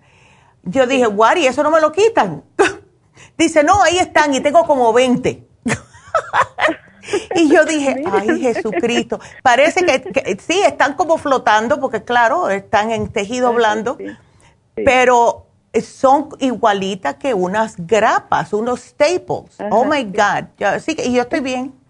Yo 0.64 0.88
dije, 0.88 1.08
Wari, 1.08 1.48
eso 1.48 1.64
no 1.64 1.72
me 1.72 1.82
lo 1.82 1.92
quitan. 1.92 2.44
Dice, 3.38 3.64
no, 3.64 3.82
ahí 3.82 3.98
están 3.98 4.34
y 4.34 4.40
tengo 4.40 4.66
como 4.66 4.94
20. 4.94 5.48
y 7.36 7.50
yo 7.50 7.66
dije, 7.66 8.04
ay 8.12 8.40
Jesucristo, 8.40 9.20
parece 9.42 9.86
que, 9.86 10.38
sí, 10.40 10.62
están 10.62 10.94
como 10.96 11.18
flotando 11.18 11.80
porque 11.80 12.04
claro, 12.04 12.50
están 12.50 12.92
en 12.92 13.12
tejido 13.12 13.54
blando, 13.54 13.98
pero 14.76 15.48
son 15.82 16.30
igualitas 16.40 17.16
que 17.16 17.34
unas 17.34 17.76
grapas, 17.78 18.54
unos 18.54 18.82
staples. 18.82 19.58
oh 19.72 19.86
my 19.86 20.04
God, 20.04 20.80
sí, 20.80 20.96
y 21.04 21.14
yo 21.14 21.24
estoy 21.24 21.40
bien. 21.40 21.81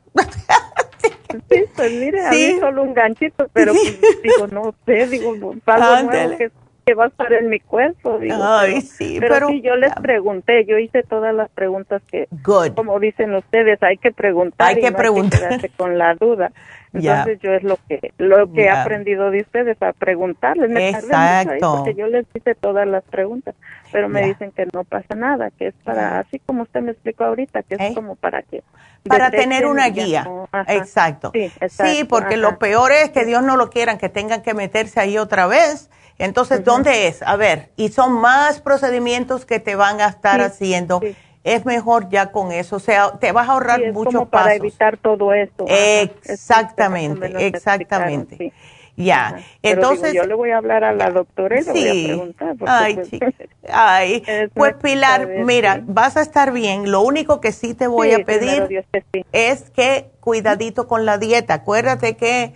Sí, 1.49 1.63
pues 1.75 1.91
mire, 1.93 2.27
a 2.27 2.31
mí 2.31 2.59
solo 2.59 2.83
un 2.83 2.93
ganchito, 2.93 3.47
pero 3.53 3.73
pues, 3.73 3.99
digo, 4.23 4.47
no 4.47 4.75
sé, 4.85 5.07
digo, 5.07 5.31
algo 5.65 6.11
nuevo 6.11 6.37
que 6.37 6.51
que 6.85 6.93
va 6.93 7.05
a 7.05 7.07
estar 7.07 7.31
en 7.33 7.49
mi 7.49 7.59
cuerpo. 7.59 8.19
Ay, 8.21 8.73
pero, 8.73 8.81
sí, 8.81 9.17
pero, 9.19 9.47
sí, 9.47 9.61
yo 9.61 9.75
les 9.75 9.93
pregunté, 9.95 10.65
yo 10.65 10.77
hice 10.77 11.03
todas 11.03 11.33
las 11.33 11.49
preguntas 11.49 12.01
que, 12.11 12.27
como 12.75 12.99
dicen 12.99 13.33
ustedes, 13.35 13.81
hay 13.83 13.97
que 13.97 14.11
preguntar. 14.11 14.67
Hay 14.67 14.81
que 14.81 14.91
preguntar. 14.91 15.59
con 15.77 15.97
la 15.97 16.15
duda. 16.15 16.51
Entonces 16.93 17.39
yo 17.41 17.53
es 17.53 17.63
lo 17.63 17.77
que 17.87 18.13
lo 18.17 18.51
que 18.51 18.63
he 18.63 18.69
aprendido 18.69 19.31
de 19.31 19.41
ustedes 19.41 19.81
a 19.81 19.93
preguntarles. 19.93 20.69
Me 20.69 20.89
Exacto. 20.89 21.77
porque 21.77 21.95
yo 21.95 22.07
les 22.07 22.25
hice 22.33 22.53
todas 22.55 22.85
las 22.85 23.03
preguntas, 23.05 23.55
pero 23.93 24.09
me 24.09 24.25
dicen 24.25 24.51
que 24.51 24.67
no 24.73 24.83
pasa 24.83 25.15
nada, 25.15 25.51
que 25.51 25.67
es 25.67 25.73
para, 25.85 26.19
así 26.19 26.39
como 26.39 26.63
usted 26.63 26.81
me 26.81 26.91
explicó 26.91 27.23
ahorita, 27.23 27.63
que 27.63 27.75
es 27.75 27.81
¿Eh? 27.81 27.91
como 27.95 28.15
para 28.15 28.41
que... 28.41 28.61
Para 29.07 29.31
tener 29.31 29.65
una 29.65 29.87
guía. 29.87 30.27
Exacto. 30.67 31.31
Sí, 31.69 32.03
porque 32.03 32.35
lo 32.35 32.59
peor 32.59 32.91
es 32.91 33.09
que 33.11 33.25
Dios 33.25 33.41
no 33.41 33.55
lo 33.55 33.69
quieran, 33.69 33.97
que 33.97 34.09
tengan 34.09 34.41
que 34.41 34.53
meterse 34.53 34.99
ahí 34.99 35.17
otra 35.17 35.47
vez. 35.47 35.89
Entonces, 36.21 36.63
¿dónde 36.63 37.07
es? 37.07 37.21
A 37.23 37.35
ver, 37.35 37.69
y 37.75 37.89
son 37.89 38.13
más 38.13 38.61
procedimientos 38.61 39.45
que 39.45 39.59
te 39.59 39.75
van 39.75 40.01
a 40.01 40.07
estar 40.07 40.41
haciendo 40.41 41.01
es 41.43 41.65
mejor 41.65 42.09
ya 42.09 42.31
con 42.31 42.51
eso. 42.51 42.75
O 42.75 42.79
sea, 42.79 43.17
te 43.19 43.31
vas 43.31 43.49
a 43.49 43.53
ahorrar 43.53 43.79
sí, 43.79 43.85
es 43.85 43.93
muchos 43.93 44.13
como 44.13 44.29
para 44.29 44.53
evitar 44.55 44.97
todo 44.97 45.33
esto. 45.33 45.65
Exactamente, 45.67 47.47
exactamente. 47.47 48.53
Ya, 48.97 49.39
entonces 49.63 50.13
yo 50.13 50.23
le 50.23 50.35
voy 50.35 50.51
a 50.51 50.57
hablar 50.57 50.83
a 50.83 50.93
la 50.93 51.09
doctora 51.09 51.59
y 51.59 51.63
le 51.63 51.71
voy 51.71 51.87
a 51.87 51.91
preguntar. 51.91 52.55
Ay, 52.67 52.95
pues, 52.95 53.33
Ay, 53.71 54.23
pues 54.53 54.75
Pilar, 54.75 55.27
mira, 55.45 55.81
vas 55.85 56.17
a 56.17 56.21
estar 56.21 56.51
bien. 56.51 56.91
Lo 56.91 57.01
único 57.01 57.41
que 57.41 57.51
sí 57.51 57.73
te 57.73 57.87
voy 57.87 58.11
a 58.11 58.23
pedir 58.23 58.85
es 59.31 59.71
que 59.71 60.11
cuidadito 60.19 60.87
con 60.87 61.05
la 61.05 61.17
dieta. 61.17 61.55
Acuérdate 61.55 62.15
que 62.15 62.53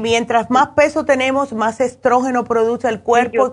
mientras 0.00 0.50
más 0.50 0.68
peso 0.68 1.04
tenemos, 1.04 1.52
más 1.52 1.80
estrógeno 1.80 2.44
produce 2.44 2.88
el 2.88 3.00
cuerpo. 3.00 3.50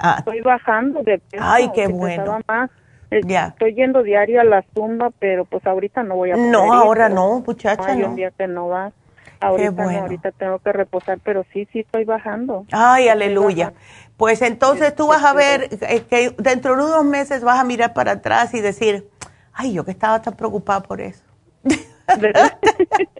ah. 0.00 0.16
estoy 0.18 0.40
bajando 0.40 1.02
de 1.02 1.18
peso. 1.18 1.42
Ay, 1.46 1.70
qué 1.74 1.86
bueno. 1.86 2.40
Más 2.46 2.70
Estoy 3.10 3.74
yendo 3.74 4.02
diario 4.02 4.40
a 4.40 4.44
la 4.44 4.64
zumba, 4.74 5.10
pero 5.18 5.44
pues 5.44 5.64
ahorita 5.66 6.02
no 6.02 6.16
voy 6.16 6.30
a 6.30 6.34
poder 6.34 6.50
No, 6.50 6.72
ahora 6.72 7.08
no, 7.08 7.42
muchacha. 7.46 7.92
Hay 7.92 8.02
un 8.02 8.16
día 8.16 8.30
que 8.32 8.48
no 8.48 8.68
va. 8.68 8.92
Ahorita 9.40 9.70
no, 9.70 9.90
ahorita 9.90 10.32
tengo 10.32 10.58
que 10.58 10.72
reposar, 10.72 11.18
pero 11.22 11.44
sí, 11.52 11.68
sí 11.70 11.80
estoy 11.80 12.04
bajando. 12.04 12.64
Ay, 12.72 13.08
aleluya. 13.08 13.74
Pues 14.16 14.42
entonces 14.42 14.94
tú 14.94 15.08
vas 15.08 15.22
a 15.24 15.34
ver 15.34 15.68
eh, 15.82 16.02
que 16.08 16.34
dentro 16.38 16.76
de 16.76 16.84
unos 16.84 17.04
meses 17.04 17.42
vas 17.42 17.60
a 17.60 17.64
mirar 17.64 17.92
para 17.92 18.12
atrás 18.12 18.54
y 18.54 18.60
decir, 18.60 19.08
ay, 19.52 19.74
yo 19.74 19.84
que 19.84 19.90
estaba 19.90 20.22
tan 20.22 20.34
preocupada 20.34 20.82
por 20.82 21.00
eso. 21.00 21.22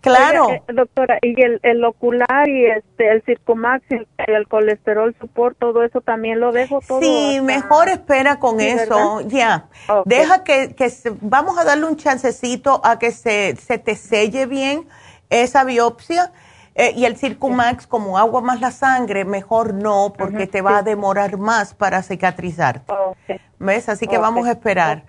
claro. 0.00 0.50
Eh, 0.50 0.62
doctora, 0.72 1.18
y 1.22 1.40
el, 1.40 1.60
el, 1.62 1.84
ocular 1.84 2.48
y 2.48 2.66
este, 2.66 3.10
el 3.10 3.22
circumax 3.22 3.84
y 3.90 3.96
el, 4.30 4.48
colesterol 4.48 5.14
support, 5.20 5.58
todo 5.58 5.82
eso 5.82 6.00
también 6.00 6.40
lo 6.40 6.52
dejo 6.52 6.80
todo. 6.86 7.00
Sí, 7.00 7.40
mejor 7.42 7.88
espera 7.88 8.38
con 8.38 8.60
eso, 8.60 9.20
ya. 9.22 9.66
Deja 10.04 10.44
que, 10.44 10.74
que 10.74 10.92
vamos 11.20 11.58
a 11.58 11.64
darle 11.64 11.86
un 11.86 11.96
chancecito 11.96 12.80
a 12.84 12.98
que 12.98 13.10
se, 13.10 13.56
se 13.56 13.78
te 13.78 13.94
selle 13.94 14.46
bien 14.46 14.86
esa 15.30 15.64
biopsia. 15.64 16.32
Eh, 16.74 16.94
y 16.96 17.04
el 17.04 17.16
Circumax, 17.18 17.86
como 17.86 18.16
agua 18.16 18.40
más 18.40 18.60
la 18.60 18.70
sangre, 18.70 19.26
mejor 19.26 19.74
no, 19.74 20.14
porque 20.16 20.46
te 20.46 20.62
va 20.62 20.78
a 20.78 20.82
demorar 20.82 21.36
más 21.36 21.74
para 21.74 22.02
cicatrizar. 22.02 22.82
¿Ves? 23.58 23.88
Así 23.90 24.06
que 24.06 24.16
vamos 24.16 24.46
a 24.46 24.52
esperar. 24.52 25.04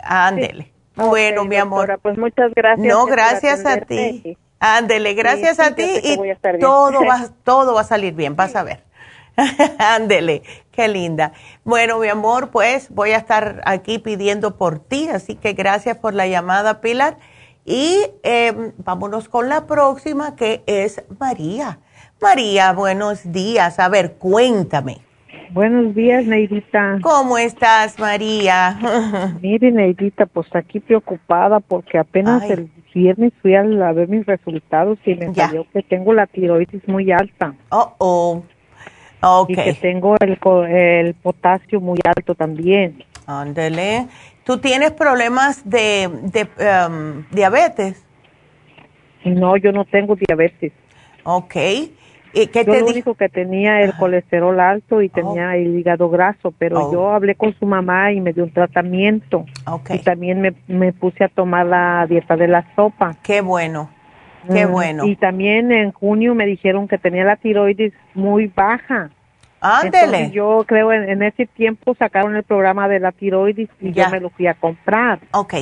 Ándele. 0.00 0.73
Bueno, 0.96 1.44
mi 1.44 1.56
amor. 1.56 1.98
pues 2.02 2.16
muchas 2.16 2.52
gracias. 2.54 2.86
No, 2.86 3.06
gracias 3.06 3.64
a 3.66 3.80
ti. 3.80 4.36
Ándele, 4.60 5.14
gracias 5.14 5.60
a 5.60 5.74
ti 5.74 5.84
y 6.02 6.16
todo 6.58 7.04
va, 7.04 7.28
todo 7.44 7.74
va 7.74 7.82
a 7.82 7.84
salir 7.84 8.14
bien, 8.14 8.34
vas 8.34 8.56
a 8.56 8.62
ver. 8.62 8.82
Ándele, 9.78 10.42
qué 10.70 10.88
linda. 10.88 11.32
Bueno, 11.64 11.98
mi 11.98 12.08
amor, 12.08 12.50
pues 12.50 12.88
voy 12.90 13.10
a 13.10 13.18
estar 13.18 13.60
aquí 13.66 13.98
pidiendo 13.98 14.56
por 14.56 14.78
ti, 14.78 15.08
así 15.08 15.34
que 15.34 15.52
gracias 15.52 15.98
por 15.98 16.14
la 16.14 16.26
llamada, 16.26 16.80
Pilar. 16.80 17.18
Y 17.64 18.06
em, 18.22 18.72
vámonos 18.78 19.28
con 19.28 19.48
la 19.48 19.66
próxima, 19.66 20.36
que 20.36 20.62
es 20.66 21.02
María. 21.18 21.80
María, 22.20 22.72
buenos 22.72 23.32
días. 23.32 23.78
A 23.78 23.88
ver, 23.88 24.14
cuéntame. 24.14 25.02
Buenos 25.50 25.94
días, 25.94 26.24
Neidita. 26.26 26.98
¿Cómo 27.02 27.38
estás, 27.38 27.98
María? 27.98 28.78
Mire, 29.42 29.70
Neidita, 29.70 30.26
pues 30.26 30.46
aquí 30.54 30.80
preocupada 30.80 31.60
porque 31.60 31.98
apenas 31.98 32.42
el 32.50 32.70
viernes 32.94 33.32
fui 33.42 33.54
a, 33.54 33.62
ver 33.62 34.08
mis 34.08 34.26
resultados 34.26 34.98
y 35.04 35.14
me 35.14 35.34
salió 35.34 35.66
que 35.72 35.82
tengo 35.82 36.12
la 36.12 36.26
tiroides 36.26 36.86
muy 36.88 37.12
alta. 37.12 37.54
Oh, 37.70 37.94
oh. 37.98 39.46
Y 39.48 39.54
que 39.54 39.74
tengo 39.74 40.16
el, 40.20 40.38
el 40.68 41.14
potasio 41.14 41.80
muy 41.80 41.98
alto 42.04 42.34
también. 42.34 43.02
Ándele. 43.26 44.06
¿Tú 44.44 44.58
tienes 44.58 44.92
problemas 44.92 45.68
de, 45.68 46.10
de 46.22 46.48
um, 46.86 47.24
diabetes? 47.30 48.04
No, 49.24 49.56
yo 49.56 49.72
no 49.72 49.84
tengo 49.86 50.16
diabetes. 50.16 50.72
Ok. 51.24 51.56
¿Y 52.34 52.48
qué 52.48 52.64
yo 52.64 52.74
lo 52.74 52.86
único 52.86 53.14
que 53.14 53.28
tenía 53.28 53.80
el 53.82 53.94
colesterol 53.96 54.58
alto 54.58 55.00
y 55.00 55.08
tenía 55.08 55.48
oh. 55.48 55.52
el 55.52 55.78
hígado 55.78 56.10
graso, 56.10 56.52
pero 56.58 56.88
oh. 56.88 56.92
yo 56.92 57.10
hablé 57.10 57.36
con 57.36 57.54
su 57.58 57.64
mamá 57.64 58.12
y 58.12 58.20
me 58.20 58.32
dio 58.32 58.44
un 58.44 58.52
tratamiento. 58.52 59.46
Y 59.88 59.98
también 60.00 60.40
me, 60.40 60.54
me, 60.66 60.92
puse 60.92 61.24
a 61.24 61.28
tomar 61.28 61.66
la 61.66 62.06
dieta 62.08 62.36
de 62.36 62.48
la 62.48 62.66
sopa. 62.74 63.16
Qué 63.22 63.40
bueno, 63.40 63.90
qué 64.52 64.66
mm, 64.66 64.70
bueno. 64.70 65.06
Y 65.06 65.16
también 65.16 65.70
en 65.70 65.92
junio 65.92 66.34
me 66.34 66.46
dijeron 66.46 66.88
que 66.88 66.98
tenía 66.98 67.24
la 67.24 67.36
tiroides 67.36 67.92
muy 68.14 68.48
baja. 68.48 69.10
Ándele. 69.60 70.30
yo 70.30 70.64
creo 70.66 70.92
en, 70.92 71.08
en, 71.08 71.22
ese 71.22 71.46
tiempo 71.46 71.94
sacaron 71.94 72.36
el 72.36 72.42
programa 72.42 72.86
de 72.86 73.00
la 73.00 73.12
tiroides 73.12 73.70
y 73.80 73.92
yo 73.92 74.10
me 74.10 74.20
lo 74.20 74.28
fui 74.30 74.46
a 74.46 74.54
comprar. 74.54 75.20
Ok. 75.32 75.54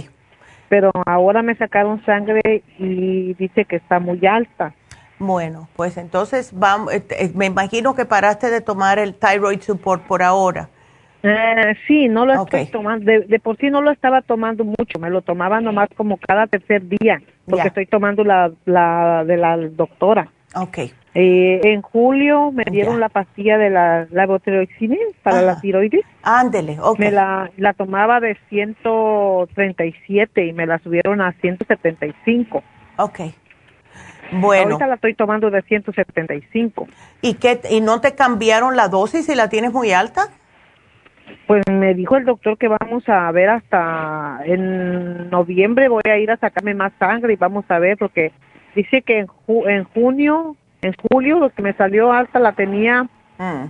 Pero 0.69 0.91
ahora 1.07 1.43
me 1.43 1.55
sacaron 1.55 2.05
sangre 2.05 2.63
y 2.79 3.35
dice 3.35 3.67
que 3.67 3.77
está 3.77 4.01
muy 4.01 4.27
alta. 4.27 4.75
Bueno, 5.23 5.69
pues 5.77 5.99
entonces 5.99 6.51
vamos, 6.53 6.93
eh, 6.93 7.05
eh, 7.11 7.31
me 7.37 7.47
imagino 7.47 7.95
que 7.95 8.05
paraste 8.05 8.51
de 8.51 8.61
tomar 8.61 8.99
el 8.99 9.15
thyroid 9.15 9.61
support 9.61 10.03
por 10.03 10.21
ahora. 10.21 10.69
Eh, 11.23 11.77
sí, 11.87 12.09
no 12.09 12.27
lo 12.27 12.43
estoy 12.43 12.67
tomando, 12.67 13.05
de, 13.05 13.39
por 13.39 13.57
sí 13.57 13.71
no 13.71 13.81
lo 13.83 13.93
estaba 13.93 14.23
tomando 14.23 14.65
mucho, 14.65 14.99
me 14.99 15.11
lo 15.11 15.23
tomaba 15.23 15.61
nomás 15.61 15.89
como 15.97 16.17
cada 16.17 16.49
tercer 16.49 16.83
día, 16.89 17.23
porque 17.49 17.69
estoy 17.69 17.87
tomando 17.87 18.25
la, 18.25 18.51
la 18.65 19.23
de 19.25 19.37
la 19.37 19.57
doctora. 19.57 20.29
Ok. 20.57 20.79
Eh, 21.15 21.61
en 21.63 21.83
julio 21.83 22.51
me 22.51 22.65
dieron 22.69 22.99
la 22.99 23.09
pastilla 23.09 23.59
de 23.59 23.71
la 23.71 24.09
levotiroxina 24.11 24.97
para 25.23 25.43
la 25.43 25.61
tiroides. 25.61 26.05
Ándele, 26.25 26.81
ok. 26.81 26.99
Me 26.99 27.13
la, 27.13 27.49
la 27.59 27.75
tomaba 27.75 28.19
de 28.19 28.37
137 28.49 30.47
y 30.47 30.53
me 30.53 30.67
la 30.67 30.81
subieron 30.81 31.21
a 31.21 31.31
175. 31.41 32.61
Ok. 32.97 33.21
Bueno. 34.33 34.73
Ahorita 34.73 34.87
la 34.87 34.95
estoy 34.95 35.15
tomando 35.15 35.51
de 35.51 35.63
175. 35.63 36.89
¿Y, 37.21 37.35
qué, 37.35 37.61
¿Y 37.71 37.81
no 37.81 38.01
te 38.01 38.15
cambiaron 38.15 38.77
la 38.77 38.89
dosis 38.89 39.27
si 39.27 39.35
la 39.35 39.49
tienes 39.49 39.73
muy 39.73 39.93
alta? 39.93 40.29
Pues 41.47 41.63
me 41.71 41.95
dijo 41.95 42.17
el 42.17 42.25
doctor 42.25 42.57
que 42.59 42.69
vamos 42.69 43.09
a 43.09 43.31
ver 43.31 43.51
hasta 43.51 44.41
en 44.45 45.31
noviembre 45.31 45.89
voy 45.89 46.03
a 46.05 46.19
ir 46.19 46.31
a 46.31 46.37
sacarme 46.37 46.75
más 46.75 46.93
sangre 46.99 47.35
y 47.35 47.37
vamos 47.37 47.65
a 47.69 47.79
ver 47.79 47.97
porque 47.97 48.33
dice 48.75 49.03
que 49.03 49.21
en, 49.21 49.27
en 49.67 49.85
junio, 49.85 50.57
en 50.83 50.95
julio 50.95 51.39
lo 51.39 51.51
que 51.51 51.63
me 51.63 51.75
salió 51.75 52.13
alta 52.13 52.39
la 52.39 52.53
tenía 52.53 53.05
mm. 53.39 53.65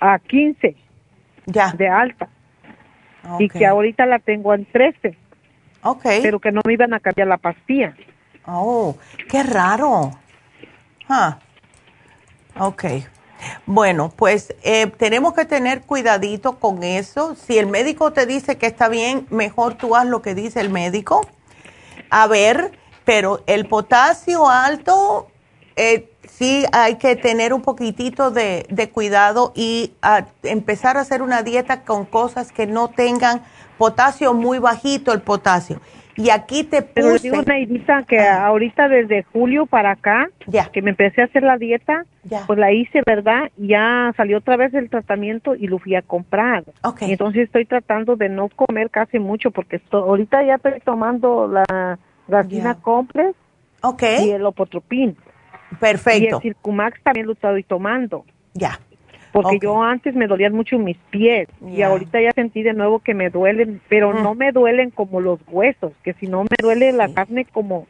a 0.00 0.18
15 0.18 0.76
ya. 1.46 1.72
de 1.72 1.88
alta 1.88 2.28
y 3.38 3.48
que 3.48 3.66
ahorita 3.66 4.06
la 4.06 4.18
tengo 4.18 4.54
en 4.54 4.64
13. 4.66 5.16
Okay. 5.82 6.20
Pero 6.22 6.40
que 6.40 6.52
no 6.52 6.60
me 6.64 6.72
iban 6.72 6.94
a 6.94 7.00
cambiar 7.00 7.28
la 7.28 7.38
pastilla. 7.38 7.94
Oh, 8.46 8.96
qué 9.28 9.42
raro. 9.42 10.12
Ah, 11.08 11.38
ok. 12.58 12.84
Bueno, 13.66 14.12
pues 14.14 14.54
eh, 14.62 14.86
tenemos 14.86 15.34
que 15.34 15.44
tener 15.44 15.82
cuidadito 15.82 16.58
con 16.58 16.82
eso. 16.82 17.34
Si 17.34 17.58
el 17.58 17.66
médico 17.66 18.12
te 18.12 18.26
dice 18.26 18.56
que 18.56 18.66
está 18.66 18.88
bien, 18.88 19.26
mejor 19.30 19.74
tú 19.74 19.96
haz 19.96 20.06
lo 20.06 20.22
que 20.22 20.34
dice 20.34 20.60
el 20.60 20.70
médico. 20.70 21.26
A 22.10 22.26
ver, 22.26 22.72
pero 23.04 23.42
el 23.46 23.66
potasio 23.66 24.48
alto, 24.48 25.28
eh, 25.76 26.10
sí 26.28 26.64
hay 26.72 26.96
que 26.96 27.16
tener 27.16 27.52
un 27.52 27.62
poquitito 27.62 28.30
de, 28.30 28.90
cuidado 28.92 29.52
y 29.54 29.92
empezar 30.42 30.96
a 30.96 31.00
hacer 31.00 31.22
una 31.22 31.42
dieta 31.42 31.82
con 31.82 32.04
cosas 32.04 32.52
que 32.52 32.66
no 32.66 32.88
tengan 32.88 33.42
potasio 33.78 34.34
muy 34.34 34.58
bajito 34.58 35.12
el 35.12 35.20
potasio. 35.20 35.80
Y 36.16 36.30
aquí 36.30 36.64
te 36.64 36.82
puse... 36.82 36.92
Pero 36.94 37.18
digo, 37.18 37.42
Naidita, 37.42 38.02
que 38.04 38.18
ahorita 38.18 38.88
desde 38.88 39.22
julio 39.24 39.66
para 39.66 39.92
acá, 39.92 40.28
ya. 40.46 40.70
que 40.70 40.82
me 40.82 40.90
empecé 40.90 41.22
a 41.22 41.26
hacer 41.26 41.42
la 41.42 41.58
dieta, 41.58 42.04
pues 42.46 42.58
la 42.58 42.72
hice, 42.72 43.02
¿verdad? 43.04 43.50
Ya 43.56 44.12
salió 44.16 44.38
otra 44.38 44.56
vez 44.56 44.72
el 44.74 44.88
tratamiento 44.88 45.54
y 45.54 45.66
lo 45.66 45.78
fui 45.78 45.94
a 45.94 46.02
comprar. 46.02 46.64
Okay. 46.82 47.08
Y 47.08 47.12
entonces 47.12 47.42
estoy 47.42 47.66
tratando 47.66 48.16
de 48.16 48.28
no 48.28 48.48
comer 48.48 48.90
casi 48.90 49.18
mucho 49.18 49.50
porque 49.50 49.80
ahorita 49.90 50.42
ya 50.44 50.54
estoy 50.54 50.80
tomando 50.84 51.48
la 51.48 51.98
gasina 52.28 52.74
complex 52.76 53.34
y 54.00 54.30
el 54.30 54.44
opotropín. 54.46 55.16
Perfecto. 55.80 56.24
Y 56.24 56.26
el 56.28 56.40
Circumax 56.40 57.02
también 57.02 57.26
lo 57.26 57.32
estoy 57.32 57.62
tomando. 57.62 58.24
Ya. 58.54 58.80
Porque 59.42 59.58
yo 59.60 59.82
antes 59.82 60.14
me 60.14 60.26
dolían 60.26 60.54
mucho 60.54 60.78
mis 60.78 60.96
pies 61.10 61.46
y 61.60 61.82
ahorita 61.82 62.22
ya 62.22 62.32
sentí 62.32 62.62
de 62.62 62.72
nuevo 62.72 63.00
que 63.00 63.12
me 63.12 63.28
duelen, 63.28 63.82
pero 63.88 64.14
no 64.14 64.34
me 64.34 64.50
duelen 64.50 64.90
como 64.90 65.20
los 65.20 65.38
huesos, 65.48 65.92
que 66.02 66.14
si 66.14 66.26
no 66.26 66.44
me 66.44 66.56
duele 66.58 66.92
la 66.92 67.12
carne 67.12 67.44
como, 67.44 67.86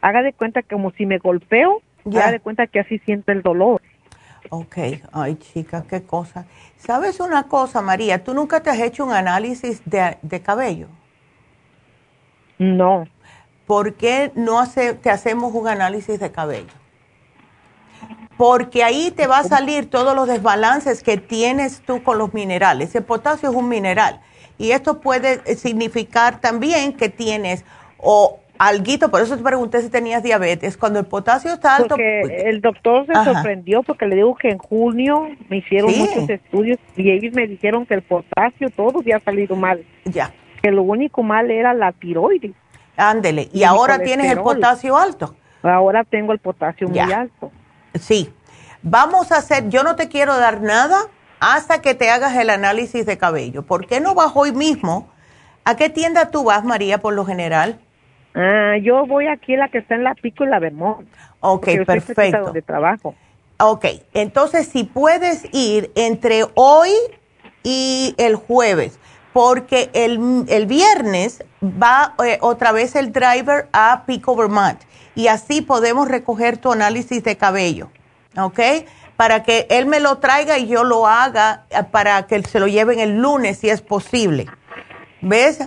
haga 0.00 0.22
de 0.22 0.32
cuenta 0.32 0.62
como 0.62 0.92
si 0.92 1.04
me 1.04 1.18
golpeo, 1.18 1.82
haga 2.06 2.30
de 2.30 2.38
cuenta 2.38 2.68
que 2.68 2.78
así 2.78 2.98
siento 3.00 3.32
el 3.32 3.42
dolor. 3.42 3.82
Ok, 4.50 4.76
ay 5.12 5.34
chica, 5.36 5.84
qué 5.88 6.04
cosa. 6.04 6.46
¿Sabes 6.76 7.18
una 7.18 7.48
cosa, 7.48 7.82
María? 7.82 8.22
¿Tú 8.22 8.32
nunca 8.32 8.62
te 8.62 8.70
has 8.70 8.78
hecho 8.78 9.04
un 9.04 9.12
análisis 9.12 9.82
de, 9.84 10.16
de 10.22 10.40
cabello? 10.42 10.86
No. 12.58 13.08
¿Por 13.66 13.94
qué 13.94 14.30
no 14.36 14.60
hace, 14.60 14.94
te 14.94 15.10
hacemos 15.10 15.52
un 15.54 15.66
análisis 15.66 16.20
de 16.20 16.30
cabello? 16.30 16.83
Porque 18.36 18.82
ahí 18.82 19.10
te 19.10 19.26
va 19.26 19.38
a 19.38 19.44
salir 19.44 19.88
todos 19.88 20.14
los 20.14 20.26
desbalances 20.26 21.02
que 21.02 21.16
tienes 21.16 21.82
tú 21.82 22.02
con 22.02 22.18
los 22.18 22.34
minerales. 22.34 22.94
El 22.94 23.04
potasio 23.04 23.50
es 23.50 23.54
un 23.54 23.68
mineral 23.68 24.20
y 24.58 24.72
esto 24.72 25.00
puede 25.00 25.56
significar 25.56 26.40
también 26.40 26.92
que 26.92 27.08
tienes 27.08 27.64
o 27.98 28.40
alguito, 28.58 29.10
por 29.10 29.20
eso 29.20 29.36
te 29.36 29.42
pregunté 29.42 29.80
si 29.82 29.88
tenías 29.88 30.22
diabetes. 30.22 30.76
Cuando 30.76 31.00
el 31.00 31.06
potasio 31.06 31.52
está 31.52 31.76
alto. 31.76 31.90
Porque 31.90 32.20
el 32.46 32.60
doctor 32.60 33.06
se 33.06 33.12
sorprendió 33.12 33.82
porque 33.82 34.06
le 34.06 34.16
digo 34.16 34.34
que 34.36 34.50
en 34.50 34.58
junio 34.58 35.28
me 35.48 35.58
hicieron 35.58 35.96
muchos 35.96 36.28
estudios 36.28 36.78
y 36.96 37.10
ellos 37.10 37.34
me 37.34 37.46
dijeron 37.46 37.86
que 37.86 37.94
el 37.94 38.02
potasio 38.02 38.70
todo 38.70 39.00
había 39.00 39.18
salido 39.20 39.56
mal. 39.56 39.84
Ya. 40.04 40.32
Que 40.62 40.70
lo 40.70 40.82
único 40.82 41.22
mal 41.22 41.50
era 41.50 41.74
la 41.74 41.92
tiroides. 41.92 42.52
Ándele. 42.96 43.48
¿Y, 43.52 43.64
ahora 43.64 43.98
tienes 43.98 44.30
el 44.30 44.40
potasio 44.40 44.96
alto? 44.96 45.34
Ahora 45.62 46.04
tengo 46.04 46.32
el 46.32 46.38
potasio 46.38 46.88
muy 46.88 46.98
alto. 46.98 47.50
Sí. 47.94 48.32
Vamos 48.82 49.32
a 49.32 49.38
hacer, 49.38 49.68
yo 49.68 49.82
no 49.82 49.96
te 49.96 50.08
quiero 50.08 50.36
dar 50.36 50.60
nada 50.60 50.98
hasta 51.40 51.80
que 51.80 51.94
te 51.94 52.10
hagas 52.10 52.36
el 52.36 52.50
análisis 52.50 53.06
de 53.06 53.18
cabello. 53.18 53.62
¿Por 53.62 53.86
qué 53.86 54.00
no 54.00 54.14
vas 54.14 54.32
hoy 54.34 54.52
mismo? 54.52 55.08
¿A 55.64 55.76
qué 55.76 55.88
tienda 55.88 56.30
tú 56.30 56.44
vas, 56.44 56.64
María, 56.64 56.98
por 56.98 57.14
lo 57.14 57.24
general? 57.24 57.80
Ah, 58.34 58.76
yo 58.82 59.06
voy 59.06 59.26
aquí 59.28 59.54
a 59.54 59.58
la 59.58 59.68
que 59.68 59.78
está 59.78 59.94
en 59.94 60.04
la 60.04 60.14
Pico 60.14 60.44
y 60.44 60.48
la 60.48 60.58
Vermont. 60.58 61.08
Ok, 61.40 61.68
perfecto. 61.86 62.52
de 62.52 62.62
trabajo. 62.62 63.14
Ok, 63.58 63.86
entonces 64.12 64.66
si 64.66 64.84
puedes 64.84 65.46
ir 65.52 65.90
entre 65.94 66.44
hoy 66.54 66.90
y 67.62 68.14
el 68.18 68.34
jueves, 68.36 68.98
porque 69.32 69.90
el, 69.94 70.44
el 70.48 70.66
viernes 70.66 71.44
va 71.62 72.14
eh, 72.24 72.38
otra 72.40 72.72
vez 72.72 72.96
el 72.96 73.12
driver 73.12 73.68
a 73.72 74.04
Pico 74.06 74.36
Vermont 74.36 74.80
y 75.14 75.28
así 75.28 75.60
podemos 75.60 76.08
recoger 76.08 76.58
tu 76.58 76.72
análisis 76.72 77.22
de 77.22 77.36
cabello, 77.36 77.90
¿ok? 78.36 78.60
Para 79.16 79.42
que 79.42 79.66
él 79.70 79.86
me 79.86 80.00
lo 80.00 80.18
traiga 80.18 80.58
y 80.58 80.66
yo 80.66 80.82
lo 80.84 81.06
haga 81.06 81.66
eh, 81.70 81.82
para 81.90 82.26
que 82.26 82.42
se 82.42 82.58
lo 82.58 82.66
lleven 82.66 82.98
el 82.98 83.20
lunes 83.20 83.58
si 83.58 83.70
es 83.70 83.80
posible. 83.80 84.46
¿Ves? 85.20 85.60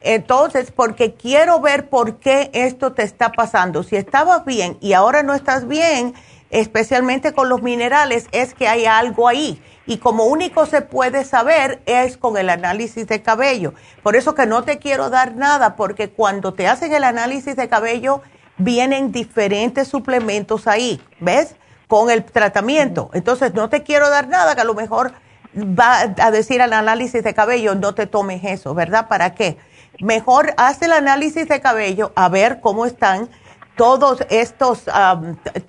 Entonces, 0.00 0.70
porque 0.70 1.14
quiero 1.14 1.60
ver 1.60 1.88
por 1.88 2.18
qué 2.18 2.50
esto 2.52 2.92
te 2.92 3.02
está 3.02 3.32
pasando. 3.32 3.82
Si 3.82 3.96
estabas 3.96 4.44
bien 4.44 4.78
y 4.80 4.92
ahora 4.92 5.24
no 5.24 5.34
estás 5.34 5.66
bien, 5.66 6.14
especialmente 6.50 7.32
con 7.32 7.48
los 7.48 7.62
minerales, 7.62 8.26
es 8.32 8.54
que 8.54 8.68
hay 8.68 8.86
algo 8.86 9.26
ahí. 9.26 9.60
Y 9.86 9.98
como 9.98 10.26
único 10.26 10.66
se 10.66 10.82
puede 10.82 11.24
saber 11.24 11.80
es 11.86 12.16
con 12.16 12.36
el 12.36 12.50
análisis 12.50 13.06
de 13.08 13.22
cabello. 13.22 13.74
Por 14.02 14.16
eso 14.16 14.34
que 14.34 14.46
no 14.46 14.62
te 14.62 14.78
quiero 14.78 15.10
dar 15.10 15.34
nada, 15.34 15.76
porque 15.76 16.10
cuando 16.10 16.54
te 16.54 16.68
hacen 16.68 16.92
el 16.92 17.04
análisis 17.04 17.56
de 17.56 17.68
cabello, 17.68 18.22
vienen 18.58 19.12
diferentes 19.12 19.88
suplementos 19.88 20.66
ahí, 20.66 21.00
¿ves? 21.20 21.56
Con 21.86 22.10
el 22.10 22.24
tratamiento. 22.24 23.10
Entonces, 23.14 23.54
no 23.54 23.68
te 23.68 23.82
quiero 23.82 24.10
dar 24.10 24.28
nada, 24.28 24.54
que 24.54 24.60
a 24.60 24.64
lo 24.64 24.74
mejor 24.74 25.12
va 25.56 26.00
a 26.18 26.30
decir 26.30 26.60
al 26.60 26.72
análisis 26.72 27.24
de 27.24 27.32
cabello, 27.32 27.74
no 27.74 27.94
te 27.94 28.06
tomes 28.06 28.44
eso, 28.44 28.74
¿verdad? 28.74 29.08
¿Para 29.08 29.34
qué? 29.34 29.56
mejor 30.00 30.54
haz 30.56 30.80
el 30.82 30.92
análisis 30.92 31.48
de 31.48 31.60
cabello 31.60 32.12
a 32.14 32.28
ver 32.28 32.60
cómo 32.60 32.86
están 32.86 33.28
todos 33.76 34.24
estos, 34.28 34.86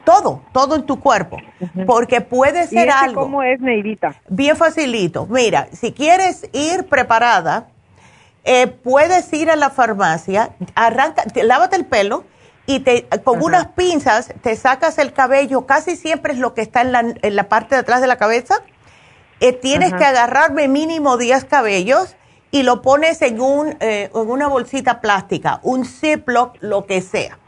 todo, 0.03 0.41
todo 0.51 0.75
en 0.75 0.83
tu 0.83 0.99
cuerpo, 0.99 1.37
porque 1.85 2.21
puede 2.21 2.65
ser 2.65 2.87
¿Y 2.87 2.89
algo. 2.89 3.21
¿Cómo 3.21 3.43
es, 3.43 3.59
Neidita? 3.59 4.15
Bien 4.27 4.57
facilito. 4.57 5.27
Mira, 5.27 5.67
si 5.73 5.91
quieres 5.91 6.49
ir 6.51 6.87
preparada, 6.87 7.67
eh, 8.43 8.65
puedes 8.65 9.31
ir 9.31 9.51
a 9.51 9.55
la 9.55 9.69
farmacia, 9.69 10.55
arranca, 10.73 11.23
lávate 11.43 11.75
el 11.75 11.85
pelo 11.85 12.23
y 12.69 12.81
te, 12.81 13.07
con 13.23 13.41
unas 13.41 13.69
pinzas 13.69 14.31
te 14.43 14.55
sacas 14.55 14.99
el 14.99 15.11
cabello, 15.11 15.65
casi 15.65 15.95
siempre 15.95 16.33
es 16.33 16.39
lo 16.39 16.53
que 16.53 16.61
está 16.61 16.81
en 16.81 16.91
la, 16.91 16.99
en 16.99 17.35
la 17.35 17.49
parte 17.49 17.73
de 17.73 17.81
atrás 17.81 17.99
de 17.99 18.05
la 18.05 18.17
cabeza. 18.17 18.61
Eh, 19.39 19.53
tienes 19.53 19.91
que 19.91 20.05
agarrarme 20.05 20.67
mínimo 20.67 21.17
10 21.17 21.45
cabellos 21.45 22.15
y 22.51 22.61
lo 22.61 22.83
pones 22.83 23.23
en, 23.23 23.41
un, 23.41 23.75
eh, 23.79 24.11
en 24.13 24.29
una 24.29 24.47
bolsita 24.47 25.01
plástica, 25.01 25.59
un 25.63 25.83
Ziploc, 25.83 26.57
lo 26.59 26.85
que 26.85 27.01
sea. 27.01 27.39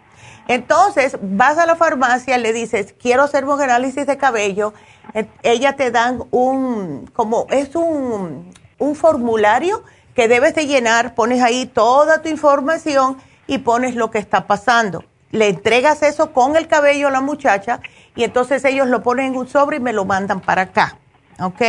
Entonces, 0.48 1.16
vas 1.22 1.60
a 1.60 1.68
la 1.68 1.76
farmacia, 1.76 2.40
le 2.40 2.52
dices, 2.52 2.96
quiero 3.00 3.22
hacer 3.22 3.46
un 3.46 3.62
análisis 3.62 4.08
de 4.08 4.18
cabello, 4.18 4.74
eh, 5.14 5.28
ella 5.44 5.76
te 5.76 5.92
dan 5.92 6.24
un, 6.32 7.08
como, 7.14 7.46
es 7.52 7.76
un, 7.76 8.52
un 8.80 8.96
formulario 8.96 9.84
que 10.16 10.28
debes 10.28 10.56
de 10.56 10.66
llenar, 10.66 11.14
pones 11.14 11.44
ahí 11.44 11.68
toda 11.68 12.24
tu 12.24 12.30
información 12.30 13.18
y 13.46 13.60
pones 13.60 13.94
lo 13.94 14.10
que 14.10 14.18
está 14.18 14.48
pasando. 14.48 15.04
Le 15.32 15.48
entregas 15.48 16.04
eso 16.04 16.34
con 16.34 16.56
el 16.56 16.68
cabello 16.68 17.08
a 17.08 17.12
la 17.12 17.22
muchacha 17.22 17.80
y 18.16 18.24
entonces 18.24 18.64
ellos 18.66 18.88
lo 18.88 19.02
ponen 19.02 19.28
en 19.28 19.36
un 19.38 19.48
sobre 19.48 19.78
y 19.78 19.80
me 19.80 19.94
lo 19.94 20.06
mandan 20.06 20.42
para 20.42 20.64
acá. 20.64 20.98
¿Ok? 21.40 21.62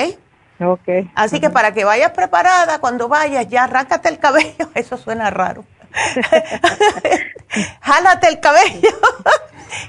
Okay. 0.60 1.10
Así 1.14 1.40
que 1.40 1.50
para 1.50 1.72
que 1.72 1.84
vayas 1.84 2.12
preparada, 2.12 2.78
cuando 2.78 3.08
vayas, 3.08 3.48
ya 3.48 3.64
arráncate 3.64 4.08
el 4.08 4.18
cabello. 4.18 4.68
Eso 4.74 4.96
suena 4.96 5.30
raro. 5.30 5.64
Jálate 7.80 8.28
el 8.28 8.40
cabello 8.40 8.88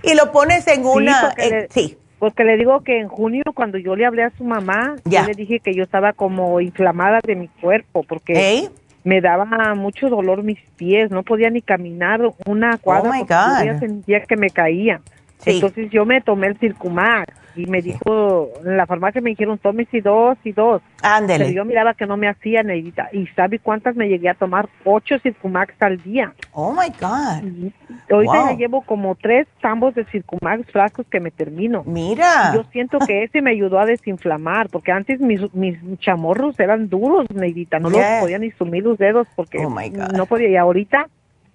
y 0.01 0.15
lo 0.15 0.31
pones 0.31 0.67
en 0.67 0.85
una... 0.85 1.33
Sí, 1.69 1.97
porque, 2.19 2.43
le, 2.43 2.57
digo 2.57 2.83
que 2.83 2.99
en 2.99 3.07
junio, 3.07 3.43
cuando 3.53 3.77
yo 3.77 3.95
le 3.95 4.05
hablé 4.05 4.23
a 4.23 4.31
su 4.37 4.43
mamá, 4.43 4.95
yo 5.05 5.23
le 5.23 5.33
dije 5.33 5.59
que 5.59 5.73
yo 5.73 5.83
estaba 5.83 6.13
como 6.13 6.61
inflamada 6.61 7.19
de 7.21 7.35
mi 7.35 7.47
cuerpo, 7.47 8.03
porque... 8.03 8.69
me 9.03 9.21
daba 9.21 9.75
mucho 9.75 10.09
dolor 10.09 10.43
mis 10.43 10.59
pies, 10.77 11.11
no 11.11 11.23
podía 11.23 11.49
ni 11.49 11.61
caminar 11.61 12.21
una 12.45 12.77
cuadra 12.77 13.11
oh 13.21 13.25
porque 13.25 13.79
sentía 13.79 14.21
que 14.21 14.37
me 14.37 14.49
caía. 14.49 15.01
Entonces 15.45 15.89
yo 15.91 16.05
me 16.05 16.21
tomé 16.21 16.47
el 16.47 16.57
Circumax 16.57 17.33
y 17.55 17.65
me 17.65 17.81
dijo, 17.81 18.49
en 18.63 18.77
la 18.77 18.85
farmacia 18.85 19.21
me 19.21 19.31
dijeron, 19.31 19.57
tómese 19.57 20.01
dos 20.01 20.37
y 20.43 20.51
dos. 20.51 20.81
Ándele. 21.01 21.45
Pero 21.45 21.55
yo 21.55 21.65
miraba 21.65 21.93
que 21.93 22.05
no 22.05 22.17
me 22.17 22.27
hacía, 22.27 22.63
Neidita. 22.63 23.09
¿Y 23.11 23.27
sabe 23.27 23.59
cuántas 23.59 23.95
me 23.95 24.07
llegué 24.07 24.29
a 24.29 24.33
tomar? 24.33 24.69
Ocho 24.83 25.19
Circumax 25.19 25.79
al 25.81 26.01
día. 26.01 26.33
Oh, 26.53 26.73
my 26.73 26.89
God. 26.99 27.71
ahorita 28.09 28.51
ya 28.51 28.57
llevo 28.57 28.81
como 28.81 29.15
tres 29.15 29.47
tambos 29.61 29.95
de 29.95 30.05
Circumax 30.05 30.71
frascos 30.71 31.05
que 31.07 31.19
me 31.19 31.31
termino. 31.31 31.83
Mira. 31.85 32.53
yo 32.55 32.63
siento 32.71 32.99
que 32.99 33.23
ese 33.23 33.41
me 33.41 33.51
ayudó 33.51 33.79
a 33.79 33.85
desinflamar, 33.85 34.69
porque 34.69 34.91
antes 34.91 35.19
mis, 35.19 35.53
mis 35.53 35.77
chamorros 35.99 36.59
eran 36.59 36.89
duros, 36.89 37.27
Neidita. 37.33 37.79
No 37.79 37.89
los 37.89 38.01
podía 38.21 38.39
ni 38.39 38.51
sumir 38.51 38.83
los 38.83 38.97
dedos 38.97 39.27
porque 39.35 39.59
oh, 39.65 39.69
no 40.13 40.25
podía. 40.25 40.49
Y 40.49 40.55
ahorita 40.55 41.07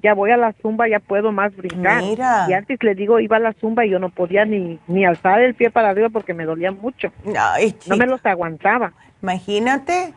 ya 0.03 0.15
voy 0.15 0.31
a 0.31 0.37
la 0.37 0.53
zumba, 0.63 0.89
ya 0.89 1.01
puedo 1.01 1.33
más 1.33 1.55
brincar. 1.57 2.03
Mira. 2.03 2.47
Y 2.49 2.53
antes 2.53 2.83
le 2.83 2.95
digo, 2.95 3.19
iba 3.21 3.37
a 3.37 3.41
la 3.41 3.53
zumba 3.55 3.85
y 3.85 3.91
yo 3.91 3.99
no 3.99 4.11
podía 4.11 4.45
ni, 4.45 4.79
ni 4.87 5.05
alzar 5.05 5.41
el 5.41 5.55
pie 5.55 5.71
para 5.71 5.91
arriba 5.91 6.09
porque 6.09 6.35
me 6.35 6.45
dolía 6.45 6.71
mucho. 6.71 7.13
no 7.25 7.97
me 7.97 8.07
los 8.07 8.25
aguantaba. 8.25 8.93
Imagínate, 9.23 10.13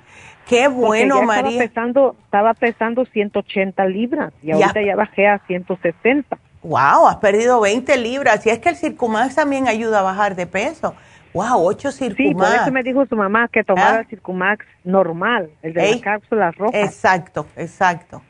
qué 0.47 0.67
bueno, 0.67 1.23
María. 1.23 1.63
Estaba 1.63 1.67
pesando, 1.67 2.15
estaba 2.25 2.53
pesando 2.53 3.05
180 3.05 3.85
libras 3.87 4.33
y 4.43 4.51
ahorita 4.51 4.81
ya, 4.81 4.95
bajé 4.95 5.27
a 5.27 5.39
160. 5.47 6.37
Wow, 6.63 7.07
has 7.07 7.15
perdido 7.15 7.59
20 7.59 7.97
libras. 7.97 8.45
Y 8.45 8.51
es 8.51 8.59
que 8.59 8.69
el 8.69 8.75
Circumax 8.75 9.35
también 9.35 9.67
ayuda 9.67 10.01
a 10.01 10.03
bajar 10.03 10.35
de 10.35 10.45
peso. 10.45 10.93
Wow, 11.33 11.65
8 11.65 11.91
Circumax. 11.91 12.17
Sí, 12.17 12.33
por 12.35 12.61
eso 12.61 12.71
me 12.71 12.83
dijo 12.83 13.05
su 13.07 13.15
mamá 13.15 13.47
que 13.47 13.63
tomara 13.63 13.97
¿Ah? 13.97 13.99
el 14.01 14.07
Circumax 14.07 14.65
normal, 14.83 15.49
el 15.63 15.73
de 15.73 15.91
las 15.91 16.01
cápsulas 16.01 16.55
rojas. 16.55 16.83
Exacto, 16.83 17.47
exacto. 17.55 18.21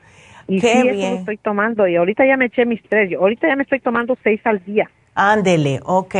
Y 0.51 0.59
sí, 0.59 0.67
Eso 0.67 1.15
estoy 1.15 1.37
tomando. 1.37 1.87
Y 1.87 1.95
ahorita 1.95 2.25
ya 2.25 2.35
me 2.35 2.45
eché 2.45 2.65
mis 2.65 2.83
tres. 2.89 3.09
ahorita 3.17 3.47
ya 3.47 3.55
me 3.55 3.63
estoy 3.63 3.79
tomando 3.79 4.17
seis 4.21 4.41
al 4.43 4.63
día. 4.65 4.89
Ándele, 5.15 5.79
ok. 5.85 6.15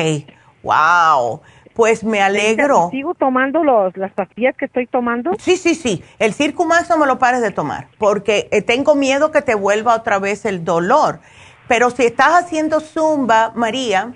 Wow. 0.63 1.41
Pues 1.73 2.01
me 2.05 2.21
alegro. 2.21 2.89
¿Sigo 2.91 3.13
tomando 3.13 3.61
los, 3.61 3.95
las 3.97 4.13
pastillas 4.13 4.55
que 4.55 4.65
estoy 4.65 4.87
tomando? 4.87 5.31
Sí, 5.37 5.57
sí, 5.57 5.75
sí. 5.75 6.01
El 6.17 6.33
Circumax 6.33 6.89
no 6.89 6.97
me 6.97 7.07
lo 7.07 7.19
pares 7.19 7.41
de 7.41 7.51
tomar 7.51 7.89
porque 7.97 8.47
eh, 8.51 8.61
tengo 8.61 8.95
miedo 8.95 9.31
que 9.31 9.41
te 9.41 9.53
vuelva 9.55 9.95
otra 9.95 10.17
vez 10.17 10.45
el 10.45 10.63
dolor. 10.63 11.19
Pero 11.67 11.89
si 11.89 12.05
estás 12.05 12.33
haciendo 12.33 12.79
zumba, 12.79 13.51
María, 13.53 14.13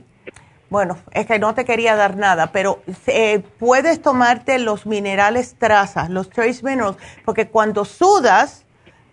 bueno, 0.70 0.98
es 1.12 1.26
que 1.26 1.40
no 1.40 1.54
te 1.54 1.66
quería 1.66 1.96
dar 1.96 2.16
nada, 2.16 2.52
pero 2.54 2.80
eh, 3.08 3.44
puedes 3.60 4.02
tomarte 4.02 4.60
los 4.60 4.86
minerales 4.86 5.56
traza, 5.58 6.08
los 6.08 6.30
trace 6.30 6.64
minerals, 6.64 6.98
porque 7.24 7.48
cuando 7.48 7.86
sudas, 7.86 8.65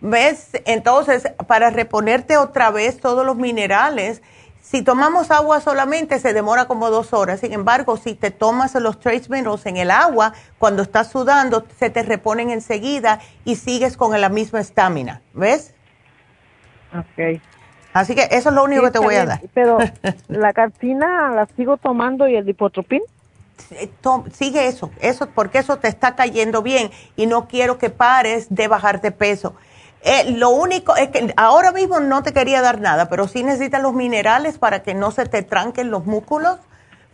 ¿Ves? 0.02 0.48
Entonces, 0.64 1.28
para 1.46 1.70
reponerte 1.70 2.36
otra 2.36 2.72
vez 2.72 2.98
todos 2.98 3.24
los 3.24 3.36
minerales, 3.36 4.20
Si 4.64 4.80
tomamos 4.82 5.32
agua 5.32 5.60
solamente 5.60 6.20
se 6.20 6.32
demora 6.32 6.66
como 6.66 6.88
dos 6.88 7.12
horas. 7.12 7.40
Sin 7.40 7.52
embargo, 7.52 7.96
si 7.96 8.14
te 8.14 8.30
tomas 8.30 8.74
los 8.76 9.00
trace 9.00 9.26
minerals 9.28 9.66
en 9.66 9.76
el 9.76 9.90
agua, 9.90 10.34
cuando 10.58 10.82
estás 10.82 11.10
sudando, 11.10 11.66
se 11.78 11.90
te 11.90 12.04
reponen 12.04 12.48
enseguida 12.48 13.18
y 13.44 13.56
sigues 13.56 13.96
con 13.96 14.18
la 14.18 14.28
misma 14.28 14.60
estamina. 14.60 15.20
¿Ves? 15.34 15.74
Ok. 16.96 17.40
Así 17.92 18.14
que 18.14 18.28
eso 18.30 18.48
es 18.50 18.54
lo 18.54 18.62
único 18.62 18.84
que 18.84 18.92
te 18.92 19.00
voy 19.00 19.16
a 19.16 19.26
dar. 19.26 19.40
Pero 19.52 19.78
la 20.28 20.52
carcina 20.52 21.30
la 21.30 21.46
sigo 21.56 21.76
tomando 21.76 22.28
y 22.28 22.36
el 22.36 22.46
lipotropín. 22.46 23.02
Sigue 24.32 24.68
eso, 24.68 24.90
eso 25.00 25.28
porque 25.34 25.58
eso 25.58 25.78
te 25.78 25.88
está 25.88 26.14
cayendo 26.14 26.62
bien 26.62 26.90
y 27.16 27.26
no 27.26 27.48
quiero 27.48 27.78
que 27.78 27.90
pares 27.90 28.46
de 28.48 28.68
bajar 28.68 29.00
de 29.00 29.10
peso. 29.10 29.54
Eh, 30.04 30.32
lo 30.32 30.50
único 30.50 30.96
es 30.96 31.08
que 31.10 31.32
ahora 31.36 31.70
mismo 31.70 32.00
no 32.00 32.22
te 32.22 32.32
quería 32.32 32.60
dar 32.60 32.80
nada, 32.80 33.08
pero 33.08 33.28
sí 33.28 33.44
necesitas 33.44 33.80
los 33.80 33.94
minerales 33.94 34.58
para 34.58 34.82
que 34.82 34.94
no 34.94 35.12
se 35.12 35.26
te 35.26 35.42
tranquen 35.42 35.90
los 35.90 36.06
músculos 36.06 36.58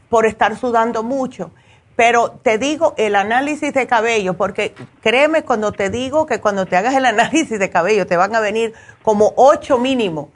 por 0.09 0.24
estar 0.24 0.56
sudando 0.56 1.02
mucho. 1.02 1.51
Pero 1.97 2.31
te 2.31 2.59
digo 2.59 2.94
el 2.97 3.16
análisis 3.16 3.74
de 3.74 3.86
cabello, 3.86 4.35
porque 4.35 4.74
créeme 5.02 5.43
cuando 5.43 5.73
te 5.73 5.90
digo 5.90 6.27
que 6.27 6.40
cuando 6.40 6.65
te 6.65 6.77
hagas 6.77 6.94
el 6.94 7.05
análisis 7.06 7.59
de 7.59 7.69
cabello 7.70 8.06
te 8.06 8.16
van 8.16 8.35
a 8.35 8.40
venir 8.40 8.73
como 9.02 9.35
ocho 9.36 9.78
mínimo 9.78 10.31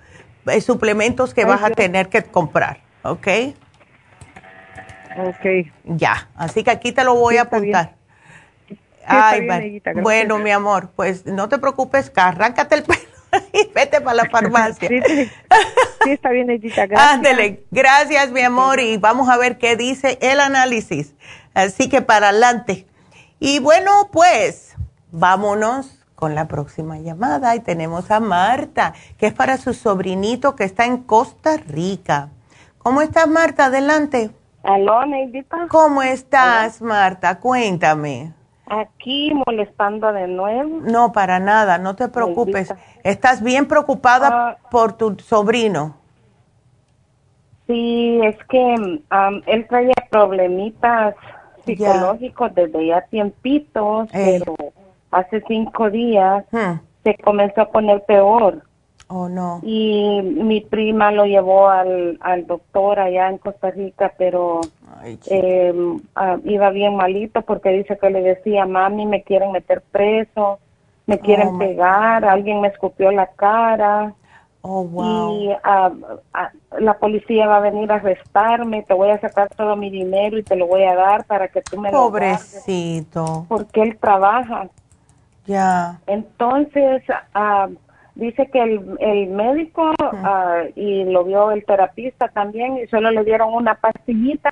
eh, 0.46 0.60
suplementos 0.60 1.32
que 1.32 1.44
vas 1.44 1.62
a 1.62 1.70
tener 1.70 2.08
que 2.08 2.22
comprar, 2.24 2.80
¿ok? 3.02 3.28
Ok. 5.16 5.70
Ya, 5.84 6.28
así 6.34 6.64
que 6.64 6.70
aquí 6.70 6.92
te 6.92 7.04
lo 7.04 7.14
voy 7.14 7.36
a 7.36 7.42
apuntar. 7.42 7.94
Ay, 9.06 9.80
bueno, 10.02 10.38
mi 10.38 10.50
amor, 10.50 10.90
pues 10.94 11.26
no 11.26 11.48
te 11.48 11.58
preocupes, 11.58 12.12
arráncate 12.14 12.76
el 12.76 12.82
pelo 12.84 13.00
y 13.52 13.68
vete 13.72 14.00
para 14.00 14.14
la 14.14 14.30
farmacia. 14.30 14.88
Sí, 14.88 16.10
está 16.10 16.30
bien, 16.30 16.48
Neidita, 16.48 16.86
gracias. 16.86 17.14
Ándele, 17.14 17.64
gracias, 17.70 18.30
mi 18.30 18.42
amor, 18.42 18.80
y 18.80 18.96
vamos 18.96 19.28
a 19.28 19.36
ver 19.36 19.58
qué 19.58 19.76
dice 19.76 20.18
el 20.20 20.40
análisis. 20.40 21.14
Así 21.54 21.88
que 21.88 22.02
para 22.02 22.30
adelante. 22.30 22.86
Y 23.38 23.58
bueno, 23.58 24.10
pues 24.12 24.74
vámonos 25.10 25.98
con 26.14 26.34
la 26.34 26.46
próxima 26.46 26.98
llamada 26.98 27.54
y 27.56 27.60
tenemos 27.60 28.10
a 28.10 28.20
Marta, 28.20 28.94
que 29.18 29.26
es 29.26 29.32
para 29.32 29.58
su 29.58 29.74
sobrinito 29.74 30.54
que 30.54 30.64
está 30.64 30.84
en 30.84 30.98
Costa 30.98 31.56
Rica. 31.56 32.28
¿Cómo 32.78 33.02
estás, 33.02 33.28
Marta? 33.28 33.66
Adelante. 33.66 34.30
Aló, 34.62 35.04
Neidita. 35.04 35.66
¿Cómo 35.68 36.02
estás, 36.02 36.80
Marta? 36.80 37.40
Cuéntame. 37.40 38.32
Aquí 38.74 39.30
molestando 39.46 40.14
de 40.14 40.26
nuevo. 40.26 40.80
No, 40.80 41.12
para 41.12 41.38
nada, 41.38 41.76
no 41.76 41.94
te 41.94 42.08
preocupes. 42.08 42.74
¿Estás 43.04 43.42
bien 43.42 43.68
preocupada 43.68 44.28
ah. 44.32 44.56
por 44.70 44.94
tu 44.94 45.14
sobrino? 45.18 45.96
Sí, 47.66 48.18
es 48.22 48.36
que 48.48 48.74
él 48.74 49.66
traía 49.68 49.92
problemitas 50.10 51.14
psicológicos 51.66 52.54
desde 52.54 52.86
ya 52.86 53.02
tiempitos, 53.02 54.08
pero 54.10 54.56
hace 55.10 55.42
cinco 55.46 55.90
días 55.90 56.46
hmm. 56.50 56.80
se 57.04 57.14
comenzó 57.18 57.60
a 57.60 57.70
poner 57.70 58.02
peor. 58.04 58.62
Oh, 59.08 59.28
no. 59.28 59.60
Y 59.62 60.22
mi 60.22 60.62
prima 60.62 61.12
lo 61.12 61.26
llevó 61.26 61.68
al, 61.68 62.16
al 62.22 62.46
doctor 62.46 62.98
allá 63.00 63.28
en 63.28 63.36
Costa 63.36 63.70
Rica, 63.70 64.14
pero 64.16 64.62
eh, 65.04 65.74
iba 66.44 66.70
bien 66.70 66.96
malito 66.96 67.42
porque 67.42 67.70
dice 67.70 67.98
que 67.98 68.10
le 68.10 68.22
decía, 68.22 68.66
mami, 68.66 69.06
me 69.06 69.22
quieren 69.22 69.52
meter 69.52 69.82
preso, 69.90 70.58
me 71.06 71.18
quieren 71.18 71.48
oh, 71.48 71.58
pegar, 71.58 72.24
alguien 72.24 72.60
me 72.60 72.68
escupió 72.68 73.10
la 73.10 73.26
cara. 73.26 74.14
Oh, 74.64 74.84
wow. 74.84 75.32
Y 75.34 75.50
la 76.78 76.98
policía 76.98 77.48
va 77.48 77.56
a 77.56 77.60
venir 77.60 77.90
a 77.90 77.96
arrestarme, 77.96 78.84
te 78.84 78.94
voy 78.94 79.10
a 79.10 79.20
sacar 79.20 79.48
todo 79.48 79.74
mi 79.74 79.90
dinero 79.90 80.38
y 80.38 80.44
te 80.44 80.54
lo 80.54 80.68
voy 80.68 80.84
a 80.84 80.94
dar 80.94 81.24
para 81.24 81.48
que 81.48 81.62
tú 81.62 81.80
me 81.80 81.90
Pobrecito. 81.90 83.24
lo 83.24 83.46
Porque 83.48 83.82
él 83.82 83.98
trabaja. 83.98 84.68
Ya. 85.46 85.98
Entonces, 86.06 87.02
dice 88.14 88.48
que 88.52 88.62
el, 88.62 88.96
el 89.00 89.26
médico 89.30 89.90
ah, 89.98 90.62
y 90.76 91.04
lo 91.04 91.24
vio 91.24 91.50
el 91.50 91.64
terapista 91.64 92.28
también 92.28 92.78
y 92.78 92.86
solo 92.86 93.10
le 93.10 93.24
dieron 93.24 93.52
una 93.52 93.74
pastillita 93.74 94.50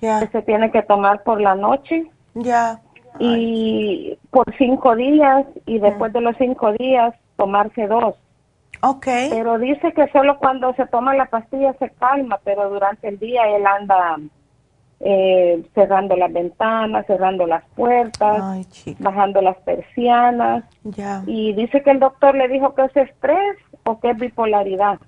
que 0.00 0.28
se 0.32 0.42
tiene 0.42 0.70
que 0.70 0.82
tomar 0.82 1.22
por 1.22 1.40
la 1.40 1.54
noche. 1.54 2.10
Ya. 2.34 2.80
Y 3.18 4.16
por 4.30 4.54
cinco 4.56 4.96
días 4.96 5.46
y 5.66 5.78
después 5.78 6.12
de 6.12 6.20
los 6.20 6.36
cinco 6.36 6.72
días 6.72 7.14
tomarse 7.36 7.86
dos. 7.86 8.14
Ok. 8.82 9.06
Pero 9.30 9.58
dice 9.58 9.92
que 9.92 10.08
solo 10.08 10.38
cuando 10.38 10.72
se 10.74 10.86
toma 10.86 11.14
la 11.14 11.26
pastilla 11.26 11.74
se 11.74 11.90
calma, 11.90 12.40
pero 12.44 12.70
durante 12.70 13.08
el 13.08 13.18
día 13.18 13.46
él 13.48 13.66
anda 13.66 14.16
eh, 15.00 15.64
cerrando 15.74 16.16
las 16.16 16.32
ventanas, 16.32 17.06
cerrando 17.06 17.46
las 17.46 17.64
puertas, 17.74 18.66
bajando 18.98 19.42
las 19.42 19.56
persianas. 19.58 20.64
Y 21.26 21.52
dice 21.54 21.82
que 21.82 21.90
el 21.90 22.00
doctor 22.00 22.34
le 22.34 22.48
dijo 22.48 22.74
que 22.74 22.84
es 22.84 22.96
estrés 22.96 23.56
o 23.84 23.98
que 23.98 24.10
es 24.10 24.18
bipolaridad. 24.18 24.98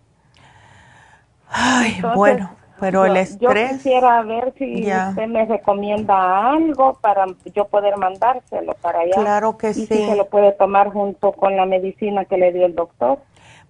Ay, 1.49 2.01
bueno, 2.15 2.51
pero 2.81 3.05
el 3.05 3.17
estrés. 3.17 3.71
Yo 3.71 3.77
quisiera 3.77 4.23
ver 4.23 4.53
si 4.59 4.83
usted 4.83 5.27
me 5.29 5.45
recomienda 5.47 6.51
algo 6.51 6.99
para 7.01 7.27
yo 7.55 7.67
poder 7.67 7.97
mandárselo 7.97 8.75
para 8.75 9.01
allá. 9.01 9.15
Claro 9.15 9.57
que 9.57 9.71
y 9.71 9.75
sí. 9.75 9.87
Si 9.87 10.07
se 10.07 10.17
lo 10.17 10.27
puede 10.27 10.53
tomar 10.53 10.91
junto 10.93 11.33
con 11.33 11.57
la 11.57 11.67
medicina 11.67 12.25
que 12.25 12.37
le 12.37 12.53
dio 12.53 12.67
el 12.67 12.75
doctor. 12.75 13.19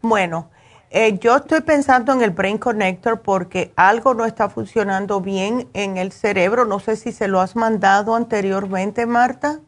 Bueno, 0.01 0.49
eh, 0.91 1.19
yo 1.19 1.37
estoy 1.37 1.63
pensando 1.63 2.13
en 2.13 2.23
el 2.23 2.31
Brain 2.31 2.59
Connector 2.59 3.23
porque 3.23 3.73
algo 3.77 4.13
no 4.13 4.27
está 4.27 4.49
funcionando 4.49 5.21
bien 5.21 5.69
en 5.73 5.97
el 5.97 6.13
cerebro. 6.13 6.65
No 6.65 6.81
sé 6.81 6.97
si 6.97 7.13
se 7.13 7.29
lo 7.29 7.41
has 7.41 7.57
mandado 7.57 8.15
anteriormente, 8.15 9.07
Marta. 9.07 9.61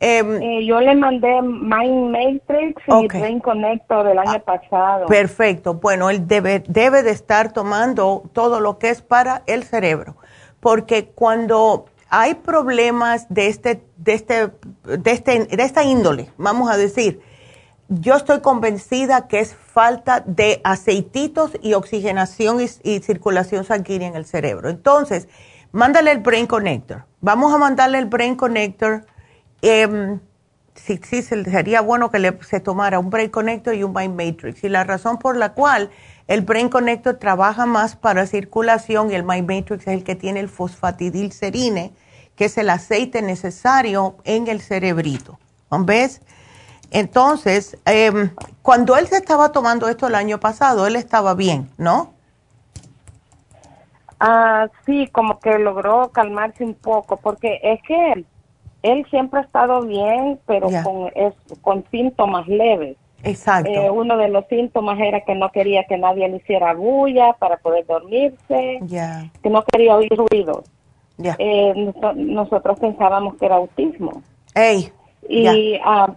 Em, 0.00 0.42
eh, 0.42 0.66
yo 0.66 0.80
le 0.80 0.94
mandé 0.94 1.40
Mind 1.40 2.10
Matrix 2.10 2.82
y 2.86 3.06
Brain 3.06 3.40
Connector 3.40 4.06
el 4.08 4.18
año 4.18 4.32
ah, 4.34 4.38
pasado. 4.40 5.06
Perfecto. 5.06 5.74
Bueno, 5.74 6.10
él 6.10 6.26
debe, 6.26 6.62
debe 6.66 7.02
de 7.02 7.10
estar 7.10 7.52
tomando 7.52 8.24
todo 8.32 8.60
lo 8.60 8.78
que 8.78 8.90
es 8.90 9.02
para 9.02 9.42
el 9.46 9.64
cerebro. 9.64 10.16
Porque 10.60 11.06
cuando 11.06 11.86
hay 12.08 12.34
problemas 12.34 13.26
de, 13.28 13.48
este, 13.48 13.82
de, 13.96 14.14
este, 14.14 14.50
de, 14.84 15.10
este, 15.10 15.44
de 15.44 15.62
esta 15.62 15.84
índole, 15.84 16.30
vamos 16.36 16.70
a 16.70 16.76
decir, 16.76 17.20
yo 17.88 18.14
estoy 18.14 18.40
convencida 18.40 19.28
que 19.28 19.40
es 19.40 19.54
falta 19.54 20.22
de 20.24 20.60
aceititos 20.64 21.52
y 21.60 21.74
oxigenación 21.74 22.60
y, 22.60 22.98
circulación 23.00 23.64
sanguínea 23.64 24.08
en 24.08 24.16
el 24.16 24.24
cerebro. 24.24 24.70
Entonces, 24.70 25.28
mándale 25.72 26.12
el 26.12 26.18
Brain 26.18 26.46
Connector. 26.46 27.04
Vamos 27.20 27.52
a 27.52 27.58
mandarle 27.58 27.98
el 27.98 28.06
Brain 28.06 28.36
Connector. 28.36 29.06
Eh, 29.66 30.18
sí, 30.74 31.00
sí, 31.02 31.22
sería 31.22 31.80
bueno 31.80 32.10
que 32.10 32.18
le, 32.18 32.38
se 32.42 32.60
tomara 32.60 32.98
un 32.98 33.08
Brain 33.08 33.30
Connector 33.30 33.74
y 33.74 33.82
un 33.82 33.94
Mind 33.94 34.14
Matrix. 34.14 34.62
Y 34.62 34.68
la 34.68 34.84
razón 34.84 35.18
por 35.18 35.38
la 35.38 35.54
cual 35.54 35.88
el 36.28 36.42
Brain 36.42 36.68
Connector 36.68 37.14
trabaja 37.14 37.64
más 37.64 37.96
para 37.96 38.26
circulación 38.26 39.10
y 39.10 39.14
el 39.14 39.22
Mind 39.22 39.50
Matrix 39.50 39.86
es 39.86 39.94
el 39.94 40.04
que 40.04 40.16
tiene 40.16 40.40
el 40.40 40.50
fosfatidilcerine, 40.50 41.94
que 42.36 42.44
es 42.44 42.58
el 42.58 42.68
aceite 42.68 43.22
necesario 43.22 44.16
en 44.24 44.48
el 44.48 44.60
cerebrito. 44.60 45.38
¿Ves? 45.70 46.20
Entonces, 46.90 47.78
em, 47.86 48.32
cuando 48.60 48.98
él 48.98 49.08
se 49.08 49.16
estaba 49.16 49.50
tomando 49.50 49.88
esto 49.88 50.08
el 50.08 50.14
año 50.14 50.38
pasado, 50.40 50.86
él 50.86 50.94
estaba 50.94 51.32
bien, 51.32 51.70
¿no? 51.78 52.12
Ah, 54.20 54.68
sí, 54.84 55.08
como 55.10 55.40
que 55.40 55.58
logró 55.58 56.10
calmarse 56.10 56.64
un 56.64 56.74
poco, 56.74 57.16
porque 57.16 57.58
es 57.62 57.80
que 57.82 58.24
él 58.84 59.06
siempre 59.08 59.40
ha 59.40 59.42
estado 59.42 59.80
bien, 59.82 60.38
pero 60.46 60.68
con, 60.84 61.10
es, 61.14 61.32
con 61.62 61.84
síntomas 61.90 62.46
leves. 62.46 62.98
Exacto. 63.22 63.70
Eh, 63.70 63.90
uno 63.90 64.18
de 64.18 64.28
los 64.28 64.46
síntomas 64.48 65.00
era 65.00 65.22
que 65.22 65.34
no 65.34 65.50
quería 65.50 65.84
que 65.84 65.96
nadie 65.96 66.28
le 66.28 66.36
hiciera 66.36 66.74
bulla 66.74 67.32
para 67.32 67.56
poder 67.56 67.86
dormirse, 67.86 68.80
que 69.42 69.50
no 69.50 69.64
quería 69.64 69.96
oír 69.96 70.12
ruidos. 70.14 70.66
Eh, 71.18 71.92
nosotros 72.14 72.78
pensábamos 72.78 73.36
que 73.36 73.46
era 73.46 73.56
autismo. 73.56 74.22
Ey, 74.54 74.92
y 75.26 75.78
ah, 75.82 76.14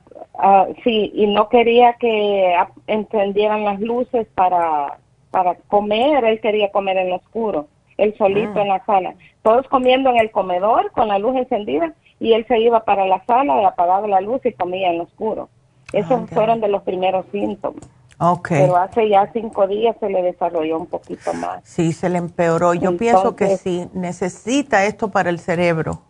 sí, 0.84 1.14
y 1.16 1.28
no 1.28 1.48
quería 1.48 1.94
que 1.94 2.54
encendieran 2.88 3.64
las 3.64 3.80
luces 3.80 4.28
para, 4.36 5.00
para 5.32 5.56
comer, 5.70 6.26
él 6.26 6.42
quería 6.42 6.70
comer 6.72 6.98
en 6.98 7.12
lo 7.12 7.16
oscuro, 7.16 7.68
él 7.96 8.14
solito 8.18 8.52
ah. 8.56 8.62
en 8.62 8.68
la 8.68 8.86
sala. 8.86 9.16
Todos 9.42 9.66
comiendo 9.70 10.10
en 10.10 10.18
el 10.18 10.32
comedor 10.32 10.92
con 10.92 11.08
la 11.08 11.18
luz 11.18 11.38
encendida 11.38 11.94
y 12.20 12.34
él 12.34 12.46
se 12.48 12.60
iba 12.60 12.84
para 12.84 13.06
la 13.06 13.24
sala, 13.26 13.62
y 13.62 13.66
apagaba 13.66 14.08
la 14.08 14.22
luz 14.22 14.46
y 14.46 14.54
comía 14.54 14.90
en 14.90 15.00
lo 15.00 15.04
oscuro. 15.06 15.50
Esos 15.94 16.30
fueron 16.30 16.60
de 16.60 16.68
los 16.68 16.84
primeros 16.84 17.26
síntomas. 17.32 17.84
Okay. 18.20 18.62
Pero 18.62 18.78
hace 18.78 19.08
ya 19.10 19.30
cinco 19.32 19.68
días 19.68 19.96
se 20.00 20.10
le 20.10 20.24
desarrolló 20.24 20.80
un 20.80 20.88
poquito 20.88 21.34
más. 21.36 21.62
Sí, 21.64 21.94
se 21.94 22.10
le 22.10 22.18
empeoró. 22.18 22.74
Yo 22.74 22.98
pienso 22.98 23.36
que 23.36 23.58
sí, 23.58 23.88
necesita 23.94 24.86
esto 24.86 25.12
para 25.12 25.30
el 25.30 25.40
cerebro. 25.40 26.02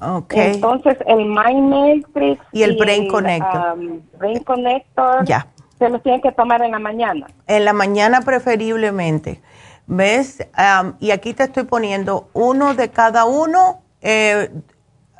Okay. 0.00 0.54
Entonces, 0.54 0.96
el 1.06 1.24
Mind 1.24 1.74
Matrix 1.74 2.40
y 2.52 2.62
el 2.62 2.76
Brain 2.76 3.08
Connector. 3.08 3.78
Um, 3.78 4.00
Brain 4.16 4.44
Connector. 4.44 5.24
Ya. 5.24 5.48
Se 5.76 5.88
los 5.88 6.02
tienen 6.04 6.20
que 6.20 6.30
tomar 6.30 6.62
en 6.62 6.70
la 6.70 6.78
mañana. 6.78 7.26
En 7.48 7.64
la 7.64 7.72
mañana 7.72 8.20
preferiblemente. 8.20 9.40
¿Ves? 9.86 10.46
y 11.00 11.10
aquí 11.12 11.32
te 11.32 11.44
estoy 11.44 11.64
poniendo 11.64 12.28
uno 12.32 12.74
de 12.74 12.90
cada 12.90 13.24
uno. 13.24 13.80
Eh, 14.00 14.50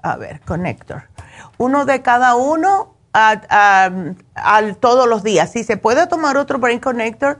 a 0.02 0.16
ver, 0.16 0.40
connector. 0.42 1.04
Uno 1.58 1.84
de 1.84 2.02
cada 2.02 2.36
uno 2.36 2.94
a, 3.12 3.90
todos 4.80 5.08
los 5.08 5.22
días. 5.22 5.50
Si 5.50 5.64
se 5.64 5.76
puede 5.76 6.06
tomar 6.06 6.36
otro 6.36 6.58
Brain 6.58 6.78
Connector 6.78 7.38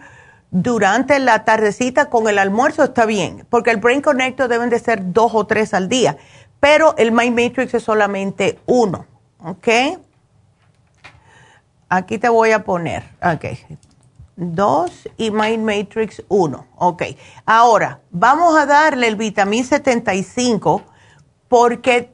durante 0.51 1.19
la 1.19 1.45
tardecita 1.45 2.07
con 2.07 2.29
el 2.29 2.39
almuerzo, 2.39 2.85
está 2.85 3.07
bien, 3.07 3.47
porque 3.51 3.71
el 3.71 3.77
Brain 3.77 4.01
Connector 4.01 4.49
deben 4.49 4.71
de 4.71 4.79
ser 4.79 5.13
dos 5.13 5.33
o 5.35 5.47
tres 5.47 5.75
al 5.75 5.89
día, 5.89 6.17
pero 6.59 6.95
el 6.97 7.13
Mind 7.13 7.39
Matrix 7.39 7.75
es 7.75 7.83
solamente 7.83 8.59
uno, 8.67 9.07
¿ok? 9.45 9.69
Aquí 11.91 12.19
te 12.19 12.29
voy 12.29 12.53
a 12.53 12.65
poner, 12.65 13.05
ok, 13.23 13.45
dos 14.37 15.09
y 15.19 15.31
Mind 15.31 15.65
Matrix 15.65 16.23
uno, 16.29 16.67
ok. 16.77 17.03
Ahora, 17.45 18.01
vamos 18.11 18.59
a 18.59 18.65
darle 18.65 19.07
el 19.07 19.17
vitamín 19.17 19.65
75 19.65 20.83
porque 21.49 22.13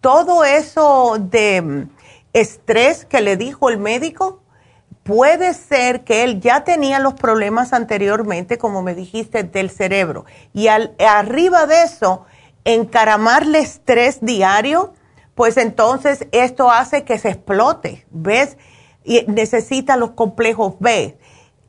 todo 0.00 0.44
eso 0.44 1.16
de 1.18 1.62
mm, 1.62 1.90
estrés 2.32 3.04
que 3.04 3.20
le 3.20 3.36
dijo 3.36 3.70
el 3.70 3.78
médico, 3.78 4.42
puede 5.02 5.54
ser 5.54 6.04
que 6.04 6.24
él 6.24 6.40
ya 6.40 6.64
tenía 6.64 6.98
los 6.98 7.14
problemas 7.14 7.72
anteriormente, 7.72 8.58
como 8.58 8.82
me 8.82 8.94
dijiste, 8.94 9.44
del 9.44 9.70
cerebro. 9.70 10.26
Y 10.52 10.68
al, 10.68 10.94
arriba 10.98 11.66
de 11.66 11.82
eso, 11.82 12.26
encaramarle 12.64 13.60
estrés 13.60 14.18
diario, 14.20 14.92
pues 15.34 15.56
entonces 15.56 16.26
esto 16.32 16.70
hace 16.70 17.04
que 17.04 17.18
se 17.18 17.30
explote, 17.30 18.04
¿ves? 18.10 18.58
Y 19.04 19.24
necesita 19.28 19.96
los 19.96 20.10
complejos 20.12 20.74
B. 20.80 21.16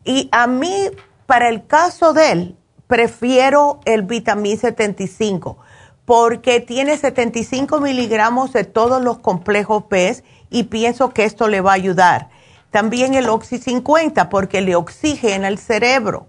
Y 0.04 0.30
a 0.32 0.48
mí, 0.48 0.90
para 1.28 1.50
el 1.50 1.68
caso 1.68 2.14
de 2.14 2.32
él, 2.32 2.58
prefiero 2.88 3.80
el 3.86 4.02
vitamín 4.02 4.58
75 4.58 5.60
porque 6.08 6.62
tiene 6.62 6.96
75 6.96 7.82
miligramos 7.82 8.54
de 8.54 8.64
todos 8.64 9.04
los 9.04 9.18
complejos 9.18 9.90
B 9.90 10.24
y 10.50 10.64
pienso 10.64 11.10
que 11.10 11.26
esto 11.26 11.50
le 11.50 11.60
va 11.60 11.72
a 11.72 11.74
ayudar. 11.74 12.30
También 12.72 13.14
el 13.14 13.28
Oxy 13.28 13.58
50 13.58 14.30
porque 14.30 14.62
le 14.62 14.78
oxigena 14.78 15.50
el 15.50 15.58
cerebro. 15.58 16.28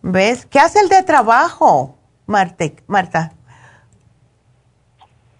¿Ves? 0.00 0.46
¿Qué 0.46 0.60
hace 0.60 0.78
el 0.78 0.88
de 0.88 1.02
trabajo, 1.02 1.96
Marta? 2.26 3.32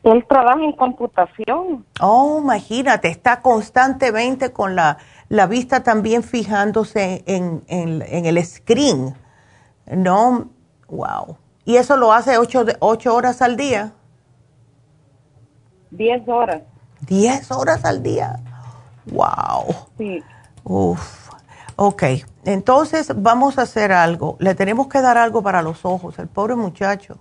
Él 0.02 0.26
trabaja 0.28 0.64
en 0.64 0.72
computación. 0.72 1.86
Oh, 2.01 2.40
imagínate, 2.42 3.06
está 3.06 3.40
constantemente 3.40 4.52
con 4.52 4.74
la, 4.74 4.98
vista 5.48 5.84
también 5.84 6.24
fijándose 6.24 7.22
en, 7.24 7.62
en 7.68 8.26
el 8.26 8.44
screen. 8.44 9.14
No, 9.86 10.48
wow. 10.88 11.36
¿Y 11.70 11.76
eso 11.76 11.97
lo 11.97 12.12
hace 12.12 12.36
ocho, 12.36 12.64
ocho 12.80 13.14
horas 13.14 13.40
al 13.42 13.56
día? 13.56 13.92
Diez 15.92 16.28
horas. 16.28 16.62
Diez 17.02 17.48
horas 17.52 17.84
al 17.84 18.02
día. 18.02 18.40
Wow. 19.06 19.72
Sí. 19.97 20.20
Uf. 20.64 21.30
Ok, 21.76 22.02
entonces 22.44 23.12
vamos 23.14 23.56
a 23.56 23.62
hacer 23.62 23.92
algo. 23.92 24.34
Le 24.40 24.56
tenemos 24.56 24.88
que 24.88 25.01
dar 25.01 25.16
algo 25.16 25.44
para 25.44 25.62
los 25.62 25.84
ojos, 25.84 26.18
el 26.18 26.26
pobre 26.26 26.56
muchacho. 26.56 27.18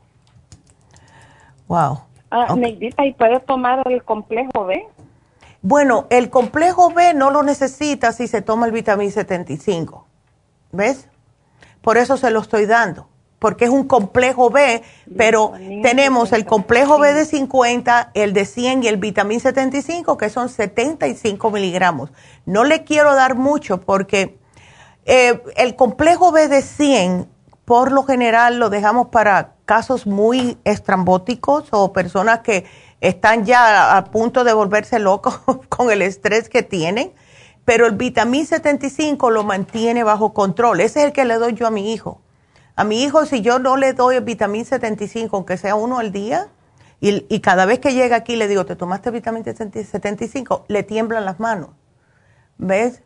Wow. 1.68 2.00
Ah, 2.32 2.56
¿y 2.58 3.14
puede 3.14 3.40
tomar 3.42 3.84
el 3.88 4.04
complejo 4.04 4.66
B? 4.66 4.84
Bueno, 5.62 6.08
el 6.10 6.32
complejo 6.32 6.92
B 6.92 7.14
no 7.14 7.30
lo 7.30 7.44
necesita 7.44 8.14
si 8.14 8.28
se 8.28 8.42
toma 8.42 8.66
el 8.66 8.72
vitamín 8.72 9.12
75. 9.12 10.08
¿Ves? 10.72 11.08
Por 11.82 11.98
eso 11.98 12.18
se 12.18 12.32
lo 12.32 12.40
estoy 12.40 12.66
dando 12.66 13.10
porque 13.40 13.66
es 13.66 13.72
un 13.72 13.86
complejo 13.86 14.50
B, 14.50 14.84
pero 15.18 15.54
tenemos 15.82 16.34
el 16.34 16.46
complejo 16.46 17.00
B 17.00 17.14
de 17.14 17.26
50, 17.26 18.12
el 18.14 18.34
de 18.34 18.46
100 18.46 18.84
y 18.84 18.88
el 18.88 18.98
vitamín 18.98 19.40
75, 19.40 20.18
que 20.18 20.30
son 20.30 20.50
75 20.50 21.50
miligramos. 21.50 22.12
No 22.46 22.66
le 22.66 22.84
quiero 22.84 23.16
dar 23.16 23.36
mucho 23.36 23.80
porque 23.80 24.38
eh, 25.06 25.42
el 25.56 25.76
complejo 25.78 26.34
B 26.34 26.50
de 26.50 26.62
100, 26.62 27.30
por 27.64 27.94
lo 27.94 28.04
general, 28.04 28.60
lo 28.60 28.70
dejamos 28.70 29.08
para 29.08 29.54
casos 29.64 30.06
muy 30.06 30.58
estrambóticos 30.66 31.70
o 31.72 31.94
personas 31.94 32.40
que 32.40 32.66
están 33.00 33.46
ya 33.46 33.96
a 33.96 34.04
punto 34.06 34.44
de 34.44 34.52
volverse 34.52 35.00
locos 35.00 35.40
con 35.70 35.92
el 35.92 36.02
estrés 36.02 36.50
que 36.50 36.62
tienen. 36.62 37.14
Pero 37.64 37.86
el 37.86 37.94
vitamín 37.94 38.48
75 38.48 39.30
lo 39.30 39.44
mantiene 39.44 40.04
bajo 40.04 40.34
control. 40.34 40.82
Ese 40.82 41.02
es 41.02 41.06
el 41.06 41.12
que 41.14 41.24
le 41.24 41.36
doy 41.36 41.54
yo 41.54 41.68
a 41.68 41.72
mi 41.72 41.94
hijo 41.94 42.20
a 42.80 42.86
mi 42.86 43.04
hijo, 43.04 43.26
si 43.26 43.42
yo 43.42 43.60
no 43.60 43.76
le 43.76 43.92
doy 43.92 44.16
el 44.16 44.24
vitamín 44.24 44.64
75, 44.64 45.36
aunque 45.36 45.58
sea 45.58 45.76
uno 45.76 46.00
al 46.00 46.14
día, 46.14 46.48
y, 47.02 47.42
cada 47.42 47.66
vez 47.66 47.80
que 47.80 47.94
llega 47.94 48.16
aquí 48.16 48.38
le 48.38 48.48
digo, 48.48 48.66
¿te 48.66 48.78
tomaste 48.78 49.12
vitamín 49.12 49.44
75? 49.44 50.64
Le 50.70 50.84
tiemblan 50.84 51.26
las 51.26 51.42
manos. 51.42 51.72
¿Ves? 52.58 53.04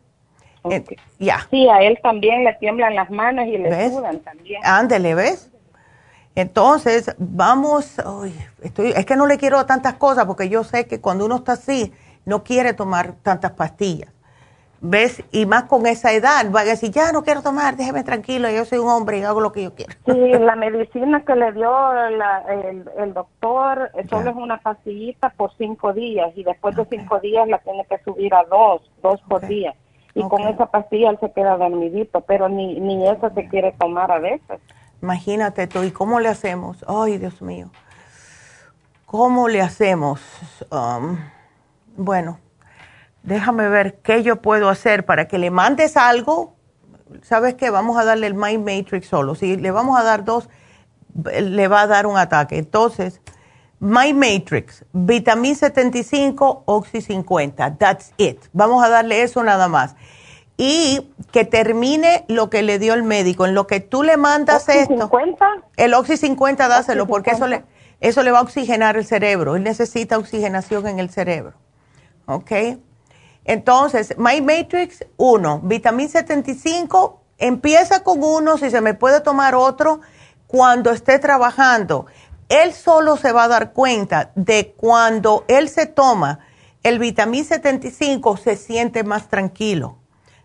Eh, 0.70 0.84
ya. 1.18 1.48
Sí, 1.50 1.68
a 1.68 1.82
él 1.82 1.98
también 2.04 2.44
le 2.44 2.52
tiemblan 2.54 2.94
las 2.94 3.10
manos 3.10 3.48
y 3.48 3.58
le 3.58 3.90
sudan 3.90 4.20
también. 4.20 4.60
Ándele, 4.64 5.16
¿ves? 5.16 5.50
Entonces, 6.36 7.12
vamos, 7.18 7.96
estoy, 8.62 8.92
es 8.94 9.04
que 9.04 9.16
no 9.16 9.26
le 9.26 9.38
quiero 9.38 9.66
tantas 9.66 9.94
cosas 9.94 10.24
porque 10.26 10.48
yo 10.48 10.62
sé 10.62 10.86
que 10.86 11.00
cuando 11.00 11.26
uno 11.26 11.38
está 11.38 11.54
así, 11.54 11.92
no 12.24 12.44
quiere 12.44 12.74
tomar 12.74 13.14
tantas 13.24 13.50
pastillas. 13.50 14.13
¿Ves? 14.86 15.24
Y 15.32 15.46
más 15.46 15.64
con 15.64 15.86
esa 15.86 16.12
edad, 16.12 16.52
va 16.54 16.60
a 16.60 16.64
decir, 16.64 16.90
ya 16.90 17.10
no 17.10 17.22
quiero 17.22 17.40
tomar, 17.40 17.74
déjeme 17.74 18.04
tranquilo, 18.04 18.50
yo 18.50 18.66
soy 18.66 18.80
un 18.80 18.90
hombre 18.90 19.18
y 19.18 19.22
hago 19.22 19.40
lo 19.40 19.50
que 19.50 19.62
yo 19.62 19.74
quiero. 19.74 19.94
Sí, 20.04 20.12
la 20.12 20.56
medicina 20.56 21.24
que 21.24 21.34
le 21.34 21.52
dio 21.52 21.72
el, 22.98 23.14
doctor 23.14 23.90
solo 24.10 24.28
es 24.28 24.36
una 24.36 24.60
pastillita 24.60 25.30
por 25.30 25.56
cinco 25.56 25.94
días 25.94 26.32
y 26.36 26.44
después 26.44 26.76
de 26.76 26.84
cinco 26.84 27.18
días 27.18 27.48
la 27.48 27.60
tiene 27.60 27.86
que 27.88 27.96
subir 28.04 28.34
a 28.34 28.44
dos, 28.44 28.82
dos 29.02 29.22
por 29.26 29.46
día. 29.46 29.74
Y 30.14 30.22
con 30.28 30.42
esa 30.42 30.66
pastilla 30.66 31.08
él 31.08 31.18
se 31.18 31.32
queda 31.32 31.56
dormidito, 31.56 32.20
pero 32.20 32.50
ni, 32.50 32.78
ni 32.78 33.08
eso 33.08 33.30
se 33.34 33.48
quiere 33.48 33.72
tomar 33.80 34.12
a 34.12 34.18
veces. 34.18 34.60
Imagínate 35.00 35.66
tú, 35.66 35.82
¿y 35.82 35.92
cómo 35.92 36.20
le 36.20 36.28
hacemos? 36.28 36.84
Ay, 36.86 37.16
Dios 37.16 37.40
mío. 37.40 37.70
¿Cómo 39.06 39.48
le 39.48 39.62
hacemos? 39.62 40.20
Um, 40.70 41.16
bueno, 41.96 42.38
déjame 43.24 43.68
ver 43.68 43.96
qué 44.02 44.22
yo 44.22 44.40
puedo 44.40 44.68
hacer 44.68 45.04
para 45.04 45.26
que 45.26 45.38
le 45.38 45.50
mandes 45.50 45.96
algo. 45.96 46.54
¿Sabes 47.22 47.54
qué? 47.54 47.70
Vamos 47.70 47.96
a 47.98 48.04
darle 48.04 48.26
el 48.26 48.34
Mind 48.34 48.64
Matrix 48.64 49.08
solo. 49.08 49.34
Si 49.34 49.56
le 49.56 49.70
vamos 49.70 49.98
a 49.98 50.02
dar 50.04 50.24
dos, 50.24 50.48
le 51.22 51.68
va 51.68 51.82
a 51.82 51.86
dar 51.86 52.06
un 52.06 52.16
ataque. 52.16 52.58
Entonces, 52.58 53.20
Mind 53.80 54.18
Matrix, 54.18 54.84
vitamín 54.92 55.56
75, 55.56 56.62
Oxy 56.66 57.00
50. 57.00 57.76
That's 57.76 58.12
it. 58.16 58.40
Vamos 58.52 58.84
a 58.84 58.88
darle 58.88 59.22
eso 59.22 59.42
nada 59.42 59.68
más. 59.68 59.96
Y 60.56 61.10
que 61.32 61.44
termine 61.44 62.24
lo 62.28 62.48
que 62.48 62.62
le 62.62 62.78
dio 62.78 62.94
el 62.94 63.02
médico. 63.02 63.44
En 63.44 63.54
lo 63.54 63.66
que 63.66 63.80
tú 63.80 64.02
le 64.02 64.16
mandas 64.16 64.68
¿Oxy 64.68 64.78
esto. 64.78 64.94
50? 64.94 65.46
El 65.76 65.94
Oxy 65.94 66.16
50, 66.16 66.68
dáselo, 66.68 67.06
porque 67.06 67.32
eso 67.32 67.48
le, 67.48 67.64
eso 68.00 68.22
le 68.22 68.30
va 68.30 68.38
a 68.38 68.42
oxigenar 68.42 68.96
el 68.96 69.04
cerebro. 69.04 69.56
Él 69.56 69.64
necesita 69.64 70.18
oxigenación 70.18 70.86
en 70.86 70.98
el 70.98 71.10
cerebro. 71.10 71.54
¿Ok? 72.26 72.52
Entonces, 73.44 74.14
My 74.16 74.40
Matrix 74.40 75.04
1, 75.16 75.60
vitamín 75.64 76.08
75, 76.08 77.20
empieza 77.38 78.02
con 78.02 78.22
uno, 78.22 78.56
si 78.58 78.70
se 78.70 78.80
me 78.80 78.94
puede 78.94 79.20
tomar 79.20 79.54
otro, 79.54 80.00
cuando 80.46 80.90
esté 80.90 81.18
trabajando. 81.18 82.06
Él 82.48 82.72
solo 82.72 83.16
se 83.16 83.32
va 83.32 83.44
a 83.44 83.48
dar 83.48 83.72
cuenta 83.72 84.32
de 84.34 84.74
cuando 84.76 85.44
él 85.48 85.68
se 85.68 85.86
toma 85.86 86.40
el 86.82 86.98
vitamín 86.98 87.44
75, 87.44 88.36
se 88.36 88.56
siente 88.56 89.04
más 89.04 89.28
tranquilo. 89.28 89.98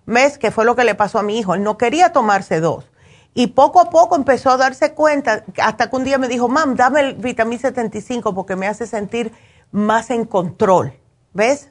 ¿Ves? 0.06 0.38
Que 0.38 0.52
fue 0.52 0.66
lo 0.66 0.76
que 0.76 0.86
le 0.86 0.96
pasó 0.96 1.20
a 1.20 1.24
mi 1.24 1.38
hijo. 1.38 1.54
Él 1.54 1.64
no 1.64 1.78
quería 1.78 2.12
tomarse 2.12 2.60
dos. 2.60 2.90
Y 3.34 3.48
poco 3.48 3.80
a 3.80 3.90
poco 3.90 4.16
empezó 4.16 4.50
a 4.50 4.58
darse 4.58 4.94
cuenta, 4.94 5.44
hasta 5.62 5.90
que 5.90 5.96
un 5.96 6.04
día 6.04 6.18
me 6.18 6.28
dijo, 6.28 6.48
mam, 6.48 6.76
dame 6.76 7.02
el 7.02 7.14
vitamín 7.16 7.60
75 7.60 8.34
porque 8.34 8.56
me 8.56 8.68
hace 8.68 8.88
sentir 8.88 9.32
más 9.72 10.10
en 10.10 10.26
control. 10.26 10.94
¿Ves? 11.34 11.70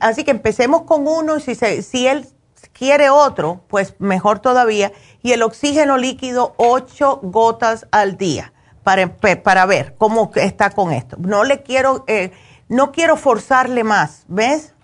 Así 0.00 0.24
que 0.24 0.30
empecemos 0.30 0.82
con 0.82 1.06
uno, 1.06 1.40
si, 1.40 1.54
si 1.54 2.06
él 2.06 2.26
quiere 2.72 3.10
otro, 3.10 3.64
pues 3.68 3.94
mejor 3.98 4.38
todavía. 4.38 4.92
Y 5.22 5.32
el 5.32 5.42
oxígeno 5.42 5.96
líquido, 5.96 6.54
ocho 6.56 7.20
gotas 7.22 7.86
al 7.90 8.16
día 8.16 8.52
para, 8.82 9.16
para 9.42 9.66
ver 9.66 9.96
cómo 9.98 10.30
está 10.34 10.70
con 10.70 10.92
esto. 10.92 11.16
No 11.18 11.44
le 11.44 11.62
quiero, 11.62 12.04
eh, 12.06 12.32
no 12.68 12.92
quiero 12.92 13.16
forzarle 13.16 13.84
más, 13.84 14.24
¿ves? 14.28 14.74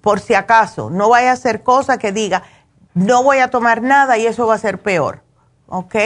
Por 0.00 0.20
si 0.20 0.34
acaso, 0.34 0.90
no 0.90 1.08
vaya 1.08 1.30
a 1.30 1.32
hacer 1.32 1.62
cosa 1.62 1.98
que 1.98 2.12
diga, 2.12 2.42
no 2.92 3.22
voy 3.22 3.38
a 3.38 3.48
tomar 3.48 3.82
nada 3.82 4.18
y 4.18 4.26
eso 4.26 4.46
va 4.46 4.54
a 4.54 4.58
ser 4.58 4.80
peor, 4.80 5.22
¿ok? 5.66 5.96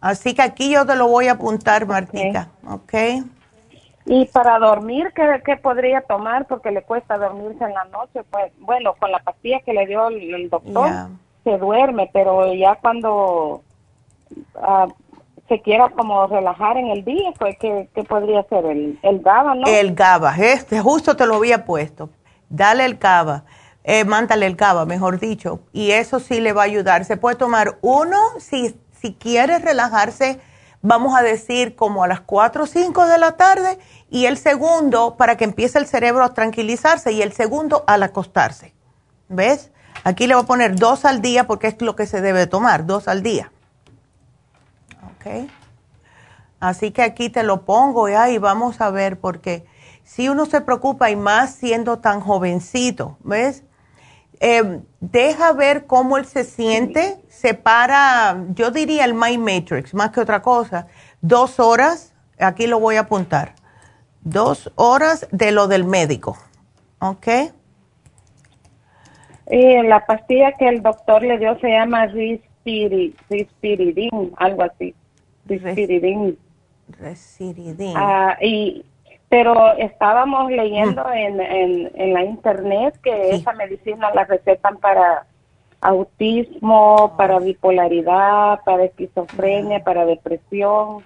Así 0.00 0.34
que 0.34 0.42
aquí 0.42 0.70
yo 0.70 0.86
te 0.86 0.94
lo 0.94 1.08
voy 1.08 1.28
a 1.28 1.32
apuntar, 1.32 1.86
Martita, 1.86 2.50
¿ok? 2.68 2.94
Y 4.08 4.24
para 4.26 4.58
dormir, 4.58 5.12
¿qué, 5.14 5.56
podría 5.58 6.00
tomar? 6.00 6.46
Porque 6.46 6.70
le 6.70 6.82
cuesta 6.82 7.18
dormirse 7.18 7.62
en 7.62 7.74
la 7.74 7.84
noche. 7.84 8.22
Pues 8.30 8.50
bueno, 8.58 8.94
con 8.98 9.12
la 9.12 9.18
pastilla 9.18 9.60
que 9.60 9.74
le 9.74 9.86
dio 9.86 10.08
el, 10.08 10.48
doctor, 10.48 10.90
se 11.44 11.58
duerme, 11.58 12.08
pero 12.10 12.54
ya 12.54 12.76
cuando 12.76 13.62
ah, 14.56 14.86
se 15.46 15.60
quiera 15.60 15.90
como 15.90 16.26
relajar 16.26 16.78
en 16.78 16.88
el 16.88 17.04
día, 17.04 17.32
pues 17.38 17.56
¿qué, 17.60 17.86
podría 18.08 18.42
ser? 18.44 18.64
El, 18.64 18.98
el 19.02 19.20
GABA, 19.20 19.54
¿no? 19.56 19.66
El 19.66 19.94
GABA, 19.94 20.36
este, 20.36 20.80
justo 20.80 21.14
te 21.14 21.26
lo 21.26 21.36
había 21.36 21.66
puesto. 21.66 22.08
Dale 22.48 22.86
el 22.86 22.96
GABA, 22.96 23.44
eh, 23.84 24.06
mándale 24.06 24.46
el 24.46 24.56
GABA, 24.56 24.86
mejor 24.86 25.20
dicho, 25.20 25.60
y 25.74 25.90
eso 25.90 26.18
sí 26.18 26.40
le 26.40 26.54
va 26.54 26.62
a 26.62 26.64
ayudar. 26.64 27.04
Se 27.04 27.18
puede 27.18 27.36
tomar 27.36 27.76
uno 27.82 28.16
si, 28.38 28.74
si 28.92 29.12
quieres 29.12 29.62
relajarse 29.62 30.40
vamos 30.82 31.16
a 31.16 31.22
decir 31.22 31.74
como 31.74 32.04
a 32.04 32.08
las 32.08 32.20
4 32.20 32.64
o 32.64 32.66
5 32.66 33.06
de 33.06 33.18
la 33.18 33.32
tarde 33.32 33.78
y 34.10 34.26
el 34.26 34.38
segundo 34.38 35.16
para 35.16 35.36
que 35.36 35.44
empiece 35.44 35.78
el 35.78 35.86
cerebro 35.86 36.24
a 36.24 36.34
tranquilizarse 36.34 37.12
y 37.12 37.22
el 37.22 37.32
segundo 37.32 37.84
al 37.86 38.02
acostarse. 38.02 38.74
¿Ves? 39.28 39.70
Aquí 40.04 40.26
le 40.26 40.34
voy 40.34 40.44
a 40.44 40.46
poner 40.46 40.76
dos 40.76 41.04
al 41.04 41.20
día 41.20 41.46
porque 41.46 41.66
es 41.66 41.80
lo 41.80 41.96
que 41.96 42.06
se 42.06 42.20
debe 42.20 42.46
tomar, 42.46 42.86
dos 42.86 43.08
al 43.08 43.22
día. 43.22 43.52
¿Ok? 45.02 45.50
Así 46.60 46.90
que 46.90 47.02
aquí 47.02 47.28
te 47.28 47.42
lo 47.42 47.64
pongo 47.64 48.08
ya 48.08 48.30
y 48.30 48.38
vamos 48.38 48.80
a 48.80 48.90
ver 48.90 49.20
porque 49.20 49.66
si 50.04 50.28
uno 50.28 50.46
se 50.46 50.60
preocupa 50.60 51.10
y 51.10 51.16
más 51.16 51.54
siendo 51.54 51.98
tan 51.98 52.20
jovencito, 52.20 53.18
¿ves? 53.20 53.64
Eh, 54.40 54.80
deja 55.00 55.52
ver 55.52 55.86
cómo 55.86 56.16
él 56.16 56.24
se 56.24 56.44
siente, 56.44 57.22
separa, 57.28 58.44
yo 58.54 58.70
diría 58.70 59.04
el 59.04 59.14
Mind 59.14 59.44
Matrix, 59.44 59.94
más 59.94 60.10
que 60.10 60.20
otra 60.20 60.42
cosa, 60.42 60.86
dos 61.20 61.58
horas, 61.58 62.14
aquí 62.38 62.66
lo 62.68 62.78
voy 62.78 62.96
a 62.96 63.00
apuntar, 63.00 63.54
dos 64.22 64.70
horas 64.76 65.26
de 65.30 65.52
lo 65.52 65.68
del 65.68 65.84
médico, 65.84 66.36
¿ok? 67.00 67.28
Y 69.50 69.82
la 69.82 70.04
pastilla 70.04 70.52
que 70.52 70.68
el 70.68 70.82
doctor 70.82 71.22
le 71.22 71.38
dio 71.38 71.58
se 71.60 71.68
llama 71.68 72.06
Rispiridin, 72.06 73.20
algo 74.36 74.62
así, 74.62 74.94
Rispiridin. 75.46 76.38
Rispiridin. 77.00 77.94
Ah, 77.96 78.36
y 78.40 78.84
pero 79.28 79.74
estábamos 79.76 80.50
leyendo 80.50 81.04
mm. 81.04 81.12
en, 81.12 81.40
en, 81.40 81.90
en, 81.94 82.14
la 82.14 82.24
internet 82.24 82.98
que 83.02 83.30
esa 83.30 83.52
medicina 83.52 84.10
la 84.14 84.24
recetan 84.24 84.78
para 84.78 85.26
autismo, 85.80 87.14
para 87.16 87.38
bipolaridad, 87.38 88.60
para 88.64 88.84
esquizofrenia, 88.84 89.84
para 89.84 90.06
depresión. 90.06 91.02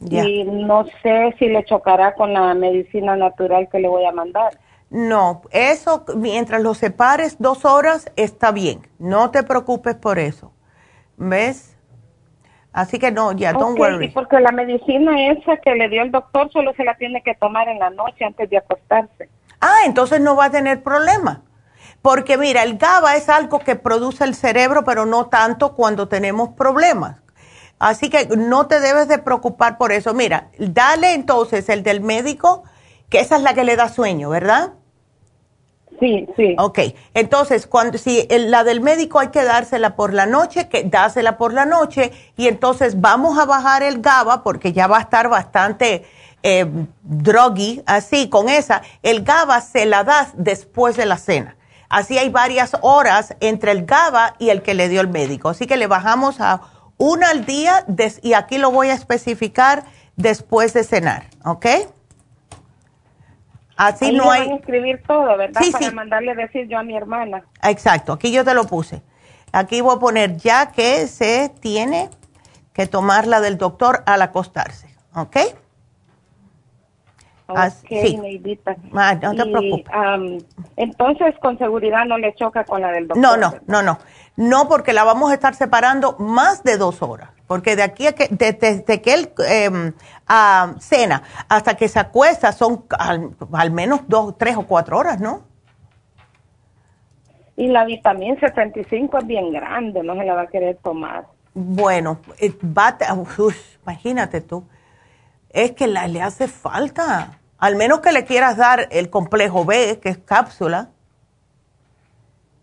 Y 0.00 0.44
no 0.44 0.86
sé 1.02 1.34
si 1.38 1.48
le 1.48 1.64
chocará 1.64 2.14
con 2.14 2.32
la 2.32 2.54
medicina 2.54 3.16
natural 3.16 3.68
que 3.70 3.80
le 3.80 3.88
voy 3.88 4.04
a 4.06 4.12
mandar. 4.12 4.58
No, 4.88 5.42
eso 5.50 6.04
mientras 6.16 6.62
lo 6.62 6.74
separes 6.74 7.36
dos 7.38 7.64
horas 7.64 8.10
está 8.16 8.50
bien. 8.50 8.80
No 8.98 9.30
te 9.30 9.42
preocupes 9.42 9.94
por 9.94 10.18
eso. 10.18 10.52
¿Ves? 11.16 11.76
Así 12.72 12.98
que 12.98 13.10
no, 13.10 13.32
ya, 13.32 13.52
don't 13.52 13.78
worry. 13.78 14.08
porque 14.08 14.40
la 14.40 14.52
medicina 14.52 15.32
esa 15.32 15.56
que 15.56 15.74
le 15.74 15.88
dio 15.88 16.02
el 16.02 16.10
doctor 16.10 16.50
solo 16.52 16.72
se 16.74 16.84
la 16.84 16.94
tiene 16.96 17.22
que 17.22 17.34
tomar 17.34 17.68
en 17.68 17.78
la 17.78 17.90
noche 17.90 18.24
antes 18.24 18.48
de 18.48 18.58
acostarse. 18.58 19.28
Ah, 19.60 19.80
entonces 19.84 20.20
no 20.20 20.36
va 20.36 20.46
a 20.46 20.50
tener 20.50 20.82
problema. 20.82 21.42
Porque 22.00 22.38
mira, 22.38 22.62
el 22.62 22.78
GABA 22.78 23.16
es 23.16 23.28
algo 23.28 23.58
que 23.58 23.76
produce 23.76 24.24
el 24.24 24.34
cerebro, 24.34 24.84
pero 24.84 25.04
no 25.04 25.26
tanto 25.26 25.74
cuando 25.74 26.08
tenemos 26.08 26.50
problemas. 26.50 27.20
Así 27.80 28.10
que 28.10 28.26
no 28.26 28.66
te 28.66 28.78
debes 28.78 29.08
de 29.08 29.18
preocupar 29.18 29.78
por 29.78 29.90
eso. 29.90 30.12
Mira, 30.12 30.50
dale 30.58 31.14
entonces 31.14 31.68
el 31.70 31.82
del 31.82 32.02
médico, 32.02 32.62
que 33.08 33.20
esa 33.20 33.36
es 33.36 33.42
la 33.42 33.54
que 33.54 33.64
le 33.64 33.74
da 33.74 33.88
sueño, 33.88 34.28
¿verdad? 34.28 34.74
Sí, 35.98 36.28
sí. 36.36 36.56
Ok, 36.58 36.78
entonces, 37.14 37.66
cuando, 37.66 37.96
si 37.96 38.26
la 38.28 38.64
del 38.64 38.82
médico 38.82 39.18
hay 39.18 39.28
que 39.28 39.42
dársela 39.42 39.96
por 39.96 40.12
la 40.12 40.26
noche, 40.26 40.68
que 40.68 40.84
dásela 40.84 41.38
por 41.38 41.54
la 41.54 41.64
noche, 41.64 42.12
y 42.36 42.48
entonces 42.48 43.00
vamos 43.00 43.38
a 43.38 43.46
bajar 43.46 43.82
el 43.82 44.00
GABA, 44.02 44.42
porque 44.42 44.72
ya 44.72 44.86
va 44.86 44.98
a 44.98 45.00
estar 45.00 45.30
bastante 45.30 46.04
eh, 46.42 46.66
así, 47.86 48.28
con 48.28 48.50
esa. 48.50 48.82
El 49.02 49.24
GABA 49.24 49.62
se 49.62 49.86
la 49.86 50.04
das 50.04 50.32
después 50.34 50.96
de 50.96 51.06
la 51.06 51.16
cena. 51.16 51.56
Así 51.88 52.18
hay 52.18 52.28
varias 52.28 52.76
horas 52.82 53.34
entre 53.40 53.72
el 53.72 53.86
GABA 53.86 54.36
y 54.38 54.50
el 54.50 54.60
que 54.60 54.74
le 54.74 54.90
dio 54.90 55.00
el 55.00 55.08
médico. 55.08 55.48
Así 55.48 55.66
que 55.66 55.78
le 55.78 55.86
bajamos 55.86 56.40
a 56.40 56.60
una 57.00 57.30
al 57.30 57.46
día, 57.46 57.86
y 58.22 58.34
aquí 58.34 58.58
lo 58.58 58.70
voy 58.70 58.90
a 58.90 58.94
especificar 58.94 59.84
después 60.16 60.74
de 60.74 60.84
cenar, 60.84 61.24
¿ok? 61.46 61.66
Así 63.74 64.12
no 64.12 64.30
hay. 64.30 64.42
Van 64.42 64.52
a 64.52 64.56
escribir 64.56 65.02
todo, 65.06 65.38
¿verdad? 65.38 65.62
Para 65.72 65.90
mandarle 65.92 66.34
decir 66.34 66.68
yo 66.68 66.78
a 66.78 66.82
mi 66.82 66.94
hermana. 66.94 67.42
Exacto, 67.62 68.12
aquí 68.12 68.30
yo 68.30 68.44
te 68.44 68.52
lo 68.52 68.64
puse. 68.64 69.00
Aquí 69.50 69.80
voy 69.80 69.96
a 69.96 69.98
poner 69.98 70.36
ya 70.36 70.72
que 70.72 71.06
se 71.06 71.50
tiene 71.60 72.10
que 72.74 72.86
tomar 72.86 73.26
la 73.26 73.40
del 73.40 73.56
doctor 73.56 74.02
al 74.04 74.20
acostarse, 74.20 74.94
¿ok? 75.14 75.36
Ok, 77.48 77.90
Neidita. 77.90 78.76
Ah, 78.94 79.14
no 79.14 79.34
te 79.34 79.44
preocupes. 79.44 80.44
entonces, 80.76 81.34
con 81.40 81.58
seguridad 81.58 82.04
no 82.04 82.18
le 82.18 82.34
choca 82.34 82.64
con 82.64 82.82
la 82.82 82.92
del 82.92 83.08
doctor. 83.08 83.22
No, 83.22 83.36
no, 83.36 83.54
no, 83.66 83.82
no. 83.82 83.98
No, 84.40 84.68
porque 84.68 84.94
la 84.94 85.04
vamos 85.04 85.30
a 85.30 85.34
estar 85.34 85.54
separando 85.54 86.16
más 86.18 86.62
de 86.62 86.78
dos 86.78 87.02
horas. 87.02 87.28
Porque 87.46 87.76
de 87.76 87.82
aquí 87.82 88.06
a 88.06 88.14
que, 88.14 88.26
desde, 88.30 89.02
que 89.02 89.12
él 89.12 89.32
eh, 89.46 89.92
cena 90.78 91.22
hasta 91.46 91.76
que 91.76 91.88
se 91.88 92.00
acuesta 92.00 92.50
son 92.52 92.86
al, 93.52 93.70
menos 93.70 94.00
dos, 94.08 94.38
tres 94.38 94.56
o 94.56 94.62
cuatro 94.62 94.96
horas, 94.96 95.20
¿no? 95.20 95.42
Y 97.54 97.66
la 97.66 97.84
vitamina 97.84 98.40
75 98.40 99.18
es 99.18 99.26
bien 99.26 99.52
grande, 99.52 100.02
no 100.02 100.14
se 100.14 100.24
la 100.24 100.32
va 100.32 100.42
a 100.42 100.46
querer 100.46 100.78
tomar. 100.82 101.26
Bueno, 101.52 102.20
eh, 102.38 102.54
va, 102.64 102.96
imagínate 103.82 104.40
tú, 104.40 104.64
es 105.50 105.72
que 105.72 105.86
la, 105.86 106.08
le 106.08 106.22
hace 106.22 106.48
falta. 106.48 107.38
Al 107.58 107.76
menos 107.76 108.00
que 108.00 108.10
le 108.10 108.24
quieras 108.24 108.56
dar 108.56 108.88
el 108.90 109.10
complejo 109.10 109.66
B, 109.66 110.00
que 110.00 110.08
es 110.08 110.16
cápsula 110.16 110.88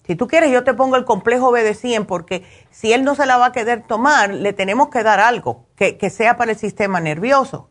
si 0.07 0.15
tú 0.15 0.27
quieres, 0.27 0.51
yo 0.51 0.63
te 0.63 0.73
pongo 0.73 0.95
el 0.95 1.03
complejo 1.03 1.51
B 1.51 1.63
de 1.63 1.73
100 1.73 2.05
porque 2.05 2.45
si 2.71 2.93
él 2.93 3.03
no 3.03 3.13
se 3.13 3.25
la 3.25 3.35
va 3.37 3.47
a 3.47 3.51
querer 3.51 3.83
tomar, 3.85 4.33
le 4.33 4.53
tenemos 4.53 4.87
que 4.87 5.03
dar 5.03 5.19
algo 5.19 5.65
que, 5.75 6.09
sea 6.09 6.37
para 6.37 6.51
el 6.51 6.57
sistema 6.57 7.01
nervioso. 7.01 7.69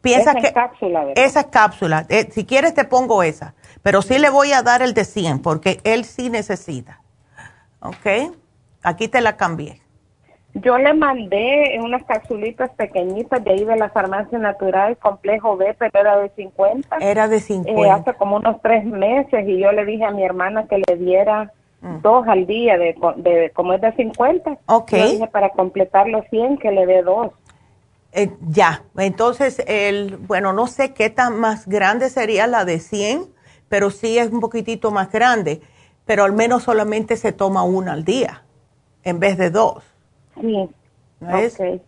Piensa 0.00 0.30
esa 0.30 0.40
que 0.40 0.46
es 0.46 0.52
cápsula, 0.54 1.04
¿verdad? 1.04 1.24
esa 1.24 1.40
es 1.40 1.46
cápsula. 1.46 2.06
Eh, 2.08 2.30
si 2.32 2.46
quieres 2.46 2.72
te 2.72 2.84
pongo 2.84 3.22
esa, 3.22 3.54
pero 3.82 4.00
sí 4.00 4.18
le 4.18 4.30
voy 4.30 4.52
a 4.52 4.62
dar 4.62 4.80
el 4.80 4.94
de 4.94 5.04
100 5.04 5.40
porque 5.40 5.80
él 5.84 6.06
sí 6.06 6.30
necesita. 6.30 7.02
¿Ok? 7.80 8.32
Aquí 8.82 9.08
te 9.08 9.20
la 9.20 9.36
cambié. 9.36 9.82
Yo 10.62 10.78
le 10.78 10.94
mandé 10.94 11.78
unas 11.82 12.04
capsulitas 12.04 12.70
pequeñitas 12.70 13.42
de 13.44 13.50
ahí 13.50 13.64
de 13.64 13.76
la 13.76 13.90
farmacia 13.90 14.38
natural, 14.38 14.96
complejo 14.96 15.56
B, 15.56 15.74
pero 15.78 16.00
era 16.00 16.18
de 16.18 16.30
50. 16.30 16.96
Era 17.00 17.28
de 17.28 17.40
50. 17.40 17.80
Eh, 17.80 17.90
hace 17.90 18.14
como 18.14 18.36
unos 18.36 18.60
tres 18.62 18.84
meses 18.84 19.46
y 19.46 19.58
yo 19.58 19.72
le 19.72 19.84
dije 19.84 20.04
a 20.04 20.10
mi 20.10 20.24
hermana 20.24 20.66
que 20.66 20.82
le 20.86 20.96
diera 20.96 21.52
mm. 21.80 22.00
dos 22.02 22.26
al 22.26 22.46
día, 22.46 22.78
de, 22.78 22.94
de, 23.16 23.50
como 23.54 23.74
es 23.74 23.80
de 23.80 23.92
50. 23.92 24.58
Ok. 24.66 24.92
Le 24.92 25.10
dije 25.12 25.26
para 25.28 25.50
completar 25.50 26.08
los 26.08 26.24
100 26.30 26.58
que 26.58 26.70
le 26.70 26.86
dé 26.86 27.02
dos. 27.02 27.32
Eh, 28.12 28.30
ya, 28.48 28.82
entonces, 28.96 29.62
el, 29.66 30.16
bueno, 30.16 30.52
no 30.52 30.66
sé 30.66 30.94
qué 30.94 31.10
tan 31.10 31.38
más 31.38 31.68
grande 31.68 32.08
sería 32.08 32.46
la 32.46 32.64
de 32.64 32.78
100, 32.78 33.26
pero 33.68 33.90
sí 33.90 34.18
es 34.18 34.30
un 34.30 34.40
poquitito 34.40 34.90
más 34.90 35.12
grande, 35.12 35.60
pero 36.06 36.24
al 36.24 36.32
menos 36.32 36.62
solamente 36.62 37.16
se 37.16 37.32
toma 37.32 37.64
una 37.64 37.92
al 37.92 38.04
día 38.04 38.44
en 39.04 39.20
vez 39.20 39.36
de 39.36 39.50
dos. 39.50 39.84
Sí. 40.40 41.80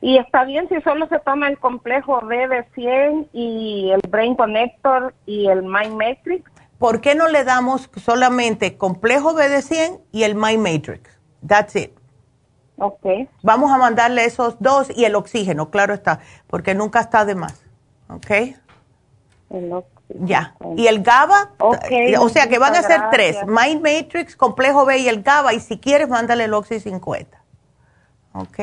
Y 0.00 0.18
está 0.18 0.44
bien 0.44 0.68
si 0.68 0.80
solo 0.82 1.08
se 1.08 1.18
toma 1.20 1.48
el 1.48 1.58
complejo 1.58 2.20
B 2.24 2.48
de 2.48 2.64
100 2.74 3.28
y 3.32 3.90
el 3.90 4.00
Brain 4.08 4.36
Connector 4.36 5.14
y 5.26 5.48
el 5.48 5.62
Mind 5.62 5.94
Matrix. 5.94 6.50
¿Por 6.78 7.00
qué 7.00 7.16
no 7.16 7.26
le 7.26 7.42
damos 7.42 7.90
solamente 7.96 8.76
complejo 8.76 9.34
B 9.34 9.48
de 9.48 9.62
100 9.62 10.00
y 10.12 10.22
el 10.22 10.36
Mind 10.36 10.62
Matrix? 10.62 11.18
That's 11.44 11.74
it. 11.74 11.90
Ok. 12.76 13.04
Vamos 13.42 13.72
a 13.72 13.78
mandarle 13.78 14.24
esos 14.24 14.56
dos 14.60 14.88
y 14.96 15.04
el 15.04 15.16
oxígeno, 15.16 15.70
claro 15.70 15.94
está, 15.94 16.20
porque 16.46 16.76
nunca 16.76 17.00
está 17.00 17.24
de 17.24 17.34
más. 17.34 17.64
¿Ok? 18.08 18.30
Ya. 20.20 20.54
¿Y 20.76 20.86
el 20.86 21.02
GABA? 21.02 21.50
Okay, 21.58 22.14
o 22.16 22.28
sea 22.28 22.48
que 22.48 22.58
van 22.58 22.76
a 22.76 22.82
ser 22.82 23.00
tres. 23.10 23.38
Mind 23.46 23.82
Matrix, 23.82 24.36
complejo 24.36 24.86
B 24.86 24.98
y 24.98 25.08
el 25.08 25.22
GABA. 25.22 25.54
Y 25.54 25.60
si 25.60 25.78
quieres, 25.78 26.08
mándale 26.08 26.44
el 26.44 26.54
Oxy 26.54 26.78
50. 26.78 27.37
¿Ok? 28.32 28.58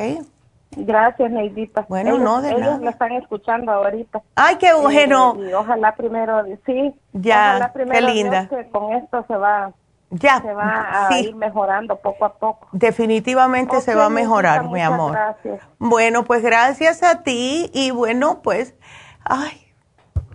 Gracias, 0.77 1.31
Neidita. 1.31 1.85
Bueno, 1.87 2.17
no, 2.17 2.41
de 2.41 2.51
ellos 2.51 2.81
la 2.81 2.91
están 2.91 3.13
escuchando 3.13 3.71
ahorita. 3.71 4.21
Ay, 4.35 4.57
qué 4.57 4.73
bueno. 4.73 5.37
y 5.39 5.53
ojalá 5.53 5.95
primero, 5.95 6.43
sí. 6.65 6.93
Ya, 7.13 7.71
qué 7.73 8.01
linda. 8.01 8.47
que 8.49 8.69
con 8.69 8.93
esto 8.93 9.23
se 9.27 9.35
va, 9.37 9.71
ya, 10.09 10.41
se 10.41 10.53
va 10.53 11.07
a 11.07 11.19
ir 11.19 11.35
mejorando 11.35 11.95
poco 11.97 12.25
a 12.25 12.33
poco. 12.33 12.67
Definitivamente 12.73 13.79
se 13.81 13.95
va 13.95 14.05
a 14.05 14.09
mejorar, 14.09 14.69
mi 14.69 14.81
amor. 14.81 15.13
Gracias. 15.13 15.61
Bueno, 15.79 16.25
pues 16.25 16.43
gracias 16.43 17.03
a 17.03 17.23
ti 17.23 17.69
y 17.73 17.91
bueno, 17.91 18.41
pues, 18.43 18.75
ay, 19.23 19.73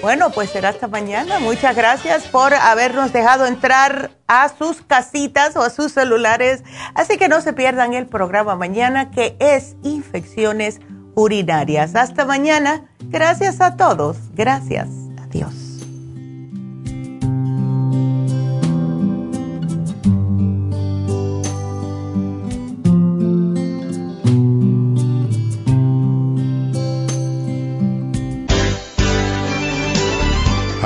Bueno, 0.01 0.31
pues 0.31 0.51
será 0.51 0.71
hasta 0.71 0.87
mañana. 0.87 1.39
Muchas 1.39 1.75
gracias 1.75 2.29
por 2.29 2.55
habernos 2.55 3.13
dejado 3.13 3.47
entrar 3.47 4.13
a 4.27 4.49
sus 4.49 4.81
casitas 4.81 5.57
o 5.57 5.63
a 5.63 5.71
sus 5.71 5.93
celulares. 5.93 6.63
Así 6.95 7.19
que 7.19 7.29
no 7.29 7.41
se 7.41 7.53
pierdan 7.53 7.95
el 7.95 8.07
programa 8.07 8.55
mañana 8.55 9.11
que 9.11 9.37
es 9.41 9.77
infecciones 9.83 10.81
urinarias. 11.15 11.97
Hasta 11.97 12.25
mañana. 12.25 12.85
Gracias 13.01 13.61
a 13.61 13.77
todos. 13.77 14.17
Gracias. 14.35 14.89
Adiós. 15.21 15.68